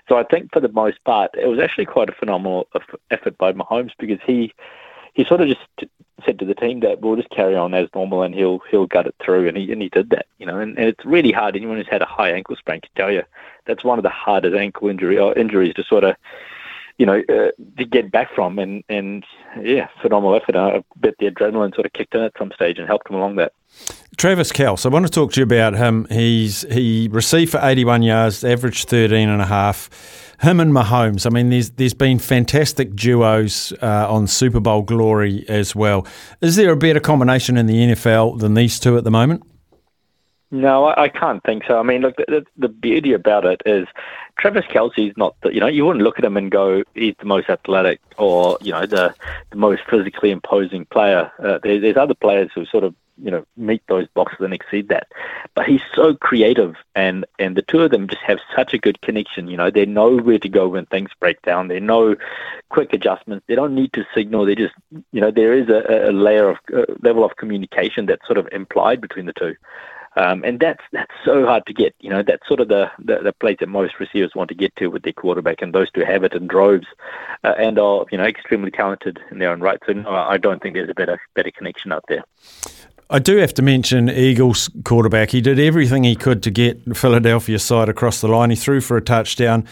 So 0.10 0.18
I 0.18 0.24
think 0.24 0.52
for 0.54 0.60
the 0.60 0.70
most 0.70 1.04
part, 1.04 1.32
it 1.36 1.48
was 1.48 1.60
actually 1.60 1.86
quite 1.86 2.10
a 2.10 2.14
phenomenal 2.14 2.68
effort 3.12 3.38
by 3.38 3.54
Mahomes 3.54 3.92
because 4.00 4.20
he 4.26 4.54
he 5.18 5.26
sort 5.26 5.42
of 5.42 5.48
just 5.48 5.62
t- 5.80 5.90
said 6.24 6.38
to 6.40 6.46
the 6.46 6.54
team 6.54 6.80
that 6.82 7.02
we'll 7.02 7.16
just 7.16 7.30
carry 7.32 7.56
on 7.56 7.74
as 7.74 7.90
normal 7.94 8.22
and 8.22 8.34
he'll 8.34 8.60
he'll 8.70 8.86
gut 8.86 9.08
it 9.08 9.16
through 9.20 9.48
and 9.48 9.58
he 9.58 9.72
and 9.72 9.82
he 9.82 9.90
did 9.90 10.12
that 10.12 10.28
you 10.38 10.46
know 10.46 10.60
and, 10.60 10.78
and 10.78 10.88
it's 10.88 11.04
really 11.04 11.32
hard. 11.32 11.56
Anyone 11.56 11.78
who's 11.78 11.88
had 11.88 12.04
a 12.04 12.06
high 12.06 12.30
ankle 12.30 12.56
sprain 12.56 12.82
can 12.82 12.92
tell 12.96 13.12
you 13.12 13.24
that's 13.66 13.84
one 13.84 14.00
of 14.00 14.04
the 14.04 14.10
hardest 14.10 14.56
ankle 14.56 14.88
injury 14.88 15.18
or 15.18 15.34
injuries 15.34 15.74
to 15.74 15.84
sort 15.84 16.04
of 16.04 16.16
you 16.98 17.06
know 17.06 17.22
uh, 17.30 17.52
to 17.78 17.86
get 17.86 18.12
back 18.12 18.34
from 18.34 18.60
and 18.60 18.84
and 18.90 19.24
yeah 19.62 19.88
phenomenal 20.02 20.36
effort 20.36 20.56
I 20.56 20.84
bet 20.98 21.16
the 21.20 21.30
adrenaline 21.30 21.74
sort 21.74 21.86
of 21.86 21.94
kicked 21.94 22.16
in 22.16 22.22
at 22.22 22.34
some 22.38 22.52
stage 22.54 22.78
and 22.80 22.88
helped 22.88 23.10
him 23.10 23.16
along 23.16 23.36
that 23.38 23.54
Travis 24.18 24.52
Kelce, 24.52 24.84
I 24.86 24.90
want 24.90 25.06
to 25.06 25.12
talk 25.12 25.34
to 25.34 25.40
you 25.40 25.44
about 25.44 25.76
him. 25.76 26.08
He's 26.10 26.62
he 26.72 27.08
received 27.12 27.52
for 27.52 27.60
81 27.62 28.02
yards, 28.02 28.44
averaged 28.44 28.90
13 28.90 29.30
and 29.30 29.42
a 29.42 29.46
half. 29.46 30.34
Him 30.42 30.60
and 30.60 30.72
Mahomes. 30.72 31.28
I 31.28 31.30
mean, 31.30 31.50
there's 31.52 31.70
there's 31.72 31.94
been 31.94 32.18
fantastic 32.18 32.96
duos 32.96 33.74
uh, 33.82 34.12
on 34.12 34.26
Super 34.26 34.60
Bowl 34.60 34.82
glory 34.82 35.46
as 35.48 35.76
well. 35.76 36.08
Is 36.42 36.56
there 36.56 36.72
a 36.72 36.76
better 36.76 37.00
combination 37.00 37.58
in 37.58 37.68
the 37.68 37.76
NFL 37.76 38.40
than 38.40 38.56
these 38.56 38.80
two 38.80 38.98
at 38.98 39.04
the 39.04 39.12
moment? 39.12 39.44
No, 40.50 40.86
I, 40.86 41.04
I 41.04 41.10
can't 41.10 41.44
think 41.44 41.64
so. 41.68 41.78
I 41.78 41.84
mean, 41.84 42.02
look, 42.02 42.16
the, 42.16 42.26
the, 42.28 42.46
the 42.58 42.70
beauty 42.70 43.14
about 43.14 43.46
it 43.46 43.62
is 43.66 43.86
Travis 44.40 44.66
Kelce's 44.66 45.16
not, 45.18 45.36
the, 45.42 45.54
you 45.54 45.60
know, 45.60 45.68
you 45.68 45.86
wouldn't 45.86 46.04
look 46.04 46.20
at 46.20 46.26
him 46.26 46.38
and 46.38 46.52
go, 46.52 46.84
he's 46.94 47.16
the 47.20 47.26
most 47.26 47.50
athletic 47.50 48.00
or, 48.18 48.58
you 48.62 48.72
know, 48.72 48.86
the, 48.86 49.14
the 49.50 49.58
most 49.58 49.82
physically 49.90 50.32
imposing 50.32 50.86
player. 50.86 51.32
Uh, 51.40 51.60
there, 51.64 51.80
there's 51.80 51.98
other 51.98 52.14
players 52.14 52.52
who 52.54 52.66
sort 52.66 52.84
of, 52.84 52.94
you 53.20 53.32
know, 53.32 53.44
meet 53.56 53.82
those 53.88 54.08
boxes 54.14 54.42
and 54.42 54.54
exceed 54.54 54.90
that. 54.90 55.08
But 55.56 55.66
he's 55.66 55.82
so 55.96 56.14
creative, 56.14 56.76
and, 56.94 57.26
and 57.40 57.58
the 57.58 57.64
two 57.64 57.82
of 57.82 57.90
them 57.90 58.08
just 58.08 58.22
have 58.22 58.38
such 58.56 58.76
a 58.76 58.78
good 58.78 59.02
connection. 59.02 59.48
You 59.48 59.58
know, 59.58 59.72
they 59.72 59.88
know 59.88 60.18
where 60.18 60.38
to 60.38 60.50
go 60.50 60.68
when 60.68 60.86
things 60.86 61.10
break 61.20 61.42
down. 61.42 61.68
They 61.68 61.80
know 61.80 62.16
quick 62.70 62.94
adjustments. 62.94 63.44
They 63.48 63.56
don't 63.56 63.74
need 63.74 63.92
to 63.94 64.06
signal. 64.14 64.46
They 64.46 64.54
just, 64.54 64.76
you 65.12 65.20
know, 65.20 65.32
there 65.32 65.54
is 65.54 65.68
a, 65.68 66.10
a 66.10 66.12
layer 66.12 66.48
of 66.48 66.58
uh, 66.72 66.84
level 67.02 67.26
of 67.26 67.38
communication 67.38 68.06
that's 68.06 68.28
sort 68.28 68.38
of 68.38 68.48
implied 68.52 69.02
between 69.02 69.26
the 69.26 69.34
two. 69.34 69.56
Um, 70.18 70.44
and 70.44 70.60
that's 70.60 70.82
that's 70.92 71.12
so 71.24 71.46
hard 71.46 71.66
to 71.68 71.74
get. 71.74 71.96
You 72.00 72.10
know, 72.10 72.24
that's 72.24 72.48
sort 72.48 72.60
of 72.60 72.70
the, 72.70 72.90
the, 72.98 73.20
the 73.24 73.34
place 73.34 73.58
that 73.60 73.70
most 73.70 74.00
receivers 74.00 74.32
want 74.36 74.50
to 74.50 74.56
get 74.56 74.76
to 74.78 74.88
with 74.88 75.04
their 75.04 75.14
quarterback, 75.14 75.62
and 75.62 75.74
those 75.74 75.92
two 75.92 76.04
have 76.06 76.24
it 76.24 76.34
in 76.34 76.48
droves, 76.48 76.88
uh, 77.44 77.54
and 77.58 77.78
are 77.78 78.06
you 78.12 78.18
know 78.18 78.26
extremely 78.26 78.72
talented 78.72 79.20
in 79.32 79.38
their 79.40 79.52
own 79.52 79.62
right. 79.62 79.80
So 79.86 79.94
no, 79.94 80.10
I 80.10 80.38
don't 80.38 80.62
think 80.62 80.74
there's 80.74 80.90
a 80.90 80.96
better 80.96 81.22
better 81.36 81.52
connection 81.52 81.92
out 81.92 82.04
there. 82.08 82.24
I 83.10 83.20
do 83.20 83.38
have 83.38 83.54
to 83.54 83.62
mention 83.62 84.10
Eagles 84.10 84.70
quarterback. 84.84 85.30
He 85.30 85.40
did 85.40 85.60
everything 85.60 86.04
he 86.04 86.16
could 86.16 86.44
to 86.44 86.52
get 86.52 86.98
Philadelphia 86.98 87.58
side 87.58 87.88
across 87.88 88.20
the 88.20 88.28
line. 88.28 88.50
He 88.50 88.58
threw 88.58 88.82
for 88.82 88.98
a 88.98 89.02
touchdown, 89.02 89.66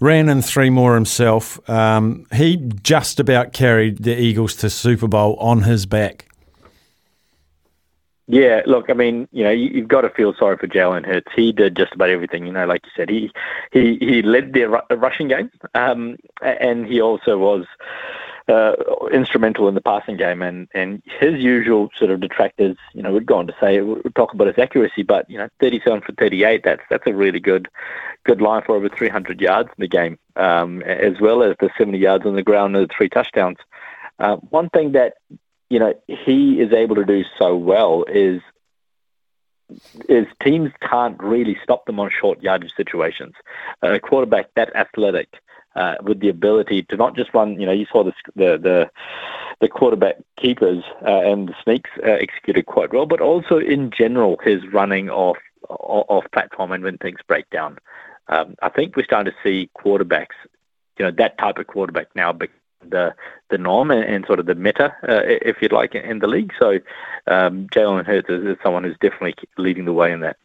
ran 0.00 0.28
in 0.28 0.42
three 0.42 0.70
more 0.70 0.94
himself. 0.94 1.60
Um, 1.70 2.26
he 2.32 2.56
just 2.82 3.20
about 3.20 3.52
carried 3.52 4.02
the 4.02 4.18
Eagles 4.18 4.56
to 4.56 4.70
Super 4.70 5.06
Bowl 5.06 5.36
on 5.36 5.62
his 5.62 5.86
back. 5.86 6.29
Yeah, 8.32 8.62
look, 8.64 8.90
I 8.90 8.92
mean, 8.92 9.26
you 9.32 9.42
know, 9.42 9.50
you, 9.50 9.70
you've 9.70 9.88
got 9.88 10.02
to 10.02 10.10
feel 10.10 10.32
sorry 10.34 10.56
for 10.56 10.68
Jalen 10.68 11.04
Hurts. 11.04 11.32
He 11.34 11.50
did 11.50 11.76
just 11.76 11.92
about 11.94 12.10
everything, 12.10 12.46
you 12.46 12.52
know, 12.52 12.64
like 12.64 12.82
you 12.84 12.92
said. 12.96 13.10
He 13.10 13.32
he 13.72 13.96
he 13.96 14.22
led 14.22 14.54
ru- 14.54 14.96
rushing 14.96 15.26
game, 15.26 15.50
um, 15.74 16.16
and 16.40 16.86
he 16.86 17.00
also 17.00 17.36
was 17.36 17.66
uh, 18.46 18.74
instrumental 19.12 19.66
in 19.66 19.74
the 19.74 19.80
passing 19.80 20.16
game. 20.16 20.42
And, 20.42 20.68
and 20.74 21.02
his 21.18 21.42
usual 21.42 21.88
sort 21.96 22.12
of 22.12 22.20
detractors, 22.20 22.76
you 22.94 23.02
know, 23.02 23.12
would 23.12 23.26
go 23.26 23.38
on 23.38 23.48
to 23.48 23.54
say, 23.60 23.80
would 23.80 24.14
talk 24.14 24.32
about 24.32 24.46
his 24.46 24.58
accuracy, 24.58 25.02
but 25.02 25.28
you 25.28 25.36
know, 25.36 25.48
37 25.60 26.02
for 26.02 26.12
38, 26.12 26.62
that's 26.62 26.82
that's 26.88 27.08
a 27.08 27.12
really 27.12 27.40
good 27.40 27.66
good 28.22 28.40
line 28.40 28.62
for 28.64 28.76
over 28.76 28.88
300 28.88 29.40
yards 29.40 29.70
in 29.70 29.80
the 29.80 29.88
game, 29.88 30.16
um, 30.36 30.82
as 30.82 31.20
well 31.20 31.42
as 31.42 31.56
the 31.58 31.68
70 31.76 31.98
yards 31.98 32.24
on 32.24 32.36
the 32.36 32.44
ground 32.44 32.76
and 32.76 32.88
the 32.88 32.94
three 32.96 33.08
touchdowns. 33.08 33.58
Uh, 34.20 34.36
one 34.36 34.68
thing 34.70 34.92
that 34.92 35.14
you 35.70 35.78
know 35.78 35.94
he 36.06 36.60
is 36.60 36.72
able 36.72 36.96
to 36.96 37.04
do 37.04 37.24
so 37.38 37.56
well 37.56 38.04
is 38.04 38.42
is 40.08 40.26
teams 40.42 40.70
can't 40.80 41.22
really 41.22 41.56
stop 41.62 41.86
them 41.86 42.00
on 42.00 42.10
short 42.10 42.42
yardage 42.42 42.74
situations. 42.76 43.34
A 43.82 44.00
quarterback 44.00 44.52
that 44.54 44.74
athletic 44.74 45.28
uh, 45.76 45.94
with 46.02 46.20
the 46.20 46.28
ability 46.28 46.82
to 46.82 46.96
not 46.96 47.14
just 47.14 47.32
run, 47.32 47.60
you 47.60 47.66
know, 47.66 47.72
you 47.72 47.86
saw 47.90 48.04
the 48.04 48.12
the 48.34 48.58
the, 48.58 48.90
the 49.60 49.68
quarterback 49.68 50.16
keepers 50.36 50.82
uh, 51.06 51.20
and 51.20 51.48
the 51.48 51.54
sneaks 51.62 51.90
uh, 52.04 52.10
executed 52.10 52.66
quite 52.66 52.92
well, 52.92 53.06
but 53.06 53.20
also 53.20 53.58
in 53.58 53.90
general 53.90 54.38
his 54.42 54.66
running 54.72 55.08
off 55.08 55.38
off 55.68 56.24
platform 56.32 56.72
and 56.72 56.82
when 56.82 56.98
things 56.98 57.20
break 57.28 57.48
down. 57.50 57.78
Um, 58.28 58.54
I 58.62 58.68
think 58.68 58.96
we're 58.96 59.04
starting 59.04 59.32
to 59.32 59.38
see 59.42 59.70
quarterbacks, 59.76 60.34
you 60.98 61.04
know, 61.04 61.10
that 61.12 61.38
type 61.38 61.58
of 61.58 61.66
quarterback 61.66 62.08
now 62.14 62.32
the 62.88 63.14
the 63.50 63.58
norm 63.58 63.90
and, 63.90 64.04
and 64.04 64.26
sort 64.26 64.38
of 64.38 64.46
the 64.46 64.54
meta, 64.54 64.94
uh, 65.08 65.22
if 65.24 65.60
you'd 65.60 65.72
like, 65.72 65.94
in 65.94 66.20
the 66.20 66.26
league. 66.26 66.52
So 66.58 66.78
um, 67.26 67.66
Jalen 67.68 68.06
Hurts 68.06 68.28
is, 68.28 68.44
is 68.44 68.56
someone 68.62 68.84
who's 68.84 68.98
definitely 69.00 69.34
leading 69.58 69.84
the 69.84 69.92
way 69.92 70.12
in 70.12 70.20
that. 70.20 70.36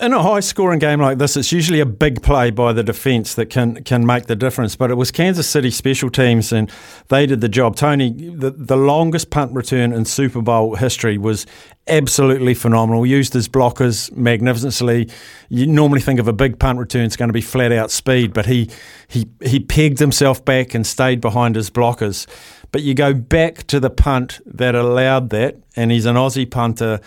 In 0.00 0.14
a 0.14 0.22
high 0.22 0.40
scoring 0.40 0.78
game 0.78 1.00
like 1.00 1.18
this, 1.18 1.36
it's 1.36 1.52
usually 1.52 1.80
a 1.80 1.86
big 1.86 2.22
play 2.22 2.50
by 2.50 2.72
the 2.72 2.82
defence 2.82 3.34
that 3.34 3.46
can 3.50 3.84
can 3.84 4.06
make 4.06 4.24
the 4.24 4.34
difference. 4.34 4.74
But 4.74 4.90
it 4.90 4.94
was 4.94 5.10
Kansas 5.10 5.46
City 5.46 5.70
special 5.70 6.08
teams, 6.08 6.50
and 6.50 6.72
they 7.08 7.26
did 7.26 7.42
the 7.42 7.48
job. 7.50 7.76
Toney, 7.76 8.10
the, 8.10 8.50
the 8.50 8.78
longest 8.78 9.28
punt 9.28 9.52
return 9.52 9.92
in 9.92 10.06
Super 10.06 10.40
Bowl 10.40 10.76
history 10.76 11.18
was 11.18 11.46
absolutely 11.86 12.54
phenomenal. 12.54 13.04
Used 13.04 13.34
his 13.34 13.46
blockers 13.46 14.10
magnificently. 14.16 15.10
You 15.50 15.66
normally 15.66 16.00
think 16.00 16.18
of 16.18 16.26
a 16.26 16.32
big 16.32 16.58
punt 16.58 16.78
return 16.78 17.04
it's 17.04 17.16
going 17.16 17.28
to 17.28 17.34
be 17.34 17.42
flat 17.42 17.70
out 17.70 17.90
speed, 17.90 18.32
but 18.32 18.46
he 18.46 18.70
he 19.06 19.26
he 19.44 19.60
pegged 19.60 19.98
himself 19.98 20.42
back 20.42 20.72
and 20.72 20.86
stayed 20.86 21.20
behind 21.20 21.56
his 21.56 21.68
blockers. 21.68 22.26
But 22.72 22.80
you 22.80 22.94
go 22.94 23.12
back 23.12 23.66
to 23.66 23.78
the 23.78 23.90
punt 23.90 24.40
that 24.46 24.74
allowed 24.74 25.28
that, 25.30 25.56
and 25.76 25.90
he's 25.90 26.06
an 26.06 26.16
Aussie 26.16 26.50
punter. 26.50 27.00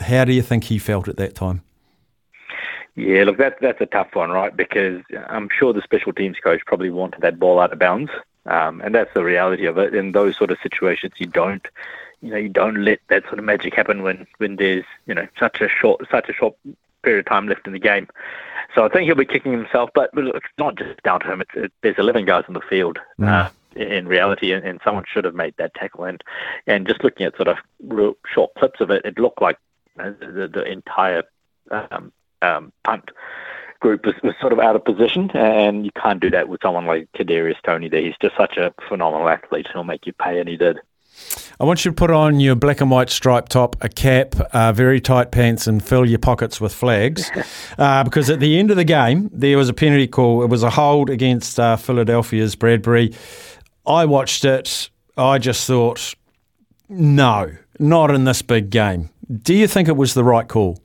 How 0.00 0.24
do 0.24 0.32
you 0.32 0.42
think 0.42 0.64
he 0.64 0.78
felt 0.78 1.06
at 1.06 1.16
that 1.18 1.36
time? 1.36 1.62
Yeah, 3.00 3.24
look, 3.24 3.38
that, 3.38 3.58
that's 3.60 3.80
a 3.80 3.86
tough 3.86 4.14
one, 4.14 4.30
right? 4.30 4.54
Because 4.54 5.02
I'm 5.28 5.48
sure 5.48 5.72
the 5.72 5.82
special 5.82 6.12
teams 6.12 6.36
coach 6.42 6.60
probably 6.66 6.90
wanted 6.90 7.22
that 7.22 7.38
ball 7.38 7.58
out 7.58 7.72
of 7.72 7.78
bounds, 7.78 8.10
um, 8.46 8.80
and 8.82 8.94
that's 8.94 9.12
the 9.14 9.24
reality 9.24 9.66
of 9.66 9.78
it. 9.78 9.94
In 9.94 10.12
those 10.12 10.36
sort 10.36 10.50
of 10.50 10.58
situations, 10.62 11.14
you 11.16 11.26
don't, 11.26 11.66
you 12.20 12.30
know, 12.30 12.36
you 12.36 12.50
don't 12.50 12.84
let 12.84 13.00
that 13.08 13.22
sort 13.24 13.38
of 13.38 13.44
magic 13.44 13.74
happen 13.74 14.02
when 14.02 14.26
when 14.36 14.56
there's 14.56 14.84
you 15.06 15.14
know 15.14 15.26
such 15.38 15.60
a 15.60 15.68
short 15.68 16.06
such 16.10 16.28
a 16.28 16.32
short 16.34 16.54
period 17.02 17.20
of 17.20 17.26
time 17.26 17.48
left 17.48 17.66
in 17.66 17.72
the 17.72 17.78
game. 17.78 18.06
So 18.74 18.84
I 18.84 18.88
think 18.88 19.06
he'll 19.06 19.14
be 19.16 19.24
kicking 19.24 19.52
himself, 19.52 19.90
but 19.94 20.14
look, 20.14 20.36
it's 20.36 20.46
not 20.58 20.76
just 20.76 21.02
down 21.02 21.20
to 21.20 21.32
him. 21.32 21.40
It's, 21.40 21.50
it, 21.54 21.72
there's 21.80 21.98
11 21.98 22.24
guys 22.26 22.44
on 22.46 22.54
the 22.54 22.60
field. 22.60 22.98
Uh, 23.20 23.48
in 23.76 24.06
reality, 24.06 24.52
and, 24.52 24.64
and 24.64 24.80
someone 24.84 25.04
should 25.10 25.24
have 25.24 25.34
made 25.34 25.54
that 25.56 25.74
tackle. 25.74 26.04
And 26.04 26.22
and 26.66 26.86
just 26.86 27.02
looking 27.04 27.24
at 27.24 27.36
sort 27.36 27.48
of 27.48 27.56
real 27.82 28.16
short 28.32 28.52
clips 28.54 28.80
of 28.80 28.90
it, 28.90 29.04
it 29.04 29.18
looked 29.18 29.40
like 29.40 29.58
the, 29.96 30.50
the 30.52 30.64
entire 30.64 31.22
um, 31.70 32.12
um, 32.42 32.72
punt 32.84 33.10
group 33.80 34.04
was, 34.04 34.14
was 34.22 34.34
sort 34.40 34.52
of 34.52 34.60
out 34.60 34.76
of 34.76 34.84
position, 34.84 35.30
and 35.34 35.84
you 35.84 35.90
can't 36.00 36.20
do 36.20 36.30
that 36.30 36.48
with 36.48 36.60
someone 36.62 36.86
like 36.86 37.08
Kadarius 37.16 37.60
Toney. 37.64 37.88
There, 37.88 38.02
he's 38.02 38.14
just 38.20 38.36
such 38.36 38.56
a 38.56 38.72
phenomenal 38.88 39.28
athlete. 39.28 39.66
And 39.66 39.74
he'll 39.74 39.84
make 39.84 40.06
you 40.06 40.12
pay, 40.12 40.38
and 40.38 40.48
he 40.48 40.56
did. 40.56 40.78
I 41.58 41.64
want 41.64 41.84
you 41.84 41.90
to 41.90 41.94
put 41.94 42.10
on 42.10 42.40
your 42.40 42.54
black 42.54 42.80
and 42.80 42.90
white 42.90 43.10
striped 43.10 43.52
top, 43.52 43.76
a 43.82 43.88
cap, 43.88 44.34
uh, 44.52 44.72
very 44.72 45.00
tight 45.00 45.30
pants, 45.30 45.66
and 45.66 45.84
fill 45.84 46.06
your 46.06 46.18
pockets 46.18 46.60
with 46.60 46.72
flags. 46.72 47.30
uh, 47.78 48.04
because 48.04 48.30
at 48.30 48.40
the 48.40 48.58
end 48.58 48.70
of 48.70 48.76
the 48.76 48.84
game, 48.84 49.28
there 49.32 49.58
was 49.58 49.68
a 49.68 49.74
penalty 49.74 50.06
call. 50.06 50.42
It 50.42 50.48
was 50.48 50.62
a 50.62 50.70
hold 50.70 51.10
against 51.10 51.58
uh, 51.58 51.76
Philadelphia's 51.76 52.56
Bradberry. 52.56 53.14
I 53.86 54.04
watched 54.06 54.44
it. 54.44 54.88
I 55.16 55.38
just 55.38 55.66
thought, 55.66 56.14
no, 56.88 57.52
not 57.78 58.10
in 58.10 58.24
this 58.24 58.42
big 58.42 58.70
game. 58.70 59.10
Do 59.42 59.54
you 59.54 59.66
think 59.66 59.88
it 59.88 59.96
was 59.96 60.14
the 60.14 60.24
right 60.24 60.48
call? 60.48 60.78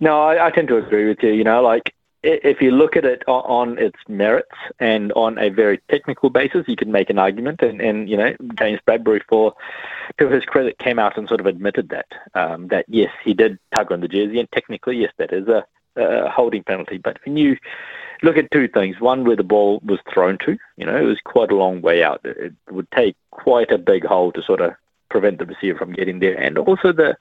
No, 0.00 0.22
I, 0.22 0.46
I 0.46 0.50
tend 0.50 0.68
to 0.68 0.78
agree 0.78 1.06
with 1.06 1.22
you. 1.22 1.30
You 1.30 1.44
know, 1.44 1.62
like 1.62 1.94
if 2.22 2.60
you 2.60 2.70
look 2.70 2.96
at 2.96 3.04
it 3.04 3.22
on 3.26 3.78
its 3.78 3.98
merits 4.08 4.54
and 4.78 5.10
on 5.12 5.38
a 5.38 5.48
very 5.48 5.80
technical 5.90 6.28
basis, 6.28 6.68
you 6.68 6.76
can 6.76 6.92
make 6.92 7.08
an 7.08 7.18
argument. 7.18 7.62
And, 7.62 7.80
and 7.80 8.10
you 8.10 8.16
know, 8.16 8.34
James 8.58 8.80
Bradberry, 8.86 9.22
for 9.28 9.54
to 10.18 10.28
his 10.28 10.44
credit, 10.44 10.78
came 10.78 10.98
out 10.98 11.16
and 11.16 11.28
sort 11.28 11.40
of 11.40 11.46
admitted 11.46 11.88
that 11.90 12.06
um, 12.34 12.68
that 12.68 12.84
yes, 12.88 13.12
he 13.24 13.32
did 13.32 13.58
tug 13.74 13.92
on 13.92 14.00
the 14.00 14.08
jersey, 14.08 14.38
and 14.38 14.50
technically, 14.52 14.98
yes, 14.98 15.12
that 15.16 15.32
is 15.32 15.48
a, 15.48 15.64
a 15.96 16.28
holding 16.28 16.62
penalty. 16.62 16.98
But 16.98 17.18
when 17.24 17.36
you 17.36 17.56
look 18.22 18.36
at 18.36 18.50
two 18.50 18.68
things, 18.68 19.00
one 19.00 19.24
where 19.24 19.36
the 19.36 19.42
ball 19.42 19.80
was 19.82 19.98
thrown 20.12 20.36
to, 20.44 20.58
you 20.76 20.84
know, 20.84 20.96
it 20.96 21.04
was 21.04 21.18
quite 21.24 21.50
a 21.50 21.56
long 21.56 21.80
way 21.80 22.02
out. 22.02 22.20
It, 22.24 22.52
would 22.70 22.90
take 22.90 23.16
quite 23.30 23.70
a 23.70 23.78
big 23.78 24.04
hole 24.04 24.30
to 24.32 24.42
sort 24.42 24.60
of 24.60 24.74
prevent 25.08 25.38
the 25.38 25.46
receiver 25.46 25.78
from 25.78 25.94
getting 25.94 26.18
there, 26.18 26.38
and 26.38 26.58
also 26.58 26.92
the 26.92 27.16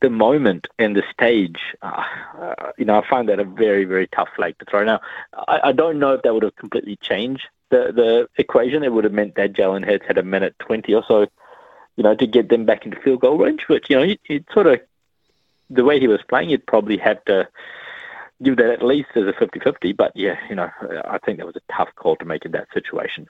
the 0.00 0.10
moment 0.10 0.66
and 0.78 0.96
the 0.96 1.02
stage, 1.12 1.58
uh, 1.82 2.02
uh, 2.38 2.72
you 2.78 2.84
know, 2.84 2.98
I 2.98 3.08
find 3.08 3.28
that 3.28 3.38
a 3.38 3.44
very, 3.44 3.84
very 3.84 4.06
tough 4.08 4.28
flag 4.34 4.58
to 4.58 4.64
throw. 4.64 4.84
Now, 4.84 5.00
I, 5.46 5.60
I 5.64 5.72
don't 5.72 5.98
know 5.98 6.14
if 6.14 6.22
that 6.22 6.32
would 6.32 6.42
have 6.42 6.56
completely 6.56 6.96
changed 6.96 7.46
the, 7.70 7.92
the 7.94 8.28
equation. 8.36 8.82
It 8.82 8.92
would 8.92 9.04
have 9.04 9.12
meant 9.12 9.34
that 9.36 9.52
Jalen 9.52 9.84
Hurts 9.84 10.06
had 10.06 10.18
a 10.18 10.22
minute 10.22 10.54
20 10.60 10.94
or 10.94 11.04
so, 11.06 11.26
you 11.96 12.02
know, 12.02 12.14
to 12.14 12.26
get 12.26 12.48
them 12.48 12.64
back 12.64 12.84
into 12.84 13.00
field 13.00 13.20
goal 13.20 13.38
range. 13.38 13.64
But, 13.68 13.90
you 13.90 13.96
know, 13.96 14.14
it, 14.28 14.44
sort 14.52 14.66
of, 14.66 14.80
the 15.68 15.84
way 15.84 16.00
he 16.00 16.08
was 16.08 16.20
playing, 16.28 16.50
you'd 16.50 16.66
probably 16.66 16.96
have 16.96 17.24
to 17.26 17.46
give 18.42 18.56
that 18.56 18.70
at 18.70 18.82
least 18.82 19.10
as 19.14 19.24
a 19.24 19.32
50-50. 19.32 19.96
But, 19.96 20.12
yeah, 20.14 20.36
you 20.48 20.56
know, 20.56 20.70
I 21.04 21.18
think 21.18 21.38
that 21.38 21.46
was 21.46 21.56
a 21.56 21.72
tough 21.76 21.90
call 21.96 22.16
to 22.16 22.24
make 22.24 22.44
in 22.44 22.52
that 22.52 22.68
situation. 22.72 23.28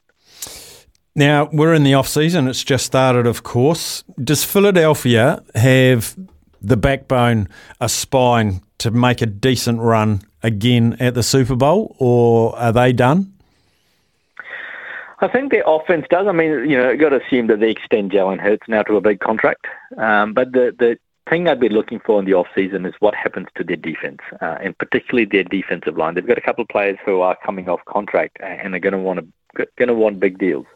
Now, 1.16 1.50
we're 1.52 1.74
in 1.74 1.82
the 1.82 1.94
off 1.94 2.06
season. 2.06 2.46
It's 2.46 2.62
just 2.62 2.86
started, 2.86 3.26
of 3.26 3.42
course. 3.42 4.04
Does 4.22 4.44
Philadelphia 4.44 5.42
have 5.56 6.16
the 6.60 6.76
backbone, 6.76 7.48
a 7.80 7.88
spine 7.88 8.60
to 8.78 8.90
make 8.90 9.22
a 9.22 9.26
decent 9.26 9.80
run 9.80 10.22
again 10.42 10.96
at 11.00 11.14
the 11.14 11.22
Super 11.22 11.56
Bowl, 11.56 11.94
or 11.98 12.56
are 12.56 12.72
they 12.72 12.92
done? 12.92 13.32
I 15.22 15.28
think 15.28 15.52
their 15.52 15.64
offense 15.66 16.06
does. 16.08 16.26
I 16.26 16.32
mean, 16.32 16.70
you 16.70 16.78
know, 16.78 16.90
you've 16.90 17.00
got 17.00 17.10
to 17.10 17.20
assume 17.22 17.48
that 17.48 17.60
they 17.60 17.70
extend 17.70 18.10
Jalen 18.10 18.40
Hurts 18.40 18.66
now 18.68 18.82
to 18.84 18.96
a 18.96 19.00
big 19.02 19.20
contract. 19.20 19.66
Um, 19.98 20.32
but 20.32 20.52
the 20.52 20.74
the 20.78 20.98
thing 21.28 21.46
I'd 21.46 21.60
be 21.60 21.68
looking 21.68 22.00
for 22.00 22.18
in 22.18 22.24
the 22.24 22.34
off 22.34 22.46
season 22.54 22.86
is 22.86 22.94
what 23.00 23.14
happens 23.14 23.48
to 23.56 23.64
their 23.64 23.76
defense, 23.76 24.20
uh, 24.40 24.56
and 24.62 24.76
particularly 24.78 25.26
their 25.26 25.44
defensive 25.44 25.96
line. 25.96 26.14
They've 26.14 26.26
got 26.26 26.38
a 26.38 26.42
couple 26.42 26.62
of 26.62 26.68
players 26.68 26.98
who 27.04 27.20
are 27.20 27.36
coming 27.44 27.68
off 27.68 27.80
contract 27.86 28.38
and 28.40 28.74
are 28.74 28.78
going 28.78 28.94
to 28.94 28.98
want 28.98 29.20
to 29.20 29.66
going 29.76 29.88
to 29.88 29.94
want 29.94 30.20
big 30.20 30.38
deals. 30.38 30.66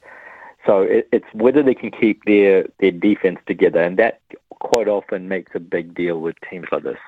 So 0.67 0.83
it, 0.83 1.09
it's 1.13 1.27
whether 1.33 1.63
they 1.63 1.75
can 1.75 1.91
keep 1.91 2.25
their 2.25 2.67
their 2.81 2.91
defense 2.91 3.39
together, 3.47 3.83
and 3.83 3.99
that 3.99 4.21
quite 4.65 4.89
often 4.89 5.29
makes 5.29 5.53
a 5.55 5.61
big 5.61 5.95
deal 5.95 6.21
with 6.21 6.35
teams 6.51 6.67
like 6.73 6.83
this. 6.83 6.99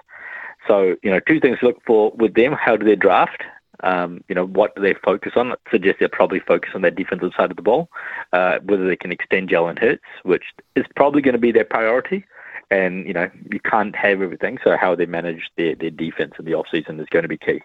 So, 0.68 0.96
you 1.02 1.10
know, 1.10 1.20
two 1.20 1.40
things 1.40 1.58
to 1.60 1.66
look 1.66 1.82
for 1.86 2.12
with 2.16 2.34
them. 2.34 2.52
How 2.52 2.76
do 2.76 2.84
they 2.84 2.96
draft? 2.96 3.42
Um, 3.82 4.22
you 4.28 4.34
know, 4.34 4.46
what 4.46 4.74
do 4.74 4.82
they 4.82 4.94
focus 4.94 5.32
on? 5.36 5.52
It 5.52 5.60
suggests 5.70 5.98
they're 5.98 6.08
probably 6.08 6.40
focused 6.40 6.74
on 6.74 6.82
their 6.82 6.90
defensive 6.90 7.32
side 7.36 7.50
of 7.50 7.56
the 7.56 7.62
ball, 7.62 7.88
uh, 8.32 8.58
whether 8.64 8.86
they 8.86 8.96
can 8.96 9.12
extend 9.12 9.50
Jalen 9.50 9.78
Hurts, 9.78 10.04
which 10.22 10.44
is 10.74 10.86
probably 10.94 11.22
going 11.22 11.34
to 11.34 11.40
be 11.40 11.52
their 11.52 11.64
priority. 11.64 12.24
And, 12.70 13.06
you 13.06 13.12
know, 13.12 13.30
you 13.52 13.60
can't 13.60 13.94
have 13.94 14.22
everything. 14.22 14.58
So 14.64 14.76
how 14.76 14.94
they 14.94 15.06
manage 15.06 15.50
their, 15.56 15.74
their 15.74 15.90
defense 15.90 16.34
in 16.38 16.46
the 16.46 16.52
offseason 16.52 17.00
is 17.00 17.06
going 17.10 17.22
to 17.22 17.28
be 17.28 17.38
key. 17.38 17.60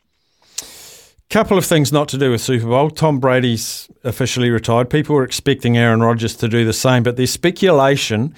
Couple 1.30 1.58
of 1.58 1.66
things 1.66 1.94
not 1.94 2.10
to 2.10 2.18
do 2.18 2.30
with 2.30 2.42
Super 2.42 2.68
Bowl. 2.68 2.90
Tom 2.90 3.22
Brady's 3.22 3.90
officially 4.04 4.50
retired. 4.50 4.90
People 4.90 5.16
were 5.16 5.24
expecting 5.24 5.78
Aaron 5.78 6.02
Rodgers 6.02 6.36
to 6.36 6.50
do 6.50 6.66
the 6.66 6.74
same, 6.74 7.04
but 7.04 7.16
there's 7.16 7.32
speculation 7.32 8.36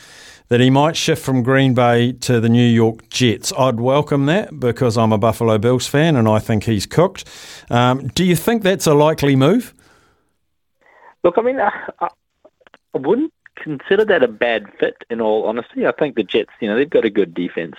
that 0.53 0.59
he 0.59 0.69
might 0.69 0.95
shift 0.95 1.25
from 1.25 1.41
Green 1.41 1.73
Bay 1.73 2.11
to 2.11 2.39
the 2.39 2.47
New 2.47 2.63
York 2.63 3.09
Jets. 3.09 3.51
I'd 3.57 3.79
welcome 3.79 4.27
that 4.27 4.59
because 4.59 4.99
I'm 4.99 5.11
a 5.11 5.17
Buffalo 5.17 5.57
Bills 5.57 5.87
fan 5.87 6.15
and 6.15 6.27
I 6.27 6.37
think 6.37 6.65
he's 6.65 6.85
cooked. 6.85 7.27
Um, 7.71 8.09
do 8.09 8.23
you 8.23 8.35
think 8.35 8.61
that's 8.61 8.85
a 8.85 8.93
likely 8.93 9.35
move? 9.35 9.73
Look, 11.23 11.39
I 11.39 11.41
mean, 11.41 11.59
I, 11.59 11.71
I 11.99 12.07
I 12.93 12.97
wouldn't 12.99 13.33
consider 13.55 14.05
that 14.05 14.21
a 14.21 14.27
bad 14.27 14.71
fit. 14.79 15.03
In 15.09 15.21
all 15.21 15.47
honesty, 15.47 15.87
I 15.87 15.91
think 15.91 16.15
the 16.15 16.23
Jets, 16.23 16.51
you 16.59 16.67
know, 16.67 16.75
they've 16.75 16.87
got 16.87 17.03
a 17.03 17.09
good 17.09 17.33
defense. 17.33 17.77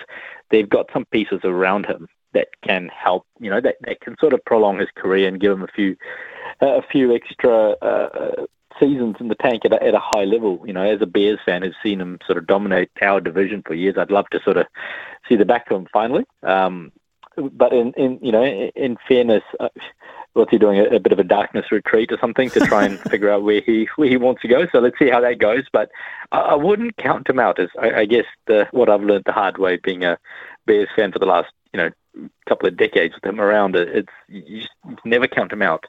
They've 0.49 0.67
got 0.67 0.89
some 0.91 1.05
pieces 1.05 1.39
around 1.45 1.85
him 1.85 2.09
that 2.33 2.49
can 2.61 2.89
help. 2.89 3.25
You 3.39 3.51
know, 3.51 3.61
that 3.61 3.77
that 3.83 4.01
can 4.01 4.17
sort 4.19 4.33
of 4.33 4.43
prolong 4.43 4.79
his 4.79 4.89
career 4.95 5.29
and 5.29 5.39
give 5.39 5.53
him 5.53 5.63
a 5.63 5.67
few 5.67 5.95
a 6.59 6.81
few 6.81 7.15
extra 7.15 7.69
uh, 7.81 8.45
seasons 8.79 9.15
in 9.19 9.27
the 9.27 9.35
tank 9.35 9.63
at 9.65 9.73
a, 9.73 9.83
at 9.83 9.93
a 9.93 9.99
high 9.99 10.25
level. 10.25 10.63
You 10.65 10.73
know, 10.73 10.83
as 10.83 11.01
a 11.01 11.05
Bears 11.05 11.39
fan 11.45 11.61
who's 11.61 11.75
seen 11.83 12.01
him 12.01 12.19
sort 12.25 12.37
of 12.37 12.47
dominate 12.47 12.89
our 13.01 13.21
division 13.21 13.63
for 13.65 13.73
years, 13.73 13.95
I'd 13.97 14.11
love 14.11 14.29
to 14.29 14.41
sort 14.43 14.57
of 14.57 14.67
see 15.27 15.35
the 15.35 15.45
back 15.45 15.69
of 15.71 15.77
him 15.77 15.87
finally. 15.91 16.25
Um, 16.43 16.91
but 17.37 17.73
in, 17.73 17.91
in 17.93 18.19
you 18.21 18.31
know, 18.31 18.43
in, 18.43 18.71
in 18.75 18.97
fairness, 19.07 19.43
uh, 19.59 19.69
what's 20.33 20.51
he 20.51 20.57
doing? 20.57 20.79
A, 20.79 20.95
a 20.95 20.99
bit 20.99 21.11
of 21.11 21.19
a 21.19 21.23
darkness 21.23 21.71
retreat 21.71 22.11
or 22.11 22.17
something 22.19 22.49
to 22.51 22.59
try 22.61 22.85
and 22.85 22.99
figure 23.11 23.29
out 23.29 23.43
where 23.43 23.61
he 23.61 23.87
where 23.95 24.09
he 24.09 24.17
wants 24.17 24.41
to 24.43 24.47
go. 24.47 24.67
So 24.71 24.79
let's 24.79 24.97
see 24.99 25.09
how 25.09 25.21
that 25.21 25.39
goes. 25.39 25.65
But 25.71 25.89
I, 26.31 26.39
I 26.39 26.55
wouldn't 26.55 26.97
count 26.97 27.29
him 27.29 27.39
out. 27.39 27.59
As 27.59 27.69
I, 27.79 27.91
I 27.91 28.05
guess 28.05 28.25
the, 28.47 28.67
what 28.71 28.89
I've 28.89 29.03
learned 29.03 29.23
the 29.25 29.31
hard 29.31 29.57
way, 29.57 29.77
being 29.77 30.03
a 30.03 30.17
Bears 30.65 30.89
fan 30.95 31.11
for 31.11 31.19
the 31.19 31.25
last 31.25 31.51
you 31.73 31.77
know 31.77 31.89
couple 32.47 32.67
of 32.67 32.77
decades 32.77 33.13
with 33.15 33.25
him 33.25 33.39
around, 33.41 33.75
it, 33.75 33.89
it's 33.89 34.13
you 34.27 34.61
just 34.61 35.05
never 35.05 35.27
count 35.27 35.51
him 35.51 35.61
out, 35.61 35.85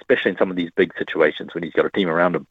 especially 0.00 0.32
in 0.32 0.36
some 0.36 0.50
of 0.50 0.56
these 0.56 0.70
big 0.76 0.92
situations 0.98 1.54
when 1.54 1.62
he's 1.62 1.72
got 1.72 1.86
a 1.86 1.90
team 1.90 2.08
around 2.08 2.36
him. 2.36 2.46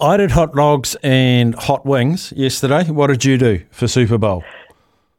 I 0.00 0.16
did 0.16 0.30
hot 0.32 0.54
dogs 0.54 0.96
and 1.02 1.54
hot 1.54 1.86
wings 1.86 2.32
yesterday. 2.36 2.84
What 2.90 3.06
did 3.08 3.24
you 3.24 3.38
do 3.38 3.64
for 3.70 3.88
Super 3.88 4.18
Bowl? 4.18 4.44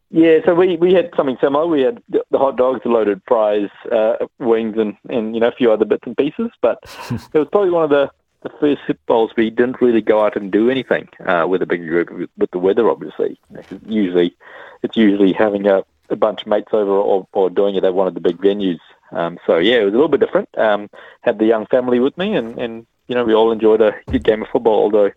Yeah, 0.10 0.38
so 0.46 0.54
we, 0.56 0.78
we 0.78 0.94
had 0.94 1.12
something 1.18 1.38
similar. 1.42 1.68
We 1.68 1.82
had 1.82 2.02
the 2.08 2.24
the 2.32 2.38
hot 2.38 2.56
dogs, 2.56 2.82
the 2.84 2.90
loaded 2.90 3.22
fries, 3.28 3.70
uh, 3.92 4.26
wings, 4.40 4.78
and, 4.78 4.96
and 5.10 5.34
you 5.36 5.42
know 5.42 5.48
a 5.50 5.52
few 5.52 5.72
other 5.72 5.84
bits 5.86 6.04
and 6.06 6.16
pieces. 6.16 6.50
But 6.62 6.80
it 7.34 7.38
was 7.38 7.48
probably 7.52 7.72
one 7.72 7.84
of 7.84 7.90
the, 7.90 8.10
the 8.44 8.50
first 8.60 8.82
Super 8.88 9.00
Bowls 9.06 9.32
we 9.36 9.50
didn't 9.50 9.82
really 9.82 10.02
go 10.02 10.24
out 10.24 10.38
and 10.38 10.50
do 10.52 10.70
anything 10.70 11.10
uh, 11.26 11.46
with 11.50 11.62
a 11.62 11.66
big 11.66 11.86
group 11.86 12.10
with, 12.12 12.30
with 12.38 12.52
the 12.52 12.60
weather, 12.60 12.90
obviously. 12.90 13.40
You 13.50 13.58
know, 13.58 13.64
'cause 13.64 13.80
usually, 13.86 14.36
it's 14.82 14.96
usually 14.96 15.34
having 15.34 15.68
a, 15.68 15.84
a 16.10 16.16
bunch 16.16 16.42
of 16.42 16.48
mates 16.48 16.70
over 16.74 16.92
or, 16.92 17.28
or 17.34 17.50
doing 17.50 17.76
it 17.76 17.84
at 17.84 17.94
one 17.94 18.08
of 18.08 18.14
the 18.14 18.20
big 18.22 18.38
venues. 18.38 18.80
Um, 19.12 19.38
so 19.46 19.58
yeah, 19.58 19.76
it 19.78 19.86
was 19.86 19.94
a 19.94 19.98
little 19.98 20.10
bit 20.10 20.20
different. 20.20 20.50
Um, 20.58 20.90
had 21.22 21.40
the 21.40 21.46
young 21.46 21.66
family 21.68 22.00
with 22.00 22.18
me, 22.18 22.36
and, 22.36 22.58
and 22.60 22.86
you 23.08 23.16
know 23.16 23.24
we 23.24 23.34
all 23.34 23.52
enjoyed 23.52 23.82
a 23.82 23.94
good 24.12 24.24
game 24.24 24.42
of 24.42 24.50
football. 24.50 24.84
Although 24.84 25.12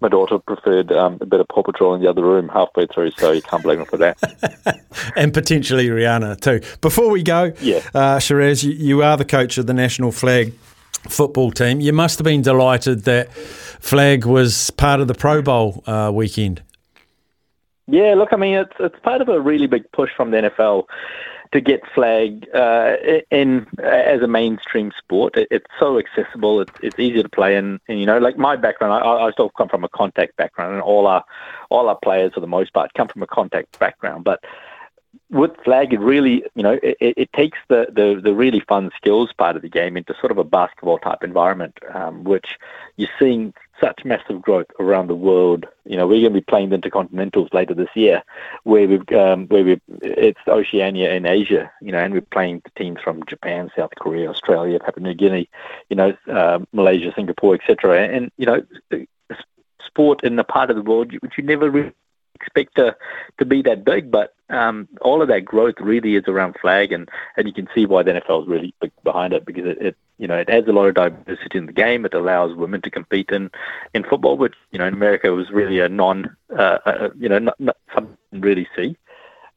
my 0.00 0.08
daughter 0.08 0.38
preferred 0.38 0.90
um, 0.92 1.16
a 1.20 1.26
bit 1.26 1.40
of 1.40 1.48
Paw 1.48 1.62
Patrol 1.62 1.94
in 1.94 2.02
the 2.02 2.10
other 2.10 2.22
room 2.22 2.48
halfway 2.48 2.86
through, 2.86 3.12
so 3.12 3.30
you 3.32 3.40
can't 3.40 3.62
blame 3.62 3.78
her 3.78 3.86
for 3.86 3.96
that. 3.98 4.18
and 5.16 5.32
potentially 5.32 5.86
Rihanna 5.86 6.40
too. 6.40 6.60
Before 6.80 7.08
we 7.08 7.22
go, 7.22 7.52
Yeah. 7.60 7.80
uh, 7.94 8.18
Shiraz, 8.18 8.64
you, 8.64 8.72
you 8.72 9.02
are 9.02 9.16
the 9.16 9.24
coach 9.24 9.58
of 9.58 9.66
the 9.66 9.74
national 9.74 10.10
flag 10.12 10.52
football 11.08 11.50
team. 11.52 11.80
You 11.80 11.92
must 11.92 12.18
have 12.18 12.24
been 12.24 12.42
delighted 12.42 13.04
that 13.04 13.32
flag 13.32 14.24
was 14.26 14.70
part 14.72 15.00
of 15.00 15.08
the 15.08 15.14
Pro 15.14 15.40
Bowl 15.40 15.82
uh, 15.86 16.10
weekend. 16.12 16.62
Yeah, 17.92 18.14
look, 18.14 18.32
I 18.32 18.36
mean, 18.36 18.54
it's 18.54 18.72
it's 18.80 18.98
part 19.00 19.20
of 19.20 19.28
a 19.28 19.38
really 19.38 19.66
big 19.66 19.84
push 19.92 20.10
from 20.16 20.30
the 20.30 20.38
NFL 20.38 20.84
to 21.52 21.60
get 21.60 21.82
flag 21.94 22.48
uh, 22.54 22.96
in 23.30 23.66
as 23.84 24.22
a 24.22 24.26
mainstream 24.26 24.92
sport. 24.96 25.36
It, 25.36 25.48
it's 25.50 25.66
so 25.78 25.98
accessible. 25.98 26.62
It's 26.62 26.72
it's 26.82 26.98
easy 26.98 27.22
to 27.22 27.28
play 27.28 27.54
in. 27.54 27.78
And 27.88 28.00
you 28.00 28.06
know, 28.06 28.16
like 28.16 28.38
my 28.38 28.56
background, 28.56 28.94
I, 28.94 29.26
I 29.26 29.30
still 29.32 29.50
come 29.50 29.68
from 29.68 29.84
a 29.84 29.90
contact 29.90 30.38
background, 30.38 30.72
and 30.72 30.80
all 30.80 31.06
our 31.06 31.22
all 31.68 31.90
our 31.90 31.98
players 32.02 32.32
for 32.32 32.40
the 32.40 32.46
most 32.46 32.72
part 32.72 32.94
come 32.94 33.08
from 33.08 33.22
a 33.22 33.26
contact 33.26 33.78
background. 33.78 34.24
But 34.24 34.42
with 35.30 35.50
flag, 35.62 35.92
it 35.92 36.00
really, 36.00 36.44
you 36.54 36.62
know, 36.62 36.78
it, 36.82 36.96
it 36.98 37.14
it 37.18 37.32
takes 37.34 37.58
the, 37.68 37.88
the, 37.90 38.22
the 38.24 38.32
really 38.32 38.60
fun 38.60 38.90
skills 38.96 39.34
part 39.36 39.54
of 39.54 39.60
the 39.60 39.68
game 39.68 39.98
into 39.98 40.14
sort 40.18 40.32
of 40.32 40.38
a 40.38 40.44
basketball 40.44 40.98
type 40.98 41.22
environment, 41.22 41.78
um, 41.92 42.24
which 42.24 42.56
you're 42.96 43.10
seeing 43.18 43.52
such 43.82 44.04
massive 44.04 44.40
growth 44.40 44.66
around 44.78 45.08
the 45.08 45.14
world. 45.14 45.66
You 45.84 45.96
know, 45.96 46.06
we're 46.06 46.20
going 46.20 46.34
to 46.34 46.40
be 46.40 46.44
playing 46.44 46.70
the 46.70 46.78
intercontinentals 46.78 47.52
later 47.52 47.74
this 47.74 47.88
year, 47.94 48.22
where 48.64 48.86
we've 48.86 49.12
um, 49.12 49.46
where 49.48 49.64
we 49.64 49.80
it's 50.02 50.40
Oceania 50.46 51.12
and 51.12 51.26
Asia. 51.26 51.70
You 51.80 51.92
know, 51.92 51.98
and 51.98 52.14
we're 52.14 52.20
playing 52.20 52.62
teams 52.76 53.00
from 53.02 53.24
Japan, 53.26 53.70
South 53.76 53.90
Korea, 53.98 54.30
Australia, 54.30 54.78
Papua 54.78 55.02
New 55.02 55.14
Guinea, 55.14 55.48
you 55.90 55.96
know, 55.96 56.16
uh, 56.30 56.60
Malaysia, 56.72 57.12
Singapore, 57.14 57.54
etc. 57.54 58.06
And 58.06 58.30
you 58.36 58.46
know, 58.46 58.62
sport 59.84 60.22
in 60.24 60.36
the 60.36 60.44
part 60.44 60.70
of 60.70 60.76
the 60.76 60.82
world 60.82 61.12
which 61.20 61.34
you 61.36 61.44
never 61.44 61.70
really 61.70 61.92
expect 62.34 62.76
to 62.76 62.96
to 63.38 63.44
be 63.44 63.62
that 63.62 63.84
big, 63.84 64.10
but 64.10 64.34
um, 64.50 64.88
all 65.00 65.22
of 65.22 65.28
that 65.28 65.44
growth 65.44 65.76
really 65.80 66.16
is 66.16 66.24
around 66.28 66.56
flag, 66.60 66.92
and, 66.92 67.08
and 67.36 67.46
you 67.46 67.54
can 67.54 67.68
see 67.74 67.86
why 67.86 68.02
the 68.02 68.12
NFL 68.12 68.42
is 68.42 68.48
really 68.48 68.74
big 68.80 68.92
behind 69.02 69.32
it 69.32 69.46
because 69.46 69.64
it, 69.64 69.78
it 69.80 69.96
you 70.18 70.28
know 70.28 70.36
it 70.36 70.50
adds 70.50 70.68
a 70.68 70.72
lot 70.72 70.86
of 70.86 70.94
diversity 70.94 71.58
in 71.58 71.66
the 71.66 71.72
game. 71.72 72.04
It 72.04 72.14
allows 72.14 72.54
women 72.54 72.82
to 72.82 72.90
compete 72.90 73.30
in, 73.30 73.50
in 73.94 74.04
football, 74.04 74.36
which 74.36 74.54
you 74.70 74.78
know 74.78 74.86
in 74.86 74.94
America 74.94 75.32
was 75.32 75.50
really 75.50 75.80
a 75.80 75.88
non 75.88 76.36
uh, 76.56 76.78
uh, 76.84 77.08
you 77.18 77.28
know 77.28 77.38
not, 77.38 77.58
not 77.58 77.76
something 77.94 78.16
really 78.32 78.68
see. 78.76 78.96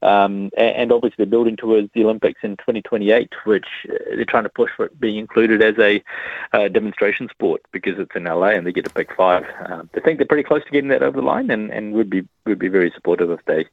Um, 0.06 0.52
and, 0.56 0.92
obviously 0.92 1.16
they're 1.18 1.26
building 1.26 1.56
towards 1.56 1.90
the 1.94 2.04
Olympics 2.04 2.42
in 2.44 2.58
2028, 2.58 3.34
which 3.46 3.66
uh, 3.90 3.94
they're 4.16 4.26
trying 4.26 4.44
to 4.44 4.50
push 4.50 4.70
for 4.78 4.86
it 4.86 5.00
being 5.00 5.18
included 5.18 5.64
as 5.64 5.78
a 5.80 6.04
uh, 6.54 6.68
demonstration 6.68 7.28
sport 7.30 7.64
because 7.72 7.98
it's 7.98 8.16
in 8.16 8.26
LA 8.26 8.50
and 8.50 8.68
they 8.68 8.72
get 8.72 8.86
a 8.86 8.94
big 8.94 9.14
five. 9.16 9.44
Um, 9.66 9.90
I 9.96 10.00
think 10.02 10.20
they're 10.20 10.28
pretty 10.28 10.44
close 10.44 10.64
to 10.64 10.72
getting 10.72 10.90
that 10.90 11.02
over 11.02 11.20
the 11.20 11.26
line, 11.26 11.50
and, 11.50 11.72
and 11.72 11.94
would 11.94 12.10
be 12.10 12.28
would 12.46 12.60
be 12.60 12.68
very 12.68 12.92
supportive 12.94 13.32
if 13.32 13.44
they 13.46 13.66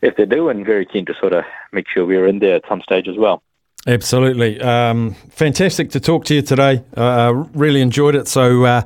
if 0.00 0.16
they 0.16 0.24
do, 0.24 0.48
and 0.48 0.64
very 0.64 0.86
keen 0.86 1.04
to 1.04 1.14
sort 1.20 1.34
of 1.34 1.44
make 1.72 1.86
sure 1.86 2.06
we're 2.06 2.26
in 2.26 2.38
there 2.38 2.56
at 2.56 2.64
some 2.68 2.80
stage 2.80 3.06
as 3.06 3.18
well. 3.18 3.42
Absolutely. 3.86 4.60
Um, 4.60 5.14
fantastic 5.30 5.90
to 5.90 6.00
talk 6.00 6.24
to 6.26 6.34
you 6.34 6.42
today. 6.42 6.82
Uh, 6.96 7.44
really 7.54 7.80
enjoyed 7.80 8.14
it. 8.14 8.28
So 8.28 8.64
uh, 8.64 8.82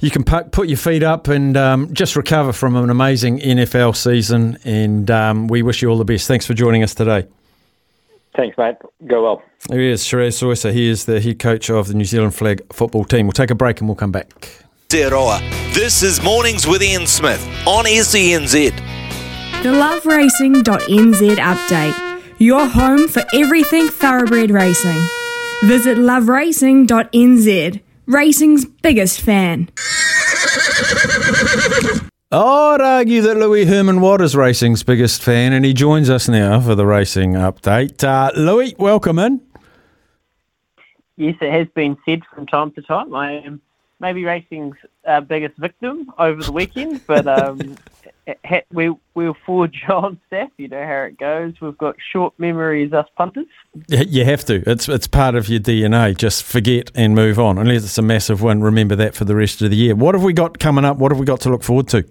you 0.00 0.10
can 0.10 0.24
put 0.24 0.68
your 0.68 0.78
feet 0.78 1.02
up 1.02 1.28
and 1.28 1.56
um, 1.56 1.92
just 1.92 2.16
recover 2.16 2.52
from 2.52 2.76
an 2.76 2.90
amazing 2.90 3.40
NFL 3.40 3.96
season. 3.96 4.58
And 4.64 5.10
um, 5.10 5.48
we 5.48 5.62
wish 5.62 5.82
you 5.82 5.88
all 5.88 5.98
the 5.98 6.04
best. 6.04 6.28
Thanks 6.28 6.46
for 6.46 6.54
joining 6.54 6.82
us 6.82 6.94
today. 6.94 7.26
Thanks, 8.36 8.56
mate. 8.56 8.76
Go 9.06 9.24
well. 9.24 9.42
There 9.68 9.80
he 9.80 9.90
is, 9.90 10.04
Shiraz 10.04 10.40
Soysa. 10.40 10.72
He 10.72 10.88
is 10.88 11.06
the 11.06 11.20
head 11.20 11.40
coach 11.40 11.70
of 11.70 11.88
the 11.88 11.94
New 11.94 12.04
Zealand 12.04 12.34
flag 12.34 12.62
football 12.72 13.04
team. 13.04 13.26
We'll 13.26 13.32
take 13.32 13.50
a 13.50 13.56
break 13.56 13.80
and 13.80 13.88
we'll 13.88 13.96
come 13.96 14.12
back. 14.12 14.28
Te 14.88 15.04
Roa. 15.04 15.40
This 15.72 16.02
is 16.02 16.22
Mornings 16.22 16.66
with 16.66 16.82
Ian 16.82 17.06
Smith 17.06 17.44
on 17.66 17.84
SENZ. 17.84 18.70
The 19.62 19.70
loveracing.nz 19.70 21.36
update. 21.36 22.22
Your 22.38 22.66
home 22.66 23.08
for 23.08 23.24
everything 23.34 23.88
thoroughbred 23.88 24.52
racing. 24.52 24.96
Visit 25.64 25.98
loveracing.nz, 25.98 27.80
racing's 28.08 28.64
biggest 28.64 29.20
fan. 29.20 29.68
I'd 32.30 32.80
argue 32.80 33.22
that 33.22 33.36
Louis 33.36 33.64
Herman 33.64 34.00
Watt 34.00 34.20
is 34.20 34.34
racing's 34.34 34.82
biggest 34.82 35.22
fan, 35.22 35.52
and 35.52 35.64
he 35.64 35.72
joins 35.72 36.10
us 36.10 36.28
now 36.28 36.60
for 36.60 36.74
the 36.74 36.84
racing 36.84 37.32
update. 37.34 38.02
Uh, 38.02 38.32
Louis, 38.36 38.74
welcome 38.78 39.18
in. 39.18 39.40
Yes, 41.16 41.36
it 41.40 41.52
has 41.52 41.68
been 41.74 41.96
said 42.04 42.22
from 42.34 42.46
time 42.46 42.70
to 42.72 42.82
time. 42.82 43.14
I 43.14 43.32
am 43.32 43.60
maybe 44.00 44.24
racing's 44.24 44.76
uh, 45.06 45.20
biggest 45.20 45.56
victim 45.56 46.12
over 46.18 46.42
the 46.42 46.52
weekend, 46.52 47.06
but 47.06 47.26
um, 47.26 47.76
ha- 48.04 48.10
we, 48.72 48.94
we'll 49.14 49.36
forge 49.46 49.82
on, 49.88 50.20
Steph. 50.26 50.50
You 50.56 50.68
know 50.68 50.84
how 50.84 51.02
it 51.02 51.18
goes. 51.18 51.54
We've 51.60 51.78
got 51.78 51.96
short 52.12 52.34
memories, 52.38 52.92
us 52.92 53.08
punters. 53.16 53.46
You 53.88 54.24
have 54.24 54.44
to. 54.46 54.62
It's 54.68 54.88
it's 54.88 55.06
part 55.06 55.34
of 55.34 55.48
your 55.48 55.60
DNA. 55.60 56.16
Just 56.16 56.44
forget 56.44 56.90
and 56.94 57.14
move 57.14 57.38
on. 57.38 57.58
Unless 57.58 57.84
it's 57.84 57.98
a 57.98 58.02
massive 58.02 58.42
win, 58.42 58.62
remember 58.62 58.96
that 58.96 59.14
for 59.14 59.24
the 59.24 59.34
rest 59.34 59.62
of 59.62 59.70
the 59.70 59.76
year. 59.76 59.94
What 59.94 60.14
have 60.14 60.22
we 60.24 60.32
got 60.32 60.58
coming 60.58 60.84
up? 60.84 60.98
What 60.98 61.12
have 61.12 61.18
we 61.18 61.26
got 61.26 61.40
to 61.42 61.50
look 61.50 61.62
forward 61.62 61.88
to? 61.88 62.04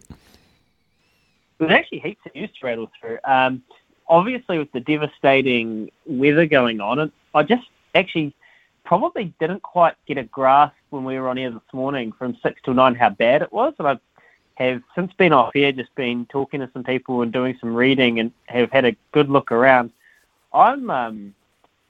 There's 1.60 1.72
actually 1.72 2.00
heaps 2.00 2.22
of 2.26 2.36
news 2.36 2.50
to 2.60 2.66
rattle 2.66 2.92
through. 3.00 3.18
Um, 3.24 3.64
obviously, 4.08 4.60
with 4.60 4.72
the 4.72 4.80
devastating 4.80 5.90
weather 6.06 6.46
going 6.46 6.82
on, 6.82 7.12
I 7.34 7.44
just 7.44 7.66
actually 7.96 8.36
probably 8.84 9.34
didn't 9.40 9.62
quite 9.64 9.96
get 10.08 10.18
a 10.18 10.24
grasp 10.24 10.76
when 10.92 11.04
we 11.04 11.20
were 11.20 11.28
on 11.28 11.38
air 11.38 11.52
this 11.52 11.74
morning 11.74 12.14
from 12.14 12.38
six 12.42 12.62
till 12.64 12.74
nine 12.74 12.96
how 12.96 13.10
bad 13.10 13.42
it 13.42 13.52
was, 13.52 13.74
and 13.80 13.88
I 13.88 14.00
have 14.58 14.82
since 14.96 15.14
been 15.14 15.34
off 15.34 15.54
here, 15.54 15.72
just 15.72 15.94
been 15.94 16.26
talking 16.26 16.62
to 16.62 16.70
some 16.74 16.84
people 16.84 17.22
and 17.22 17.32
doing 17.32 17.56
some 17.60 17.76
reading, 17.76 18.20
and 18.20 18.32
have 18.48 18.72
had 18.72 18.86
a 18.86 18.96
good 19.12 19.30
look 19.30 19.52
around. 19.52 19.92
I'm, 20.52 20.90
um, 20.90 21.36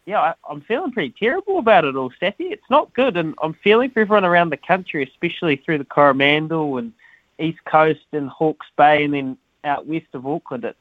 yeah, 0.06 0.20
I, 0.20 0.34
I'm 0.50 0.62
feeling 0.62 0.92
pretty 0.92 1.14
terrible 1.18 1.60
about 1.60 1.86
it 1.86 1.96
all, 1.96 2.12
Steffi. 2.12 2.52
It's 2.52 2.70
not 2.70 2.94
good, 2.94 3.16
and 3.16 3.36
I'm 3.42 3.54
feeling 3.54 3.90
for 3.90 4.02
everyone 4.02 4.26
around 4.26 4.50
the 4.50 4.58
country, 4.58 5.04
especially 5.04 5.56
through 5.56 5.78
the 5.78 5.86
Coromandel 5.86 6.78
and 6.78 6.92
East 7.40 7.64
Coast 7.66 8.06
and 8.12 8.30
Hawke's 8.30 8.68
Bay, 8.76 9.06
and 9.06 9.14
then 9.14 9.38
out 9.64 9.86
west 9.86 10.08
of 10.14 10.28
Auckland. 10.28 10.66
It's 10.66 10.78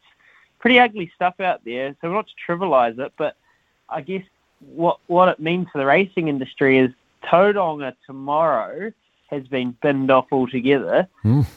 pretty 0.59 0.81
ugly 0.81 1.13
stuff 1.15 1.39
out 1.39 1.65
there. 1.65 1.95
So 2.01 2.13
not 2.13 2.27
to 2.27 2.35
trivialise 2.53 2.99
it, 2.99 3.13
but 3.17 3.37
I 3.89 4.01
guess 4.01 4.25
what 4.75 4.99
what 5.07 5.29
it 5.29 5.39
means 5.39 5.69
for 5.71 5.79
the 5.79 5.87
racing 5.87 6.27
industry 6.27 6.79
is 6.79 6.91
Tauranga 7.23 7.95
tomorrow 8.07 8.93
has 9.29 9.47
been 9.47 9.77
binned 9.83 10.11
off 10.11 10.27
altogether. 10.33 11.09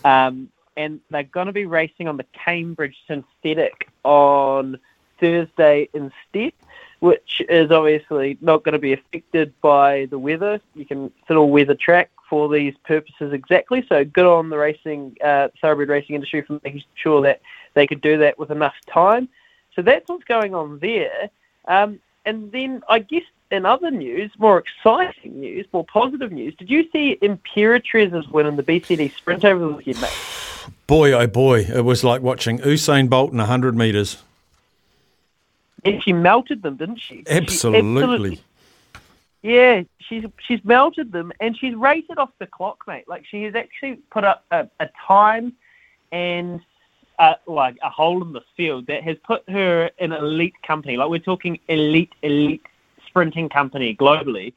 Um, 0.04 0.50
and 0.78 1.02
they're 1.10 1.24
going 1.24 1.48
to 1.48 1.54
be 1.54 1.66
racing 1.66 2.08
on 2.08 2.18
the 2.18 2.26
Cambridge 2.34 2.96
Synthetic 3.06 3.90
on 4.04 4.80
Thursday 5.20 5.90
instead, 5.94 6.54
which 7.00 7.42
is 7.50 7.70
obviously 7.70 8.38
not 8.42 8.64
going 8.64 8.74
to 8.74 8.80
be 8.80 8.94
affected 8.94 9.54
by 9.62 10.06
the 10.06 10.18
weather. 10.18 10.62
You 10.76 10.86
can 10.86 11.06
it's 11.06 11.30
an 11.30 11.38
all-weather 11.38 11.76
track 11.76 12.10
for 12.30 12.48
these 12.48 12.76
purposes 12.86 13.34
exactly. 13.34 13.86
So 13.90 14.06
good 14.06 14.26
on 14.26 14.50
the 14.50 14.58
racing, 14.58 15.18
uh, 15.24 15.50
thoroughbred 15.60 15.90
racing 15.90 16.16
industry 16.16 16.44
for 16.44 16.60
making 16.64 16.84
sure 16.96 17.22
that 17.24 17.42
they 17.74 17.88
could 17.88 18.02
do 18.02 18.18
that 18.20 18.40
with 18.40 18.52
enough 18.52 18.76
time. 18.88 19.28
So 19.76 19.82
that's 19.82 20.08
what's 20.08 20.24
going 20.26 20.56
on 20.56 20.80
there. 20.80 21.30
Um, 21.68 22.00
and 22.26 22.52
then 22.52 22.84
I 22.88 23.00
guess 23.00 23.24
in 23.52 23.66
other 23.66 23.92
news, 23.92 24.32
more 24.38 24.60
exciting 24.60 25.40
news, 25.40 25.66
more 25.74 25.86
positive 25.86 26.32
news, 26.32 26.56
did 26.56 26.70
you 26.70 26.90
see 26.92 27.18
Imperatrix's 27.22 28.28
win 28.30 28.46
in 28.46 28.56
the 28.56 28.64
BCD 28.64 29.16
sprint 29.16 29.44
over 29.44 29.60
the 29.60 29.74
weekend, 29.74 30.02
mate? 30.02 30.14
Boy, 30.88 31.14
oh 31.14 31.28
boy, 31.28 31.62
it 31.62 31.84
was 31.84 32.04
like 32.04 32.22
watching 32.22 32.60
Usain 32.60 33.10
Bolt 33.10 33.32
in 33.32 33.38
100 33.38 33.76
metres. 33.76 34.18
And 35.84 36.04
she 36.04 36.14
melted 36.14 36.62
them, 36.62 36.76
didn't 36.76 37.00
she? 37.00 37.18
She 37.18 37.26
Absolutely. 37.28 38.42
Yeah, 39.42 39.84
she's 40.00 40.26
she's 40.46 40.64
melted 40.66 41.14
them 41.14 41.32
and 41.40 41.58
she's 41.58 41.74
rated 41.74 42.18
off 42.18 42.32
the 42.40 42.48
clock, 42.48 42.84
mate. 42.88 43.08
Like 43.08 43.26
she 43.26 43.44
has 43.44 43.56
actually 43.56 43.96
put 44.12 44.26
up 44.26 44.44
a, 44.52 44.68
a 44.82 44.90
time 45.08 45.54
and 46.12 46.60
uh, 47.20 47.36
like 47.48 47.78
a 47.82 47.90
hole 47.90 48.22
in 48.22 48.34
the 48.34 48.44
field 48.58 48.88
that 48.88 49.04
has 49.04 49.18
put 49.24 49.48
her 49.50 49.90
in 49.98 50.12
elite 50.12 50.56
company. 50.64 50.98
Like 50.98 51.10
we're 51.10 51.20
talking 51.20 51.60
elite, 51.70 52.12
elite 52.22 52.66
sprinting 53.10 53.50
company 53.50 53.96
globally. 53.96 54.54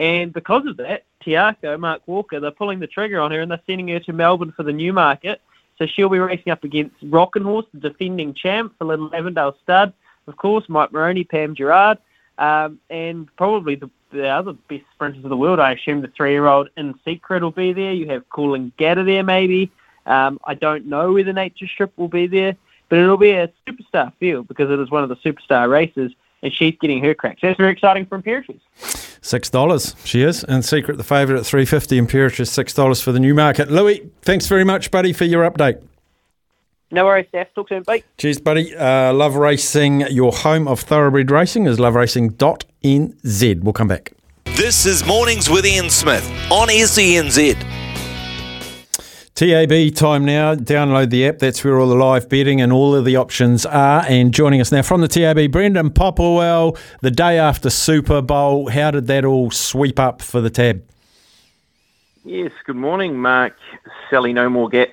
And 0.00 0.32
because 0.32 0.66
of 0.66 0.76
that, 0.78 1.04
Te 1.22 1.32
Akau, 1.32 1.78
Mark 1.78 2.02
Walker, 2.06 2.40
they're 2.40 2.50
pulling 2.50 2.80
the 2.80 2.86
trigger 2.86 3.20
on 3.20 3.30
her 3.30 3.40
and 3.40 3.50
they're 3.50 3.60
sending 3.66 3.88
her 3.88 4.00
to 4.00 4.12
Melbourne 4.12 4.52
for 4.56 4.64
the 4.64 4.72
Newmarket. 4.72 5.40
So 5.78 5.86
she'll 5.86 6.08
be 6.08 6.18
racing 6.18 6.52
up 6.52 6.64
against 6.64 6.96
Rockin' 7.02 7.44
Horse, 7.44 7.66
the 7.72 7.88
defending 7.88 8.34
champ 8.34 8.74
for 8.78 8.84
Little 8.84 9.14
Avondale 9.14 9.56
Stud. 9.62 9.92
Of 10.26 10.36
course, 10.36 10.64
Mike 10.68 10.92
Moroney, 10.92 11.24
Pam 11.24 11.54
Gerard, 11.54 11.98
um, 12.38 12.78
and 12.90 13.28
probably 13.36 13.76
the, 13.76 13.90
the 14.10 14.28
other 14.28 14.52
best 14.68 14.84
sprinters 14.94 15.24
of 15.24 15.30
the 15.30 15.36
world. 15.36 15.60
I 15.60 15.72
assume 15.72 16.02
the 16.02 16.08
three-year-old 16.08 16.68
In 16.76 16.94
Secret 17.04 17.42
will 17.42 17.50
be 17.50 17.72
there. 17.72 17.92
You 17.92 18.08
have 18.10 18.28
Coolangatta 18.28 19.04
there, 19.04 19.22
maybe. 19.22 19.70
Um, 20.06 20.38
I 20.44 20.54
don't 20.54 20.86
know 20.86 21.12
whether 21.12 21.32
Nature 21.32 21.66
Strip 21.66 21.96
will 21.96 22.08
be 22.08 22.26
there, 22.26 22.56
but 22.88 22.98
it'll 22.98 23.16
be 23.16 23.32
a 23.32 23.50
superstar 23.66 24.12
field 24.18 24.48
because 24.48 24.70
it 24.70 24.78
is 24.78 24.90
one 24.90 25.02
of 25.02 25.08
the 25.08 25.16
superstar 25.16 25.70
races, 25.70 26.12
and 26.42 26.52
she's 26.52 26.74
getting 26.80 27.02
her 27.04 27.14
crack. 27.14 27.38
So 27.40 27.46
that's 27.46 27.58
very 27.58 27.72
exciting 27.72 28.06
for 28.06 28.18
Imperatrix. 28.20 28.60
Six 29.24 29.50
dollars, 29.50 29.94
she 30.04 30.22
is. 30.22 30.42
And 30.44 30.64
Secret, 30.64 30.96
the 30.96 31.04
favourite 31.04 31.38
at 31.40 31.46
three 31.46 31.64
fifty. 31.64 32.00
Imperatrix, 32.00 32.48
six 32.48 32.74
dollars 32.74 33.00
for 33.00 33.12
the 33.12 33.20
Newmarket. 33.20 33.70
Louis, 33.70 34.10
thanks 34.22 34.46
very 34.46 34.64
much, 34.64 34.90
buddy, 34.90 35.12
for 35.12 35.24
your 35.24 35.48
update. 35.48 35.80
No 36.90 37.06
worries, 37.06 37.26
Steph. 37.28 37.54
Talk 37.54 37.68
soon. 37.70 37.84
Bye. 37.84 38.02
Cheers, 38.18 38.40
buddy. 38.40 38.74
Uh, 38.76 39.12
Love 39.14 39.36
Racing, 39.36 40.02
your 40.10 40.30
home 40.32 40.68
of 40.68 40.80
thoroughbred 40.80 41.30
racing 41.30 41.64
is 41.66 41.78
loveracing.nz. 41.78 43.60
We'll 43.62 43.72
come 43.72 43.88
back. 43.88 44.12
This 44.44 44.84
is 44.84 45.06
Mornings 45.06 45.48
with 45.48 45.64
Ian 45.64 45.88
Smith 45.88 46.28
on 46.50 46.70
E 46.70 46.82
SENZ. 46.82 47.56
TAB 49.34 49.94
time 49.94 50.24
now. 50.26 50.54
Download 50.54 51.08
the 51.08 51.26
app. 51.26 51.38
That's 51.38 51.64
where 51.64 51.80
all 51.80 51.88
the 51.88 51.94
live 51.94 52.28
betting 52.28 52.60
and 52.60 52.72
all 52.72 52.94
of 52.94 53.04
the 53.04 53.16
options 53.16 53.64
are. 53.64 54.04
And 54.06 54.32
joining 54.32 54.60
us 54.60 54.70
now 54.70 54.82
from 54.82 55.00
the 55.00 55.08
TAB, 55.08 55.50
Brendan 55.50 55.90
Popplewell, 55.90 56.78
the 57.00 57.10
day 57.10 57.38
after 57.38 57.70
Super 57.70 58.20
Bowl. 58.20 58.68
How 58.68 58.90
did 58.90 59.06
that 59.06 59.24
all 59.24 59.50
sweep 59.50 59.98
up 59.98 60.20
for 60.20 60.40
the 60.42 60.50
tab? 60.50 60.84
Yes, 62.24 62.52
good 62.66 62.76
morning, 62.76 63.16
Mark. 63.16 63.56
Sally 64.10 64.34
No 64.34 64.50
More 64.50 64.68
Gap 64.68 64.90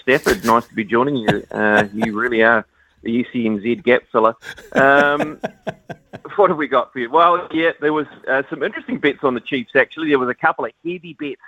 Stafford. 0.00 0.44
Nice 0.44 0.66
to 0.66 0.74
be 0.74 0.84
joining 0.84 1.16
you. 1.16 1.46
Uh, 1.50 1.86
you 1.92 2.18
really 2.18 2.42
are 2.42 2.64
the 3.02 3.22
UCNZ 3.22 3.84
gap 3.84 4.02
filler. 4.10 4.34
Um, 4.72 5.38
what 6.36 6.48
have 6.48 6.56
we 6.56 6.68
got 6.68 6.92
for 6.92 7.00
you? 7.00 7.10
Well, 7.10 7.48
yeah, 7.52 7.72
there 7.80 7.92
was 7.92 8.06
uh, 8.26 8.42
some 8.48 8.62
interesting 8.62 8.98
bets 8.98 9.18
on 9.22 9.34
the 9.34 9.40
Chiefs, 9.40 9.76
actually. 9.76 10.08
There 10.08 10.18
was 10.18 10.30
a 10.30 10.34
couple 10.34 10.64
of 10.64 10.72
heavy 10.82 11.12
bets. 11.12 11.40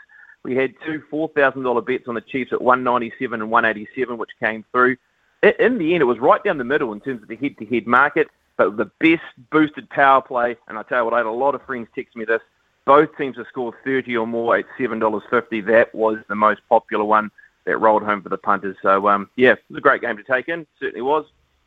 We 0.47 0.55
had 0.55 0.75
two 0.87 1.03
$4,000 1.11 1.85
bets 1.85 2.05
on 2.07 2.15
the 2.15 2.21
Chiefs 2.21 2.53
at 2.53 2.63
197 2.63 3.41
and 3.41 3.51
187, 3.51 4.17
which 4.17 4.31
came 4.39 4.65
through. 4.71 4.97
In 5.43 5.77
the 5.77 5.93
end, 5.93 6.03
it 6.03 6.05
was 6.05 6.21
right 6.21 6.43
down 6.45 6.57
the 6.57 6.63
middle 6.63 6.93
in 6.93 7.01
terms 7.01 7.21
of 7.21 7.27
the 7.27 7.35
head-to-head 7.35 7.85
market, 7.89 8.29
but 8.57 8.77
the 8.77 8.85
best 9.01 9.25
boosted 9.51 9.91
power 9.91 10.23
play, 10.23 10.57
and 10.69 10.79
I 10.79 10.85
tell 10.85 10.99
you 10.99 11.05
what, 11.05 11.15
I 11.15 11.17
had 11.17 11.27
a 11.27 11.33
lot 11.33 11.57
of 11.57 11.67
friends 11.67 11.89
text 11.97 12.15
me 12.15 12.25
this, 12.25 12.41
both 12.85 13.09
teams 13.19 13.37
have 13.39 13.49
scored 13.49 13.75
30 13.85 14.17
or 14.17 14.27
more 14.29 14.57
at 14.57 14.67
$7.50. 14.79 15.67
That 15.67 15.93
was 15.93 16.19
the 16.29 16.37
most 16.37 16.61
popular 16.69 17.05
one 17.05 17.33
that 17.65 17.79
rolled 17.79 18.05
home 18.05 18.23
for 18.23 18.29
the 18.29 18.39
punters. 18.39 18.77
So, 18.83 19.09
um, 19.09 19.29
yeah, 19.35 19.55
it 19.55 19.65
was 19.69 19.79
a 19.79 19.81
great 19.81 20.01
game 20.01 20.17
to 20.17 20.23
take 20.23 20.49
in. 20.49 20.65
Certainly 20.79 21.03
was. 21.03 21.25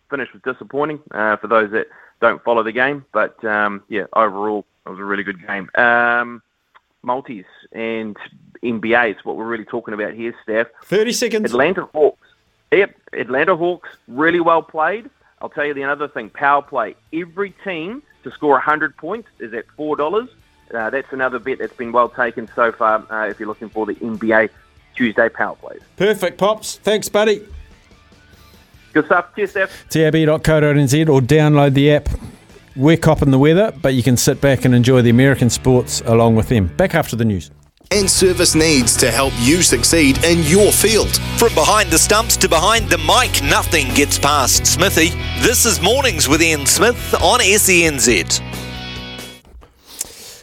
Finish 0.09 0.29
was 0.31 0.41
disappointing 0.43 1.01
uh, 1.11 1.35
for 1.35 1.47
those 1.47 1.69
that 1.71 1.87
don't 2.21 2.41
follow 2.45 2.63
the 2.63 2.71
game. 2.71 3.03
But, 3.11 3.43
um, 3.43 3.83
yeah, 3.89 4.05
overall, 4.13 4.65
it 4.85 4.89
was 4.89 4.99
a 4.99 5.03
really 5.03 5.23
good 5.23 5.45
game. 5.45 5.69
Um, 5.75 6.41
multis 7.01 7.45
and 7.71 8.17
NBA 8.63 9.17
is 9.17 9.25
what 9.25 9.35
we're 9.37 9.45
really 9.45 9.65
talking 9.65 9.93
about 9.93 10.13
here, 10.13 10.33
Steph. 10.43 10.67
30 10.83 11.11
seconds. 11.13 11.51
Atlanta 11.51 11.85
Hawks. 11.93 12.27
Yep, 12.71 12.95
Atlanta 13.13 13.55
Hawks, 13.55 13.89
really 14.07 14.39
well 14.39 14.61
played. 14.61 15.09
I'll 15.41 15.49
tell 15.49 15.65
you 15.65 15.73
the 15.73 15.85
other 15.85 16.07
thing, 16.07 16.29
power 16.29 16.61
play. 16.61 16.95
Every 17.13 17.51
team 17.63 18.03
to 18.23 18.31
score 18.31 18.51
100 18.53 18.95
points 18.97 19.29
is 19.39 19.53
at 19.53 19.65
$4. 19.77 20.27
Uh, 20.73 20.89
that's 20.89 21.11
another 21.11 21.39
bet 21.39 21.57
that's 21.59 21.73
been 21.73 21.91
well 21.91 22.09
taken 22.09 22.49
so 22.55 22.71
far 22.71 23.03
uh, 23.11 23.27
if 23.27 23.39
you're 23.39 23.47
looking 23.47 23.69
for 23.69 23.85
the 23.85 23.95
NBA 23.95 24.49
Tuesday 24.95 25.29
power 25.29 25.55
plays. 25.55 25.81
Perfect, 25.95 26.37
Pops. 26.37 26.77
Thanks, 26.77 27.09
buddy. 27.09 27.45
Good 28.93 29.05
stuff. 29.05 29.33
Cheers, 29.35 29.51
Steph. 29.51 29.89
tab.co.nz 29.89 31.09
or 31.09 31.21
download 31.21 31.73
the 31.73 31.91
app. 31.91 32.09
We're 32.79 32.95
copping 32.95 33.29
the 33.29 33.37
weather, 33.37 33.73
but 33.81 33.93
you 33.93 34.01
can 34.01 34.15
sit 34.15 34.39
back 34.39 34.63
and 34.63 34.73
enjoy 34.73 35.01
the 35.01 35.09
American 35.09 35.49
sports 35.49 36.01
along 36.05 36.37
with 36.37 36.47
them. 36.47 36.67
Back 36.77 36.95
after 36.95 37.17
the 37.17 37.25
news. 37.25 37.51
and 37.91 38.09
service 38.09 38.55
needs 38.55 38.95
to 38.95 39.11
help 39.11 39.33
you 39.39 39.61
succeed 39.63 40.23
in 40.23 40.43
your 40.43 40.71
field. 40.71 41.13
From 41.37 41.53
behind 41.55 41.89
the 41.89 41.97
stumps 41.97 42.37
to 42.37 42.47
behind 42.47 42.87
the 42.89 42.99
mic, 42.99 43.43
nothing 43.43 43.93
gets 43.95 44.17
past 44.17 44.65
Smithy. 44.65 45.09
This 45.41 45.65
is 45.65 45.81
Mornings 45.81 46.29
with 46.29 46.41
Ian 46.41 46.65
Smith 46.65 47.13
on 47.15 47.41
SENZ. 47.41 48.41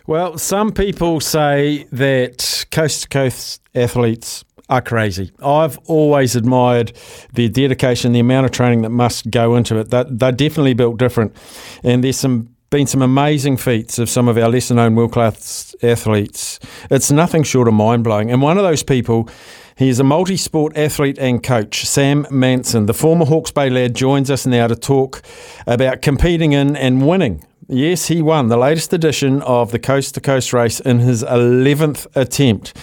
Well, 0.06 0.36
some 0.36 0.72
people 0.72 1.20
say 1.20 1.86
that 1.92 2.66
coast 2.70 3.04
to 3.04 3.08
coast 3.08 3.62
athletes 3.74 4.44
are 4.68 4.82
crazy. 4.82 5.32
I've 5.44 5.78
always 5.86 6.34
admired 6.34 6.93
their 7.32 7.48
dedication, 7.48 8.12
the 8.12 8.20
amount 8.20 8.47
of 8.47 8.52
training 8.52 8.82
that 8.82 8.90
must 8.90 9.30
go 9.30 9.55
into 9.56 9.78
it. 9.78 9.90
They're, 9.90 10.05
they're 10.05 10.32
definitely 10.32 10.74
built 10.74 10.98
different. 10.98 11.36
And 11.82 12.02
there's 12.02 12.18
some 12.18 12.56
been 12.68 12.86
some 12.86 13.02
amazing 13.02 13.56
feats 13.56 13.98
of 13.98 14.10
some 14.10 14.26
of 14.26 14.36
our 14.36 14.48
lesser 14.48 14.74
known 14.74 14.97
world 14.97 15.12
class 15.12 15.74
athletes. 15.82 16.59
It's 16.90 17.12
nothing 17.12 17.44
short 17.44 17.68
of 17.68 17.74
mind 17.74 18.02
blowing. 18.02 18.30
And 18.30 18.43
one 18.43 18.59
of 18.59 18.64
those 18.64 18.82
people, 18.82 19.28
he 19.76 19.88
is 19.88 20.01
a 20.01 20.05
multi 20.05 20.36
sport 20.36 20.76
athlete 20.76 21.16
and 21.18 21.43
coach, 21.43 21.84
Sam 21.86 22.26
Manson. 22.28 22.86
The 22.86 22.94
former 22.94 23.24
Hawke's 23.24 23.52
Bay 23.52 23.70
lad 23.70 23.94
joins 23.94 24.30
us 24.30 24.47
now 24.47 24.66
to 24.66 24.74
talk 24.74 25.22
about 25.66 26.02
competing 26.02 26.52
in 26.52 26.74
and 26.74 27.06
winning. 27.06 27.44
Yes, 27.68 28.06
he 28.06 28.22
won 28.22 28.47
the 28.47 28.56
latest 28.56 28.93
edition 28.93 29.43
of 29.43 29.72
the 29.72 29.78
Coast 29.80 30.14
to 30.14 30.20
Coast 30.20 30.52
race 30.52 30.78
in 30.78 31.01
his 31.01 31.24
11th 31.24 32.06
attempt 32.14 32.76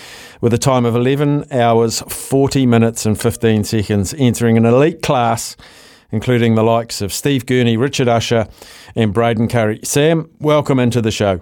with 0.44 0.54
a 0.54 0.58
time 0.58 0.84
of 0.84 0.94
11 0.94 1.46
hours, 1.54 2.02
40 2.02 2.66
minutes, 2.66 3.06
and 3.06 3.18
15 3.18 3.64
seconds, 3.64 4.14
entering 4.18 4.58
an 4.58 4.66
elite 4.66 5.02
class 5.02 5.56
including 6.12 6.54
the 6.54 6.64
likes 6.64 7.02
of 7.02 7.12
Steve 7.12 7.46
Gurney, 7.46 7.76
Richard 7.76 8.08
Usher, 8.08 8.48
and 8.96 9.14
Braden 9.14 9.48
Currie. 9.48 9.80
Sam, 9.84 10.30
welcome 10.40 10.78
into 10.80 11.02
the 11.02 11.10
show. 11.10 11.40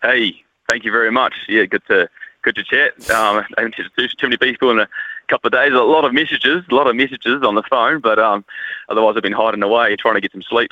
Hey, 0.00 0.42
thank 0.70 0.84
you 0.84 0.90
very 0.92 1.10
much. 1.10 1.34
Yeah, 1.48 1.66
good 1.66 1.82
to 1.88 2.08
good 2.42 2.54
to 2.54 2.64
chat. 2.64 2.92
Um, 3.10 3.44
I 3.58 3.58
haven't 3.58 3.74
chatted 3.74 3.92
to 3.98 4.08
too 4.08 4.28
many 4.28 4.38
people 4.38 4.70
in 4.70 4.78
a 4.78 4.88
couple 5.28 5.48
of 5.48 5.52
days. 5.52 5.72
A 5.72 5.82
lot 5.82 6.04
of 6.04 6.12
messages, 6.12 6.64
a 6.70 6.74
lot 6.74 6.86
of 6.86 6.96
messages 6.96 7.42
on 7.42 7.54
the 7.54 7.62
phone, 7.68 8.00
but 8.00 8.18
um, 8.18 8.44
otherwise 8.88 9.14
I've 9.16 9.22
been 9.22 9.32
hiding 9.32 9.62
away 9.62 9.96
trying 9.96 10.14
to 10.14 10.20
get 10.20 10.32
some 10.32 10.42
sleep. 10.42 10.70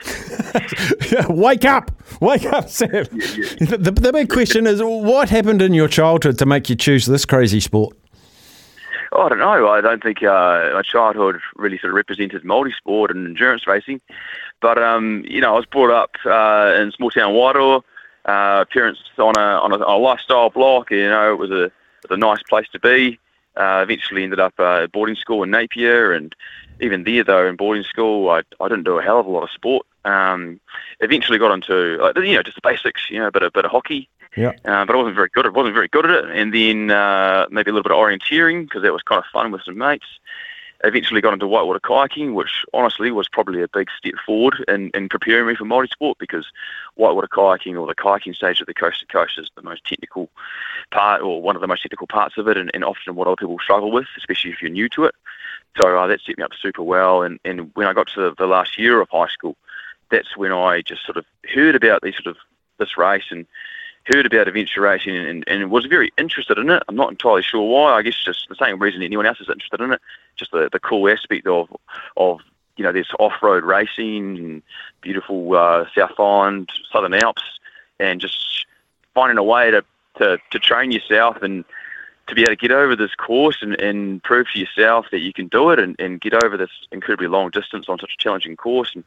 wake 1.28 1.64
up! 1.64 1.90
Wake 2.20 2.46
up, 2.46 2.68
Sam. 2.68 3.04
The, 3.04 3.78
the, 3.78 3.90
the 3.90 4.12
big 4.12 4.28
question 4.28 4.66
is 4.66 4.80
what 4.82 5.28
happened 5.28 5.62
in 5.62 5.74
your 5.74 5.88
childhood 5.88 6.38
to 6.38 6.46
make 6.46 6.70
you 6.70 6.76
choose 6.76 7.06
this 7.06 7.24
crazy 7.24 7.60
sport? 7.60 7.96
I 9.16 9.28
don't 9.28 9.38
know. 9.38 9.68
I 9.68 9.80
don't 9.80 10.02
think 10.02 10.22
uh, 10.22 10.70
my 10.74 10.82
childhood 10.82 11.40
really 11.54 11.78
sort 11.78 11.92
of 11.92 11.96
represented 11.96 12.44
multi-sport 12.44 13.12
and 13.12 13.26
endurance 13.26 13.66
racing. 13.66 14.00
But 14.60 14.82
um, 14.82 15.24
you 15.28 15.40
know, 15.40 15.54
I 15.54 15.56
was 15.56 15.66
brought 15.66 15.90
up 15.90 16.10
uh, 16.26 16.80
in 16.80 16.90
small 16.92 17.10
town 17.10 17.32
Wairoa. 17.32 17.82
Uh, 18.24 18.64
parents 18.72 19.00
on 19.18 19.34
a 19.36 19.40
on 19.40 19.72
a, 19.72 19.76
on 19.76 19.82
a 19.82 19.96
lifestyle 19.98 20.50
block. 20.50 20.90
You 20.90 21.08
know, 21.08 21.32
it 21.32 21.38
was 21.38 21.50
a 21.50 21.64
it 21.64 21.72
was 22.08 22.16
a 22.16 22.16
nice 22.16 22.42
place 22.48 22.66
to 22.72 22.80
be. 22.80 23.18
Uh, 23.56 23.80
eventually 23.82 24.24
ended 24.24 24.40
up 24.40 24.54
uh, 24.58 24.82
at 24.82 24.92
boarding 24.92 25.16
school 25.16 25.42
in 25.42 25.50
Napier, 25.50 26.12
and 26.12 26.34
even 26.80 27.04
there 27.04 27.22
though 27.22 27.46
in 27.46 27.56
boarding 27.56 27.84
school, 27.84 28.28
I 28.30 28.42
I 28.60 28.68
didn't 28.68 28.84
do 28.84 28.98
a 28.98 29.02
hell 29.02 29.20
of 29.20 29.26
a 29.26 29.30
lot 29.30 29.44
of 29.44 29.50
sport. 29.50 29.86
Um, 30.04 30.60
eventually 31.00 31.38
got 31.38 31.52
into 31.52 31.96
like, 31.98 32.16
you 32.16 32.34
know 32.34 32.42
just 32.42 32.56
the 32.56 32.68
basics, 32.68 33.08
you 33.10 33.18
know, 33.18 33.28
a 33.28 33.32
bit 33.32 33.42
of 33.42 33.52
bit 33.52 33.64
of 33.64 33.70
hockey. 33.70 34.08
Yeah. 34.36 34.52
Uh, 34.64 34.84
but 34.84 34.90
I 34.90 34.96
wasn't 34.96 35.14
very 35.14 35.28
good. 35.32 35.46
I 35.46 35.50
wasn't 35.50 35.74
very 35.74 35.88
good 35.88 36.06
at 36.06 36.24
it. 36.24 36.36
And 36.36 36.52
then 36.52 36.90
uh, 36.90 37.46
maybe 37.50 37.70
a 37.70 37.74
little 37.74 37.88
bit 37.88 37.92
of 37.92 37.98
orienteering 37.98 38.64
because 38.64 38.82
that 38.82 38.92
was 38.92 39.02
kind 39.02 39.18
of 39.18 39.24
fun 39.32 39.52
with 39.52 39.62
some 39.62 39.78
mates. 39.78 40.06
Eventually 40.82 41.20
got 41.20 41.32
into 41.32 41.46
whitewater 41.46 41.80
kayaking, 41.80 42.34
which 42.34 42.64
honestly 42.74 43.10
was 43.10 43.28
probably 43.28 43.62
a 43.62 43.68
big 43.68 43.88
step 43.96 44.14
forward 44.26 44.62
in, 44.68 44.90
in 44.92 45.08
preparing 45.08 45.46
me 45.46 45.54
for 45.54 45.64
multi-sport 45.64 46.18
because 46.18 46.46
whitewater 46.96 47.28
kayaking 47.28 47.80
or 47.80 47.86
the 47.86 47.94
kayaking 47.94 48.34
stage 48.34 48.60
of 48.60 48.66
the 48.66 48.74
coast 48.74 49.00
to 49.00 49.06
coast 49.06 49.38
is 49.38 49.50
the 49.54 49.62
most 49.62 49.84
technical 49.84 50.28
part 50.94 51.20
or 51.20 51.42
one 51.42 51.56
of 51.56 51.60
the 51.60 51.68
most 51.68 51.82
technical 51.82 52.06
parts 52.06 52.38
of 52.38 52.48
it 52.48 52.56
and, 52.56 52.70
and 52.72 52.84
often 52.84 53.14
what 53.14 53.26
other 53.26 53.36
people 53.36 53.58
struggle 53.58 53.90
with, 53.90 54.06
especially 54.16 54.52
if 54.52 54.62
you're 54.62 54.70
new 54.70 54.88
to 54.90 55.04
it. 55.04 55.14
So 55.80 55.98
uh, 55.98 56.06
that 56.06 56.20
set 56.22 56.38
me 56.38 56.44
up 56.44 56.52
super 56.54 56.82
well. 56.82 57.22
And, 57.22 57.40
and 57.44 57.70
when 57.74 57.86
I 57.86 57.92
got 57.92 58.08
to 58.14 58.34
the, 58.38 58.46
last 58.46 58.78
year 58.78 59.00
of 59.00 59.08
high 59.10 59.28
school, 59.28 59.56
that's 60.10 60.36
when 60.36 60.52
I 60.52 60.82
just 60.82 61.04
sort 61.04 61.16
of 61.16 61.24
heard 61.52 61.74
about 61.74 62.02
these 62.02 62.14
sort 62.14 62.28
of 62.28 62.36
this 62.78 62.96
race 62.96 63.24
and 63.30 63.46
heard 64.06 64.26
about 64.26 64.48
adventure 64.48 64.82
racing 64.82 65.16
and, 65.16 65.44
and 65.46 65.70
was 65.70 65.86
very 65.86 66.12
interested 66.16 66.58
in 66.58 66.70
it. 66.70 66.82
I'm 66.88 66.96
not 66.96 67.10
entirely 67.10 67.42
sure 67.42 67.62
why. 67.62 67.94
I 67.94 68.02
guess 68.02 68.22
just 68.22 68.48
the 68.48 68.54
same 68.56 68.78
reason 68.78 69.02
anyone 69.02 69.26
else 69.26 69.40
is 69.40 69.48
interested 69.48 69.80
in 69.80 69.92
it. 69.92 70.00
Just 70.36 70.52
the, 70.52 70.68
the 70.70 70.80
cool 70.80 71.08
aspect 71.08 71.46
of 71.46 71.74
of 72.16 72.40
you 72.76 72.84
know 72.84 72.92
this 72.92 73.06
off-road 73.18 73.64
racing, 73.64 74.36
and 74.36 74.62
beautiful 75.00 75.56
uh, 75.56 75.86
South 75.96 76.18
Island, 76.18 76.70
Southern 76.92 77.14
Alps, 77.14 77.42
and 77.98 78.20
just 78.20 78.66
finding 79.14 79.38
a 79.38 79.44
way 79.44 79.70
to, 79.70 79.84
to, 80.18 80.38
to 80.50 80.58
train 80.58 80.90
yourself 80.90 81.42
and 81.42 81.64
to 82.26 82.34
be 82.34 82.42
able 82.42 82.52
to 82.52 82.56
get 82.56 82.70
over 82.70 82.96
this 82.96 83.14
course 83.14 83.58
and, 83.60 83.78
and 83.80 84.22
prove 84.22 84.46
to 84.52 84.58
yourself 84.58 85.06
that 85.10 85.20
you 85.20 85.32
can 85.32 85.48
do 85.48 85.70
it 85.70 85.78
and, 85.78 85.94
and 85.98 86.20
get 86.20 86.42
over 86.42 86.56
this 86.56 86.70
incredibly 86.90 87.26
long 87.26 87.50
distance 87.50 87.86
on 87.88 87.98
such 87.98 88.14
a 88.14 88.22
challenging 88.22 88.56
course. 88.56 88.92
And, 88.94 89.04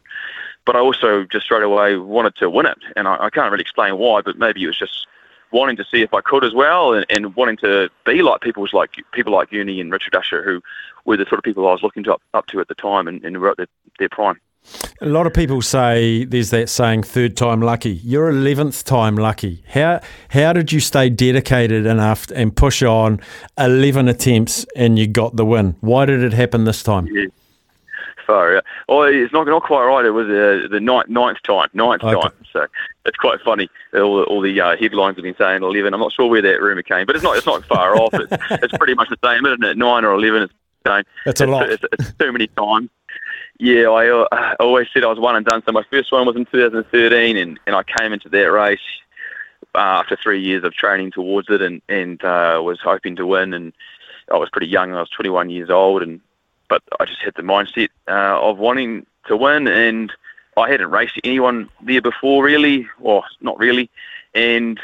but 0.65 0.75
I 0.75 0.79
also 0.79 1.23
just 1.23 1.45
straight 1.45 1.63
away 1.63 1.97
wanted 1.97 2.35
to 2.35 2.49
win 2.49 2.67
it. 2.67 2.77
And 2.95 3.07
I, 3.07 3.25
I 3.25 3.29
can't 3.29 3.51
really 3.51 3.63
explain 3.63 3.97
why, 3.97 4.21
but 4.21 4.37
maybe 4.37 4.63
it 4.63 4.67
was 4.67 4.77
just 4.77 5.07
wanting 5.51 5.77
to 5.77 5.85
see 5.85 6.01
if 6.01 6.13
I 6.13 6.21
could 6.21 6.43
as 6.43 6.53
well 6.53 6.93
and, 6.93 7.05
and 7.09 7.35
wanting 7.35 7.57
to 7.57 7.89
be 8.05 8.21
like 8.21 8.41
people 8.41 8.67
like 8.73 8.91
people 9.13 9.33
like 9.33 9.51
Uni 9.51 9.79
and 9.79 9.91
Richard 9.91 10.15
Usher 10.15 10.43
who 10.43 10.61
were 11.05 11.17
the 11.17 11.25
sort 11.25 11.39
of 11.39 11.43
people 11.43 11.67
I 11.67 11.71
was 11.71 11.83
looking 11.83 12.03
to 12.03 12.13
up, 12.13 12.21
up 12.33 12.47
to 12.47 12.59
at 12.59 12.67
the 12.67 12.75
time 12.75 13.07
and, 13.07 13.23
and 13.23 13.37
were 13.39 13.51
at 13.51 13.57
their, 13.57 13.67
their 13.97 14.09
prime. 14.09 14.39
A 15.01 15.05
lot 15.05 15.25
of 15.27 15.33
people 15.33 15.61
say 15.61 16.25
there's 16.25 16.49
that 16.51 16.69
saying 16.69 17.03
third 17.03 17.37
time 17.37 17.61
lucky. 17.61 17.91
You're 18.03 18.31
11th 18.31 18.83
time 18.83 19.15
lucky. 19.15 19.63
How 19.69 20.01
how 20.29 20.53
did 20.53 20.71
you 20.71 20.79
stay 20.79 21.09
dedicated 21.09 21.85
enough 21.85 22.29
and 22.31 22.55
push 22.55 22.81
on 22.83 23.19
11 23.57 24.07
attempts 24.07 24.65
and 24.75 24.97
you 24.99 25.07
got 25.07 25.35
the 25.35 25.45
win? 25.45 25.75
Why 25.81 26.05
did 26.05 26.23
it 26.23 26.33
happen 26.33 26.65
this 26.65 26.83
time? 26.83 27.07
Yeah. 27.07 27.25
Sorry. 28.25 28.59
Oh, 28.89 29.03
it's 29.03 29.31
not 29.31 29.47
not 29.47 29.63
quite 29.63 29.85
right. 29.85 30.03
It 30.05 30.11
was 30.11 30.25
uh, 30.27 30.67
the 30.69 30.79
ninth, 30.81 31.07
ninth 31.07 31.37
time. 31.43 31.69
Ninth 31.73 32.03
Okay. 32.03 32.19
time. 32.19 32.31
So 32.51 32.65
it's 33.05 33.17
quite 33.17 33.39
funny. 33.41 33.69
All, 33.93 34.17
the- 34.17 34.23
all 34.25 34.41
the 34.41 34.59
uh, 34.59 34.75
headlines 34.77 35.15
have 35.15 35.23
been 35.23 35.35
saying 35.37 35.63
11. 35.63 35.93
I'm 35.93 35.99
not 36.01 36.11
sure 36.11 36.27
where 36.29 36.41
that 36.41 36.61
rumour 36.61 36.81
came, 36.81 37.05
but 37.05 37.15
it's 37.15 37.23
not 37.23 37.37
it's 37.37 37.45
not 37.45 37.63
far 37.65 37.95
off. 37.95 38.13
It's, 38.13 38.33
it's 38.63 38.77
pretty 38.77 38.95
much 38.95 39.07
the 39.09 39.17
same, 39.23 39.45
isn't 39.45 39.63
it? 39.63 39.77
Nine 39.77 40.03
or 40.03 40.13
11. 40.13 40.41
It's 40.43 40.53
same. 40.85 41.03
That's 41.25 41.39
a 41.41 41.43
it's, 41.45 41.51
lot. 41.51 41.69
It's, 41.69 41.83
it's 41.93 42.13
too 42.19 42.31
many 42.33 42.47
times. 42.47 42.89
Yeah, 43.59 43.89
I, 43.89 44.09
uh, 44.09 44.27
I 44.31 44.55
always 44.59 44.87
said 44.93 45.03
I 45.03 45.07
was 45.07 45.19
one 45.19 45.35
and 45.35 45.45
done. 45.45 45.63
So 45.65 45.71
my 45.71 45.83
first 45.89 46.11
one 46.11 46.25
was 46.25 46.35
in 46.35 46.45
2013, 46.45 47.37
and, 47.37 47.59
and 47.65 47.75
I 47.75 47.83
came 47.83 48.13
into 48.13 48.29
that 48.29 48.51
race 48.51 48.79
uh, 49.75 49.79
after 50.01 50.15
three 50.15 50.41
years 50.41 50.63
of 50.63 50.73
training 50.73 51.11
towards 51.11 51.49
it, 51.49 51.61
and 51.61 51.81
and 51.89 52.23
uh, 52.23 52.61
was 52.63 52.79
hoping 52.79 53.15
to 53.17 53.25
win. 53.25 53.53
And 53.53 53.73
I 54.31 54.37
was 54.37 54.49
pretty 54.49 54.67
young. 54.67 54.93
I 54.93 54.99
was 54.99 55.09
21 55.09 55.49
years 55.49 55.69
old, 55.69 56.03
and 56.03 56.21
but 56.69 56.83
I 56.99 57.05
just 57.05 57.21
had 57.21 57.35
the 57.35 57.43
mindset 57.43 57.89
uh, 58.07 58.39
of 58.41 58.57
wanting 58.57 59.05
to 59.27 59.37
win, 59.37 59.67
and 59.67 60.11
I 60.57 60.69
hadn't 60.69 60.91
raced 60.91 61.19
anyone 61.23 61.69
there 61.81 62.01
before, 62.01 62.43
really, 62.43 62.87
or 62.99 63.23
not 63.41 63.57
really, 63.57 63.89
and 64.33 64.79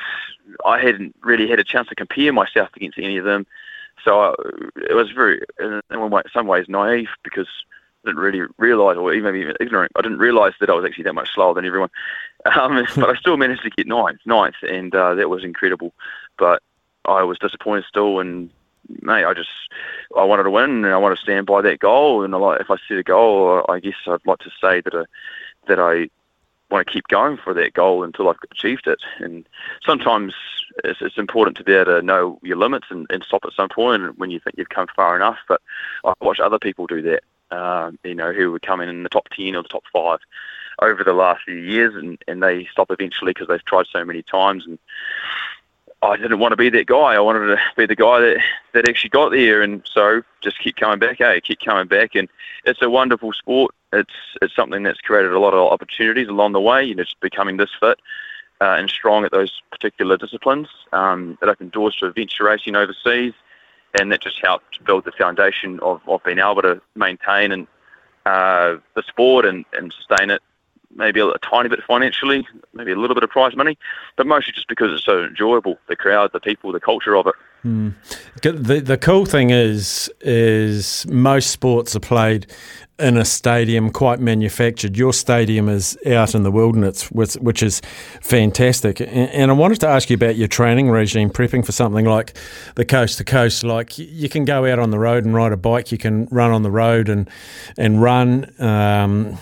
I 0.65 0.79
hadn't 0.79 1.15
really 1.21 1.47
had 1.49 1.59
a 1.59 1.63
chance 1.63 1.87
to 1.89 1.95
compare 1.95 2.31
myself 2.31 2.69
against 2.75 2.97
any 2.97 3.17
of 3.17 3.25
them. 3.25 3.45
So 4.03 4.19
I, 4.19 4.33
it 4.89 4.95
was 4.95 5.11
very, 5.11 5.41
in 5.59 5.81
some 6.33 6.47
ways, 6.47 6.65
naive 6.67 7.09
because 7.23 7.47
didn't 8.05 8.19
really 8.19 8.41
realise, 8.57 8.97
or 8.97 9.13
even 9.13 9.35
even 9.35 9.55
ignorant. 9.59 9.91
I 9.95 10.01
didn't 10.01 10.19
realise 10.19 10.55
that 10.59 10.69
I 10.69 10.73
was 10.73 10.85
actually 10.85 11.05
that 11.05 11.13
much 11.13 11.33
slower 11.33 11.53
than 11.53 11.65
everyone. 11.65 11.89
Um, 12.45 12.85
but 12.95 13.09
I 13.09 13.15
still 13.15 13.37
managed 13.37 13.63
to 13.63 13.69
get 13.69 13.87
ninth, 13.87 14.19
ninth, 14.25 14.57
and 14.63 14.93
uh, 14.93 15.15
that 15.15 15.29
was 15.29 15.45
incredible. 15.45 15.93
But 16.37 16.61
I 17.05 17.23
was 17.23 17.39
disappointed 17.39 17.85
still, 17.87 18.19
and 18.19 18.49
mate, 19.01 19.23
I 19.23 19.33
just 19.33 19.49
I 20.17 20.25
wanted 20.25 20.43
to 20.43 20.51
win, 20.51 20.83
and 20.83 20.87
I 20.87 20.97
want 20.97 21.17
to 21.17 21.23
stand 21.23 21.45
by 21.45 21.61
that 21.61 21.79
goal. 21.79 22.21
And 22.21 22.35
I 22.35 22.37
like, 22.37 22.59
if 22.59 22.69
I 22.69 22.75
set 22.85 22.97
a 22.97 23.03
goal, 23.03 23.63
I 23.69 23.79
guess 23.79 23.95
I'd 24.07 24.25
like 24.25 24.39
to 24.39 24.51
say 24.59 24.81
that 24.81 24.93
I, 24.93 25.03
that 25.67 25.79
I 25.79 26.09
want 26.69 26.85
to 26.85 26.91
keep 26.91 27.07
going 27.07 27.37
for 27.37 27.53
that 27.53 27.73
goal 27.73 28.03
until 28.03 28.27
I've 28.27 28.35
achieved 28.51 28.87
it. 28.87 28.99
And 29.19 29.47
sometimes 29.85 30.33
it's, 30.83 31.01
it's 31.01 31.17
important 31.17 31.55
to 31.57 31.63
be 31.63 31.73
able 31.73 31.85
to 31.85 32.01
know 32.01 32.39
your 32.41 32.57
limits 32.57 32.87
and, 32.89 33.05
and 33.09 33.23
stop 33.23 33.45
at 33.45 33.53
some 33.53 33.69
point 33.69 34.17
when 34.17 34.31
you 34.31 34.39
think 34.39 34.55
you've 34.57 34.69
come 34.69 34.87
far 34.95 35.15
enough. 35.15 35.37
But 35.47 35.61
I 36.03 36.13
watch 36.21 36.39
other 36.39 36.59
people 36.59 36.87
do 36.87 37.01
that. 37.03 37.23
Um, 37.53 37.99
you 38.03 38.15
know, 38.15 38.33
who 38.33 38.51
were 38.51 38.59
coming 38.59 38.89
in 38.89 39.03
the 39.03 39.09
top 39.09 39.29
ten 39.29 39.55
or 39.55 39.63
the 39.63 39.69
top 39.69 39.83
five 39.93 40.19
over 40.81 41.03
the 41.03 41.13
last 41.13 41.43
few 41.43 41.55
years, 41.55 41.93
and, 41.95 42.17
and 42.27 42.41
they 42.41 42.65
stop 42.71 42.89
eventually 42.89 43.31
because 43.31 43.47
they've 43.47 43.65
tried 43.65 43.85
so 43.91 44.03
many 44.03 44.23
times 44.23 44.65
and 44.65 44.79
I 46.03 46.17
didn't 46.17 46.39
want 46.39 46.51
to 46.51 46.57
be 46.57 46.69
that 46.69 46.85
guy. 46.85 47.13
I 47.15 47.19
wanted 47.19 47.47
to 47.47 47.57
be 47.77 47.85
the 47.85 47.95
guy 47.95 48.19
that, 48.19 48.37
that 48.73 48.89
actually 48.89 49.09
got 49.09 49.29
there, 49.29 49.61
and 49.61 49.81
so 49.85 50.21
just 50.41 50.59
keep 50.59 50.75
coming 50.75 50.99
back. 50.99 51.21
Eh, 51.21 51.39
keep 51.39 51.59
coming 51.61 51.87
back, 51.87 52.15
and 52.15 52.27
it's 52.65 52.81
a 52.81 52.89
wonderful 52.89 53.31
sport. 53.31 53.73
It's 53.93 54.13
it's 54.41 54.55
something 54.55 54.83
that's 54.83 54.99
created 54.99 55.31
a 55.31 55.39
lot 55.39 55.53
of 55.53 55.71
opportunities 55.71 56.27
along 56.27 56.51
the 56.51 56.59
way. 56.59 56.83
You 56.83 56.95
know, 56.95 57.03
just 57.03 57.19
becoming 57.21 57.57
this 57.57 57.69
fit 57.79 57.99
uh, 58.59 58.75
and 58.77 58.89
strong 58.89 59.23
at 59.23 59.31
those 59.31 59.61
particular 59.71 60.17
disciplines. 60.17 60.67
Um, 60.91 61.37
it 61.41 61.47
opened 61.47 61.71
doors 61.71 61.95
to 61.97 62.07
adventure 62.07 62.43
racing 62.45 62.75
overseas, 62.75 63.33
and 63.99 64.11
that 64.11 64.21
just 64.21 64.39
helped 64.41 64.83
build 64.85 65.05
the 65.05 65.11
foundation 65.11 65.79
of, 65.81 66.01
of 66.07 66.23
being 66.23 66.39
able 66.39 66.61
to 66.61 66.81
maintain 66.95 67.51
and 67.51 67.67
uh, 68.25 68.77
the 68.95 69.03
sport 69.07 69.45
and, 69.45 69.65
and 69.73 69.93
sustain 69.93 70.29
it 70.29 70.41
maybe 70.95 71.19
a, 71.19 71.27
a 71.27 71.39
tiny 71.39 71.69
bit 71.69 71.83
financially, 71.83 72.47
maybe 72.73 72.91
a 72.91 72.95
little 72.95 73.15
bit 73.15 73.23
of 73.23 73.29
prize 73.29 73.55
money, 73.55 73.77
but 74.15 74.27
mostly 74.27 74.53
just 74.53 74.67
because 74.67 74.91
it's 74.91 75.05
so 75.05 75.23
enjoyable. 75.23 75.77
The 75.87 75.95
crowd, 75.95 76.31
the 76.33 76.39
people, 76.39 76.71
the 76.71 76.79
culture 76.79 77.15
of 77.15 77.27
it. 77.27 77.35
Hmm. 77.61 77.89
The 78.41 78.81
the 78.83 78.97
cool 78.97 79.25
thing 79.25 79.49
is 79.49 80.11
is 80.19 81.05
most 81.07 81.49
sports 81.49 81.95
are 81.95 82.01
played 82.01 82.47
in 82.99 83.17
a 83.17 83.25
stadium, 83.25 83.89
quite 83.89 84.19
manufactured. 84.19 84.95
Your 84.95 85.13
stadium 85.13 85.67
is 85.67 85.97
out 86.05 86.35
in 86.35 86.43
the 86.43 86.51
wilderness, 86.51 87.11
which, 87.11 87.33
which 87.35 87.63
is 87.63 87.81
fantastic. 88.21 88.99
And, 88.99 89.09
and 89.09 89.51
I 89.51 89.53
wanted 89.53 89.79
to 89.81 89.87
ask 89.87 90.09
you 90.09 90.15
about 90.15 90.35
your 90.35 90.47
training 90.47 90.89
regime, 90.89 91.29
prepping 91.29 91.65
for 91.65 91.71
something 91.71 92.05
like 92.05 92.37
the 92.75 92.85
coast 92.85 93.17
to 93.17 93.23
coast. 93.23 93.63
Like 93.63 93.97
you 93.97 94.29
can 94.29 94.45
go 94.45 94.65
out 94.71 94.79
on 94.79 94.91
the 94.91 94.99
road 94.99 95.25
and 95.25 95.33
ride 95.33 95.51
a 95.51 95.57
bike, 95.57 95.91
you 95.91 95.97
can 95.97 96.27
run 96.31 96.51
on 96.51 96.61
the 96.63 96.71
road 96.71 97.09
and 97.09 97.29
and 97.77 98.01
run. 98.01 98.53
Um, 98.61 99.37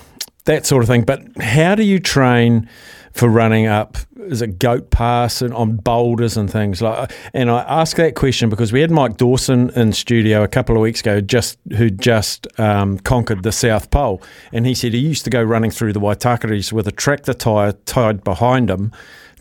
that 0.45 0.65
sort 0.65 0.84
of 0.84 0.90
thing. 0.90 1.03
But 1.03 1.22
how 1.40 1.76
do 1.76 1.84
you 1.84 1.99
train 1.99 2.68
for 3.13 3.29
running 3.29 3.67
up? 3.67 3.97
Is 4.17 4.41
it 4.41 4.59
goat 4.59 4.91
pass 4.91 5.41
and 5.41 5.53
on 5.53 5.77
boulders 5.77 6.38
and 6.38 6.49
things 6.51 6.81
like? 6.81 7.11
And 7.33 7.49
I 7.49 7.61
ask 7.61 7.97
that 7.97 8.15
question 8.15 8.49
because 8.49 8.71
we 8.71 8.81
had 8.81 8.91
Mike 8.91 9.17
Dawson 9.17 9.69
in 9.71 9.93
studio 9.93 10.43
a 10.43 10.47
couple 10.47 10.75
of 10.75 10.81
weeks 10.81 11.01
ago, 11.01 11.21
just 11.21 11.57
who 11.77 11.89
just 11.89 12.47
um, 12.59 12.99
conquered 12.99 13.43
the 13.43 13.51
South 13.51 13.89
Pole, 13.91 14.21
and 14.51 14.65
he 14.65 14.73
said 14.73 14.93
he 14.93 14.99
used 14.99 15.23
to 15.25 15.29
go 15.29 15.41
running 15.41 15.71
through 15.71 15.93
the 15.93 15.99
Waitakeres 15.99 16.71
with 16.71 16.88
a 16.88 16.91
tractor 16.91 17.33
tire 17.33 17.73
tied 17.85 18.23
behind 18.23 18.69
him. 18.69 18.91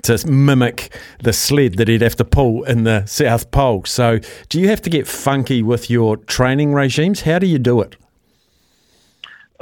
To 0.04 0.26
mimic 0.26 0.96
the 1.22 1.34
sled 1.34 1.74
that 1.74 1.86
he'd 1.86 2.00
have 2.00 2.16
to 2.16 2.24
pull 2.24 2.64
in 2.64 2.84
the 2.84 3.04
South 3.04 3.50
Pole. 3.50 3.84
So, 3.84 4.18
do 4.48 4.58
you 4.58 4.66
have 4.68 4.80
to 4.80 4.88
get 4.88 5.06
funky 5.06 5.62
with 5.62 5.90
your 5.90 6.16
training 6.16 6.72
regimes? 6.72 7.20
How 7.20 7.38
do 7.38 7.46
you 7.46 7.58
do 7.58 7.82
it? 7.82 7.96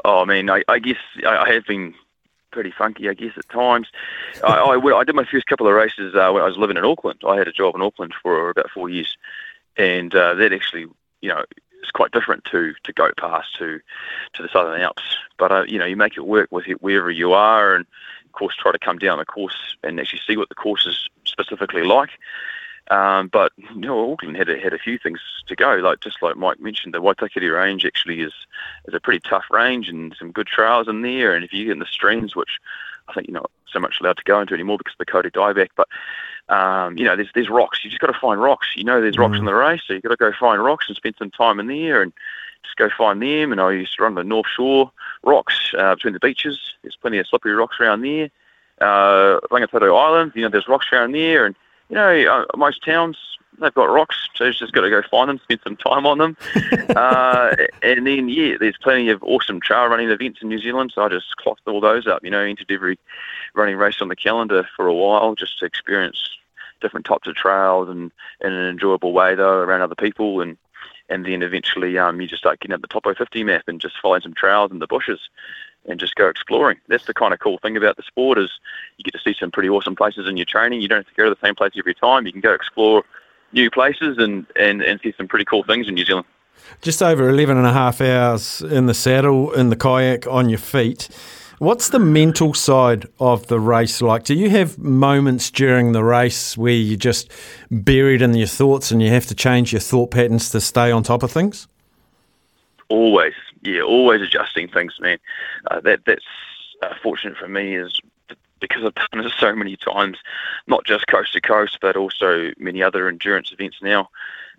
Oh, 0.04 0.20
I 0.20 0.24
mean, 0.26 0.48
I, 0.48 0.62
I 0.68 0.78
guess 0.78 0.96
I, 1.26 1.38
I 1.38 1.52
have 1.52 1.66
been 1.66 1.92
pretty 2.50 2.72
funky, 2.76 3.08
I 3.08 3.14
guess, 3.14 3.32
at 3.36 3.48
times. 3.48 3.88
I, 4.42 4.54
I, 4.54 4.98
I 4.98 5.04
did 5.04 5.14
my 5.14 5.24
first 5.24 5.46
couple 5.46 5.66
of 5.66 5.74
races 5.74 6.14
uh, 6.14 6.30
when 6.32 6.42
I 6.42 6.46
was 6.46 6.56
living 6.56 6.76
in 6.76 6.84
Auckland. 6.84 7.22
I 7.26 7.36
had 7.36 7.48
a 7.48 7.52
job 7.52 7.74
in 7.74 7.82
Auckland 7.82 8.14
for 8.22 8.50
about 8.50 8.70
four 8.70 8.88
years, 8.88 9.16
and 9.76 10.14
uh, 10.14 10.34
that 10.34 10.52
actually, 10.52 10.86
you 11.20 11.28
know, 11.28 11.44
is 11.82 11.90
quite 11.90 12.10
different 12.12 12.44
to 12.46 12.74
to 12.84 12.92
Goat 12.92 13.16
Pass 13.16 13.44
to 13.58 13.80
to 14.34 14.42
the 14.42 14.48
Southern 14.48 14.80
Alps. 14.80 15.16
But 15.38 15.52
uh, 15.52 15.64
you 15.66 15.78
know, 15.78 15.86
you 15.86 15.96
make 15.96 16.16
it 16.16 16.26
work 16.26 16.48
with 16.50 16.66
it 16.68 16.82
wherever 16.82 17.10
you 17.10 17.32
are, 17.32 17.74
and 17.74 17.86
of 18.24 18.32
course, 18.32 18.56
try 18.56 18.72
to 18.72 18.78
come 18.78 18.98
down 18.98 19.18
the 19.18 19.24
course 19.24 19.76
and 19.82 19.98
actually 20.00 20.20
see 20.26 20.36
what 20.36 20.48
the 20.48 20.54
course 20.54 20.86
is 20.86 21.08
specifically 21.24 21.82
like. 21.82 22.10
Um, 22.90 23.28
but 23.28 23.52
you 23.58 23.80
know, 23.80 24.12
Auckland 24.12 24.36
had 24.36 24.48
a, 24.48 24.58
had 24.58 24.72
a 24.72 24.78
few 24.78 24.98
things 24.98 25.20
to 25.46 25.54
go. 25.54 25.76
Like 25.76 26.00
just 26.00 26.22
like 26.22 26.36
Mike 26.36 26.60
mentioned, 26.60 26.94
the 26.94 27.02
Waitakere 27.02 27.54
range 27.54 27.84
actually 27.84 28.20
is 28.20 28.32
is 28.86 28.94
a 28.94 29.00
pretty 29.00 29.20
tough 29.28 29.44
range 29.50 29.88
and 29.88 30.14
some 30.18 30.32
good 30.32 30.46
trails 30.46 30.88
in 30.88 31.02
there. 31.02 31.34
And 31.34 31.44
if 31.44 31.52
you 31.52 31.66
get 31.66 31.72
in 31.72 31.78
the 31.80 31.86
streams, 31.86 32.34
which 32.34 32.58
I 33.08 33.12
think 33.12 33.28
you're 33.28 33.40
not 33.40 33.50
so 33.70 33.78
much 33.78 33.96
allowed 34.00 34.16
to 34.16 34.24
go 34.24 34.40
into 34.40 34.54
anymore 34.54 34.78
because 34.78 34.94
of 34.94 34.98
the 34.98 35.10
kauri 35.10 35.30
dieback, 35.30 35.68
but 35.76 35.88
um, 36.48 36.96
you 36.96 37.04
know, 37.04 37.14
there's 37.14 37.30
there's 37.34 37.50
rocks. 37.50 37.84
You 37.84 37.90
just 37.90 38.00
got 38.00 38.12
to 38.12 38.18
find 38.18 38.40
rocks. 38.40 38.68
You 38.74 38.84
know, 38.84 39.00
there's 39.00 39.18
rocks 39.18 39.38
in 39.38 39.44
the 39.44 39.54
race, 39.54 39.82
so 39.86 39.92
you 39.92 40.00
got 40.00 40.10
to 40.10 40.16
go 40.16 40.32
find 40.38 40.62
rocks 40.62 40.88
and 40.88 40.96
spend 40.96 41.16
some 41.18 41.30
time 41.30 41.60
in 41.60 41.66
there 41.66 42.00
and 42.00 42.12
just 42.64 42.76
go 42.76 42.88
find 42.96 43.20
them. 43.20 43.52
And 43.52 43.60
I 43.60 43.72
used 43.72 43.96
to 43.96 44.02
run 44.02 44.14
the 44.14 44.24
North 44.24 44.46
Shore 44.56 44.90
rocks 45.22 45.74
uh, 45.76 45.94
between 45.94 46.14
the 46.14 46.20
beaches. 46.20 46.58
There's 46.82 46.96
plenty 46.96 47.18
of 47.18 47.26
slippery 47.26 47.52
rocks 47.52 47.76
around 47.80 48.00
there. 48.00 48.30
Uh, 48.80 49.40
Rangitoto 49.50 49.94
Island, 49.94 50.32
you 50.34 50.42
know, 50.42 50.48
there's 50.48 50.68
rocks 50.68 50.86
around 50.92 51.12
there, 51.12 51.44
and 51.44 51.54
you 51.88 51.96
know, 51.96 52.44
uh, 52.52 52.56
most 52.56 52.84
towns 52.84 53.16
they've 53.60 53.74
got 53.74 53.90
rocks, 53.90 54.28
so 54.34 54.44
you 54.44 54.52
just 54.52 54.72
got 54.72 54.82
to 54.82 54.90
go 54.90 55.02
find 55.10 55.28
them, 55.28 55.38
spend 55.42 55.60
some 55.64 55.76
time 55.76 56.06
on 56.06 56.18
them. 56.18 56.36
uh, 56.96 57.54
and 57.82 58.06
then 58.06 58.28
yeah, 58.28 58.56
there's 58.58 58.76
plenty 58.80 59.08
of 59.10 59.22
awesome 59.22 59.60
trail 59.60 59.86
running 59.86 60.10
events 60.10 60.40
in 60.42 60.48
New 60.48 60.58
Zealand, 60.58 60.92
so 60.94 61.02
I 61.02 61.08
just 61.08 61.36
clocked 61.36 61.66
all 61.66 61.80
those 61.80 62.06
up. 62.06 62.24
You 62.24 62.30
know, 62.30 62.40
entered 62.40 62.70
every 62.70 62.98
running 63.54 63.76
race 63.76 64.00
on 64.00 64.08
the 64.08 64.16
calendar 64.16 64.66
for 64.76 64.86
a 64.86 64.94
while 64.94 65.34
just 65.34 65.58
to 65.58 65.64
experience 65.64 66.30
different 66.80 67.06
types 67.06 67.26
of 67.26 67.34
trails 67.34 67.88
and 67.88 68.12
in 68.40 68.52
an 68.52 68.68
enjoyable 68.68 69.12
way 69.12 69.34
though 69.34 69.58
around 69.58 69.82
other 69.82 69.96
people 69.96 70.40
and 70.40 70.56
and 71.08 71.24
then 71.26 71.42
eventually 71.42 71.98
um, 71.98 72.20
you 72.20 72.28
just 72.28 72.40
start 72.40 72.60
getting 72.60 72.74
up 72.74 72.80
the 72.82 72.86
Topo 72.86 73.14
50 73.14 73.42
map 73.42 73.64
and 73.66 73.80
just 73.80 73.96
following 74.00 74.20
some 74.20 74.34
trails 74.34 74.70
in 74.70 74.78
the 74.78 74.86
bushes 74.86 75.18
and 75.86 75.98
just 75.98 76.14
go 76.14 76.28
exploring. 76.28 76.78
That's 76.88 77.06
the 77.06 77.14
kind 77.14 77.32
of 77.32 77.40
cool 77.40 77.58
thing 77.58 77.76
about 77.76 77.96
the 77.96 78.02
sport 78.02 78.38
is 78.38 78.50
you 78.96 79.04
get 79.04 79.12
to 79.12 79.20
see 79.20 79.34
some 79.38 79.50
pretty 79.50 79.68
awesome 79.68 79.96
places 79.96 80.28
in 80.28 80.36
your 80.36 80.46
training. 80.46 80.80
You 80.80 80.88
don't 80.88 80.98
have 80.98 81.06
to 81.06 81.14
go 81.14 81.24
to 81.24 81.30
the 81.30 81.46
same 81.46 81.54
place 81.54 81.72
every 81.76 81.94
time. 81.94 82.26
You 82.26 82.32
can 82.32 82.40
go 82.40 82.52
explore 82.52 83.04
new 83.52 83.70
places 83.70 84.18
and, 84.18 84.46
and, 84.56 84.82
and 84.82 85.00
see 85.02 85.14
some 85.16 85.28
pretty 85.28 85.44
cool 85.44 85.62
things 85.62 85.88
in 85.88 85.94
New 85.94 86.04
Zealand. 86.04 86.26
Just 86.82 87.02
over 87.02 87.28
11 87.28 87.56
and 87.56 87.66
a 87.66 87.72
half 87.72 88.00
hours 88.00 88.60
in 88.62 88.86
the 88.86 88.94
saddle, 88.94 89.52
in 89.52 89.70
the 89.70 89.76
kayak, 89.76 90.26
on 90.26 90.48
your 90.48 90.58
feet. 90.58 91.08
What's 91.58 91.88
the 91.88 91.98
mental 91.98 92.54
side 92.54 93.06
of 93.18 93.48
the 93.48 93.58
race 93.58 94.00
like? 94.00 94.22
Do 94.22 94.34
you 94.34 94.48
have 94.50 94.78
moments 94.78 95.50
during 95.50 95.90
the 95.90 96.04
race 96.04 96.56
where 96.56 96.72
you're 96.72 96.96
just 96.96 97.32
buried 97.68 98.22
in 98.22 98.34
your 98.34 98.46
thoughts 98.46 98.92
and 98.92 99.02
you 99.02 99.10
have 99.10 99.26
to 99.26 99.34
change 99.34 99.72
your 99.72 99.80
thought 99.80 100.12
patterns 100.12 100.50
to 100.50 100.60
stay 100.60 100.92
on 100.92 101.02
top 101.02 101.24
of 101.24 101.32
things? 101.32 101.66
Always, 102.88 103.34
yeah, 103.62 103.82
always 103.82 104.22
adjusting 104.22 104.68
things, 104.68 104.94
man. 105.00 105.18
Uh, 105.70 105.80
that 105.80 106.00
that's 106.06 106.24
uh, 106.82 106.94
fortunate 107.02 107.36
for 107.36 107.48
me 107.48 107.76
is 107.76 108.00
because 108.60 108.84
I've 108.84 108.94
done 108.94 109.24
it 109.24 109.32
so 109.38 109.54
many 109.54 109.76
times, 109.76 110.18
not 110.66 110.84
just 110.84 111.06
coast 111.06 111.32
to 111.34 111.40
coast, 111.40 111.78
but 111.80 111.96
also 111.96 112.52
many 112.58 112.82
other 112.82 113.08
endurance 113.08 113.52
events 113.52 113.78
now. 113.82 114.08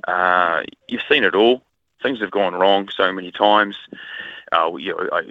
Uh, 0.07 0.63
you've 0.88 1.01
seen 1.09 1.23
it 1.23 1.35
all. 1.35 1.63
Things 2.01 2.21
have 2.21 2.31
gone 2.31 2.53
wrong 2.55 2.89
so 2.89 3.11
many 3.11 3.31
times. 3.31 3.76
Uh, 4.51 4.76
you 4.77 4.91
know, 4.95 5.09
I, 5.11 5.23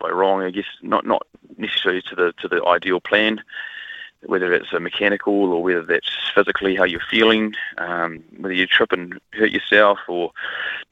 by 0.00 0.08
wrong, 0.08 0.42
I 0.42 0.50
guess 0.50 0.64
not 0.82 1.06
not 1.06 1.26
necessarily 1.58 2.02
to 2.02 2.14
the 2.14 2.32
to 2.38 2.48
the 2.48 2.64
ideal 2.64 3.00
plan, 3.00 3.42
whether 4.26 4.52
it's 4.52 4.72
a 4.72 4.80
mechanical 4.80 5.52
or 5.52 5.62
whether 5.62 5.82
that's 5.82 6.10
physically 6.34 6.76
how 6.76 6.84
you're 6.84 7.00
feeling, 7.10 7.54
um, 7.78 8.22
whether 8.38 8.54
you 8.54 8.66
trip 8.66 8.92
and 8.92 9.20
hurt 9.32 9.50
yourself 9.50 9.98
or 10.08 10.32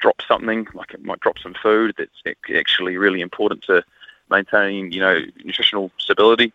drop 0.00 0.20
something, 0.26 0.66
like 0.74 0.92
it 0.92 1.04
might 1.04 1.20
drop 1.20 1.38
some 1.38 1.54
food 1.54 1.94
that's 1.98 2.36
actually 2.54 2.96
really 2.96 3.20
important 3.20 3.62
to 3.64 3.84
maintaining, 4.30 4.92
you 4.92 5.00
know, 5.00 5.20
nutritional 5.44 5.90
stability. 5.98 6.52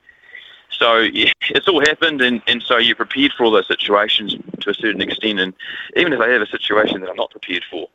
So 0.70 0.98
yeah, 1.00 1.32
it's 1.50 1.68
all 1.68 1.80
happened, 1.82 2.22
and, 2.22 2.42
and 2.48 2.62
so 2.62 2.78
you're 2.78 2.96
prepared 2.96 3.34
for 3.34 3.46
all 3.46 3.52
those 3.52 3.68
situations 3.68 4.36
to 4.62 4.70
a 4.70 4.74
certain 4.74 5.02
extent. 5.02 5.40
And 5.40 5.54
even 5.96 6.14
if 6.14 6.20
I 6.20 6.30
have 6.30 6.42
a 6.42 6.48
situation 6.48 7.02
that 7.02 7.10
I'm 7.10 7.16
not 7.16 7.32
prepared 7.32 7.64
for, 7.70 7.88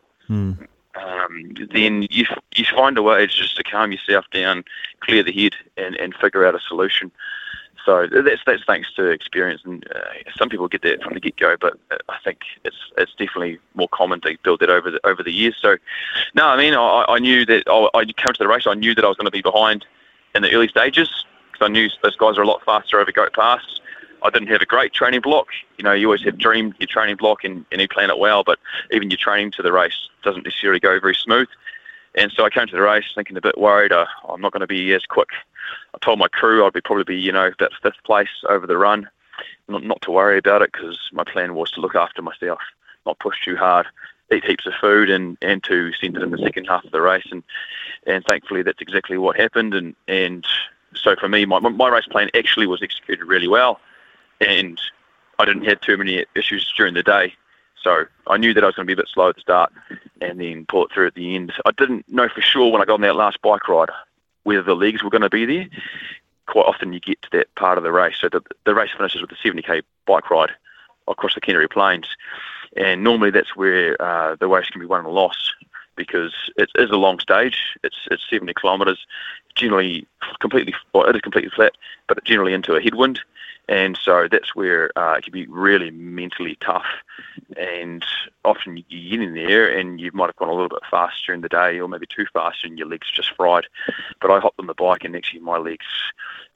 um, 0.94 1.54
then 1.72 2.06
you 2.10 2.26
you 2.54 2.64
find 2.64 2.98
a 2.98 3.02
way 3.02 3.26
just 3.26 3.56
to 3.56 3.62
calm 3.62 3.92
yourself 3.92 4.24
down, 4.32 4.64
clear 5.00 5.22
the 5.22 5.32
head, 5.32 5.54
and, 5.76 5.96
and 5.96 6.14
figure 6.14 6.46
out 6.46 6.54
a 6.54 6.60
solution. 6.60 7.10
So 7.84 8.06
that's 8.06 8.40
that's 8.46 8.62
thanks 8.64 8.92
to 8.94 9.06
experience, 9.06 9.62
and 9.64 9.84
uh, 9.92 10.30
some 10.36 10.48
people 10.48 10.68
get 10.68 10.82
that 10.82 11.02
from 11.02 11.14
the 11.14 11.20
get 11.20 11.36
go, 11.36 11.56
but 11.60 11.74
uh, 11.90 11.96
I 12.08 12.16
think 12.24 12.40
it's 12.64 12.76
it's 12.96 13.12
definitely 13.12 13.58
more 13.74 13.88
common 13.88 14.20
to 14.20 14.36
build 14.44 14.60
that 14.60 14.70
over 14.70 14.90
the 14.90 15.00
over 15.04 15.22
the 15.22 15.32
years. 15.32 15.56
So, 15.60 15.76
no, 16.34 16.46
I 16.46 16.56
mean 16.56 16.74
I, 16.74 17.04
I 17.08 17.18
knew 17.18 17.44
that 17.46 17.64
I, 17.66 17.88
I 17.98 18.04
came 18.04 18.34
to 18.34 18.38
the 18.38 18.46
race. 18.46 18.66
I 18.66 18.74
knew 18.74 18.94
that 18.94 19.04
I 19.04 19.08
was 19.08 19.16
going 19.16 19.26
to 19.26 19.32
be 19.32 19.42
behind 19.42 19.84
in 20.34 20.42
the 20.42 20.54
early 20.54 20.68
stages 20.68 21.24
because 21.50 21.66
I 21.66 21.68
knew 21.68 21.88
those 22.02 22.16
guys 22.16 22.38
are 22.38 22.42
a 22.42 22.46
lot 22.46 22.64
faster 22.64 23.00
over 23.00 23.10
Goat 23.10 23.32
Pass. 23.32 23.80
I 24.22 24.30
didn't 24.30 24.48
have 24.48 24.62
a 24.62 24.66
great 24.66 24.92
training 24.92 25.20
block. 25.20 25.48
You 25.78 25.84
know, 25.84 25.92
you 25.92 26.06
always 26.06 26.22
have 26.22 26.38
dreamed 26.38 26.74
your 26.78 26.86
training 26.86 27.16
block 27.16 27.42
and, 27.44 27.64
and 27.72 27.80
you 27.80 27.88
plan 27.88 28.10
it 28.10 28.18
well, 28.18 28.44
but 28.44 28.58
even 28.92 29.10
your 29.10 29.18
training 29.18 29.50
to 29.52 29.62
the 29.62 29.72
race 29.72 30.08
doesn't 30.22 30.44
necessarily 30.44 30.78
go 30.78 31.00
very 31.00 31.14
smooth. 31.14 31.48
And 32.14 32.30
so 32.32 32.44
I 32.44 32.50
came 32.50 32.66
to 32.66 32.76
the 32.76 32.82
race 32.82 33.06
thinking 33.14 33.36
a 33.36 33.40
bit 33.40 33.58
worried. 33.58 33.92
Uh, 33.92 34.06
I'm 34.28 34.40
not 34.40 34.52
going 34.52 34.60
to 34.60 34.66
be 34.66 34.92
as 34.92 35.06
quick. 35.06 35.30
I 35.94 35.98
told 35.98 36.18
my 36.18 36.28
crew 36.28 36.64
I'd 36.64 36.72
be 36.72 36.80
probably 36.80 37.04
be, 37.04 37.16
you 37.16 37.32
know, 37.32 37.46
about 37.46 37.72
fifth 37.82 38.02
place 38.04 38.28
over 38.48 38.66
the 38.66 38.76
run. 38.76 39.08
Not, 39.68 39.84
not 39.84 40.02
to 40.02 40.10
worry 40.10 40.38
about 40.38 40.62
it 40.62 40.72
because 40.72 40.98
my 41.12 41.24
plan 41.24 41.54
was 41.54 41.70
to 41.72 41.80
look 41.80 41.94
after 41.94 42.20
myself, 42.20 42.60
not 43.06 43.18
push 43.18 43.36
too 43.44 43.56
hard, 43.56 43.86
eat 44.32 44.44
heaps 44.44 44.66
of 44.66 44.74
food, 44.80 45.08
and, 45.08 45.38
and 45.40 45.62
to 45.64 45.92
send 45.94 46.16
it 46.16 46.22
in 46.22 46.30
the 46.30 46.38
second 46.38 46.66
half 46.66 46.84
of 46.84 46.92
the 46.92 47.00
race. 47.00 47.26
And 47.30 47.42
and 48.06 48.24
thankfully 48.24 48.62
that's 48.62 48.80
exactly 48.80 49.16
what 49.16 49.36
happened. 49.36 49.74
And 49.74 49.94
and 50.06 50.46
so 50.94 51.16
for 51.16 51.28
me, 51.28 51.46
my 51.46 51.60
my 51.60 51.88
race 51.88 52.06
plan 52.06 52.28
actually 52.34 52.66
was 52.66 52.82
executed 52.82 53.24
really 53.24 53.48
well, 53.48 53.80
and 54.40 54.80
I 55.38 55.44
didn't 55.44 55.64
have 55.64 55.80
too 55.80 55.96
many 55.96 56.24
issues 56.34 56.70
during 56.76 56.94
the 56.94 57.02
day. 57.02 57.34
So 57.82 58.04
I 58.28 58.36
knew 58.36 58.54
that 58.54 58.62
I 58.62 58.66
was 58.66 58.76
going 58.76 58.86
to 58.86 58.94
be 58.94 59.00
a 59.00 59.02
bit 59.02 59.10
slow 59.12 59.28
at 59.28 59.34
the 59.34 59.40
start 59.40 59.72
and 60.20 60.40
then 60.40 60.66
pull 60.66 60.84
it 60.84 60.92
through 60.92 61.08
at 61.08 61.14
the 61.14 61.34
end. 61.34 61.52
I 61.66 61.72
didn't 61.72 62.08
know 62.08 62.28
for 62.28 62.40
sure 62.40 62.70
when 62.70 62.80
I 62.80 62.84
got 62.84 62.94
on 62.94 63.00
that 63.02 63.16
last 63.16 63.40
bike 63.42 63.68
ride 63.68 63.90
whether 64.44 64.62
the 64.62 64.74
legs 64.74 65.02
were 65.02 65.10
going 65.10 65.22
to 65.22 65.30
be 65.30 65.44
there. 65.44 65.68
Quite 66.46 66.66
often 66.66 66.92
you 66.92 67.00
get 67.00 67.20
to 67.22 67.28
that 67.32 67.54
part 67.54 67.78
of 67.78 67.84
the 67.84 67.92
race. 67.92 68.16
So 68.20 68.28
the, 68.28 68.42
the 68.64 68.74
race 68.74 68.90
finishes 68.96 69.20
with 69.20 69.30
a 69.30 69.34
70k 69.36 69.82
bike 70.06 70.30
ride 70.30 70.50
across 71.08 71.34
the 71.34 71.40
Canterbury 71.40 71.68
Plains. 71.68 72.08
And 72.76 73.04
normally 73.04 73.30
that's 73.30 73.54
where 73.54 74.00
uh, 74.00 74.36
the 74.36 74.48
race 74.48 74.68
can 74.68 74.80
be 74.80 74.86
won 74.86 75.06
or 75.06 75.12
lost 75.12 75.52
because 75.94 76.32
it 76.56 76.70
is 76.74 76.90
a 76.90 76.96
long 76.96 77.18
stage. 77.18 77.76
It's 77.84 77.96
it's 78.10 78.22
70 78.30 78.54
kilometres, 78.54 79.06
generally 79.54 80.06
completely, 80.40 80.74
well, 80.92 81.04
it 81.04 81.16
is 81.16 81.22
completely 81.22 81.50
flat, 81.50 81.72
but 82.08 82.24
generally 82.24 82.54
into 82.54 82.74
a 82.74 82.80
headwind. 82.80 83.20
And 83.68 83.96
so 83.96 84.28
that's 84.30 84.54
where 84.54 84.90
uh, 84.98 85.14
it 85.14 85.24
can 85.24 85.32
be 85.32 85.46
really 85.46 85.90
mentally 85.90 86.56
tough. 86.60 86.86
And 87.56 88.04
often 88.44 88.76
you 88.76 89.10
get 89.10 89.20
in 89.20 89.34
there 89.34 89.76
and 89.76 90.00
you 90.00 90.10
might 90.12 90.26
have 90.26 90.36
gone 90.36 90.48
a 90.48 90.52
little 90.52 90.68
bit 90.68 90.82
fast 90.90 91.24
during 91.24 91.42
the 91.42 91.48
day 91.48 91.78
or 91.78 91.88
maybe 91.88 92.06
too 92.06 92.26
fast 92.32 92.64
and 92.64 92.78
your 92.78 92.88
legs 92.88 93.10
just 93.10 93.34
fried. 93.36 93.66
But 94.20 94.30
I 94.30 94.40
hopped 94.40 94.58
on 94.58 94.66
the 94.66 94.74
bike 94.74 95.04
and 95.04 95.14
actually 95.14 95.40
my 95.40 95.58
legs, 95.58 95.86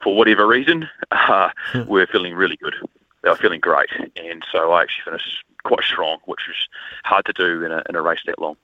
for 0.03 0.17
whatever 0.17 0.47
reason, 0.47 0.89
uh, 1.11 1.51
were 1.87 2.07
feeling 2.07 2.35
really 2.35 2.57
good. 2.57 2.75
They 3.23 3.31
were 3.31 3.37
feeling 3.37 3.61
great. 3.61 3.91
And 4.17 4.45
so 4.51 4.73
I 4.73 4.83
actually 4.83 5.05
finished 5.05 5.45
quite 5.65 5.85
strong, 5.85 6.19
which 6.27 6.47
was 6.47 6.69
hard 7.05 7.25
to 7.27 7.33
do 7.33 7.65
in 7.65 7.73
a, 7.73 7.83
in 7.89 7.97
a 7.97 8.03
race 8.03 8.21
that 8.27 8.41
long. 8.41 8.57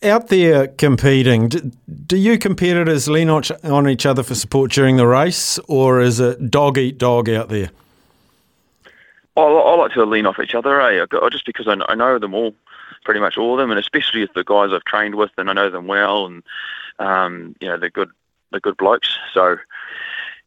Out 0.00 0.28
there 0.28 0.68
competing, 0.68 1.48
do, 1.48 1.72
do 2.06 2.16
you 2.16 2.38
competitors 2.38 3.08
lean 3.08 3.28
on 3.28 3.88
each 3.88 4.06
other 4.06 4.22
for 4.22 4.36
support 4.36 4.70
during 4.70 4.96
the 4.96 5.08
race, 5.08 5.58
or 5.66 6.00
is 6.00 6.20
it 6.20 6.52
dog 6.52 6.78
eat 6.78 6.98
dog 6.98 7.28
out 7.28 7.48
there? 7.48 7.70
I, 9.36 9.40
I 9.40 9.74
like 9.74 9.92
to 9.94 10.04
lean 10.04 10.26
off 10.26 10.38
each 10.38 10.54
other, 10.54 10.80
eh? 10.80 11.04
Just 11.32 11.46
because 11.46 11.66
I 11.66 11.94
know, 11.94 12.18
them 12.20 12.32
all, 12.32 12.54
pretty 13.04 13.18
much 13.18 13.36
all 13.36 13.54
of 13.54 13.58
them, 13.58 13.72
and 13.72 13.80
especially 13.80 14.28
the 14.34 14.44
guys 14.44 14.70
I've 14.72 14.84
trained 14.84 15.16
with 15.16 15.30
and 15.36 15.50
I 15.50 15.52
know 15.52 15.68
them 15.68 15.88
well, 15.88 16.26
and 16.26 16.44
um, 17.00 17.56
you 17.60 17.66
know 17.66 17.76
they're 17.76 17.90
good, 17.90 18.10
they're 18.52 18.60
good 18.60 18.76
blokes. 18.76 19.16
So, 19.34 19.56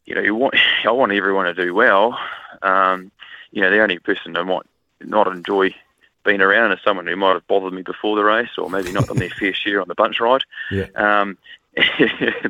you 0.05 0.15
know, 0.15 0.21
you 0.21 0.33
want 0.33 0.55
I 0.85 0.91
want 0.91 1.11
everyone 1.11 1.45
to 1.45 1.53
do 1.53 1.73
well. 1.73 2.17
Um, 2.61 3.11
you 3.51 3.61
know, 3.61 3.69
the 3.69 3.81
only 3.81 3.99
person 3.99 4.37
I 4.37 4.43
might 4.43 4.65
not 5.01 5.27
enjoy 5.27 5.75
being 6.23 6.41
around 6.41 6.71
as 6.71 6.79
someone 6.83 7.07
who 7.07 7.15
might 7.15 7.33
have 7.33 7.47
bothered 7.47 7.73
me 7.73 7.81
before 7.81 8.15
the 8.15 8.23
race, 8.23 8.57
or 8.57 8.69
maybe 8.69 8.91
not 8.91 9.07
done 9.07 9.17
their 9.17 9.29
fair 9.39 9.53
share 9.53 9.81
on 9.81 9.87
the 9.87 9.95
bunch 9.95 10.19
ride. 10.19 10.43
Yeah. 10.71 10.87
Um, 10.95 11.37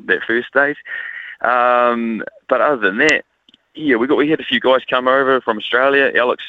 their 0.03 0.23
first 0.25 0.47
stage. 0.47 0.77
Um, 1.41 2.23
but 2.47 2.61
other 2.61 2.77
than 2.77 2.97
that, 2.99 3.25
yeah, 3.73 3.95
we 3.95 4.07
got 4.07 4.17
we 4.17 4.29
had 4.29 4.39
a 4.39 4.45
few 4.45 4.59
guys 4.59 4.81
come 4.89 5.07
over 5.07 5.41
from 5.41 5.57
Australia, 5.57 6.11
Alex 6.15 6.43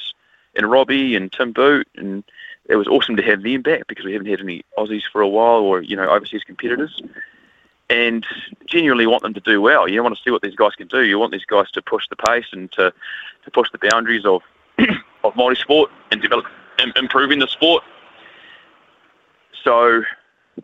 and 0.55 0.71
Robbie 0.71 1.17
and 1.17 1.33
Tim 1.33 1.53
Boot, 1.53 1.89
and 1.97 2.25
it 2.69 2.77
was 2.77 2.87
awesome 2.87 3.17
to 3.17 3.23
have 3.23 3.43
them 3.43 3.63
back 3.63 3.87
because 3.87 4.05
we 4.05 4.13
haven't 4.13 4.29
had 4.29 4.41
any 4.41 4.65
Aussies 4.77 5.05
for 5.11 5.21
a 5.21 5.29
while, 5.29 5.61
or 5.61 5.83
you 5.83 5.97
know, 5.97 6.09
overseas 6.09 6.45
competitors. 6.45 7.01
And 7.91 8.25
genuinely 8.65 9.07
want 9.07 9.23
them 9.23 9.35
to 9.35 9.41
do 9.41 9.61
well. 9.61 9.87
You 9.87 10.03
want 10.03 10.17
to 10.17 10.23
see 10.23 10.31
what 10.31 10.41
these 10.41 10.55
guys 10.55 10.75
can 10.75 10.87
do. 10.87 11.03
You 11.03 11.19
want 11.19 11.31
these 11.31 11.45
guys 11.45 11.71
to 11.73 11.83
push 11.83 12.09
the 12.09 12.17
pace 12.17 12.47
and 12.51 12.73
to, 12.73 12.91
to 13.45 13.51
push 13.51 13.69
the 13.71 13.91
boundaries 13.91 14.25
of 14.25 14.41
of 15.25 15.37
multi 15.37 15.61
sport 15.61 15.91
and 16.11 16.23
develop 16.23 16.47
improving 16.97 17.39
the 17.39 17.47
sport. 17.47 17.85
So 19.63 20.03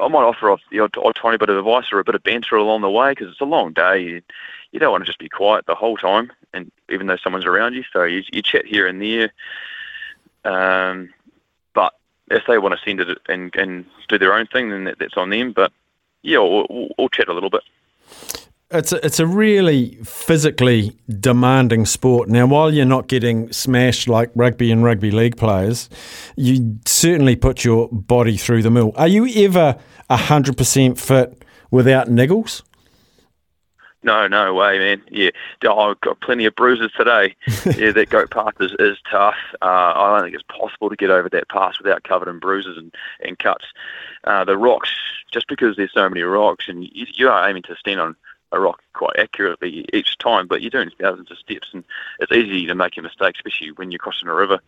I 0.01 0.09
might 0.09 0.25
offer 0.25 0.51
off 0.51 0.61
the 0.71 0.81
odd, 0.81 0.97
odd 0.99 1.15
tiny 1.15 1.39
bit 1.39 1.49
of 1.49 1.57
advice 1.57 1.87
or 1.93 1.99
a 1.99 2.05
bit 2.05 2.15
of 2.15 2.23
banter 2.23 2.57
along 2.57 2.83
the 2.83 2.91
way 2.91 3.13
because 3.13 3.29
it's 3.31 3.41
a 3.41 3.47
long 3.47 3.73
day. 3.73 4.01
You, 4.01 4.23
you 4.73 4.81
don't 4.81 4.91
want 4.93 5.03
to 5.03 5.07
just 5.07 5.19
be 5.19 5.29
quiet 5.29 5.67
the 5.67 5.75
whole 5.75 5.97
time, 5.97 6.33
and 6.53 6.71
even 6.91 7.07
though 7.07 7.17
someone's 7.17 7.47
around 7.47 7.75
you, 7.75 7.85
so 7.93 8.05
you, 8.05 8.23
you 8.33 8.43
chat 8.43 8.67
here 8.67 8.87
and 8.87 9.01
there. 9.01 9.33
Um, 10.45 11.13
but 11.75 11.95
if 12.31 12.45
they 12.47 12.59
want 12.59 12.79
to 12.79 12.85
send 12.85 13.01
it 13.01 13.19
and, 13.29 13.55
and 13.57 13.87
do 14.09 14.19
their 14.19 14.35
own 14.35 14.47
thing, 14.47 14.71
then 14.71 14.85
that, 14.85 14.99
that's 14.99 15.17
on 15.17 15.31
them. 15.31 15.53
But 15.53 15.73
yeah, 16.23 16.39
we'll, 16.39 16.67
we'll, 16.69 16.89
we'll 16.99 17.09
chat 17.09 17.29
a 17.29 17.35
little 17.35 17.51
bit. 17.51 17.63
It's 18.71 18.93
a, 18.93 19.05
it's 19.05 19.19
a 19.19 19.27
really 19.27 19.99
physically 20.05 20.95
demanding 21.09 21.87
sport. 21.87 22.29
Now, 22.29 22.47
while 22.47 22.73
you're 22.73 22.85
not 22.85 23.09
getting 23.09 23.51
smashed 23.51 24.09
like 24.09 24.31
rugby 24.35 24.71
and 24.71 24.85
rugby 24.85 25.11
league 25.11 25.39
players, 25.39 25.89
you 26.37 26.79
certainly 26.85 27.35
put 27.35 27.65
your 27.65 27.89
body 27.89 28.37
through 28.37 28.63
the 28.63 28.71
mill. 28.71 28.93
Are 28.97 29.09
you 29.09 29.27
ever 29.47 29.79
100% 30.11 30.99
fit 30.99 31.45
without 31.71 32.09
niggles? 32.09 32.61
No, 34.03 34.29
no 34.29 34.53
way, 34.53 34.79
man. 34.79 35.03
Yeah, 35.11 35.31
oh, 35.65 35.91
I've 35.91 36.01
got 36.03 36.21
plenty 36.21 36.45
of 36.45 36.55
bruises 36.55 36.93
today. 36.95 37.35
yeah, 37.65 37.91
that 37.93 38.11
goat 38.11 38.31
path 38.31 38.55
is, 38.61 38.73
is 38.79 38.99
tough. 39.11 39.35
Uh, 39.63 39.93
I 39.97 40.13
don't 40.13 40.25
think 40.25 40.35
it's 40.35 40.59
possible 40.59 40.91
to 40.91 40.97
get 40.97 41.11
over 41.11 41.31
that 41.31 41.49
pass 41.49 41.79
without 41.83 42.05
covered 42.05 42.29
in 42.29 42.39
bruises 42.39 42.77
and, 42.77 42.95
and 43.25 43.39
cuts. 43.39 43.65
Uh, 44.25 44.45
the 44.45 44.59
rocks, 44.59 44.91
just 45.33 45.49
because 45.49 45.77
there's 45.77 45.93
so 45.93 46.07
many 46.07 46.21
rocks, 46.21 46.67
and 46.69 46.85
you, 46.85 47.07
you 47.15 47.29
are 47.29 47.49
aiming 47.49 47.63
to 47.63 47.75
stand 47.77 47.99
on 47.99 48.15
a 48.53 48.61
rock 48.61 48.81
quite 48.95 49.19
accurately 49.19 49.85
each 49.93 50.19
time, 50.19 50.47
but 50.47 50.63
you're 50.63 50.71
doing 50.71 50.91
thousands 51.01 51.31
of 51.31 51.39
steps, 51.39 51.69
and 51.73 51.85
it's 52.21 52.33
easy 52.33 52.67
to 52.67 52.75
make 52.75 52.97
a 52.97 53.03
mistake, 53.03 53.35
especially 53.37 53.73
when 53.73 53.91
you're 53.91 53.99
crossing 53.99 54.29
a 54.29 54.35
river. 54.35 54.59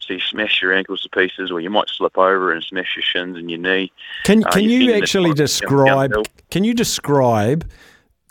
So 0.00 0.14
you 0.14 0.20
smash 0.20 0.60
your 0.60 0.72
ankles 0.72 1.02
to 1.02 1.08
pieces, 1.08 1.50
or 1.50 1.60
you 1.60 1.70
might 1.70 1.88
slip 1.88 2.18
over 2.18 2.52
and 2.52 2.62
smash 2.62 2.96
your 2.96 3.02
shins 3.02 3.36
and 3.36 3.50
your 3.50 3.60
knee. 3.60 3.92
Can 4.24 4.44
Uh, 4.44 4.50
can 4.50 4.64
you 4.64 4.92
actually 4.94 5.32
describe? 5.32 6.12
Can 6.50 6.64
you 6.64 6.74
describe 6.74 7.70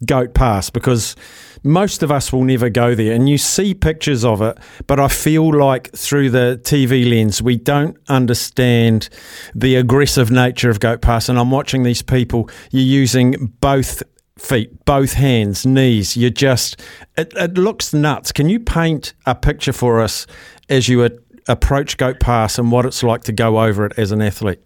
Goat 0.05 0.33
Pass? 0.33 0.69
Because 0.69 1.15
most 1.63 2.03
of 2.03 2.11
us 2.11 2.33
will 2.33 2.43
never 2.43 2.69
go 2.69 2.93
there, 2.95 3.13
and 3.13 3.29
you 3.29 3.37
see 3.37 3.73
pictures 3.73 4.25
of 4.25 4.41
it, 4.41 4.57
but 4.87 4.99
I 4.99 5.07
feel 5.07 5.53
like 5.53 5.91
through 5.91 6.31
the 6.31 6.59
TV 6.61 7.09
lens, 7.09 7.41
we 7.41 7.55
don't 7.55 7.97
understand 8.09 9.09
the 9.55 9.75
aggressive 9.75 10.31
nature 10.31 10.69
of 10.69 10.79
Goat 10.79 11.01
Pass. 11.01 11.29
And 11.29 11.39
I'm 11.39 11.51
watching 11.51 11.83
these 11.83 12.01
people. 12.01 12.49
You're 12.71 12.83
using 12.83 13.53
both 13.61 14.03
feet, 14.41 14.85
both 14.85 15.13
hands, 15.13 15.65
knees. 15.65 16.17
You're 16.17 16.29
just. 16.29 16.81
It, 17.17 17.33
it 17.35 17.53
looks 17.55 17.93
nuts. 17.93 18.31
Can 18.31 18.49
you 18.49 18.59
paint 18.59 19.13
a 19.25 19.35
picture 19.35 19.73
for 19.73 20.01
us 20.01 20.27
as 20.69 20.89
you 20.89 21.07
approach 21.47 21.97
Goat 21.97 22.19
Pass 22.19 22.57
and 22.57 22.71
what 22.71 22.85
it's 22.85 23.03
like 23.03 23.23
to 23.23 23.31
go 23.31 23.61
over 23.61 23.85
it 23.85 23.93
as 23.97 24.11
an 24.11 24.21
athlete? 24.21 24.61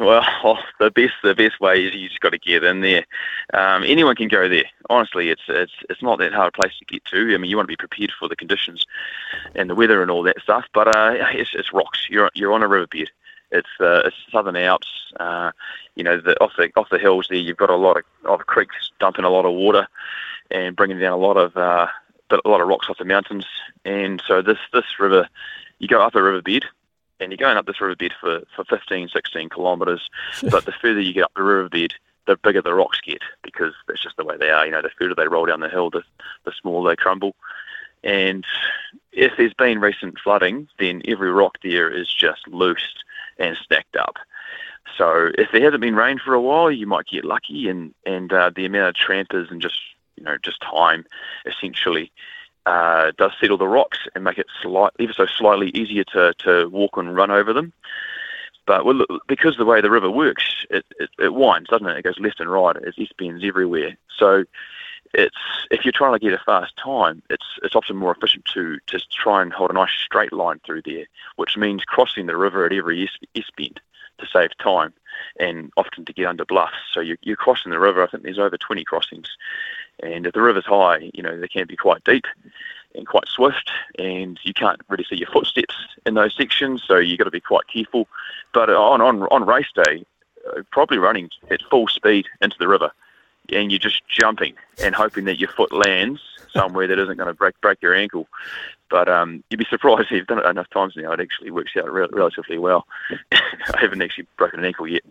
Well, 0.00 0.24
the 0.80 0.90
best 0.90 1.12
the 1.22 1.34
best 1.34 1.60
way 1.60 1.84
is 1.84 1.94
you 1.94 2.08
just 2.08 2.20
got 2.20 2.30
to 2.30 2.38
get 2.38 2.64
in 2.64 2.80
there. 2.80 3.04
Um, 3.52 3.84
anyone 3.84 4.16
can 4.16 4.28
go 4.28 4.48
there. 4.48 4.64
Honestly, 4.88 5.28
it's 5.28 5.42
it's 5.48 5.72
it's 5.88 6.02
not 6.02 6.18
that 6.18 6.32
hard 6.32 6.54
a 6.56 6.60
place 6.60 6.72
to 6.78 6.84
get 6.86 7.04
to. 7.06 7.34
I 7.34 7.38
mean, 7.38 7.50
you 7.50 7.56
want 7.56 7.66
to 7.68 7.72
be 7.72 7.76
prepared 7.76 8.12
for 8.18 8.28
the 8.28 8.36
conditions 8.36 8.86
and 9.54 9.68
the 9.68 9.74
weather 9.74 10.02
and 10.02 10.10
all 10.10 10.22
that 10.22 10.40
stuff. 10.42 10.64
But 10.72 10.96
uh, 10.96 11.14
it's 11.32 11.50
it's 11.54 11.72
rocks. 11.72 12.06
You're 12.08 12.30
you're 12.34 12.52
on 12.52 12.62
a 12.62 12.68
riverbed. 12.68 13.10
It's 13.52 13.68
uh, 13.78 14.02
it's 14.06 14.16
Southern 14.32 14.56
Alps. 14.56 14.88
Uh, 15.18 15.50
you 16.00 16.04
know, 16.04 16.18
the, 16.18 16.34
off 16.40 16.52
the 16.56 16.70
off 16.76 16.88
the 16.90 16.98
hills 16.98 17.26
there, 17.28 17.38
you've 17.38 17.58
got 17.58 17.68
a 17.68 17.76
lot 17.76 17.98
of, 17.98 18.04
of 18.24 18.46
creeks 18.46 18.90
dumping 19.00 19.26
a 19.26 19.28
lot 19.28 19.44
of 19.44 19.52
water 19.52 19.86
and 20.50 20.74
bringing 20.74 20.98
down 20.98 21.12
a 21.12 21.16
lot 21.18 21.36
of 21.36 21.54
uh, 21.58 21.88
a 22.30 22.48
lot 22.48 22.62
of 22.62 22.68
rocks 22.68 22.86
off 22.88 22.96
the 22.96 23.04
mountains. 23.04 23.44
And 23.84 24.22
so 24.26 24.40
this 24.40 24.56
this 24.72 24.98
river, 24.98 25.28
you 25.78 25.88
go 25.88 26.00
up 26.00 26.14
a 26.14 26.22
riverbed 26.22 26.64
and 27.20 27.30
you're 27.30 27.36
going 27.36 27.58
up 27.58 27.66
this 27.66 27.82
riverbed 27.82 28.14
for, 28.18 28.40
for 28.56 28.64
15, 28.64 29.10
16 29.10 29.50
kilometres. 29.50 30.08
but 30.50 30.64
the 30.64 30.72
further 30.72 31.02
you 31.02 31.12
get 31.12 31.24
up 31.24 31.32
the 31.36 31.42
riverbed, 31.42 31.92
the 32.26 32.36
bigger 32.36 32.62
the 32.62 32.72
rocks 32.72 32.98
get 33.04 33.20
because 33.42 33.74
that's 33.86 34.02
just 34.02 34.16
the 34.16 34.24
way 34.24 34.38
they 34.38 34.48
are. 34.48 34.64
You 34.64 34.72
know, 34.72 34.80
the 34.80 34.88
further 34.98 35.14
they 35.14 35.28
roll 35.28 35.44
down 35.44 35.60
the 35.60 35.68
hill, 35.68 35.90
the, 35.90 36.02
the 36.46 36.52
smaller 36.62 36.90
they 36.90 36.96
crumble. 36.96 37.36
And 38.02 38.46
if 39.12 39.32
there's 39.36 39.52
been 39.52 39.80
recent 39.80 40.18
flooding, 40.18 40.66
then 40.78 41.02
every 41.06 41.30
rock 41.30 41.58
there 41.62 41.90
is 41.90 42.08
just 42.08 42.48
loosed 42.48 43.04
and 43.38 43.54
stacked 43.62 43.96
up. 43.96 44.16
So 44.96 45.30
if 45.38 45.48
there 45.52 45.62
hasn't 45.62 45.80
been 45.80 45.94
rain 45.96 46.18
for 46.18 46.34
a 46.34 46.40
while, 46.40 46.70
you 46.70 46.86
might 46.86 47.06
get 47.06 47.24
lucky, 47.24 47.68
and 47.68 47.94
and 48.06 48.32
uh, 48.32 48.50
the 48.54 48.66
amount 48.66 48.88
of 48.88 48.94
trampers 48.94 49.50
and 49.50 49.60
just 49.60 49.80
you 50.16 50.24
know 50.24 50.36
just 50.42 50.60
time 50.60 51.04
essentially 51.46 52.12
uh, 52.66 53.12
does 53.16 53.32
settle 53.40 53.58
the 53.58 53.68
rocks 53.68 53.98
and 54.14 54.24
make 54.24 54.38
it 54.38 54.46
slight, 54.62 54.92
ever 54.98 55.12
so 55.12 55.26
slightly 55.26 55.70
easier 55.70 56.04
to, 56.04 56.34
to 56.38 56.68
walk 56.68 56.96
and 56.96 57.16
run 57.16 57.30
over 57.30 57.52
them. 57.52 57.72
But 58.66 58.84
well, 58.84 59.04
because 59.26 59.56
the 59.56 59.64
way 59.64 59.80
the 59.80 59.90
river 59.90 60.10
works, 60.10 60.66
it, 60.70 60.84
it, 60.98 61.10
it 61.18 61.34
winds, 61.34 61.70
doesn't 61.70 61.86
it? 61.86 61.96
It 61.96 62.02
goes 62.02 62.18
left 62.20 62.40
and 62.40 62.50
right. 62.50 62.76
It's 62.76 62.98
east 62.98 63.16
bends 63.16 63.42
everywhere. 63.44 63.96
So 64.16 64.44
it's 65.12 65.36
if 65.70 65.84
you're 65.84 65.92
trying 65.92 66.12
to 66.12 66.18
get 66.18 66.34
a 66.34 66.42
fast 66.44 66.76
time, 66.76 67.22
it's 67.30 67.46
it's 67.62 67.74
often 67.74 67.96
more 67.96 68.14
efficient 68.14 68.44
to 68.54 68.78
just 68.86 69.10
try 69.10 69.42
and 69.42 69.52
hold 69.52 69.70
a 69.70 69.74
nice 69.74 69.90
straight 70.04 70.32
line 70.32 70.60
through 70.64 70.82
there, 70.84 71.06
which 71.36 71.56
means 71.56 71.84
crossing 71.84 72.26
the 72.26 72.36
river 72.36 72.64
at 72.64 72.72
every 72.72 73.02
east, 73.02 73.18
east 73.34 73.50
bend 73.56 73.80
to 74.20 74.26
save 74.32 74.56
time 74.58 74.92
and 75.38 75.70
often 75.76 76.04
to 76.04 76.12
get 76.12 76.26
under 76.26 76.44
bluffs. 76.44 76.76
So 76.92 77.00
you're, 77.00 77.18
you're 77.22 77.36
crossing 77.36 77.72
the 77.72 77.78
river. 77.78 78.02
I 78.02 78.06
think 78.06 78.22
there's 78.22 78.38
over 78.38 78.56
20 78.56 78.84
crossings. 78.84 79.28
And 80.02 80.26
if 80.26 80.32
the 80.32 80.42
river's 80.42 80.66
high, 80.66 81.10
you 81.12 81.22
know, 81.22 81.38
they 81.38 81.48
can 81.48 81.66
be 81.66 81.76
quite 81.76 82.04
deep 82.04 82.24
and 82.94 83.06
quite 83.06 83.28
swift, 83.28 83.70
and 83.98 84.38
you 84.42 84.52
can't 84.52 84.80
really 84.88 85.04
see 85.04 85.16
your 85.16 85.28
footsteps 85.30 85.74
in 86.06 86.14
those 86.14 86.34
sections, 86.36 86.82
so 86.86 86.96
you've 86.96 87.18
got 87.18 87.24
to 87.24 87.30
be 87.30 87.40
quite 87.40 87.66
careful. 87.68 88.08
But 88.52 88.70
on, 88.70 89.00
on, 89.00 89.22
on 89.24 89.46
race 89.46 89.70
day, 89.74 90.04
uh, 90.48 90.62
probably 90.72 90.98
running 90.98 91.30
at 91.50 91.62
full 91.70 91.86
speed 91.86 92.26
into 92.40 92.56
the 92.58 92.66
river, 92.66 92.90
and 93.52 93.70
you're 93.70 93.78
just 93.78 94.02
jumping 94.08 94.54
and 94.82 94.94
hoping 94.94 95.24
that 95.26 95.38
your 95.38 95.50
foot 95.50 95.72
lands 95.72 96.20
somewhere 96.52 96.86
that 96.86 96.98
isn't 96.98 97.16
going 97.16 97.28
to 97.28 97.34
break 97.34 97.60
break 97.60 97.80
your 97.82 97.94
ankle. 97.94 98.26
But 98.90 99.08
um, 99.08 99.44
you'd 99.50 99.58
be 99.58 99.66
surprised 99.70 100.08
if 100.10 100.10
you've 100.10 100.26
done 100.26 100.40
it 100.40 100.46
enough 100.46 100.68
times 100.70 100.94
now. 100.96 101.12
It 101.12 101.20
actually 101.20 101.52
works 101.52 101.70
out 101.76 101.90
re- 101.90 102.08
relatively 102.10 102.58
well. 102.58 102.88
I 103.32 103.78
haven't 103.80 104.02
actually 104.02 104.26
broken 104.36 104.58
an 104.58 104.64
ankle 104.64 104.88
yet. 104.88 105.02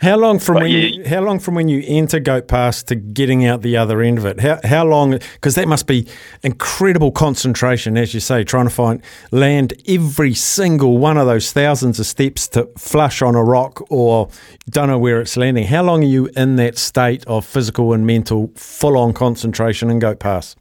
How 0.00 0.16
long 0.16 0.38
from 0.38 0.54
But 0.54 0.62
when 0.62 0.70
yeah, 0.70 0.78
you, 0.78 1.04
how 1.04 1.20
long 1.22 1.40
from 1.40 1.56
when 1.56 1.66
you 1.66 1.82
enter 1.84 2.20
Goat 2.20 2.46
Pass 2.46 2.84
to 2.84 2.94
getting 2.94 3.44
out 3.44 3.62
the 3.62 3.76
other 3.76 4.00
end 4.00 4.18
of 4.18 4.24
it? 4.24 4.38
How 4.38 4.60
how 4.62 4.84
long? 4.84 5.18
Because 5.34 5.56
that 5.56 5.66
must 5.66 5.88
be 5.88 6.06
incredible 6.44 7.10
concentration, 7.10 7.96
as 7.96 8.14
you 8.14 8.20
say, 8.20 8.44
trying 8.44 8.66
to 8.68 8.74
find 8.74 9.02
land 9.32 9.72
every 9.88 10.34
single 10.34 10.98
one 10.98 11.18
of 11.18 11.26
those 11.26 11.50
thousands 11.50 11.98
of 11.98 12.06
steps 12.06 12.46
to 12.48 12.68
flush 12.78 13.20
on 13.20 13.34
a 13.34 13.42
rock 13.42 13.82
or 13.90 14.28
don't 14.70 14.88
know 14.88 14.98
where 14.98 15.20
it's 15.20 15.36
landing. 15.36 15.66
How 15.66 15.82
long 15.82 16.04
are 16.04 16.06
you 16.06 16.30
in 16.36 16.54
that 16.56 16.78
state 16.78 17.26
of 17.26 17.44
physical 17.44 17.92
and 17.92 18.06
mental 18.06 18.52
full 18.54 18.96
on 18.96 19.12
concentration 19.12 19.90
in 19.90 19.98
Goat 19.98 20.20
Pass? 20.20 20.54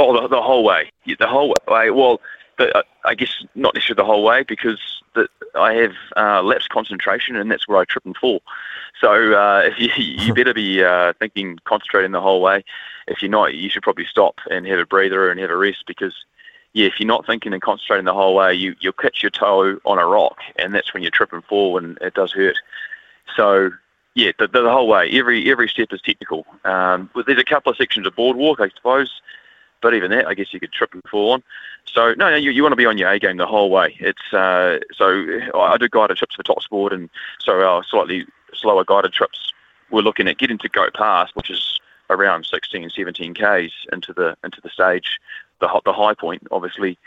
Oh, 0.00 0.18
the, 0.18 0.28
the 0.28 0.40
whole 0.40 0.64
way. 0.64 0.90
The 1.06 1.26
whole 1.26 1.54
way. 1.68 1.90
Well, 1.90 2.22
uh, 2.58 2.82
I 3.04 3.14
guess 3.14 3.44
not 3.54 3.74
necessarily 3.74 4.02
the 4.02 4.06
whole 4.06 4.24
way 4.24 4.44
because 4.44 4.80
the, 5.14 5.28
I 5.54 5.74
have 5.74 5.92
uh, 6.16 6.58
concentration 6.70 7.36
and 7.36 7.50
that's 7.50 7.68
where 7.68 7.78
I 7.78 7.84
trip 7.84 8.06
and 8.06 8.16
fall. 8.16 8.40
So 8.98 9.34
uh, 9.34 9.70
you, 9.78 9.90
you 9.96 10.32
better 10.32 10.54
be 10.54 10.82
uh, 10.82 11.12
thinking, 11.18 11.58
concentrating 11.64 12.12
the 12.12 12.20
whole 12.20 12.40
way. 12.40 12.64
If 13.08 13.20
you're 13.20 13.30
not, 13.30 13.54
you 13.54 13.68
should 13.68 13.82
probably 13.82 14.06
stop 14.06 14.36
and 14.50 14.66
have 14.66 14.78
a 14.78 14.86
breather 14.86 15.30
and 15.30 15.38
have 15.38 15.50
a 15.50 15.56
rest 15.56 15.84
because, 15.86 16.14
yeah, 16.72 16.86
if 16.86 16.98
you're 16.98 17.06
not 17.06 17.26
thinking 17.26 17.52
and 17.52 17.60
concentrating 17.60 18.06
the 18.06 18.14
whole 18.14 18.34
way, 18.34 18.54
you, 18.54 18.74
you'll 18.80 18.94
catch 18.94 19.22
your 19.22 19.30
toe 19.30 19.80
on 19.84 19.98
a 19.98 20.06
rock 20.06 20.38
and 20.58 20.74
that's 20.74 20.94
when 20.94 21.02
you 21.02 21.10
trip 21.10 21.34
and 21.34 21.44
fall 21.44 21.76
and 21.76 21.98
it 22.00 22.14
does 22.14 22.32
hurt. 22.32 22.56
So 23.36 23.70
yeah, 24.14 24.32
the, 24.38 24.48
the, 24.48 24.70
whole 24.70 24.88
way. 24.88 25.10
Every 25.12 25.50
every 25.50 25.68
step 25.68 25.88
is 25.92 26.00
technical. 26.02 26.46
Um, 26.64 27.10
there's 27.26 27.38
a 27.38 27.44
couple 27.44 27.70
of 27.70 27.76
sections 27.76 28.06
of 28.06 28.16
boardwalk, 28.16 28.60
I 28.60 28.68
suppose, 28.70 29.20
but 29.82 29.94
even 29.94 30.10
that, 30.10 30.26
I 30.26 30.34
guess 30.34 30.52
you 30.52 30.60
could 30.60 30.72
trip 30.72 30.92
and 30.92 31.02
fall 31.10 31.32
on. 31.32 31.42
So 31.86 32.14
no, 32.14 32.30
no, 32.30 32.36
you, 32.36 32.50
you 32.50 32.62
want 32.62 32.72
to 32.72 32.76
be 32.76 32.86
on 32.86 32.98
your 32.98 33.10
A 33.10 33.18
game 33.18 33.36
the 33.36 33.46
whole 33.46 33.70
way. 33.70 33.96
It's 34.00 34.32
uh, 34.32 34.78
so 34.94 35.24
I 35.54 35.76
do 35.78 35.88
guided 35.88 36.16
trips 36.16 36.36
for 36.36 36.42
top 36.42 36.62
sport, 36.62 36.92
and 36.92 37.08
so 37.38 37.62
our 37.62 37.82
slightly 37.84 38.26
slower 38.54 38.84
guided 38.84 39.12
trips, 39.12 39.52
we're 39.90 40.02
looking 40.02 40.28
at 40.28 40.38
getting 40.38 40.58
to 40.58 40.68
Goat 40.68 40.94
Pass, 40.94 41.30
which 41.34 41.50
is 41.50 41.78
around 42.10 42.44
16, 42.44 42.90
17 42.90 43.34
k's 43.34 43.72
into 43.92 44.12
the 44.12 44.36
into 44.44 44.60
the 44.60 44.70
stage, 44.70 45.18
the 45.60 45.80
the 45.84 45.92
high 45.92 46.14
point. 46.14 46.46
Obviously, 46.50 46.98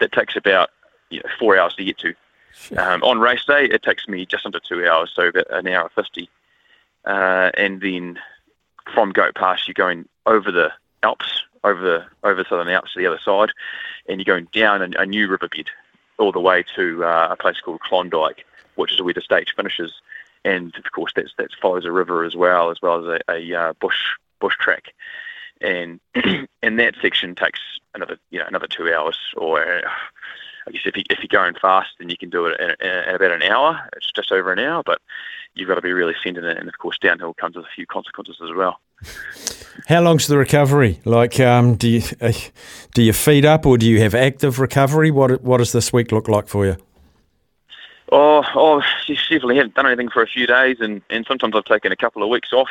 that 0.00 0.12
takes 0.12 0.36
about 0.36 0.70
you 1.10 1.18
know, 1.18 1.28
four 1.38 1.58
hours 1.58 1.74
to 1.74 1.84
get 1.84 1.98
to. 1.98 2.14
Um, 2.76 3.02
on 3.02 3.18
race 3.18 3.44
day, 3.44 3.64
it 3.64 3.82
takes 3.82 4.06
me 4.08 4.24
just 4.26 4.46
under 4.46 4.60
two 4.60 4.86
hours, 4.86 5.12
so 5.14 5.28
about 5.28 5.50
an 5.50 5.68
hour 5.68 5.90
fifty. 5.94 6.28
Uh, 7.04 7.50
and 7.54 7.80
then 7.80 8.18
from 8.92 9.12
Goat 9.12 9.34
Pass, 9.34 9.66
you're 9.66 9.74
going 9.74 10.08
over 10.26 10.50
the 10.50 10.72
Alps, 11.02 11.42
over 11.64 11.80
the 11.80 12.28
over 12.28 12.44
Southern 12.48 12.68
Alps 12.68 12.92
to 12.92 13.00
the 13.00 13.06
other 13.06 13.18
side, 13.18 13.50
and 14.08 14.20
you're 14.20 14.36
going 14.36 14.48
down 14.52 14.82
a, 14.82 15.00
a 15.00 15.06
new 15.06 15.28
riverbed 15.28 15.68
all 16.18 16.30
the 16.30 16.40
way 16.40 16.64
to 16.76 17.04
uh, 17.04 17.28
a 17.30 17.36
place 17.36 17.60
called 17.60 17.80
Klondyke, 17.80 18.44
which 18.76 18.92
is 18.92 19.02
where 19.02 19.14
the 19.14 19.20
stage 19.20 19.52
finishes. 19.56 19.92
And 20.44 20.74
of 20.76 20.92
course, 20.92 21.12
that's 21.16 21.32
that 21.38 21.50
follows 21.60 21.86
a 21.86 21.92
river 21.92 22.24
as 22.24 22.36
well, 22.36 22.70
as 22.70 22.80
well 22.82 23.00
as 23.00 23.20
a, 23.28 23.32
a 23.32 23.60
uh, 23.60 23.72
bush 23.80 23.98
bush 24.40 24.56
track. 24.60 24.92
And 25.60 26.00
and 26.62 26.78
that 26.78 26.94
section 27.00 27.34
takes 27.34 27.60
another 27.94 28.18
you 28.30 28.38
know 28.38 28.46
another 28.46 28.66
two 28.66 28.92
hours, 28.92 29.18
or 29.36 29.82
I 30.66 30.70
guess 30.70 30.82
if 30.84 30.96
you 30.96 31.02
if 31.08 31.18
you're 31.20 31.28
going 31.28 31.54
fast, 31.54 31.90
then 31.98 32.10
you 32.10 32.16
can 32.18 32.30
do 32.30 32.46
it 32.46 32.60
in, 32.60 32.70
in, 32.86 33.08
in 33.08 33.14
about 33.14 33.32
an 33.32 33.42
hour. 33.42 33.88
It's 33.96 34.12
just 34.12 34.32
over 34.32 34.52
an 34.52 34.58
hour, 34.58 34.82
but 34.84 35.00
you've 35.54 35.68
got 35.68 35.76
to 35.76 35.82
be 35.82 35.92
really 35.92 36.14
centered 36.22 36.44
it. 36.44 36.58
And 36.58 36.68
of 36.68 36.76
course, 36.78 36.98
downhill 36.98 37.34
comes 37.34 37.56
with 37.56 37.64
a 37.64 37.74
few 37.74 37.86
consequences 37.86 38.36
as 38.42 38.54
well. 38.54 38.80
How 39.88 40.00
long's 40.00 40.26
the 40.26 40.38
recovery? 40.38 41.00
Like, 41.04 41.38
um, 41.40 41.74
do 41.76 41.88
you 41.88 42.02
uh, 42.20 42.32
do 42.94 43.02
you 43.02 43.12
feed 43.12 43.44
up 43.44 43.66
or 43.66 43.76
do 43.76 43.86
you 43.86 44.00
have 44.00 44.14
active 44.14 44.58
recovery? 44.58 45.10
What 45.10 45.42
what 45.42 45.58
does 45.58 45.72
this 45.72 45.92
week 45.92 46.12
look 46.12 46.28
like 46.28 46.48
for 46.48 46.64
you? 46.64 46.76
Oh, 48.12 48.44
oh, 48.54 48.82
definitely 49.08 49.56
haven't 49.56 49.74
done 49.74 49.86
anything 49.86 50.08
for 50.08 50.22
a 50.22 50.26
few 50.26 50.46
days, 50.46 50.76
and, 50.80 51.02
and 51.10 51.26
sometimes 51.26 51.54
I've 51.56 51.64
taken 51.64 51.90
a 51.90 51.96
couple 51.96 52.22
of 52.22 52.28
weeks 52.28 52.52
off. 52.52 52.68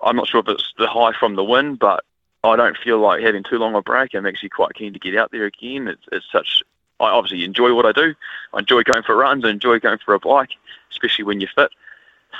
I'm 0.00 0.16
not 0.16 0.28
sure 0.28 0.40
if 0.40 0.48
it's 0.48 0.72
the 0.78 0.86
high 0.86 1.12
from 1.12 1.36
the 1.36 1.44
wind, 1.44 1.78
but 1.78 2.04
I 2.42 2.56
don't 2.56 2.76
feel 2.76 2.98
like 2.98 3.22
having 3.22 3.42
too 3.42 3.58
long 3.58 3.74
a 3.74 3.82
break. 3.82 4.14
I'm 4.14 4.26
actually 4.26 4.48
quite 4.48 4.74
keen 4.74 4.94
to 4.94 4.98
get 4.98 5.16
out 5.16 5.30
there 5.30 5.44
again. 5.44 5.88
It's, 5.88 6.02
it's 6.10 6.26
such. 6.32 6.62
I 7.00 7.10
obviously 7.10 7.44
enjoy 7.44 7.74
what 7.74 7.86
I 7.86 7.92
do. 7.92 8.14
I 8.54 8.60
enjoy 8.60 8.82
going 8.82 9.02
for 9.02 9.16
runs. 9.16 9.44
I 9.44 9.50
enjoy 9.50 9.78
going 9.78 9.98
for 10.04 10.14
a 10.14 10.18
bike, 10.18 10.50
especially 10.90 11.24
when 11.24 11.40
you're 11.40 11.50
fit. 11.54 11.70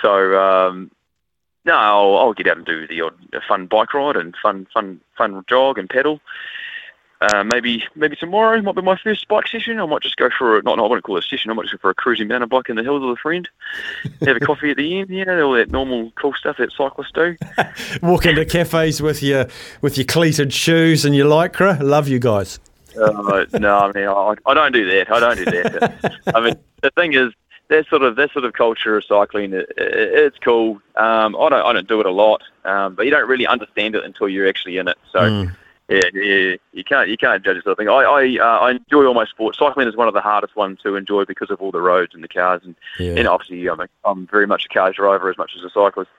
So 0.01 0.41
um, 0.41 0.91
no, 1.65 1.75
I'll, 1.75 2.17
I'll 2.17 2.33
get 2.33 2.47
out 2.49 2.59
and 2.59 2.67
do 2.67 2.87
the 2.87 3.01
odd 3.03 3.15
fun 3.49 3.67
bike 3.67 3.95
ride 3.95 4.17
and 4.17 4.35
fun, 4.43 4.67
fun, 4.73 5.01
fun 5.17 5.45
jog 5.49 5.79
and 5.79 5.89
pedal. 5.89 6.21
Uh, 7.23 7.45
maybe 7.45 7.85
maybe 7.95 8.17
tomorrow 8.17 8.63
might 8.63 8.75
be 8.75 8.81
my 8.81 8.97
first 8.97 9.29
bike 9.29 9.47
session. 9.47 9.79
I 9.79 9.85
might 9.85 10.01
just 10.01 10.17
go 10.17 10.31
for 10.39 10.57
a, 10.57 10.63
not, 10.63 10.79
no, 10.79 10.87
I 10.87 10.89
wouldn't 10.89 11.05
call 11.05 11.19
it 11.19 11.25
a 11.25 11.29
session. 11.29 11.51
I 11.51 11.55
might 11.55 11.65
just 11.65 11.75
go 11.75 11.79
for 11.79 11.91
a 11.91 11.95
cruising 11.95 12.29
mountain 12.29 12.49
bike 12.49 12.71
in 12.71 12.77
the 12.77 12.83
hills 12.83 13.03
with 13.03 13.19
a 13.19 13.21
friend. 13.21 13.47
Have 14.23 14.37
a 14.37 14.41
coffee 14.41 14.71
at 14.71 14.79
the 14.79 15.01
end, 15.01 15.11
you 15.11 15.27
know, 15.27 15.49
all 15.49 15.53
that 15.53 15.71
normal 15.71 16.13
cool 16.13 16.33
stuff 16.33 16.57
that 16.57 16.73
cyclists 16.73 17.13
do. 17.13 17.37
Walk 18.03 18.25
into 18.25 18.47
cafes 18.47 19.03
with 19.03 19.23
your 19.23 19.49
with 19.83 19.99
your 19.99 20.07
cleated 20.07 20.51
shoes 20.55 21.05
and 21.05 21.15
your 21.15 21.27
lycra. 21.27 21.79
Love 21.83 22.09
you 22.09 22.19
guys. 22.19 22.59
Uh, 22.97 23.45
no, 23.59 23.79
I 23.79 23.93
mean, 23.93 24.09
I, 24.09 24.35
I 24.47 24.55
don't 24.55 24.73
do 24.73 24.87
that. 24.87 25.13
I 25.13 25.21
don't 25.21 25.37
do 25.37 25.45
that. 25.45 26.19
I 26.35 26.41
mean, 26.41 26.55
the 26.83 26.91
thing 26.93 27.13
is, 27.13 27.33
that 27.71 27.87
sort 27.87 28.03
of 28.03 28.17
that 28.17 28.33
sort 28.33 28.45
of 28.45 28.53
culture 28.53 28.97
of 28.97 29.05
cycling, 29.05 29.53
it, 29.53 29.73
it, 29.79 29.79
it's 29.79 30.39
cool. 30.39 30.83
Um, 30.97 31.35
I 31.37 31.49
don't 31.49 31.67
I 31.67 31.73
don't 31.73 31.89
do 31.89 32.01
it 32.01 32.07
a 32.07 32.11
lot, 32.11 32.43
um, 32.65 32.95
but 32.95 33.07
you 33.07 33.11
don't 33.11 33.29
really 33.29 33.47
understand 33.47 33.95
it 33.95 34.05
until 34.05 34.29
you're 34.29 34.49
actually 34.49 34.77
in 34.77 34.89
it. 34.89 34.99
So. 35.11 35.21
Mm. 35.21 35.57
Yeah, 35.89 36.03
yeah, 36.15 36.55
you 36.73 36.85
can't 36.85 37.09
you 37.09 37.17
can't 37.17 37.45
judge 37.45 37.57
yourself. 37.57 37.75
I 37.77 37.83
think 37.83 37.91
I 37.91 38.05
I, 38.05 38.39
uh, 38.39 38.59
I 38.61 38.71
enjoy 38.71 39.07
all 39.07 39.15
my 39.15 39.25
sports. 39.25 39.59
Cycling 39.59 39.89
is 39.89 39.97
one 39.97 40.07
of 40.07 40.15
the 40.15 40.21
hardest 40.21 40.55
ones 40.55 40.79
to 40.85 40.95
enjoy 40.95 41.25
because 41.25 41.51
of 41.51 41.61
all 41.61 41.73
the 41.73 41.81
roads 41.81 42.15
and 42.15 42.23
the 42.23 42.29
cars, 42.29 42.63
and 42.63 42.77
Yeah. 43.01 43.17
and 43.17 43.27
obviously 43.27 43.69
I'm 43.69 43.81
a, 43.81 43.89
I'm 44.05 44.29
very 44.29 44.47
much 44.47 44.67
a 44.67 44.69
car 44.69 44.93
driver 44.93 45.29
as 45.29 45.37
much 45.37 45.51
as 45.59 45.65
a 45.65 45.71
cyclist. 45.71 46.13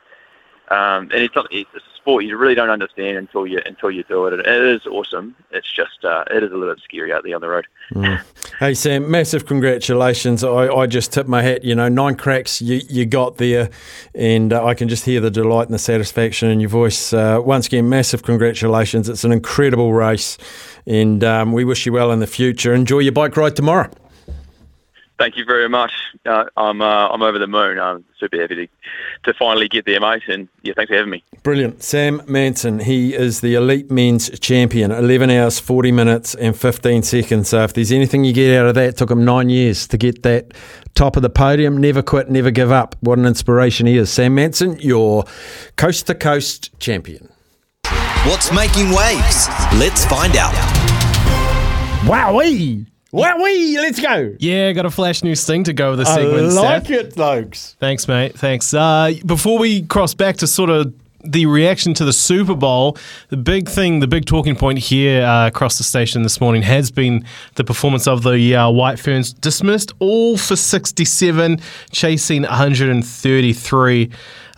Um, 0.71 1.09
and 1.11 1.23
it's, 1.23 1.35
not, 1.35 1.47
it's 1.51 1.69
a 1.75 1.79
sport 1.97 2.23
you 2.23 2.37
really 2.37 2.55
don't 2.55 2.69
understand 2.69 3.17
until 3.17 3.45
you 3.45 3.59
until 3.65 3.91
you 3.91 4.03
do 4.03 4.25
it. 4.25 4.33
And 4.33 4.41
it 4.41 4.75
is 4.75 4.85
awesome. 4.87 5.35
It's 5.51 5.71
just 5.71 6.03
uh, 6.03 6.23
it 6.31 6.43
is 6.43 6.51
a 6.51 6.55
little 6.55 6.73
bit 6.73 6.83
scary 6.83 7.11
out 7.11 7.23
there 7.23 7.35
on 7.35 7.41
the 7.41 7.49
road. 7.49 7.67
Mm. 7.93 8.21
Hey 8.59 8.73
Sam, 8.73 9.09
massive 9.09 9.45
congratulations! 9.45 10.43
I, 10.43 10.67
I 10.67 10.87
just 10.87 11.11
tip 11.11 11.27
my 11.27 11.41
hat. 11.41 11.63
You 11.63 11.75
know, 11.75 11.89
nine 11.89 12.15
cracks 12.15 12.61
you, 12.61 12.81
you 12.89 13.05
got 13.05 13.37
there, 13.37 13.69
and 14.15 14.53
uh, 14.53 14.65
I 14.65 14.73
can 14.73 14.87
just 14.87 15.05
hear 15.05 15.19
the 15.19 15.31
delight 15.31 15.67
and 15.67 15.73
the 15.73 15.79
satisfaction 15.79 16.49
in 16.49 16.59
your 16.59 16.69
voice. 16.69 17.13
Uh, 17.13 17.41
once 17.43 17.67
again, 17.67 17.89
massive 17.89 18.23
congratulations! 18.23 19.09
It's 19.09 19.23
an 19.23 19.31
incredible 19.31 19.93
race, 19.93 20.37
and 20.87 21.23
um, 21.23 21.51
we 21.51 21.65
wish 21.65 21.85
you 21.85 21.93
well 21.93 22.11
in 22.11 22.19
the 22.19 22.27
future. 22.27 22.73
Enjoy 22.73 22.99
your 22.99 23.11
bike 23.11 23.35
ride 23.35 23.55
tomorrow. 23.55 23.89
Thank 25.21 25.37
you 25.37 25.45
very 25.45 25.69
much. 25.69 25.91
Uh, 26.25 26.45
I'm 26.57 26.81
uh, 26.81 27.09
I'm 27.09 27.21
over 27.21 27.37
the 27.37 27.45
moon. 27.45 27.77
I'm 27.77 28.03
super 28.19 28.41
happy 28.41 28.55
to, 28.55 28.67
to 29.25 29.37
finally 29.37 29.67
get 29.67 29.85
there, 29.85 29.99
mate. 29.99 30.23
And 30.27 30.47
yeah, 30.63 30.73
thanks 30.75 30.89
for 30.89 30.95
having 30.95 31.11
me. 31.11 31.23
Brilliant. 31.43 31.83
Sam 31.83 32.23
Manson, 32.25 32.79
he 32.79 33.13
is 33.13 33.41
the 33.41 33.53
elite 33.53 33.91
men's 33.91 34.31
champion. 34.39 34.89
11 34.91 35.29
hours, 35.29 35.59
40 35.59 35.91
minutes, 35.91 36.33
and 36.33 36.57
15 36.57 37.03
seconds. 37.03 37.49
So 37.49 37.61
if 37.61 37.73
there's 37.73 37.91
anything 37.91 38.23
you 38.23 38.33
get 38.33 38.59
out 38.59 38.65
of 38.65 38.73
that, 38.73 38.89
it 38.89 38.97
took 38.97 39.11
him 39.11 39.23
nine 39.23 39.49
years 39.49 39.85
to 39.89 39.97
get 39.99 40.23
that 40.23 40.55
top 40.95 41.15
of 41.17 41.21
the 41.21 41.29
podium. 41.29 41.77
Never 41.77 42.01
quit, 42.01 42.31
never 42.31 42.49
give 42.49 42.71
up. 42.71 42.95
What 43.01 43.19
an 43.19 43.27
inspiration 43.27 43.85
he 43.85 43.97
is. 43.97 44.09
Sam 44.11 44.33
Manson, 44.33 44.79
your 44.79 45.25
coast 45.75 46.07
to 46.07 46.15
coast 46.15 46.71
champion. 46.79 47.29
What's 48.25 48.51
making 48.51 48.89
waves? 48.89 49.47
Let's 49.75 50.03
find 50.03 50.35
out. 50.35 50.55
Wowee! 52.05 52.90
Wowee! 53.13 53.75
Let's 53.75 53.99
go. 53.99 54.35
Yeah, 54.39 54.71
got 54.71 54.85
a 54.85 54.89
flash 54.91 55.21
new 55.23 55.35
sting 55.35 55.65
to 55.65 55.73
go 55.73 55.91
with 55.91 55.99
the 55.99 56.05
sequence. 56.05 56.55
I 56.55 56.61
like 56.61 56.85
Seth. 56.87 56.91
it, 56.91 57.13
folks. 57.13 57.75
Thanks, 57.79 58.07
mate. 58.07 58.37
Thanks. 58.37 58.73
Uh, 58.73 59.13
before 59.25 59.59
we 59.59 59.81
cross 59.83 60.13
back 60.13 60.37
to 60.37 60.47
sort 60.47 60.69
of 60.69 60.93
the 61.23 61.45
reaction 61.45 61.93
to 61.95 62.05
the 62.05 62.13
Super 62.13 62.55
Bowl, 62.55 62.97
the 63.29 63.37
big 63.37 63.67
thing, 63.69 63.99
the 63.99 64.07
big 64.07 64.25
talking 64.25 64.55
point 64.55 64.79
here 64.79 65.23
uh, 65.23 65.47
across 65.47 65.77
the 65.77 65.83
station 65.83 66.23
this 66.23 66.39
morning 66.39 66.61
has 66.61 66.89
been 66.89 67.25
the 67.55 67.63
performance 67.63 68.07
of 68.07 68.23
the 68.23 68.55
uh, 68.55 68.69
White 68.69 68.97
Ferns, 68.97 69.33
dismissed 69.33 69.91
all 69.99 70.37
for 70.37 70.55
67, 70.55 71.59
chasing 71.91 72.43
133. 72.43 74.09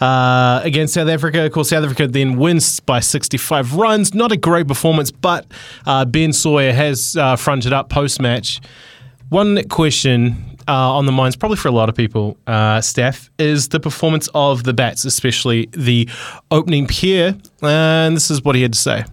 Uh, 0.03 0.59
against 0.65 0.95
South 0.95 1.07
Africa. 1.07 1.45
Of 1.45 1.53
course, 1.53 1.69
South 1.69 1.85
Africa 1.85 2.09
then 2.09 2.35
wins 2.35 2.81
by 2.81 2.99
65 2.99 3.75
runs. 3.75 4.13
Not 4.13 4.33
a 4.33 4.35
great 4.37 4.67
performance, 4.67 5.11
but 5.11 5.49
uh, 5.85 6.03
Ben 6.03 6.33
Sawyer 6.33 6.73
has 6.73 7.15
uh, 7.15 7.37
fronted 7.37 7.71
up 7.71 7.87
post 7.87 8.21
match. 8.21 8.59
One 9.29 9.65
question 9.69 10.57
uh, 10.67 10.73
on 10.93 11.05
the 11.05 11.13
minds, 11.13 11.37
probably 11.37 11.55
for 11.55 11.69
a 11.69 11.71
lot 11.71 11.87
of 11.87 11.95
people, 11.95 12.35
uh, 12.47 12.81
Steph, 12.81 13.29
is 13.39 13.69
the 13.69 13.79
performance 13.79 14.27
of 14.35 14.65
the 14.65 14.73
bats, 14.73 15.05
especially 15.05 15.69
the 15.71 16.09
opening 16.51 16.85
pair. 16.85 17.37
And 17.61 18.17
this 18.17 18.29
is 18.29 18.43
what 18.43 18.55
he 18.55 18.61
had 18.61 18.73
to 18.73 18.79
say. 18.79 19.05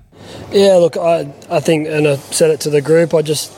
Yeah, 0.51 0.75
look, 0.75 0.97
I, 0.97 1.33
I 1.49 1.61
think, 1.61 1.87
and 1.87 2.09
I 2.09 2.17
said 2.17 2.51
it 2.51 2.59
to 2.63 2.71
the 2.71 2.83
group, 2.83 3.15
I 3.15 3.23
just 3.23 3.53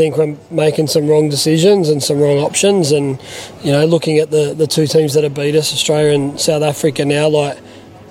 think 0.00 0.16
we're 0.16 0.34
making 0.50 0.86
some 0.86 1.06
wrong 1.06 1.28
decisions 1.28 1.90
and 1.90 2.02
some 2.02 2.18
wrong 2.18 2.38
options. 2.38 2.90
And, 2.90 3.20
you 3.62 3.70
know, 3.70 3.84
looking 3.84 4.16
at 4.16 4.30
the, 4.30 4.54
the 4.54 4.66
two 4.66 4.86
teams 4.86 5.12
that 5.12 5.24
have 5.24 5.34
beat 5.34 5.54
us, 5.54 5.74
Australia 5.74 6.14
and 6.14 6.40
South 6.40 6.62
Africa 6.62 7.04
now, 7.04 7.28
like, 7.28 7.58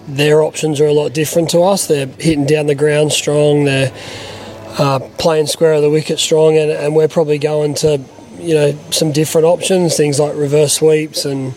their 0.07 0.44
options 0.44 0.80
are 0.80 0.86
a 0.86 0.94
lot 0.94 1.14
different 1.14 1.49
to 1.49 1.61
us. 1.61 1.88
They're 1.88 2.06
hitting 2.06 2.45
down 2.45 2.68
the 2.68 2.76
ground 2.76 3.11
strong, 3.11 3.66
they're 3.66 3.91
uh, 4.78 4.99
playing 5.18 5.48
square 5.48 5.74
of 5.74 5.82
the 5.82 5.90
wicket 5.90 6.20
strong, 6.20 6.57
and, 6.57 6.70
and 6.70 6.95
we're 6.95 7.07
probably 7.07 7.40
going 7.40 7.74
to, 7.76 7.99
you 8.38 8.53
know, 8.53 8.72
some 8.91 9.11
different 9.11 9.45
options, 9.45 9.98
things 9.98 10.20
like 10.20 10.36
reverse 10.36 10.74
sweeps 10.74 11.26
and, 11.26 11.56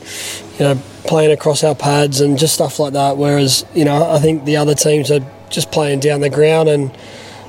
you 0.59 0.65
know, 0.65 0.81
playing 1.05 1.31
across 1.31 1.63
our 1.63 1.75
pads 1.75 2.23
and 2.23 2.39
just 2.39 2.55
stuff 2.55 2.79
like 2.79 2.95
that. 2.95 3.19
Whereas, 3.19 3.67
you 3.75 3.85
know, 3.85 4.11
I 4.11 4.19
think 4.19 4.47
the 4.47 4.57
other 4.57 4.75
teams 4.75 5.11
are 5.11 5.21
just 5.51 5.71
playing 5.71 6.01
down 6.01 6.23
the 6.23 6.31
ground 6.31 6.71
and 6.71 6.91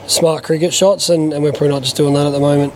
smart 0.08 0.44
cricket 0.44 0.74
shots, 0.74 1.10
and, 1.10 1.34
and 1.34 1.44
we're 1.44 1.52
probably 1.52 1.70
not 1.70 1.84
just 1.84 1.96
doing 1.96 2.14
that 2.14 2.26
at 2.26 2.32
the 2.32 2.40
moment. 2.40 2.74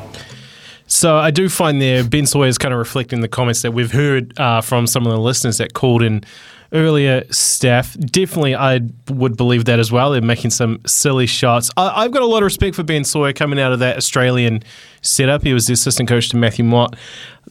So 0.87 1.17
I 1.17 1.31
do 1.31 1.49
find 1.49 1.81
there 1.81 2.03
Ben 2.03 2.25
Sawyer 2.25 2.47
is 2.47 2.57
kind 2.57 2.73
of 2.73 2.79
reflecting 2.79 3.19
the 3.19 3.27
comments 3.27 3.61
that 3.61 3.71
we've 3.71 3.91
heard 3.91 4.37
uh, 4.39 4.61
from 4.61 4.87
some 4.87 5.05
of 5.05 5.11
the 5.11 5.19
listeners 5.19 5.57
that 5.57 5.73
called 5.73 6.01
in 6.01 6.23
earlier. 6.71 7.25
Staff 7.29 7.97
definitely, 7.99 8.55
I 8.55 8.79
would 9.09 9.35
believe 9.35 9.65
that 9.65 9.79
as 9.79 9.91
well. 9.91 10.11
They're 10.11 10.21
making 10.21 10.51
some 10.51 10.79
silly 10.85 11.25
shots. 11.25 11.69
I, 11.75 12.03
I've 12.03 12.11
got 12.11 12.21
a 12.21 12.25
lot 12.25 12.37
of 12.37 12.45
respect 12.45 12.75
for 12.75 12.83
Ben 12.83 13.03
Sawyer 13.03 13.33
coming 13.33 13.59
out 13.59 13.73
of 13.73 13.79
that 13.79 13.97
Australian 13.97 14.63
setup. 15.01 15.43
He 15.43 15.53
was 15.53 15.67
the 15.67 15.73
assistant 15.73 16.07
coach 16.07 16.29
to 16.29 16.37
Matthew 16.37 16.63
Mott. 16.63 16.95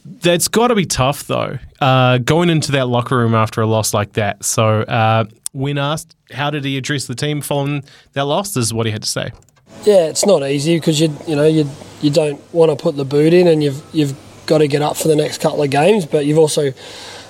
That's 0.03 0.47
got 0.47 0.69
to 0.69 0.75
be 0.75 0.85
tough 0.85 1.27
though, 1.27 1.59
uh, 1.79 2.17
going 2.19 2.49
into 2.49 2.71
that 2.73 2.87
locker 2.87 3.17
room 3.17 3.35
after 3.35 3.61
a 3.61 3.67
loss 3.67 3.93
like 3.93 4.13
that. 4.13 4.43
So 4.45 4.81
uh, 4.81 5.25
when 5.51 5.77
asked 5.77 6.15
how 6.31 6.49
did 6.49 6.63
he 6.63 6.77
address 6.77 7.05
the 7.05 7.15
team 7.15 7.41
following 7.41 7.83
that 8.13 8.23
loss, 8.23 8.53
this 8.53 8.65
is 8.65 8.73
what 8.73 8.85
he 8.85 8.91
had 8.91 9.03
to 9.03 9.09
say. 9.09 9.31
Yeah, 9.83 10.07
it's 10.07 10.25
not 10.25 10.43
easy 10.43 10.77
because 10.77 10.99
you 10.99 11.15
you 11.27 11.35
know 11.35 11.45
you 11.45 11.69
you 12.01 12.11
don't 12.11 12.41
want 12.53 12.71
to 12.71 12.81
put 12.81 12.95
the 12.95 13.05
boot 13.05 13.33
in, 13.33 13.47
and 13.47 13.63
you've 13.63 13.83
you've 13.93 14.15
got 14.45 14.59
to 14.59 14.67
get 14.67 14.81
up 14.81 14.97
for 14.97 15.07
the 15.07 15.15
next 15.15 15.41
couple 15.41 15.63
of 15.63 15.69
games, 15.69 16.05
but 16.05 16.25
you've 16.25 16.37
also 16.37 16.73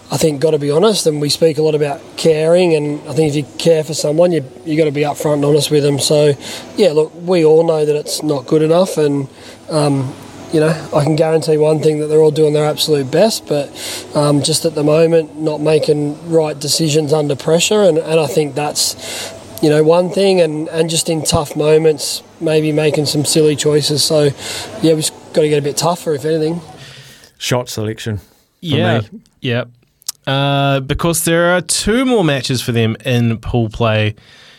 I 0.09 0.17
think 0.17 0.39
got 0.39 0.51
to 0.51 0.59
be 0.59 0.71
honest, 0.71 1.05
and 1.05 1.19
we 1.19 1.29
speak 1.29 1.57
a 1.57 1.61
lot 1.61 1.75
about 1.75 2.01
caring, 2.15 2.75
and 2.75 3.01
I 3.09 3.13
think 3.13 3.29
if 3.29 3.35
you 3.35 3.57
care 3.57 3.83
for 3.83 3.93
someone, 3.93 4.31
you 4.31 4.43
you 4.65 4.77
got 4.77 4.85
to 4.85 4.91
be 4.91 5.01
upfront 5.01 5.35
and 5.35 5.45
honest 5.45 5.69
with 5.69 5.83
them. 5.83 5.99
So, 5.99 6.33
yeah, 6.77 6.93
look, 6.93 7.11
we 7.13 7.43
all 7.43 7.65
know 7.65 7.85
that 7.85 7.95
it's 7.95 8.23
not 8.23 8.47
good 8.47 8.61
enough, 8.61 8.97
and 8.97 9.27
um, 9.69 10.15
you 10.53 10.61
know 10.61 10.69
I 10.95 11.03
can 11.03 11.17
guarantee 11.17 11.57
one 11.57 11.81
thing 11.81 11.99
that 11.99 12.07
they're 12.07 12.21
all 12.21 12.31
doing 12.31 12.53
their 12.53 12.65
absolute 12.65 13.11
best, 13.11 13.47
but 13.47 13.67
um, 14.15 14.41
just 14.41 14.63
at 14.63 14.75
the 14.75 14.83
moment, 14.83 15.37
not 15.37 15.59
making 15.59 16.31
right 16.31 16.57
decisions 16.57 17.11
under 17.11 17.35
pressure, 17.35 17.81
and, 17.83 17.97
and 17.97 18.19
I 18.19 18.27
think 18.27 18.55
that's 18.55 19.35
you 19.61 19.69
know 19.69 19.83
one 19.83 20.09
thing, 20.09 20.41
and 20.41 20.67
and 20.69 20.89
just 20.89 21.09
in 21.09 21.23
tough 21.23 21.55
moments, 21.55 22.21
maybe 22.39 22.71
making 22.71 23.05
some 23.05 23.25
silly 23.25 23.55
choices. 23.55 24.03
So, 24.03 24.29
yeah, 24.81 24.93
we've 24.93 25.03
just 25.05 25.13
got 25.33 25.41
to 25.41 25.49
get 25.49 25.59
a 25.59 25.61
bit 25.61 25.77
tougher, 25.77 26.13
if 26.13 26.25
anything. 26.25 26.61
Shot 27.37 27.69
selection. 27.69 28.17
for 28.17 28.25
Yeah, 28.61 29.01
me. 29.11 29.21
yeah. 29.41 29.63
Uh, 30.25 30.81
because 30.81 31.23
there 31.23 31.55
are 31.55 31.61
two 31.61 32.03
more 32.05 32.23
matches 32.23 32.61
for 32.61 32.71
them 32.73 32.97
in 33.05 33.37
pool 33.37 33.69
play 33.69 34.15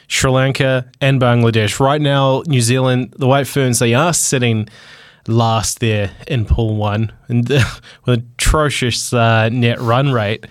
Sri 0.06 0.30
Lanka 0.30 0.90
and 1.00 1.20
Bangladesh. 1.20 1.78
Right 1.78 2.00
now, 2.00 2.42
New 2.46 2.62
Zealand, 2.62 3.14
the 3.18 3.26
White 3.26 3.46
Ferns, 3.46 3.78
they 3.78 3.92
are 3.94 4.14
sitting 4.14 4.68
last 5.26 5.80
there 5.80 6.10
in 6.26 6.46
pool 6.46 6.76
one 6.76 7.12
and 7.28 7.46
with 8.06 8.24
atrocious 8.38 9.12
uh, 9.12 9.50
net 9.50 9.78
run 9.80 10.10
rate. 10.12 10.46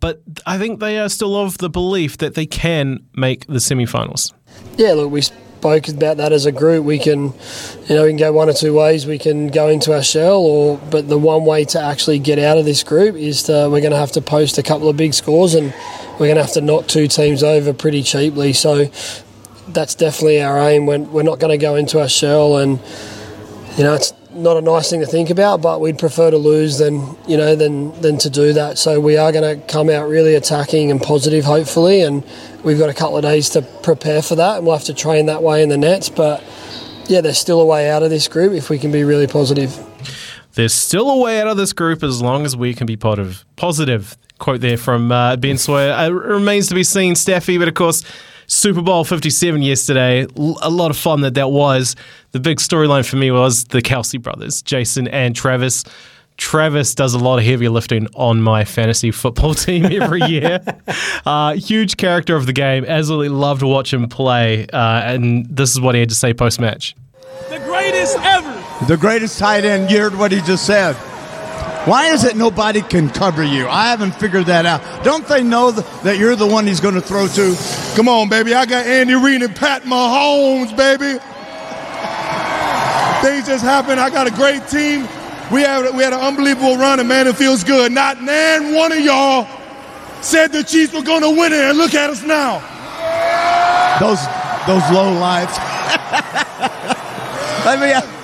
But 0.00 0.22
I 0.46 0.58
think 0.58 0.80
they 0.80 0.98
are 0.98 1.08
still 1.08 1.36
of 1.36 1.58
the 1.58 1.70
belief 1.70 2.18
that 2.18 2.34
they 2.34 2.46
can 2.46 3.04
make 3.14 3.46
the 3.46 3.60
semi-finals. 3.60 4.32
Yeah, 4.76 4.92
look, 4.92 5.10
we 5.10 5.22
spoke 5.58 5.88
about 5.88 6.18
that 6.18 6.32
as 6.32 6.46
a 6.46 6.52
group. 6.52 6.84
We 6.84 6.98
can, 6.98 7.32
you 7.88 7.96
know, 7.96 8.04
we 8.04 8.10
can 8.10 8.16
go 8.16 8.32
one 8.32 8.48
or 8.48 8.52
two 8.52 8.74
ways. 8.74 9.06
We 9.06 9.18
can 9.18 9.48
go 9.48 9.68
into 9.68 9.92
our 9.92 10.02
shell, 10.02 10.36
or 10.36 10.78
but 10.90 11.08
the 11.08 11.18
one 11.18 11.44
way 11.44 11.64
to 11.66 11.80
actually 11.80 12.20
get 12.20 12.38
out 12.38 12.58
of 12.58 12.64
this 12.64 12.84
group 12.84 13.16
is 13.16 13.42
to 13.44 13.68
we're 13.70 13.80
going 13.80 13.90
to 13.90 13.96
have 13.96 14.12
to 14.12 14.20
post 14.20 14.58
a 14.58 14.62
couple 14.62 14.88
of 14.88 14.96
big 14.96 15.14
scores 15.14 15.54
and 15.54 15.74
we're 16.12 16.26
going 16.26 16.36
to 16.36 16.42
have 16.42 16.52
to 16.52 16.60
knock 16.60 16.86
two 16.86 17.08
teams 17.08 17.42
over 17.42 17.72
pretty 17.72 18.02
cheaply. 18.02 18.52
So 18.52 18.86
that's 19.68 19.94
definitely 19.94 20.42
our 20.42 20.58
aim. 20.68 20.86
We're, 20.86 21.00
we're 21.00 21.22
not 21.22 21.38
going 21.38 21.50
to 21.50 21.58
go 21.58 21.74
into 21.74 22.00
our 22.00 22.08
shell, 22.08 22.56
and 22.56 22.78
you 23.76 23.84
know 23.84 23.94
it's 23.94 24.12
not 24.38 24.56
a 24.56 24.60
nice 24.60 24.90
thing 24.90 25.00
to 25.00 25.06
think 25.06 25.30
about, 25.30 25.60
but 25.60 25.80
we'd 25.80 25.98
prefer 25.98 26.30
to 26.30 26.36
lose 26.36 26.78
than 26.78 27.16
you 27.26 27.36
know 27.36 27.54
than 27.54 27.98
than 28.00 28.18
to 28.18 28.30
do 28.30 28.52
that. 28.52 28.78
So 28.78 29.00
we 29.00 29.16
are 29.16 29.32
going 29.32 29.58
to 29.58 29.66
come 29.66 29.90
out 29.90 30.08
really 30.08 30.34
attacking 30.34 30.90
and 30.90 31.00
positive, 31.00 31.44
hopefully, 31.44 32.02
and 32.02 32.24
we've 32.64 32.78
got 32.78 32.88
a 32.88 32.94
couple 32.94 33.16
of 33.16 33.22
days 33.22 33.50
to 33.50 33.62
prepare 33.62 34.22
for 34.22 34.36
that, 34.36 34.58
and 34.58 34.66
we'll 34.66 34.76
have 34.76 34.86
to 34.86 34.94
train 34.94 35.26
that 35.26 35.42
way 35.42 35.62
in 35.62 35.68
the 35.68 35.78
nets, 35.78 36.08
but. 36.08 36.42
Yeah, 37.10 37.22
there's 37.22 37.38
still 37.38 37.62
a 37.62 37.64
way 37.64 37.88
out 37.88 38.02
of 38.02 38.10
this 38.10 38.28
group 38.28 38.52
if 38.52 38.68
we 38.68 38.78
can 38.78 38.92
be 38.92 39.02
really 39.02 39.26
positive. 39.26 39.82
There's 40.52 40.74
still 40.74 41.08
a 41.08 41.16
way 41.16 41.40
out 41.40 41.46
of 41.46 41.56
this 41.56 41.72
group 41.72 42.02
as 42.02 42.20
long 42.20 42.44
as 42.44 42.54
we 42.54 42.74
can 42.74 42.86
be 42.86 42.98
positive. 42.98 43.46
Positive 43.56 44.14
quote 44.38 44.60
there 44.60 44.76
from 44.76 45.12
uh, 45.12 45.36
Ben 45.36 45.58
Sawyer. 45.58 45.94
It 46.06 46.12
remains 46.12 46.68
to 46.68 46.74
be 46.74 46.84
seen, 46.84 47.14
Stafy, 47.14 47.58
but 47.58 47.68
of 47.68 47.74
course, 47.74 48.04
Super 48.48 48.80
Bowl 48.82 49.04
57 49.04 49.62
yesterday. 49.62 50.26
A 50.62 50.70
lot 50.70 50.90
of 50.90 50.96
fun 50.96 51.20
that 51.20 51.34
that 51.34 51.50
was. 51.50 51.94
The 52.32 52.40
big 52.40 52.58
storyline 52.58 53.08
for 53.08 53.16
me 53.16 53.30
was 53.30 53.64
the 53.64 53.80
Kelce 53.82 54.20
brothers, 54.20 54.62
Jason 54.62 55.06
and 55.08 55.36
Travis. 55.36 55.84
Travis 56.38 56.94
does 56.94 57.14
a 57.14 57.18
lot 57.18 57.38
of 57.38 57.44
heavy 57.44 57.68
lifting 57.68 58.06
on 58.14 58.40
my 58.40 58.64
fantasy 58.64 59.10
football 59.10 59.54
team 59.66 59.84
every 59.86 60.22
year. 60.22 60.60
uh, 61.26 61.54
huge 61.54 61.96
character 61.96 62.36
of 62.36 62.46
the 62.46 62.52
game. 62.52 62.84
Absolutely 62.86 63.28
love 63.28 63.58
to 63.58 63.66
watch 63.66 63.92
him 63.92 64.08
play. 64.08 64.66
Uh, 64.72 65.02
and 65.02 65.46
this 65.46 65.70
is 65.72 65.80
what 65.80 65.94
he 65.94 66.00
had 66.00 66.08
to 66.08 66.14
say 66.14 66.32
post 66.32 66.60
match. 66.60 66.94
The 67.50 67.58
greatest 67.58 68.16
ever. 68.20 68.86
The 68.86 68.96
greatest 68.96 69.38
tight 69.38 69.64
end. 69.64 69.90
You 69.90 69.98
heard 69.98 70.16
what 70.16 70.32
he 70.32 70.40
just 70.42 70.64
said. 70.64 70.96
Why 71.84 72.08
is 72.08 72.24
it 72.24 72.36
nobody 72.36 72.82
can 72.82 73.08
cover 73.08 73.42
you? 73.42 73.66
I 73.68 73.88
haven't 73.88 74.12
figured 74.12 74.46
that 74.46 74.66
out. 74.66 75.04
Don't 75.04 75.26
they 75.26 75.42
know 75.42 75.72
th- 75.72 75.86
that 76.02 76.18
you're 76.18 76.36
the 76.36 76.46
one 76.46 76.66
he's 76.66 76.80
going 76.80 76.94
to 76.94 77.00
throw 77.00 77.26
to? 77.28 77.56
Come 77.96 78.08
on, 78.08 78.28
baby. 78.28 78.52
I 78.52 78.66
got 78.66 78.86
Andy 78.86 79.14
Reid 79.14 79.42
and 79.42 79.56
Pat 79.56 79.84
Mahomes, 79.84 80.76
baby. 80.76 81.18
Things 83.22 83.46
just 83.46 83.64
happened. 83.64 84.00
I 84.00 84.10
got 84.10 84.26
a 84.26 84.30
great 84.30 84.66
team. 84.68 85.08
We 85.50 85.62
had 85.62 85.94
we 85.96 86.02
had 86.02 86.12
an 86.12 86.20
unbelievable 86.20 86.76
run, 86.76 87.00
and 87.00 87.08
man, 87.08 87.26
it 87.26 87.36
feels 87.36 87.64
good. 87.64 87.90
Not 87.90 88.22
nan 88.22 88.74
one 88.74 88.92
of 88.92 89.00
y'all 89.00 89.48
said 90.20 90.52
the 90.52 90.62
Chiefs 90.62 90.92
were 90.92 91.02
going 91.02 91.22
to 91.22 91.30
win 91.30 91.52
it, 91.52 91.60
and 91.60 91.78
look 91.78 91.94
at 91.94 92.10
us 92.10 92.22
now. 92.22 92.60
Those 93.98 94.20
those 94.66 94.82
low 94.92 95.12
lives. 95.18 95.56
Let 97.64 97.80
me. 97.80 98.17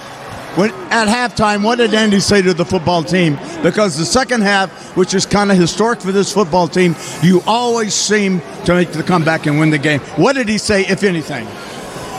When, 0.57 0.71
at 0.93 1.09
halftime, 1.09 1.65
what 1.65 1.79
did 1.79 1.93
Andy 1.95 2.21
say 2.21 2.41
to 2.41 2.55
the 2.55 2.65
football 2.65 3.03
team? 3.03 3.37
Because 3.65 3.99
the 3.99 4.05
second 4.05 4.43
half, 4.43 4.71
which 4.97 5.13
is 5.13 5.27
kind 5.27 5.51
of 5.51 5.59
historic 5.59 6.01
for 6.01 6.13
this 6.13 6.33
football 6.33 6.69
team, 6.69 6.95
you 7.25 7.43
always 7.45 7.93
seem 7.93 8.41
to 8.65 8.75
make 8.75 8.93
the 8.93 9.03
comeback 9.03 9.47
and 9.47 9.59
win 9.59 9.71
the 9.71 9.79
game. 9.79 9.99
What 10.15 10.35
did 10.35 10.49
he 10.49 10.59
say, 10.59 10.87
if 10.87 11.03
anything? 11.03 11.49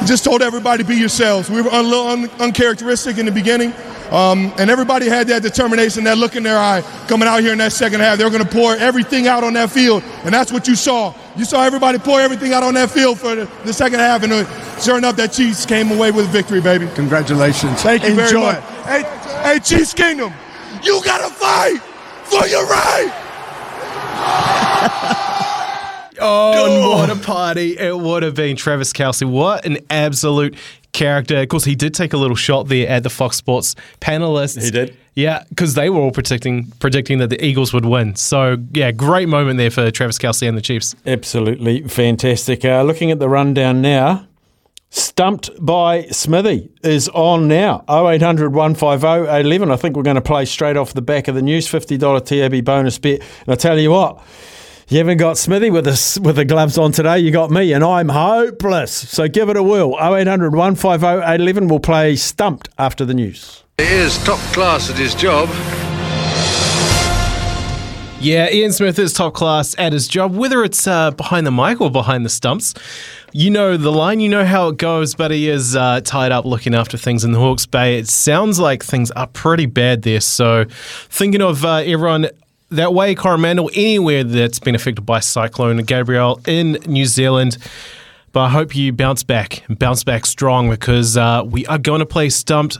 Just 0.05 0.25
told 0.25 0.41
everybody 0.41 0.83
be 0.83 0.97
yourselves. 0.97 1.49
We 1.49 1.61
were 1.61 1.69
a 1.71 1.81
little 1.81 2.07
un- 2.07 2.29
uncharacteristic 2.41 3.17
in 3.17 3.25
the 3.25 3.31
beginning, 3.31 3.73
um, 4.11 4.53
and 4.59 4.69
everybody 4.69 5.07
had 5.07 5.27
that 5.27 5.41
determination, 5.41 6.03
that 6.03 6.17
look 6.17 6.35
in 6.35 6.43
their 6.43 6.57
eye 6.57 6.81
coming 7.07 7.29
out 7.29 7.39
here 7.39 7.53
in 7.53 7.57
that 7.59 7.71
second 7.71 8.01
half. 8.01 8.17
They 8.17 8.25
were 8.25 8.31
going 8.31 8.43
to 8.43 8.51
pour 8.51 8.75
everything 8.75 9.27
out 9.27 9.45
on 9.45 9.53
that 9.53 9.71
field, 9.71 10.03
and 10.25 10.33
that's 10.33 10.51
what 10.51 10.67
you 10.67 10.75
saw. 10.75 11.13
You 11.37 11.43
saw 11.45 11.63
everybody 11.65 11.97
pour 11.99 12.19
everything 12.21 12.53
out 12.53 12.63
on 12.63 12.73
that 12.75 12.89
field 12.91 13.19
for 13.19 13.35
the, 13.35 13.49
the 13.65 13.73
second 13.73 13.99
half, 13.99 14.23
and 14.23 14.31
uh, 14.31 14.79
sure 14.79 14.97
enough, 14.97 15.15
that 15.17 15.33
Chiefs 15.33 15.65
came 15.65 15.91
away 15.91 16.11
with 16.11 16.27
victory, 16.29 16.61
baby. 16.61 16.87
Congratulations. 16.95 17.81
Thank 17.81 18.03
you 18.03 18.15
very 18.15 18.27
Enjoy 18.27 18.41
much. 18.41 18.57
it. 18.57 18.63
Hey, 18.85 19.03
hey, 19.43 19.59
Chiefs 19.59 19.93
Kingdom, 19.93 20.33
you 20.83 21.01
got 21.03 21.27
to 21.27 21.33
fight 21.33 21.79
for 22.23 22.47
your 22.47 22.65
right. 22.65 23.21
Oh, 26.17 26.65
and 26.65 26.89
what 26.89 27.09
a 27.09 27.21
party 27.21 27.77
it 27.77 27.95
would 27.97 28.23
have 28.23 28.35
been, 28.35 28.55
Travis 28.55 28.93
Kelce. 28.93 29.29
What 29.29 29.65
an 29.65 29.79
absolute 29.89 30.55
character. 30.93 31.37
Of 31.41 31.49
course, 31.49 31.65
he 31.65 31.75
did 31.75 31.93
take 31.93 32.13
a 32.13 32.17
little 32.17 32.37
shot 32.37 32.69
there 32.69 32.87
at 32.87 33.03
the 33.03 33.09
Fox 33.09 33.35
Sports 33.35 33.75
panelists. 33.99 34.63
He 34.63 34.71
did? 34.71 34.95
Yeah, 35.15 35.43
because 35.49 35.75
they 35.75 35.89
were 35.89 36.01
all 36.01 36.11
predicting 36.11 36.71
predicting 36.79 37.19
that 37.19 37.29
the 37.29 37.43
Eagles 37.43 37.73
would 37.73 37.85
win. 37.85 38.15
So, 38.15 38.57
yeah, 38.73 38.91
great 38.91 39.29
moment 39.29 39.57
there 39.57 39.71
for 39.71 39.89
Travis 39.89 40.17
Kelce 40.17 40.47
and 40.47 40.57
the 40.57 40.61
Chiefs. 40.61 40.93
Absolutely 41.05 41.87
fantastic. 41.87 42.65
Uh, 42.65 42.83
looking 42.83 43.11
at 43.11 43.19
the 43.19 43.29
rundown 43.29 43.81
now, 43.81 44.27
Stumped 44.95 45.49
by 45.59 46.03
Smithy 46.05 46.69
is 46.81 47.09
on 47.09 47.49
now. 47.49 47.83
0800 47.89 48.53
150 48.53 49.05
811. 49.05 49.69
I 49.69 49.75
think 49.75 49.97
we're 49.97 50.03
going 50.03 50.15
to 50.15 50.21
play 50.21 50.45
straight 50.45 50.77
off 50.77 50.93
the 50.93 51.01
back 51.01 51.27
of 51.27 51.35
the 51.35 51.41
news. 51.41 51.67
$50 51.67 52.23
TAB 52.23 52.63
bonus 52.63 52.97
bet. 52.97 53.19
And 53.19 53.49
I 53.49 53.55
tell 53.55 53.77
you 53.77 53.91
what, 53.91 54.23
you 54.87 54.99
haven't 54.99 55.17
got 55.17 55.37
Smithy 55.37 55.69
with 55.69 55.83
the, 55.83 56.21
with 56.23 56.37
the 56.37 56.45
gloves 56.45 56.77
on 56.77 56.93
today. 56.93 57.19
You 57.19 57.31
got 57.31 57.51
me, 57.51 57.73
and 57.73 57.83
I'm 57.83 58.07
hopeless. 58.07 58.93
So 58.93 59.27
give 59.27 59.49
it 59.49 59.57
a 59.57 59.63
whirl. 59.63 59.97
0800 59.99 60.55
150 60.55 61.05
811. 61.05 61.67
We'll 61.67 61.79
play 61.81 62.15
Stumped 62.15 62.69
after 62.77 63.03
the 63.03 63.13
news. 63.13 63.64
He 63.77 63.83
is 63.83 64.17
top 64.23 64.39
class 64.53 64.89
at 64.89 64.95
his 64.95 65.13
job. 65.13 65.49
Yeah, 68.21 68.49
Ian 68.49 68.71
Smith 68.71 68.97
is 68.97 69.11
top 69.11 69.33
class 69.33 69.75
at 69.77 69.91
his 69.91 70.07
job, 70.07 70.33
whether 70.33 70.63
it's 70.63 70.87
uh, 70.87 71.11
behind 71.11 71.45
the 71.45 71.51
mic 71.51 71.81
or 71.81 71.91
behind 71.91 72.23
the 72.25 72.29
stumps. 72.29 72.73
You 73.33 73.49
know 73.49 73.75
the 73.75 73.91
line, 73.91 74.21
you 74.21 74.29
know 74.29 74.45
how 74.45 74.69
it 74.69 74.77
goes, 74.77 75.13
but 75.13 75.31
he 75.31 75.49
is 75.49 75.75
uh, 75.75 75.99
tied 76.05 76.31
up 76.31 76.45
looking 76.45 76.73
after 76.73 76.97
things 76.97 77.25
in 77.25 77.33
the 77.33 77.39
Hawke's 77.39 77.65
Bay. 77.65 77.99
It 77.99 78.07
sounds 78.07 78.59
like 78.59 78.81
things 78.81 79.11
are 79.11 79.27
pretty 79.27 79.65
bad 79.65 80.03
there. 80.03 80.21
So, 80.21 80.63
thinking 81.09 81.41
of 81.41 81.65
uh, 81.65 81.83
everyone 81.85 82.29
that 82.69 82.93
way, 82.93 83.13
Coromandel, 83.13 83.69
anywhere 83.73 84.23
that's 84.23 84.59
been 84.59 84.75
affected 84.75 85.01
by 85.01 85.19
Cyclone 85.19 85.79
Gabrielle 85.79 86.39
in 86.47 86.77
New 86.85 87.05
Zealand. 87.05 87.57
But 88.31 88.41
I 88.41 88.49
hope 88.49 88.73
you 88.73 88.93
bounce 88.93 89.23
back 89.23 89.63
bounce 89.67 90.05
back 90.05 90.25
strong 90.25 90.69
because 90.69 91.17
uh, 91.17 91.43
we 91.45 91.65
are 91.67 91.77
going 91.77 91.99
to 91.99 92.05
play 92.05 92.29
Stumped 92.29 92.79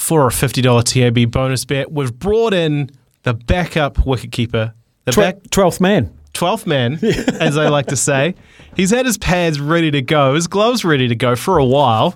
for 0.00 0.26
a 0.26 0.30
$50 0.30 0.84
TAB 0.84 1.30
bonus 1.30 1.64
bet. 1.64 1.92
We've 1.92 2.16
brought 2.18 2.54
in 2.54 2.90
the 3.22 3.34
backup 3.34 3.96
wicketkeeper, 3.96 4.72
the 5.04 5.12
Twe- 5.12 5.20
back 5.20 5.42
12th 5.50 5.80
man. 5.80 6.16
12th 6.32 6.66
man, 6.66 6.98
as 7.40 7.58
I 7.58 7.68
like 7.68 7.86
to 7.86 7.96
say. 7.96 8.34
He's 8.76 8.90
had 8.90 9.04
his 9.04 9.18
pads 9.18 9.60
ready 9.60 9.90
to 9.90 10.00
go, 10.00 10.34
his 10.34 10.46
gloves 10.46 10.84
ready 10.84 11.06
to 11.08 11.14
go 11.14 11.36
for 11.36 11.58
a 11.58 11.64
while. 11.64 12.14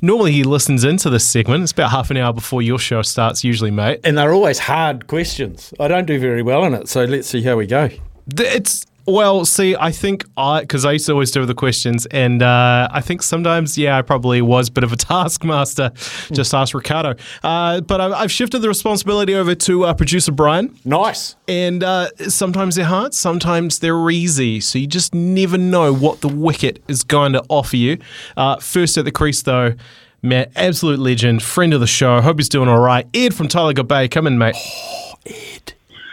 Normally 0.00 0.32
he 0.32 0.44
listens 0.44 0.82
into 0.82 1.10
this 1.10 1.26
segment. 1.26 1.62
It's 1.62 1.72
about 1.72 1.90
half 1.90 2.10
an 2.10 2.16
hour 2.16 2.32
before 2.32 2.62
your 2.62 2.78
show 2.78 3.02
starts, 3.02 3.44
usually, 3.44 3.70
mate. 3.70 4.00
And 4.02 4.16
they're 4.16 4.32
always 4.32 4.58
hard 4.58 5.06
questions. 5.06 5.74
I 5.78 5.88
don't 5.88 6.06
do 6.06 6.18
very 6.18 6.42
well 6.42 6.64
in 6.64 6.72
it, 6.72 6.88
so 6.88 7.04
let's 7.04 7.28
see 7.28 7.42
how 7.42 7.56
we 7.56 7.66
go. 7.66 7.90
It's 8.38 8.86
well, 9.06 9.44
see, 9.44 9.76
I 9.76 9.90
think 9.90 10.24
I 10.36 10.60
because 10.60 10.84
I 10.84 10.92
used 10.92 11.06
to 11.06 11.12
always 11.12 11.30
do 11.30 11.44
the 11.44 11.54
questions, 11.54 12.06
and 12.06 12.42
uh, 12.42 12.88
I 12.90 13.00
think 13.00 13.22
sometimes, 13.22 13.76
yeah, 13.76 13.98
I 13.98 14.02
probably 14.02 14.42
was 14.42 14.68
a 14.68 14.72
bit 14.72 14.84
of 14.84 14.92
a 14.92 14.96
taskmaster. 15.10 15.90
Just 16.32 16.54
ask 16.54 16.74
Ricardo. 16.74 17.14
Uh, 17.42 17.80
but 17.80 18.00
I've, 18.00 18.12
I've 18.12 18.32
shifted 18.32 18.60
the 18.60 18.68
responsibility 18.68 19.34
over 19.34 19.54
to 19.54 19.84
uh, 19.84 19.94
producer 19.94 20.32
Brian. 20.32 20.76
Nice. 20.84 21.36
And 21.48 21.82
uh, 21.82 22.08
sometimes 22.28 22.76
they're 22.76 22.84
hard, 22.84 23.14
sometimes 23.14 23.78
they're 23.80 24.10
easy. 24.10 24.60
So 24.60 24.78
you 24.78 24.86
just 24.86 25.14
never 25.14 25.58
know 25.58 25.92
what 25.92 26.20
the 26.20 26.28
wicket 26.28 26.82
is 26.88 27.02
going 27.02 27.32
to 27.32 27.44
offer 27.48 27.76
you. 27.76 27.98
Uh, 28.36 28.56
first 28.56 28.96
at 28.98 29.04
the 29.04 29.12
crease, 29.12 29.42
though. 29.42 29.74
Matt, 30.22 30.52
absolute 30.54 30.98
legend, 30.98 31.42
friend 31.42 31.72
of 31.72 31.80
the 31.80 31.86
show. 31.86 32.20
Hope 32.20 32.38
he's 32.38 32.50
doing 32.50 32.68
all 32.68 32.78
right. 32.78 33.06
Ed 33.14 33.34
from 33.34 33.48
Tolaga 33.48 33.86
Bay, 33.86 34.06
come 34.06 34.26
in, 34.26 34.36
mate. 34.36 34.54
Oh, 34.58 35.14
Ed. 35.24 35.72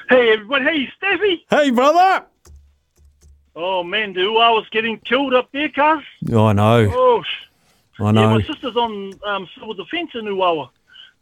Hey, 0.09 0.31
everyone. 0.31 0.63
Hey, 0.63 0.87
Steffi. 1.01 1.39
Hey, 1.49 1.71
brother. 1.71 2.25
Oh, 3.59 3.83
man, 3.83 4.13
do 4.13 4.37
I 4.37 4.51
was 4.51 4.69
getting 4.69 4.99
killed 4.99 5.33
up 5.33 5.51
there, 5.51 5.67
cuz. 5.67 6.03
I 6.31 6.53
know. 6.53 6.91
Oh, 6.93 7.23
sh- 7.23 7.47
I 7.99 8.05
yeah, 8.05 8.11
know. 8.11 8.29
my 8.35 8.43
sister's 8.43 8.75
on 8.75 9.19
um, 9.25 9.49
civil 9.55 9.73
defence 9.73 10.11
in 10.13 10.25
Uawa. 10.25 10.69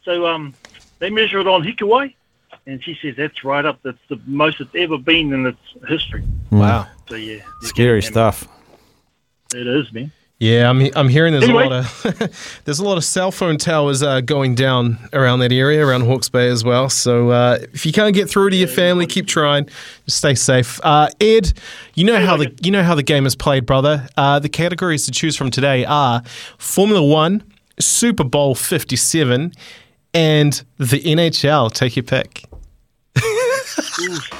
So 0.04 0.26
um, 0.26 0.54
they 0.98 1.08
measure 1.08 1.40
it 1.40 1.48
on 1.48 1.62
Hikuwai, 1.62 2.12
and 2.66 2.84
she 2.84 2.94
says 3.00 3.14
that's 3.16 3.42
right 3.42 3.64
up. 3.64 3.78
That's 3.82 3.96
the 4.08 4.20
most 4.26 4.60
it's 4.60 4.70
ever 4.74 4.98
been 4.98 5.32
in 5.32 5.46
its 5.46 5.58
history. 5.88 6.24
Wow. 6.50 6.86
So, 7.08 7.14
yeah. 7.14 7.40
Scary 7.62 8.02
stuff. 8.02 8.46
It 9.54 9.66
is, 9.66 9.90
man. 9.94 10.12
Yeah, 10.38 10.68
I'm 10.68 10.82
I'm 10.94 11.08
hearing 11.08 11.32
there's 11.32 11.44
Anyway. 11.44 11.64
a 11.64 11.68
lot 11.70 11.90
of 12.20 12.60
there's 12.64 12.78
a 12.78 12.84
lot 12.84 12.98
of 12.98 13.04
cell 13.04 13.32
phone 13.32 13.56
towers 13.56 14.02
uh, 14.02 14.20
going 14.20 14.54
down 14.54 14.98
around 15.14 15.38
that 15.38 15.50
area, 15.50 15.84
around 15.84 16.02
Hawke's 16.02 16.28
Bay 16.28 16.48
as 16.48 16.62
well. 16.62 16.90
So 16.90 17.30
uh, 17.30 17.58
if 17.72 17.86
you 17.86 17.92
can't 17.92 18.14
get 18.14 18.28
through 18.28 18.50
to 18.50 18.56
your 18.56 18.68
family, 18.68 19.06
keep 19.06 19.26
trying. 19.26 19.64
Just 20.04 20.18
stay 20.18 20.34
safe. 20.34 20.78
Uh, 20.84 21.08
Ed, 21.22 21.54
you 21.94 22.04
know 22.04 22.20
how 22.24 22.36
the 22.36 22.54
you 22.62 22.70
know 22.70 22.82
how 22.82 22.94
the 22.94 23.02
game 23.02 23.24
is 23.24 23.34
played, 23.34 23.64
brother. 23.64 24.06
Uh, 24.18 24.38
the 24.38 24.50
categories 24.50 25.06
to 25.06 25.10
choose 25.10 25.36
from 25.36 25.50
today 25.50 25.86
are 25.86 26.22
Formula 26.58 27.02
One, 27.02 27.42
Super 27.80 28.24
Bowl 28.24 28.54
Fifty 28.54 28.96
Seven, 28.96 29.52
and 30.12 30.62
the 30.76 31.00
NHL. 31.00 31.72
Take 31.72 31.96
your 31.96 32.02
pick. 32.02 32.44
Ooh, 33.16 33.20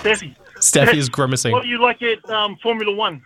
Steffi. 0.03 0.37
Steffi 0.59 0.95
is 0.97 1.09
grimacing. 1.09 1.53
What 1.53 1.63
do 1.63 1.69
you 1.71 1.81
like 1.81 2.03
at 2.03 2.29
um, 2.29 2.57
Formula 2.63 2.95
One? 2.95 3.23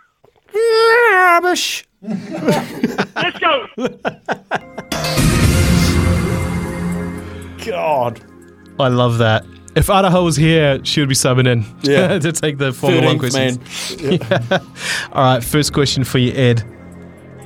Rubbish. 0.55 1.85
Let's 2.03 3.39
go. 3.39 3.67
God. 7.67 8.21
I 8.79 8.89
love 8.89 9.19
that. 9.19 9.45
If 9.77 9.89
Idaho 9.91 10.25
was 10.25 10.37
here, 10.37 10.81
she 10.85 11.01
would 11.01 11.09
be 11.09 11.15
subbing 11.15 11.47
in 11.47 11.65
Yeah. 11.83 12.19
to 12.19 12.33
take 12.33 12.59
the 12.59 12.73
Formula 12.73 13.07
One 13.07 13.19
13th 13.19 13.21
questions. 13.21 14.03
man. 14.03 14.19
Yeah. 14.51 14.59
All 15.13 15.35
right, 15.35 15.45
first 15.45 15.73
question 15.73 16.03
for 16.05 16.19
you, 16.19 16.33
Ed. 16.33 16.65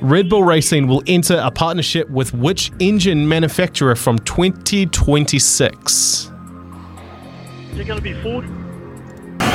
Red 0.01 0.29
Bull 0.29 0.43
Racing 0.43 0.87
will 0.87 1.03
enter 1.07 1.39
a 1.41 1.51
partnership 1.51 2.09
with 2.09 2.33
which 2.33 2.71
engine 2.79 3.27
manufacturer 3.27 3.95
from 3.95 4.17
2026? 4.19 6.31
Is 7.71 7.79
it 7.79 7.85
going 7.85 7.97
to 7.97 8.01
be 8.01 8.13
Ford? 8.21 8.45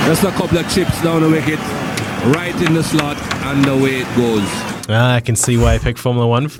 Just 0.07 0.25
a 0.25 0.31
couple 0.33 0.59
of 0.59 0.69
chips 0.73 1.01
down 1.03 1.23
the 1.23 1.29
wicket, 1.29 1.59
right 2.37 2.55
in 2.67 2.75
the 2.75 2.83
slot, 2.83 3.17
and 3.47 3.67
away 3.67 4.01
it 4.01 4.17
goes. 4.17 4.43
Ah, 4.89 5.15
I 5.15 5.21
can 5.21 5.37
see 5.37 5.57
why 5.57 5.75
I 5.75 5.79
picked 5.79 5.99
Formula 5.99 6.27
One. 6.27 6.51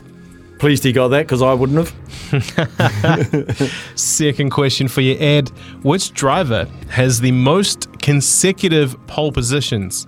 Pleased 0.59 0.85
he 0.85 0.93
got 0.93 1.09
that 1.09 1.23
because 1.27 1.43
I 1.43 1.55
wouldn't 1.55 1.89
have. 1.89 3.81
Second 3.97 4.51
question 4.51 4.89
for 4.89 5.01
you, 5.01 5.17
Ed. 5.19 5.49
Which 5.83 6.13
driver 6.13 6.67
has 6.91 7.21
the 7.21 7.33
most 7.33 7.91
consecutive 8.01 8.95
pole 9.07 9.33
positions 9.33 10.07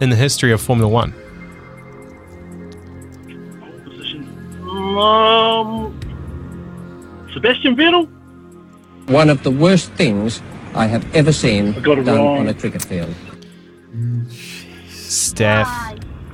in 0.00 0.10
the 0.10 0.16
history 0.16 0.52
of 0.52 0.60
Formula 0.60 0.88
One? 0.88 1.14
Um, 4.98 5.98
Sebastian 7.32 7.74
Vettel? 7.74 8.06
One 9.08 9.30
of 9.30 9.42
the 9.42 9.50
worst 9.50 9.90
things 9.92 10.42
I 10.74 10.86
have 10.86 11.04
ever 11.14 11.32
seen 11.32 11.72
done 11.82 12.04
wrong. 12.06 12.38
on 12.38 12.48
a 12.48 12.54
cricket 12.54 12.82
field. 12.82 13.14
Steph. 14.88 15.68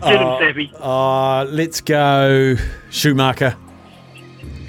Get 0.03 0.21
him, 0.21 0.39
Savvy. 0.39 0.73
Uh, 0.79 1.45
let's 1.45 1.81
go 1.81 2.57
Schumacher. 2.91 3.53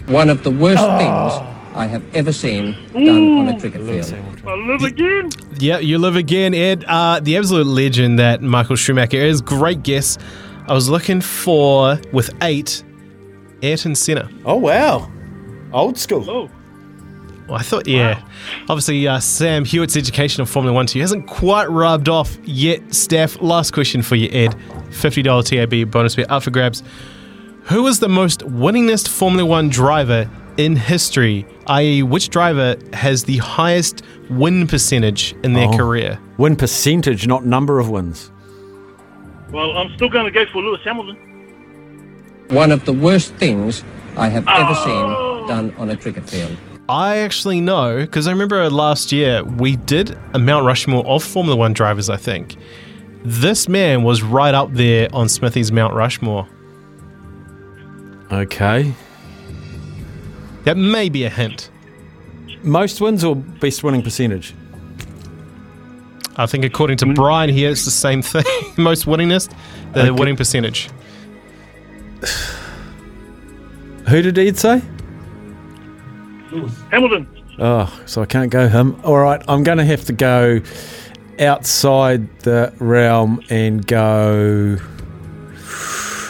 One 0.08 0.30
of 0.30 0.44
the 0.44 0.52
worst 0.52 0.82
Oh. 0.82 0.98
things 0.98 1.48
I 1.76 1.86
have 1.86 2.04
ever 2.16 2.32
seen 2.32 2.76
done 2.94 3.38
on 3.40 3.48
a 3.50 3.60
cricket 3.60 3.82
field. 3.86 4.42
I 4.48 4.56
live 4.56 4.84
again. 4.84 5.30
Yeah, 5.60 5.80
you 5.80 5.98
live 5.98 6.16
again, 6.16 6.54
Ed. 6.54 6.86
Uh, 6.88 7.20
the 7.20 7.36
absolute 7.38 7.68
legend 7.68 8.18
that 8.20 8.42
Michael 8.42 8.78
Schumacher 8.78 9.18
is. 9.18 9.42
Great 9.42 9.84
guess. 9.84 10.18
I 10.68 10.74
was 10.74 10.90
looking 10.90 11.22
for, 11.22 12.00
with 12.14 12.30
eight, 12.42 12.84
Ayrton 13.62 13.96
Senna. 13.96 14.30
Oh, 14.46 14.56
wow. 14.56 15.12
Old 15.74 15.98
school. 15.98 16.28
Oh. 16.30 16.50
Well, 17.48 17.58
I 17.58 17.62
thought, 17.64 17.88
yeah. 17.88 18.22
Obviously, 18.70 19.08
uh, 19.08 19.20
Sam 19.20 19.64
Hewitt's 19.64 19.96
education 19.96 20.42
of 20.42 20.50
Formula 20.50 20.74
One 20.74 20.86
to 20.88 20.98
you 20.98 21.04
hasn't 21.04 21.28
quite 21.28 21.70
rubbed 21.70 22.10
off 22.10 22.38
yet. 22.44 22.94
Steph, 22.94 23.42
last 23.42 23.72
question 23.72 24.02
for 24.02 24.16
you, 24.16 24.30
Ed. 24.32 24.54
$50 24.90 25.46
TAB 25.46 25.90
bonus 25.90 26.16
bet 26.16 26.30
up 26.30 26.44
for 26.44 26.52
grabs. 26.52 26.84
Who 27.64 27.84
was 27.84 28.00
the 28.00 28.10
most 28.10 28.42
winningest 28.42 29.08
Formula 29.08 29.46
One 29.46 29.70
driver 29.70 30.30
in 30.58 30.76
history? 30.76 31.46
I.e., 31.68 32.04
which 32.04 32.30
driver 32.30 32.76
has 32.94 33.24
the 33.24 33.38
highest 33.38 34.02
win 34.30 34.68
percentage 34.68 35.34
in 35.44 35.54
their 35.54 35.68
Oh. 35.70 35.78
career? 35.78 36.20
Win 36.38 36.56
percentage, 36.58 37.28
not 37.28 37.46
number 37.46 37.80
of 37.80 37.90
wins. 37.90 38.30
Well, 39.52 39.78
I'm 39.78 39.94
still 39.96 40.10
going 40.10 40.26
to 40.26 40.32
go 40.32 40.46
for 40.52 40.62
Lewis 40.62 40.82
Hamilton. 40.84 41.16
One 42.50 42.72
of 42.72 42.84
the 42.86 42.94
worst 42.94 43.34
things 43.36 43.84
I 44.18 44.28
have 44.30 44.46
ever 44.48 44.76
seen 44.76 45.48
done 45.48 45.74
on 45.78 45.90
a 45.90 45.96
cricket 45.98 46.30
field. 46.30 46.58
I 46.90 47.18
actually 47.18 47.60
know 47.60 47.98
because 47.98 48.28
I 48.28 48.32
remember 48.32 48.70
last 48.70 49.12
year 49.12 49.44
we 49.44 49.76
did 49.76 50.18
a 50.34 50.40
Mount 50.40 50.66
Rushmore 50.66 51.06
of 51.06 51.24
Formula 51.24 51.56
One 51.56 51.74
drivers, 51.74 52.10
I 52.10 52.18
think. 52.18 52.56
This 53.24 53.68
man 53.68 54.04
was 54.04 54.24
right 54.24 54.54
up 54.54 54.72
there 54.72 55.10
on 55.14 55.28
Smithy's 55.28 55.72
Mount 55.72 55.94
Rushmore. 55.94 56.48
Okay. 58.32 58.94
That 60.64 60.78
may 60.78 61.10
be 61.10 61.26
a 61.26 61.30
hint. 61.30 61.70
Most 62.64 63.02
wins 63.02 63.24
or 63.24 63.36
best 63.36 63.84
winning 63.84 64.02
percentage? 64.02 64.54
I 66.38 66.46
think 66.46 66.64
according 66.64 66.98
to 66.98 67.06
mm. 67.06 67.16
Brian 67.16 67.50
here, 67.50 67.70
it's 67.70 67.86
the 67.86 67.92
same 67.92 68.22
thing. 68.22 68.44
Most 68.78 69.06
winningest, 69.06 69.54
the 69.94 70.02
Okay. 70.02 70.12
winning 70.12 70.36
percentage. 70.38 70.90
Who 74.08 74.22
did 74.22 74.38
Ed 74.38 74.58
say? 74.58 74.82
Hamilton. 76.92 77.28
Oh, 77.60 78.02
so 78.06 78.22
I 78.22 78.26
can't 78.26 78.52
go 78.52 78.68
him. 78.68 79.00
All 79.04 79.18
right, 79.18 79.42
I'm 79.48 79.64
going 79.64 79.78
to 79.80 79.86
have 79.86 80.06
to 80.06 80.14
go 80.14 80.62
outside 81.40 82.40
the 82.42 82.74
realm 82.80 83.42
and 83.50 83.86
go. 83.86 84.78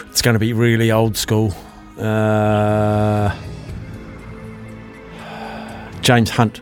It's 0.10 0.22
going 0.22 0.34
to 0.36 0.40
be 0.40 0.54
really 0.54 0.92
old 0.92 1.18
school. 1.18 1.54
Uh, 2.00 3.36
James 6.02 6.30
Hunt. 6.30 6.62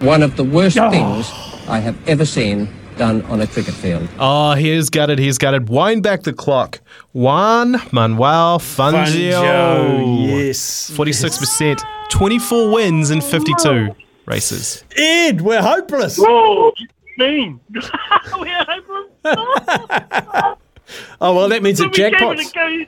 One 0.00 0.22
of 0.22 0.36
the 0.36 0.44
worst 0.44 0.78
Oh. 0.78 0.90
things 0.90 1.30
I 1.68 1.80
have 1.80 1.96
ever 2.08 2.24
seen 2.24 2.68
done 2.96 3.22
on 3.26 3.40
a 3.40 3.46
cricket 3.46 3.74
field. 3.74 4.08
Oh, 4.18 4.52
he's 4.54 4.90
got 4.90 5.10
it. 5.10 5.18
He's 5.18 5.38
got 5.38 5.54
it. 5.54 5.68
Wind 5.68 6.02
back 6.02 6.22
the 6.22 6.32
clock. 6.32 6.80
Juan 7.12 7.76
Manuel 7.92 8.58
Fangio. 8.58 9.32
Fangio, 9.32 10.28
yes. 10.46 10.90
46%. 10.94 11.82
24 12.10 12.72
wins 12.72 13.10
in 13.10 13.20
52 13.20 13.94
races. 14.26 14.84
Ed, 14.96 15.40
we're 15.40 15.60
hopeless. 15.62 16.16
Whoa, 16.18 16.72
mean. 17.18 17.60
We're 18.38 18.64
hopeless. 18.68 20.56
Oh, 21.20 21.34
well, 21.34 21.48
that 21.48 21.64
means 21.64 21.78
So 21.78 21.86
it 21.86 21.90
we 21.90 21.96
gave 21.96 22.12
it 22.12 22.18
jackpots. 22.20 22.50
a 22.50 22.54
go. 22.54 22.84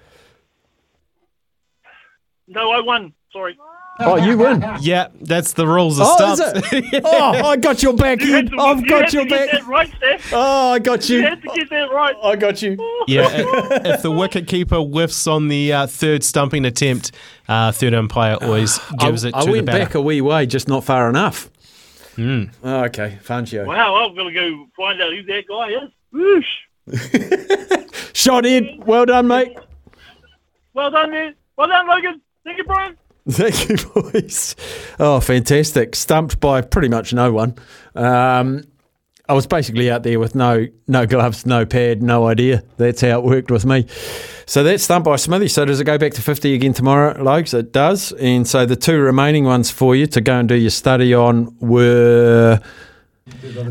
No, 2.46 2.70
I 2.70 2.80
won. 2.80 3.12
Sorry. 3.32 3.58
Oh, 4.00 4.16
you 4.16 4.38
win. 4.38 4.64
Yeah, 4.80 5.08
that's 5.20 5.52
the 5.54 5.66
rules 5.66 5.98
of 5.98 6.06
Oh, 6.08 6.32
is 6.32 6.38
stumps. 6.38 6.68
it? 6.72 7.02
Oh, 7.04 7.32
I 7.48 7.56
got 7.56 7.82
your 7.82 7.94
back, 7.94 8.20
You 8.20 8.32
had 8.32 8.46
Ed. 8.46 8.50
to, 8.52 8.58
I've 8.60 8.80
you 8.80 8.88
got 8.88 9.04
had 9.04 9.12
your 9.12 9.22
to 9.24 9.28
get 9.28 9.50
back. 9.50 9.60
that 9.60 9.66
right, 9.68 9.92
Steph. 9.96 10.32
Oh, 10.32 10.72
I 10.72 10.78
got 10.78 11.08
You 11.08 11.16
you. 11.18 11.22
had 11.26 11.42
to 11.42 11.48
get 11.54 11.70
that 11.70 11.90
right. 11.90 12.14
I 12.22 12.36
got 12.36 12.62
you. 12.62 12.76
Yeah, 13.08 13.26
if, 13.32 13.86
if 13.86 14.02
the 14.02 14.10
wicket 14.10 14.46
keeper 14.46 14.76
whiffs 14.80 15.26
on 15.26 15.48
the 15.48 15.72
uh, 15.72 15.86
third 15.86 16.22
stumping 16.22 16.64
attempt, 16.66 17.12
uh, 17.48 17.72
third 17.72 17.94
umpire 17.94 18.36
always 18.40 18.78
gives 18.98 19.24
I, 19.24 19.28
it 19.28 19.34
I 19.34 19.40
to 19.40 19.46
the 19.46 19.52
went 19.52 19.66
back 19.66 19.94
a 19.94 20.00
wee 20.00 20.20
way, 20.20 20.46
just 20.46 20.68
not 20.68 20.84
far 20.84 21.08
enough. 21.08 21.50
Hmm. 22.16 22.44
Oh, 22.62 22.84
okay, 22.84 23.18
Fangio. 23.24 23.64
Wow, 23.66 23.94
I'm 24.04 24.14
going 24.14 24.32
to 24.32 24.40
go 24.40 24.66
find 24.76 25.00
out 25.00 25.12
who 25.12 25.22
that 25.22 25.46
guy 25.48 25.68
is. 25.70 25.90
Whoosh. 26.12 27.88
Shot 28.12 28.44
Ed. 28.44 28.80
Well 28.84 29.06
done, 29.06 29.26
mate. 29.28 29.56
Well 30.74 30.90
done, 30.90 31.10
man. 31.10 31.34
Well 31.56 31.68
done, 31.68 31.86
Logan. 31.88 32.20
Thank 32.44 32.58
you, 32.58 32.64
Brian. 32.64 32.96
Thank 33.30 33.68
you, 33.68 33.76
boys. 33.90 34.56
Oh, 34.98 35.20
fantastic. 35.20 35.94
Stumped 35.94 36.40
by 36.40 36.62
pretty 36.62 36.88
much 36.88 37.12
no 37.12 37.30
one. 37.30 37.56
Um, 37.94 38.64
I 39.28 39.34
was 39.34 39.46
basically 39.46 39.90
out 39.90 40.02
there 40.02 40.18
with 40.18 40.34
no 40.34 40.66
no 40.86 41.04
gloves, 41.04 41.44
no 41.44 41.66
pad, 41.66 42.02
no 42.02 42.26
idea. 42.26 42.62
That's 42.78 43.02
how 43.02 43.18
it 43.18 43.24
worked 43.24 43.50
with 43.50 43.66
me. 43.66 43.86
So 44.46 44.62
that's 44.62 44.82
stumped 44.84 45.04
by 45.04 45.16
Smithy. 45.16 45.48
So 45.48 45.66
does 45.66 45.78
it 45.78 45.84
go 45.84 45.98
back 45.98 46.14
to 46.14 46.22
50 46.22 46.54
again 46.54 46.72
tomorrow, 46.72 47.12
Lokes? 47.22 47.52
It 47.52 47.70
does. 47.70 48.12
And 48.12 48.48
so 48.48 48.64
the 48.64 48.76
two 48.76 48.98
remaining 48.98 49.44
ones 49.44 49.70
for 49.70 49.94
you 49.94 50.06
to 50.06 50.22
go 50.22 50.38
and 50.38 50.48
do 50.48 50.54
your 50.54 50.70
study 50.70 51.12
on 51.12 51.54
were. 51.60 52.60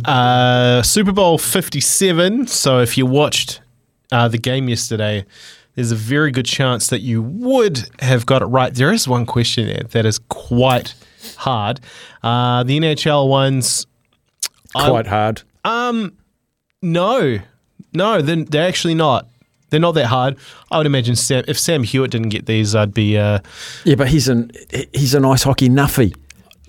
Uh, 0.06 0.84
Super 0.84 1.12
Bowl 1.12 1.40
57. 1.40 2.46
So 2.46 2.80
if 2.80 2.96
you 2.96 3.08
watched 3.08 3.62
uh, 4.12 4.28
the 4.28 4.38
game 4.38 4.70
yesterday, 4.70 5.26
there's 5.78 5.92
a 5.92 5.96
very 5.96 6.32
good 6.32 6.46
chance 6.48 6.88
that 6.88 7.02
you 7.02 7.22
would 7.22 7.88
have 8.00 8.26
got 8.26 8.42
it 8.42 8.46
right. 8.48 8.74
There 8.74 8.92
is 8.92 9.08
one 9.08 9.26
question 9.28 9.68
there 9.68 9.84
that 9.92 10.06
is 10.08 10.18
quite 10.28 10.96
hard. 11.38 11.80
Uh, 12.24 12.64
the 12.64 12.80
NHL 12.80 13.30
ones. 13.30 13.86
I- 14.76 14.90
Quite 14.90 15.06
hard. 15.08 15.44
Um, 15.64 16.14
no, 16.82 17.38
no, 17.94 18.22
they're, 18.22 18.44
they're 18.44 18.68
actually 18.68 18.96
not. 18.96 19.28
They're 19.70 19.80
not 19.80 19.92
that 19.94 20.08
hard. 20.08 20.38
I 20.72 20.78
would 20.78 20.86
imagine 20.88 21.16
Sam, 21.16 21.44
if 21.48 21.60
Sam 21.60 21.84
Hewitt 21.84 22.10
didn't 22.12 22.30
get 22.30 22.46
these, 22.48 22.74
I'd 22.74 22.94
be. 22.94 23.18
Uh, 23.18 23.40
Yeah, 23.84 23.96
but 23.96 24.08
he's 24.08 24.28
an 24.30 24.50
he's 24.94 25.14
an 25.14 25.26
ice 25.26 25.44
hockey 25.44 25.70
nuffy. 25.70 26.16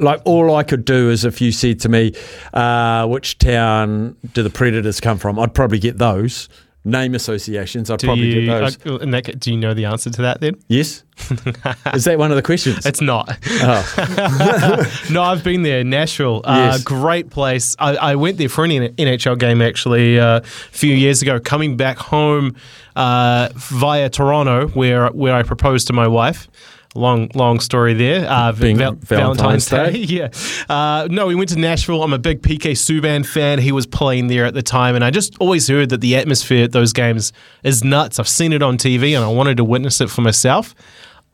Like 0.00 0.20
all 0.24 0.54
I 0.54 0.64
could 0.64 0.84
do 0.84 1.08
is 1.10 1.24
if 1.24 1.40
you 1.40 1.50
said 1.52 1.80
to 1.80 1.88
me, 1.88 2.12
uh, 2.52 3.06
"Which 3.06 3.38
town 3.38 4.16
do 4.34 4.42
the 4.42 4.50
Predators 4.50 5.00
come 5.00 5.16
from?" 5.18 5.38
I'd 5.38 5.54
probably 5.54 5.78
get 5.78 5.98
those 5.98 6.48
name 6.88 7.14
associations. 7.14 7.90
I'd 7.90 7.98
do 7.98 8.06
probably 8.06 8.26
you, 8.34 8.46
get 8.46 8.60
those. 8.84 9.00
uh, 9.02 9.04
that, 9.10 9.38
do 9.40 9.52
you 9.52 9.56
know 9.58 9.74
the 9.74 9.84
answer 9.84 10.10
to 10.10 10.22
that 10.22 10.40
then? 10.40 10.56
yes. 10.68 11.04
Is 11.94 12.04
that 12.04 12.16
one 12.16 12.30
of 12.30 12.36
the 12.36 12.42
questions? 12.42 12.86
It's 12.86 13.00
not. 13.00 13.28
Oh. 13.60 15.02
no, 15.10 15.22
I've 15.22 15.42
been 15.42 15.62
there. 15.62 15.82
Nashville, 15.82 16.42
uh, 16.44 16.70
Yes. 16.72 16.84
great 16.84 17.28
place. 17.30 17.74
I, 17.78 17.96
I 17.96 18.14
went 18.14 18.38
there 18.38 18.48
for 18.48 18.64
an 18.64 18.70
NHL 18.70 19.36
game 19.38 19.60
actually 19.60 20.18
uh, 20.20 20.38
a 20.38 20.42
few 20.44 20.94
years 20.94 21.20
ago. 21.20 21.40
Coming 21.40 21.76
back 21.76 21.98
home 21.98 22.54
uh, 22.94 23.48
via 23.56 24.08
Toronto, 24.10 24.68
where 24.68 25.08
where 25.08 25.34
I 25.34 25.42
proposed 25.42 25.88
to 25.88 25.92
my 25.92 26.06
wife. 26.06 26.48
Long, 26.94 27.30
long 27.34 27.60
story 27.60 27.94
there. 27.94 28.26
Uh, 28.28 28.50
Being 28.52 28.78
Val- 28.78 28.92
Valentine's 28.94 29.66
Day. 29.66 29.92
yeah. 29.98 30.30
Uh, 30.68 31.06
no, 31.10 31.26
we 31.26 31.34
went 31.34 31.50
to 31.50 31.58
Nashville. 31.58 32.02
I'm 32.02 32.12
a 32.14 32.18
big 32.18 32.42
PK 32.42 32.72
Subban 32.72 33.24
fan. 33.26 33.58
He 33.58 33.72
was 33.72 33.86
playing 33.86 34.28
there 34.28 34.46
at 34.46 34.54
the 34.54 34.62
time, 34.62 34.94
and 34.94 35.04
I 35.04 35.10
just 35.10 35.36
always 35.38 35.68
heard 35.68 35.90
that 35.90 36.00
the 36.00 36.16
atmosphere 36.16 36.64
at 36.64 36.72
those 36.72 36.92
games 36.92 37.32
is 37.62 37.84
nuts. 37.84 38.18
I've 38.18 38.26
seen 38.28 38.52
it 38.52 38.62
on 38.62 38.78
TV, 38.78 39.14
and 39.14 39.24
I 39.24 39.28
wanted 39.28 39.58
to 39.58 39.64
witness 39.64 40.00
it 40.00 40.08
for 40.10 40.22
myself. 40.22 40.74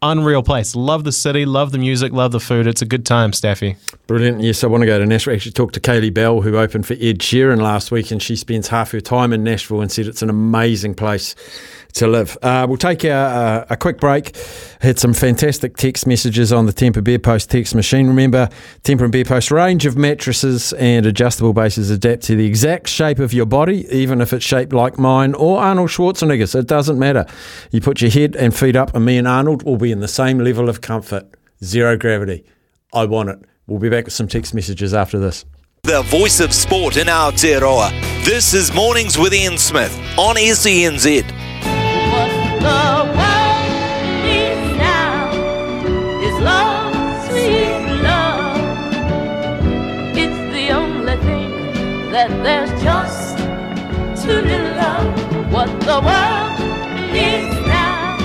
unreal 0.02 0.42
place. 0.42 0.74
Love 0.76 1.04
the 1.04 1.12
city, 1.12 1.46
love 1.46 1.72
the 1.72 1.78
music, 1.78 2.12
love 2.12 2.32
the 2.32 2.40
food. 2.40 2.66
It's 2.66 2.82
a 2.82 2.86
good 2.86 3.06
time, 3.06 3.30
Stafy. 3.30 3.76
Brilliant. 4.06 4.42
Yes, 4.42 4.62
I 4.62 4.66
want 4.66 4.82
to 4.82 4.86
go 4.86 4.98
to 4.98 5.06
Nashville. 5.06 5.34
Actually, 5.34 5.52
talked 5.52 5.74
to 5.74 5.80
Kaylee 5.80 6.12
Bell, 6.12 6.42
who 6.42 6.58
opened 6.58 6.86
for 6.86 6.92
Ed 6.94 7.20
Sheeran 7.20 7.62
last 7.62 7.90
week, 7.90 8.10
and 8.10 8.20
she 8.22 8.36
spends 8.36 8.68
half 8.68 8.90
her 8.90 9.00
time 9.00 9.32
in 9.32 9.42
Nashville 9.44 9.80
and 9.80 9.90
said 9.90 10.06
it's 10.06 10.20
an 10.20 10.28
amazing 10.28 10.94
place 10.94 11.34
to 11.94 12.08
live. 12.08 12.36
Uh, 12.42 12.66
we'll 12.68 12.76
take 12.76 13.04
a, 13.04 13.66
a, 13.70 13.76
quick 13.76 13.98
break. 13.98 14.36
Had 14.80 14.98
some 14.98 15.14
fantastic 15.14 15.76
text 15.76 16.06
messages 16.06 16.52
on 16.52 16.66
the 16.66 16.72
Tempur 16.72 17.02
Bedpost 17.02 17.50
text 17.50 17.74
machine. 17.74 18.08
Remember, 18.08 18.48
Tempur 18.82 19.02
and 19.02 19.12
Bedpost 19.12 19.50
range 19.50 19.86
of 19.86 19.96
mattresses 19.96 20.72
and 20.74 21.06
adjustable 21.06 21.52
bases 21.52 21.90
adapt 21.90 22.22
to 22.24 22.36
the 22.36 22.46
exact 22.46 22.88
shape 22.88 23.20
of 23.20 23.32
your 23.32 23.46
body, 23.46 23.86
even 23.90 24.20
if 24.20 24.32
it's 24.32 24.44
shaped 24.44 24.72
like 24.72 24.98
mine 24.98 25.34
or 25.34 25.60
Arnold 25.60 25.90
Schwarzenegger's. 25.90 26.54
It 26.54 26.66
doesn't 26.66 26.98
matter. 26.98 27.26
You 27.70 27.80
put 27.80 28.00
your 28.00 28.10
head 28.10 28.34
and 28.36 28.54
feet 28.54 28.76
up, 28.76 28.94
and 28.94 29.04
me 29.04 29.16
and 29.16 29.28
Arnold 29.28 29.62
will 29.62 29.78
be 29.78 29.92
in 29.92 30.00
the 30.00 30.08
same 30.08 30.38
level 30.38 30.68
of 30.68 30.80
comfort. 30.80 31.26
Zero 31.62 31.96
gravity. 31.96 32.44
I 32.92 33.06
want 33.06 33.28
it. 33.28 33.38
We'll 33.66 33.78
be 33.78 33.88
back 33.88 34.04
with 34.04 34.14
some 34.14 34.28
text 34.28 34.52
messages 34.52 34.92
after 34.92 35.18
this. 35.18 35.44
The 35.84 36.02
voice 36.02 36.40
of 36.40 36.52
sport 36.52 36.96
in 36.96 37.06
Aotearoa. 37.06 38.24
This 38.24 38.52
is 38.54 38.72
Mornings 38.74 39.16
with 39.18 39.32
Ian 39.32 39.58
Smith 39.58 39.94
on 40.18 40.36
SENZ. 40.36 41.43
That 52.14 52.30
there's 52.44 52.70
just 52.80 53.36
too 54.24 54.40
little. 54.40 55.04
What 55.50 55.68
the 55.80 55.98
world 56.00 57.12
needs 57.12 57.54
now 57.66 58.16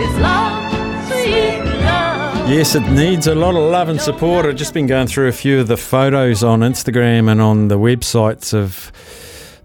is 0.00 0.18
love, 0.18 1.06
sweet 1.06 1.64
love. 1.84 2.50
Yes, 2.50 2.74
it 2.74 2.82
needs 2.90 3.28
a 3.28 3.34
lot 3.36 3.54
of 3.54 3.70
love 3.70 3.88
and 3.88 4.00
support. 4.00 4.44
I've 4.44 4.56
just 4.56 4.74
been 4.74 4.88
going 4.88 5.06
through 5.06 5.28
a 5.28 5.32
few 5.32 5.60
of 5.60 5.68
the 5.68 5.76
photos 5.76 6.42
on 6.42 6.60
Instagram 6.60 7.30
and 7.30 7.40
on 7.40 7.68
the 7.68 7.78
websites 7.78 8.52
of 8.52 8.90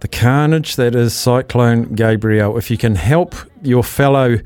the 0.02 0.08
carnage 0.08 0.76
that 0.76 0.96
is 0.96 1.14
Cyclone 1.14 1.94
Gabrielle. 1.96 2.58
If 2.58 2.70
you 2.70 2.78
can 2.78 2.96
help 2.96 3.36
your 3.62 3.84
fellow 3.84 4.40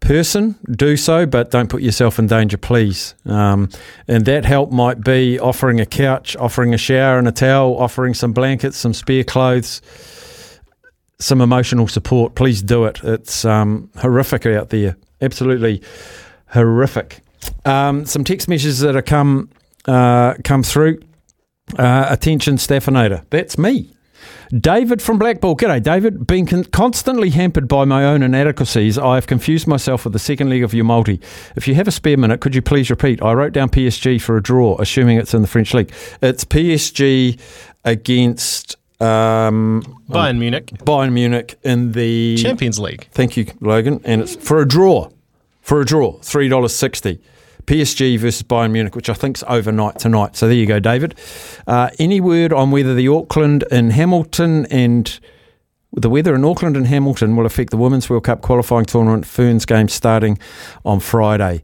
person, 0.00 0.54
do 0.70 0.96
so, 0.96 1.26
but 1.26 1.50
don't 1.50 1.68
put 1.68 1.82
yourself 1.82 2.18
in 2.18 2.26
danger, 2.26 2.58
please. 2.58 3.14
Um, 3.24 3.70
and 4.06 4.24
that 4.26 4.44
help 4.44 4.70
might 4.70 5.02
be 5.02 5.40
offering 5.40 5.80
a 5.80 5.86
couch, 5.86 6.36
offering 6.36 6.74
a 6.74 6.78
shower 6.78 7.18
and 7.18 7.26
a 7.26 7.32
towel, 7.32 7.76
offering 7.78 8.14
some 8.14 8.32
blankets, 8.32 8.76
some 8.76 8.92
spare 8.92 9.24
clothes, 9.24 9.80
some 11.18 11.40
emotional 11.40 11.88
support. 11.88 12.34
Please 12.34 12.62
do 12.62 12.84
it. 12.84 13.02
It's 13.02 13.44
um, 13.44 13.90
horrific 13.96 14.44
out 14.46 14.68
there. 14.68 14.96
Absolutely 15.22 15.82
horrific. 16.48 17.20
Um, 17.64 18.04
some 18.04 18.24
text 18.24 18.46
messages 18.46 18.80
that 18.80 18.94
have 18.94 19.06
come 19.06 19.48
uh, 19.86 20.34
come 20.44 20.62
through. 20.62 21.00
Uh, 21.78 22.06
attention, 22.10 22.56
Staffinator. 22.56 23.24
That's 23.30 23.56
me. 23.56 23.94
David 24.56 25.02
from 25.02 25.18
Blackpool. 25.18 25.56
G'day, 25.56 25.82
David. 25.82 26.26
Being 26.26 26.46
con- 26.46 26.64
constantly 26.64 27.30
hampered 27.30 27.68
by 27.68 27.84
my 27.84 28.04
own 28.04 28.22
inadequacies, 28.22 28.96
I 28.98 29.16
have 29.16 29.26
confused 29.26 29.66
myself 29.66 30.04
with 30.04 30.12
the 30.12 30.18
second 30.18 30.48
leg 30.48 30.62
of 30.62 30.72
your 30.72 30.84
multi. 30.84 31.20
If 31.56 31.68
you 31.68 31.74
have 31.74 31.88
a 31.88 31.92
spare 31.92 32.16
minute, 32.16 32.40
could 32.40 32.54
you 32.54 32.62
please 32.62 32.90
repeat? 32.90 33.22
I 33.22 33.32
wrote 33.34 33.52
down 33.52 33.68
PSG 33.68 34.20
for 34.20 34.36
a 34.36 34.42
draw, 34.42 34.76
assuming 34.78 35.18
it's 35.18 35.34
in 35.34 35.42
the 35.42 35.48
French 35.48 35.74
league. 35.74 35.92
It's 36.22 36.44
PSG 36.44 37.38
against 37.84 38.76
um, 39.00 39.82
Bayern 40.08 40.38
Munich. 40.38 40.66
Bayern 40.84 41.12
Munich 41.12 41.58
in 41.62 41.92
the 41.92 42.36
Champions 42.38 42.78
League. 42.78 43.08
Thank 43.12 43.36
you, 43.36 43.46
Logan. 43.60 44.00
And 44.04 44.22
it's 44.22 44.36
for 44.36 44.60
a 44.60 44.66
draw. 44.66 45.10
For 45.60 45.82
a 45.82 45.84
draw, 45.84 46.12
three 46.22 46.48
dollars 46.48 46.74
sixty. 46.74 47.20
PSG 47.68 48.18
versus 48.18 48.42
Bayern 48.42 48.70
Munich, 48.70 48.96
which 48.96 49.10
I 49.10 49.12
think's 49.12 49.44
overnight 49.46 49.98
tonight. 49.98 50.36
So 50.36 50.46
there 50.46 50.56
you 50.56 50.64
go, 50.64 50.80
David. 50.80 51.14
Uh, 51.66 51.90
any 51.98 52.18
word 52.18 52.50
on 52.50 52.70
whether 52.70 52.94
the 52.94 53.08
Auckland 53.08 53.62
and 53.70 53.92
Hamilton 53.92 54.64
and 54.70 55.20
the 55.92 56.08
weather 56.08 56.34
in 56.34 56.46
Auckland 56.46 56.78
and 56.78 56.86
Hamilton 56.86 57.36
will 57.36 57.44
affect 57.44 57.68
the 57.68 57.76
Women's 57.76 58.08
World 58.08 58.24
Cup 58.24 58.40
qualifying 58.40 58.86
tournament 58.86 59.26
Ferns 59.26 59.66
game 59.66 59.88
starting 59.88 60.38
on 60.86 60.98
Friday? 60.98 61.62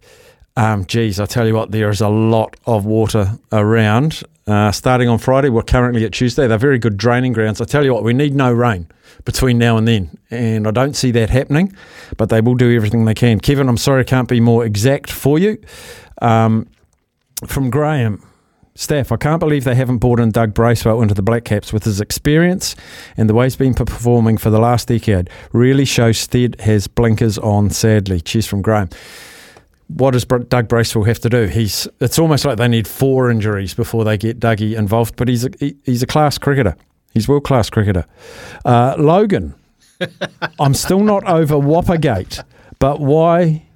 Um, 0.59 0.85
geez, 0.85 1.19
I 1.19 1.25
tell 1.25 1.47
you 1.47 1.55
what, 1.55 1.71
there 1.71 1.89
is 1.89 2.03
a 2.03 2.11
lot 2.11 2.55
of 2.67 2.85
water 2.85 3.39
around. 3.51 4.23
Uh, 4.47 4.71
starting 4.71 5.09
on 5.09 5.19
Friday, 5.19 5.49
we're 5.49 5.63
currently 5.63 6.05
at 6.05 6.13
Tuesday. 6.13 6.47
They're 6.47 6.59
very 6.59 6.79
good 6.79 6.99
draining 6.99 7.33
grounds. 7.33 7.61
I 7.61 7.65
tell 7.65 7.85
you 7.85 7.95
what, 7.95 8.05
we 8.05 8.13
need 8.13 8.35
no 8.35 8.53
rain 8.53 8.89
between 9.25 9.57
now 9.57 9.79
and 9.79 9.89
then, 9.89 10.19
and 10.31 10.69
I 10.69 10.71
don't 10.71 10.95
see 10.95 11.11
that 11.13 11.31
happening. 11.31 11.75
But 12.19 12.29
they 12.29 12.43
will 12.43 12.55
do 12.55 12.75
everything 12.75 13.07
they 13.07 13.15
can. 13.15 13.41
Kevin, 13.41 13.69
I'm 13.69 13.79
sorry 13.79 14.01
I 14.01 14.05
can't 14.05 14.29
be 14.29 14.41
more 14.41 14.65
exact 14.65 15.11
for 15.11 15.39
you. 15.39 15.59
Um, 16.21 16.69
from 17.47 17.71
Graham, 17.71 18.23
Staff, 18.77 19.13
I 19.13 19.17
can't 19.17 19.39
believe 19.39 19.65
they 19.65 19.77
haven't 19.77 19.99
brought 19.99 20.19
in 20.19 20.31
Doug 20.31 20.53
Bracewell 20.53 21.01
into 21.01 21.15
the 21.15 21.23
Black 21.23 21.45
Caps 21.45 21.73
with 21.73 21.85
his 21.85 22.01
experience 22.01 22.75
and 23.17 23.31
the 23.31 23.35
way 23.35 23.47
he's 23.47 23.55
been 23.55 23.73
performing 23.73 24.37
for 24.37 24.51
the 24.51 24.59
last 24.59 24.89
decade. 24.89 25.31
Really 25.53 25.85
shows 25.85 26.19
Stead 26.19 26.61
has 26.61 26.89
blinkers 26.89 27.39
on, 27.39 27.71
sadly. 27.71 28.21
Cheers 28.21 28.47
from 28.47 28.63
Graham. 28.63 28.91
What 29.89 30.13
does 30.13 30.25
Doug 30.25 30.69
Bracewell 30.69 31.05
have 31.05 31.21
to 31.21 31.29
do? 31.29 31.45
He's 31.47 31.87
It's 32.01 32.19
almost 32.19 32.45
like 32.45 32.57
they 32.57 32.69
need 32.69 32.89
four 32.89 33.31
injuries 33.31 33.75
before 33.75 34.05
they 34.05 34.17
get 34.17 34.41
Dougie 34.41 34.77
involved, 34.77 35.17
but 35.17 35.29
he's 35.29 35.45
a, 35.45 35.51
he, 35.61 35.77
he's 35.85 36.03
a 36.03 36.07
class 36.07 36.39
cricketer. 36.39 36.77
He's 37.13 37.29
world 37.29 37.45
class 37.45 37.71
cricketer. 37.71 38.07
Uh, 38.65 38.97
Logan, 38.99 39.55
I'm 40.59 40.75
still 40.75 41.01
not 41.01 41.25
over 41.25 41.59
Whoppergate, 41.59 42.41
but 42.79 43.01
why? 43.01 43.67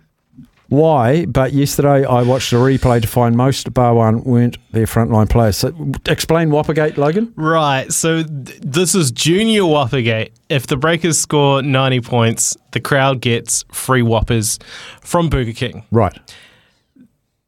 Why? 0.69 1.25
But 1.25 1.53
yesterday 1.55 2.05
I 2.05 2.23
watched 2.23 2.53
a 2.53 2.57
replay 2.57 3.01
to 3.01 3.09
find 3.09 3.37
most 3.37 3.73
bar 3.73 3.95
one 3.95 4.23
weren't 4.25 4.59
their 4.73 4.85
frontline 4.85 5.29
players. 5.31 5.57
So 5.57 5.73
explain 6.07 6.51
Whoppergate, 6.51 6.99
Logan. 6.99 7.33
Right. 7.37 7.91
So 7.91 8.23
th- 8.23 8.61
this 8.61 8.95
is 8.95 9.11
junior 9.11 9.65
Whoppergate. 9.65 10.33
If 10.51 10.67
the 10.67 10.77
Breakers 10.77 11.19
score 11.19 11.63
90 11.63 12.01
points, 12.03 12.57
the 12.73 12.81
crowd 12.81 13.21
gets 13.23 13.65
free 13.73 14.03
Whoppers 14.03 14.59
from 15.01 15.31
Burger 15.31 15.53
King. 15.55 15.85
Right. 15.91 16.19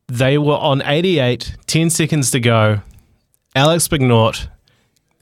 They 0.09 0.38
were 0.38 0.56
on 0.56 0.82
88, 0.82 1.56
10 1.66 1.90
seconds 1.90 2.30
to 2.32 2.40
go. 2.40 2.80
Alex 3.55 3.86
McNaught, 3.88 4.48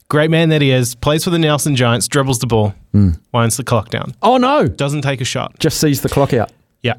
great 0.07 0.29
man 0.31 0.49
that 0.49 0.61
he 0.61 0.71
is, 0.71 0.95
plays 0.95 1.23
for 1.25 1.31
the 1.31 1.39
Nelson 1.39 1.75
Giants, 1.75 2.07
dribbles 2.07 2.39
the 2.39 2.47
ball, 2.47 2.73
Mm. 2.93 3.19
winds 3.33 3.57
the 3.57 3.63
clock 3.63 3.89
down. 3.89 4.15
Oh 4.23 4.37
no! 4.37 4.67
Doesn't 4.67 5.01
take 5.03 5.21
a 5.21 5.25
shot. 5.25 5.59
Just 5.59 5.79
sees 5.79 6.01
the 6.01 6.09
clock 6.09 6.33
out. 6.33 6.51
Yeah. 6.81 6.95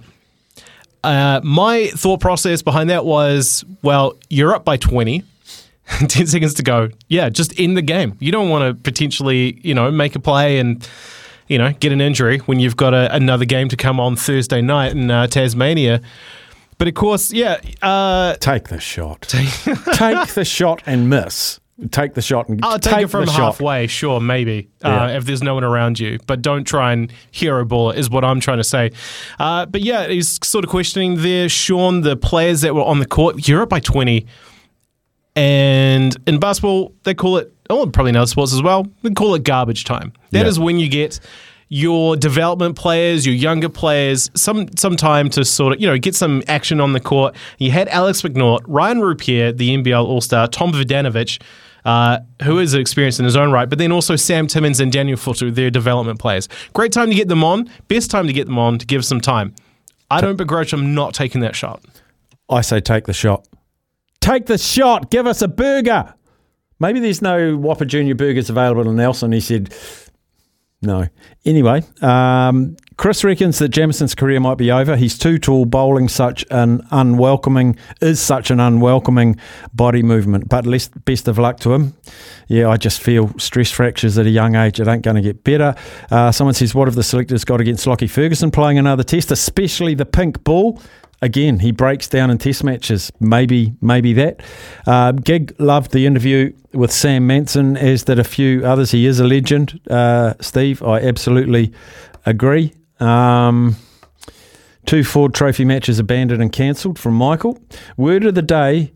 Uh, 1.03 1.41
my 1.43 1.89
thought 1.89 2.21
process 2.21 2.63
behind 2.63 2.91
that 2.91 3.05
was, 3.05 3.65
well, 3.83 4.19
you're 4.29 4.55
up 4.55 4.65
by 4.65 4.77
20, 4.77 5.23
10 6.09 6.27
seconds 6.27 6.55
to 6.55 6.63
go. 6.63 6.89
Yeah, 7.09 7.29
just 7.29 7.59
end 7.59 7.77
the 7.77 7.83
game. 7.83 8.17
You 8.21 8.33
don't 8.33 8.49
want 8.49 8.65
to 8.65 8.83
potentially, 8.83 9.61
you 9.63 9.75
know, 9.75 9.91
make 9.91 10.15
a 10.15 10.21
play 10.21 10.59
and, 10.59 10.87
you 11.49 11.59
know, 11.59 11.73
get 11.73 11.93
an 11.93 12.01
injury 12.01 12.39
when 12.39 12.61
you've 12.61 12.77
got 12.77 12.95
a, 12.95 13.15
another 13.15 13.45
game 13.45 13.69
to 13.69 13.77
come 13.77 13.99
on 13.99 14.17
Thursday 14.17 14.61
night 14.61 14.93
in 14.93 15.11
uh, 15.11 15.27
Tasmania. 15.27 16.01
But 16.79 16.89
of 16.89 16.95
course, 16.95 17.33
yeah. 17.33 17.61
Uh, 17.83 18.35
take 18.37 18.69
the 18.69 18.81
shot. 18.81 19.23
take 19.93 20.29
the 20.35 20.45
shot 20.47 20.83
and 20.87 21.11
miss. 21.11 21.60
Take 21.91 22.15
the 22.15 22.23
shot 22.23 22.49
and 22.49 22.61
I'll 22.65 22.79
take, 22.79 23.05
it 23.05 23.09
from 23.09 23.25
the 23.27 23.31
shot. 23.33 23.53
halfway, 23.55 23.87
sure, 23.87 24.21
maybe, 24.21 24.69
Yeah. 24.85 25.05
uh, 25.05 25.09
if 25.09 25.25
there's 25.25 25.43
no 25.43 25.55
one 25.55 25.65
around 25.65 25.99
you. 25.99 26.19
But 26.27 26.43
don't 26.43 26.65
try 26.65 26.93
and 26.93 27.13
hero 27.31 27.65
ball 27.65 27.91
it, 27.91 27.99
is 27.99 28.11
what 28.11 28.25
I'm 28.25 28.41
trying 28.41 28.59
to 28.59 28.65
say. 28.65 28.91
Uh, 29.39 29.67
but 29.67 29.81
yeah, 29.81 30.07
he's 30.09 30.39
sort 30.47 30.65
of 30.65 30.71
questioning 30.71 31.23
there, 31.23 31.49
Sean, 31.49 32.03
the 32.03 32.17
players 32.17 32.61
that 32.61 32.75
were 32.75 32.85
on 32.85 32.99
the 32.99 33.07
court. 33.07 33.49
You're 33.49 33.63
up 33.63 33.69
by 33.71 33.81
20. 33.81 34.27
And 35.37 36.17
in 36.27 36.39
basketball, 36.41 36.93
they 37.05 37.15
call 37.15 37.37
it, 37.39 37.53
oh, 37.71 37.87
probably 37.87 38.11
in 38.11 38.17
other 38.17 38.27
sports 38.27 38.53
as 38.53 38.63
well, 38.63 38.87
they 39.03 39.11
call 39.11 39.35
it 39.35 39.45
garbage 39.45 39.85
time. 39.85 40.13
That 40.33 40.47
is 40.47 40.59
Yeah. 40.59 40.65
when 40.65 40.79
you 40.79 40.89
get 40.89 41.21
your 41.69 42.17
development 42.17 42.75
players, 42.75 43.25
your 43.25 43.35
younger 43.37 43.69
players, 43.69 44.29
some 44.35 44.67
some 44.77 44.97
time 44.97 45.31
to 45.31 45.45
sort 45.45 45.75
of 45.75 45.81
you 45.81 45.87
know 45.87 45.97
get 45.97 46.17
some 46.17 46.43
action 46.49 46.81
on 46.81 46.95
the 46.95 47.01
court. 47.01 47.37
You 47.59 47.71
had 47.71 47.87
Alex 47.91 48.23
McNaught, 48.23 48.63
Ryan 48.67 48.99
Ruppert, 48.99 49.57
the 49.57 49.71
NBL 49.77 50.05
All 50.05 50.21
Star, 50.21 50.49
Tom 50.49 50.73
Vodanovich, 50.73 51.41
uh, 51.85 52.19
who 52.43 52.59
is 52.59 52.75
experienced 52.75 53.19
in 53.19 53.25
his 53.25 53.37
own 53.37 53.51
right, 53.51 53.69
but 53.69 53.79
then 53.79 53.93
also 53.93 54.17
Sam 54.17 54.47
Timmins 54.47 54.81
and 54.81 54.93
Daniel 54.93 55.17
Fotu, 55.17 55.55
their 55.55 55.71
development 55.71 56.19
players. 56.19 56.49
Great 56.73 56.93
time 56.93 57.09
to 57.09 57.15
get 57.15 57.29
them 57.29 57.45
on. 57.45 57.71
Best 57.89 58.11
time 58.11 58.27
to 58.27 58.33
get 58.33 58.47
them 58.47 58.59
on 58.59 58.79
to 58.79 58.87
give 58.87 59.05
some 59.05 59.21
time. 59.21 59.55
I 60.11 60.21
don't 60.21 60.37
begrudge 60.37 60.71
them 60.71 60.95
not 60.95 61.15
taking 61.15 61.41
that 61.43 61.55
shot. 61.55 61.85
I 62.49 62.63
say 62.63 62.81
take 62.81 63.05
the 63.05 63.13
shot. 63.13 63.47
Take 64.21 64.47
the 64.47 64.59
shot. 64.59 65.11
Give 65.11 65.27
us 65.27 65.41
a 65.41 65.49
burger. 65.49 66.15
Maybe 66.81 66.99
there's 66.99 67.23
no 67.23 67.57
Whopper 67.57 67.85
Junior 67.85 68.15
burgers 68.15 68.51
available 68.51 68.89
in 68.89 68.97
Nelson. 68.97 69.33
He 69.33 69.41
said, 69.41 69.73
no. 70.83 71.07
Anyway, 71.45 71.85
um, 72.01 72.77
Chris 73.01 73.25
reckons 73.25 73.59
that 73.61 73.71
Jamieson's 73.71 74.15
career 74.15 74.41
might 74.41 74.59
be 74.59 74.71
over. 74.71 74.95
He's 74.95 75.17
too 75.17 75.39
tall, 75.39 75.65
bowling 75.65 76.07
such 76.07 76.45
an 76.51 76.87
unwelcoming, 76.91 77.79
is 78.03 78.21
such 78.21 78.51
an 78.51 78.61
unwelcoming 78.61 79.39
body 79.73 80.03
movement. 80.03 80.51
But 80.51 80.67
less, 80.67 80.89
best 80.89 81.27
of 81.27 81.39
luck 81.39 81.61
to 81.61 81.73
him. 81.73 81.95
Yeah, 82.49 82.69
I 82.69 82.77
just 82.77 83.01
feel 83.01 83.33
stress 83.39 83.71
fractures 83.71 84.19
at 84.19 84.27
a 84.27 84.29
young 84.29 84.55
age. 84.55 84.81
It 84.81 84.87
ain't 84.87 85.01
going 85.01 85.17
to 85.17 85.23
get 85.23 85.45
better. 85.45 85.75
Uh, 86.11 86.31
someone 86.31 86.53
says, 86.53 86.75
what 86.75 86.89
have 86.89 86.95
the 86.95 87.03
selectors 87.03 87.43
got 87.43 87.59
against 87.59 87.87
Lockie 87.87 88.07
Ferguson 88.07 88.51
playing 88.51 88.77
another 88.77 89.03
test, 89.03 89.31
especially 89.31 89.95
the 89.95 90.05
pink 90.05 90.45
ball? 90.45 90.79
again, 91.23 91.59
he 91.59 91.71
breaks 91.71 92.07
down 92.07 92.31
in 92.31 92.37
test 92.37 92.65
matches. 92.65 93.11
Maybe, 93.19 93.75
maybe 93.81 94.13
that. 94.15 94.43
Uh, 94.87 95.13
Gig 95.13 95.55
loved 95.59 95.93
the 95.93 96.05
interview 96.05 96.53
with 96.73 96.93
Sam 96.93 97.27
Manson, 97.27 97.79
as 97.79 98.05
did 98.05 98.19
a 98.19 98.25
few 98.25 98.65
others. 98.65 98.91
He 98.91 99.07
is 99.07 99.21
a 99.21 99.25
legend, 99.25 99.81
uh, 99.91 100.35
Steve. 100.41 100.83
I 100.83 101.01
absolutely 101.01 101.73
agree. 102.25 102.75
Um, 103.01 103.77
two 104.87 105.05
Ford 105.05 105.35
Trophy 105.35 105.65
matches 105.65 105.99
abandoned 105.99 106.43
and 106.43 106.53
cancelled 106.53 106.99
from 106.99 107.15
Michael. 107.15 107.59
Word 107.97 108.25
of 108.25 108.35
the 108.35 108.43
day: 108.43 108.93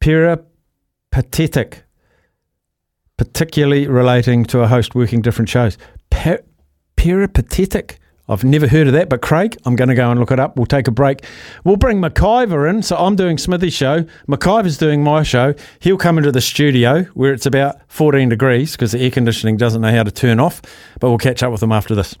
peripatetic, 0.00 1.84
particularly 3.16 3.86
relating 3.86 4.44
to 4.46 4.60
a 4.60 4.68
host 4.68 4.94
working 4.94 5.22
different 5.22 5.48
shows. 5.48 5.76
Per- 6.10 6.42
peripatetic. 6.96 7.98
I've 8.30 8.44
never 8.44 8.68
heard 8.68 8.86
of 8.86 8.92
that, 8.92 9.08
but 9.08 9.22
Craig, 9.22 9.56
I'm 9.64 9.74
going 9.74 9.88
to 9.88 9.94
go 9.94 10.10
and 10.10 10.20
look 10.20 10.30
it 10.30 10.38
up. 10.38 10.56
We'll 10.56 10.66
take 10.66 10.86
a 10.86 10.90
break. 10.90 11.24
We'll 11.64 11.76
bring 11.76 11.98
McIver 11.98 12.68
in. 12.68 12.82
So 12.82 12.94
I'm 12.96 13.16
doing 13.16 13.38
Smithy's 13.38 13.72
show. 13.72 14.04
McIver's 14.28 14.76
doing 14.76 15.02
my 15.02 15.22
show. 15.22 15.54
He'll 15.80 15.96
come 15.96 16.18
into 16.18 16.30
the 16.30 16.42
studio 16.42 17.04
where 17.14 17.32
it's 17.32 17.46
about 17.46 17.76
14 17.88 18.28
degrees 18.28 18.72
because 18.72 18.92
the 18.92 19.00
air 19.00 19.10
conditioning 19.10 19.56
doesn't 19.56 19.80
know 19.80 19.90
how 19.90 20.02
to 20.02 20.10
turn 20.10 20.40
off. 20.40 20.60
But 21.00 21.08
we'll 21.08 21.16
catch 21.16 21.42
up 21.42 21.50
with 21.52 21.62
him 21.62 21.72
after 21.72 21.94
this. 21.94 22.16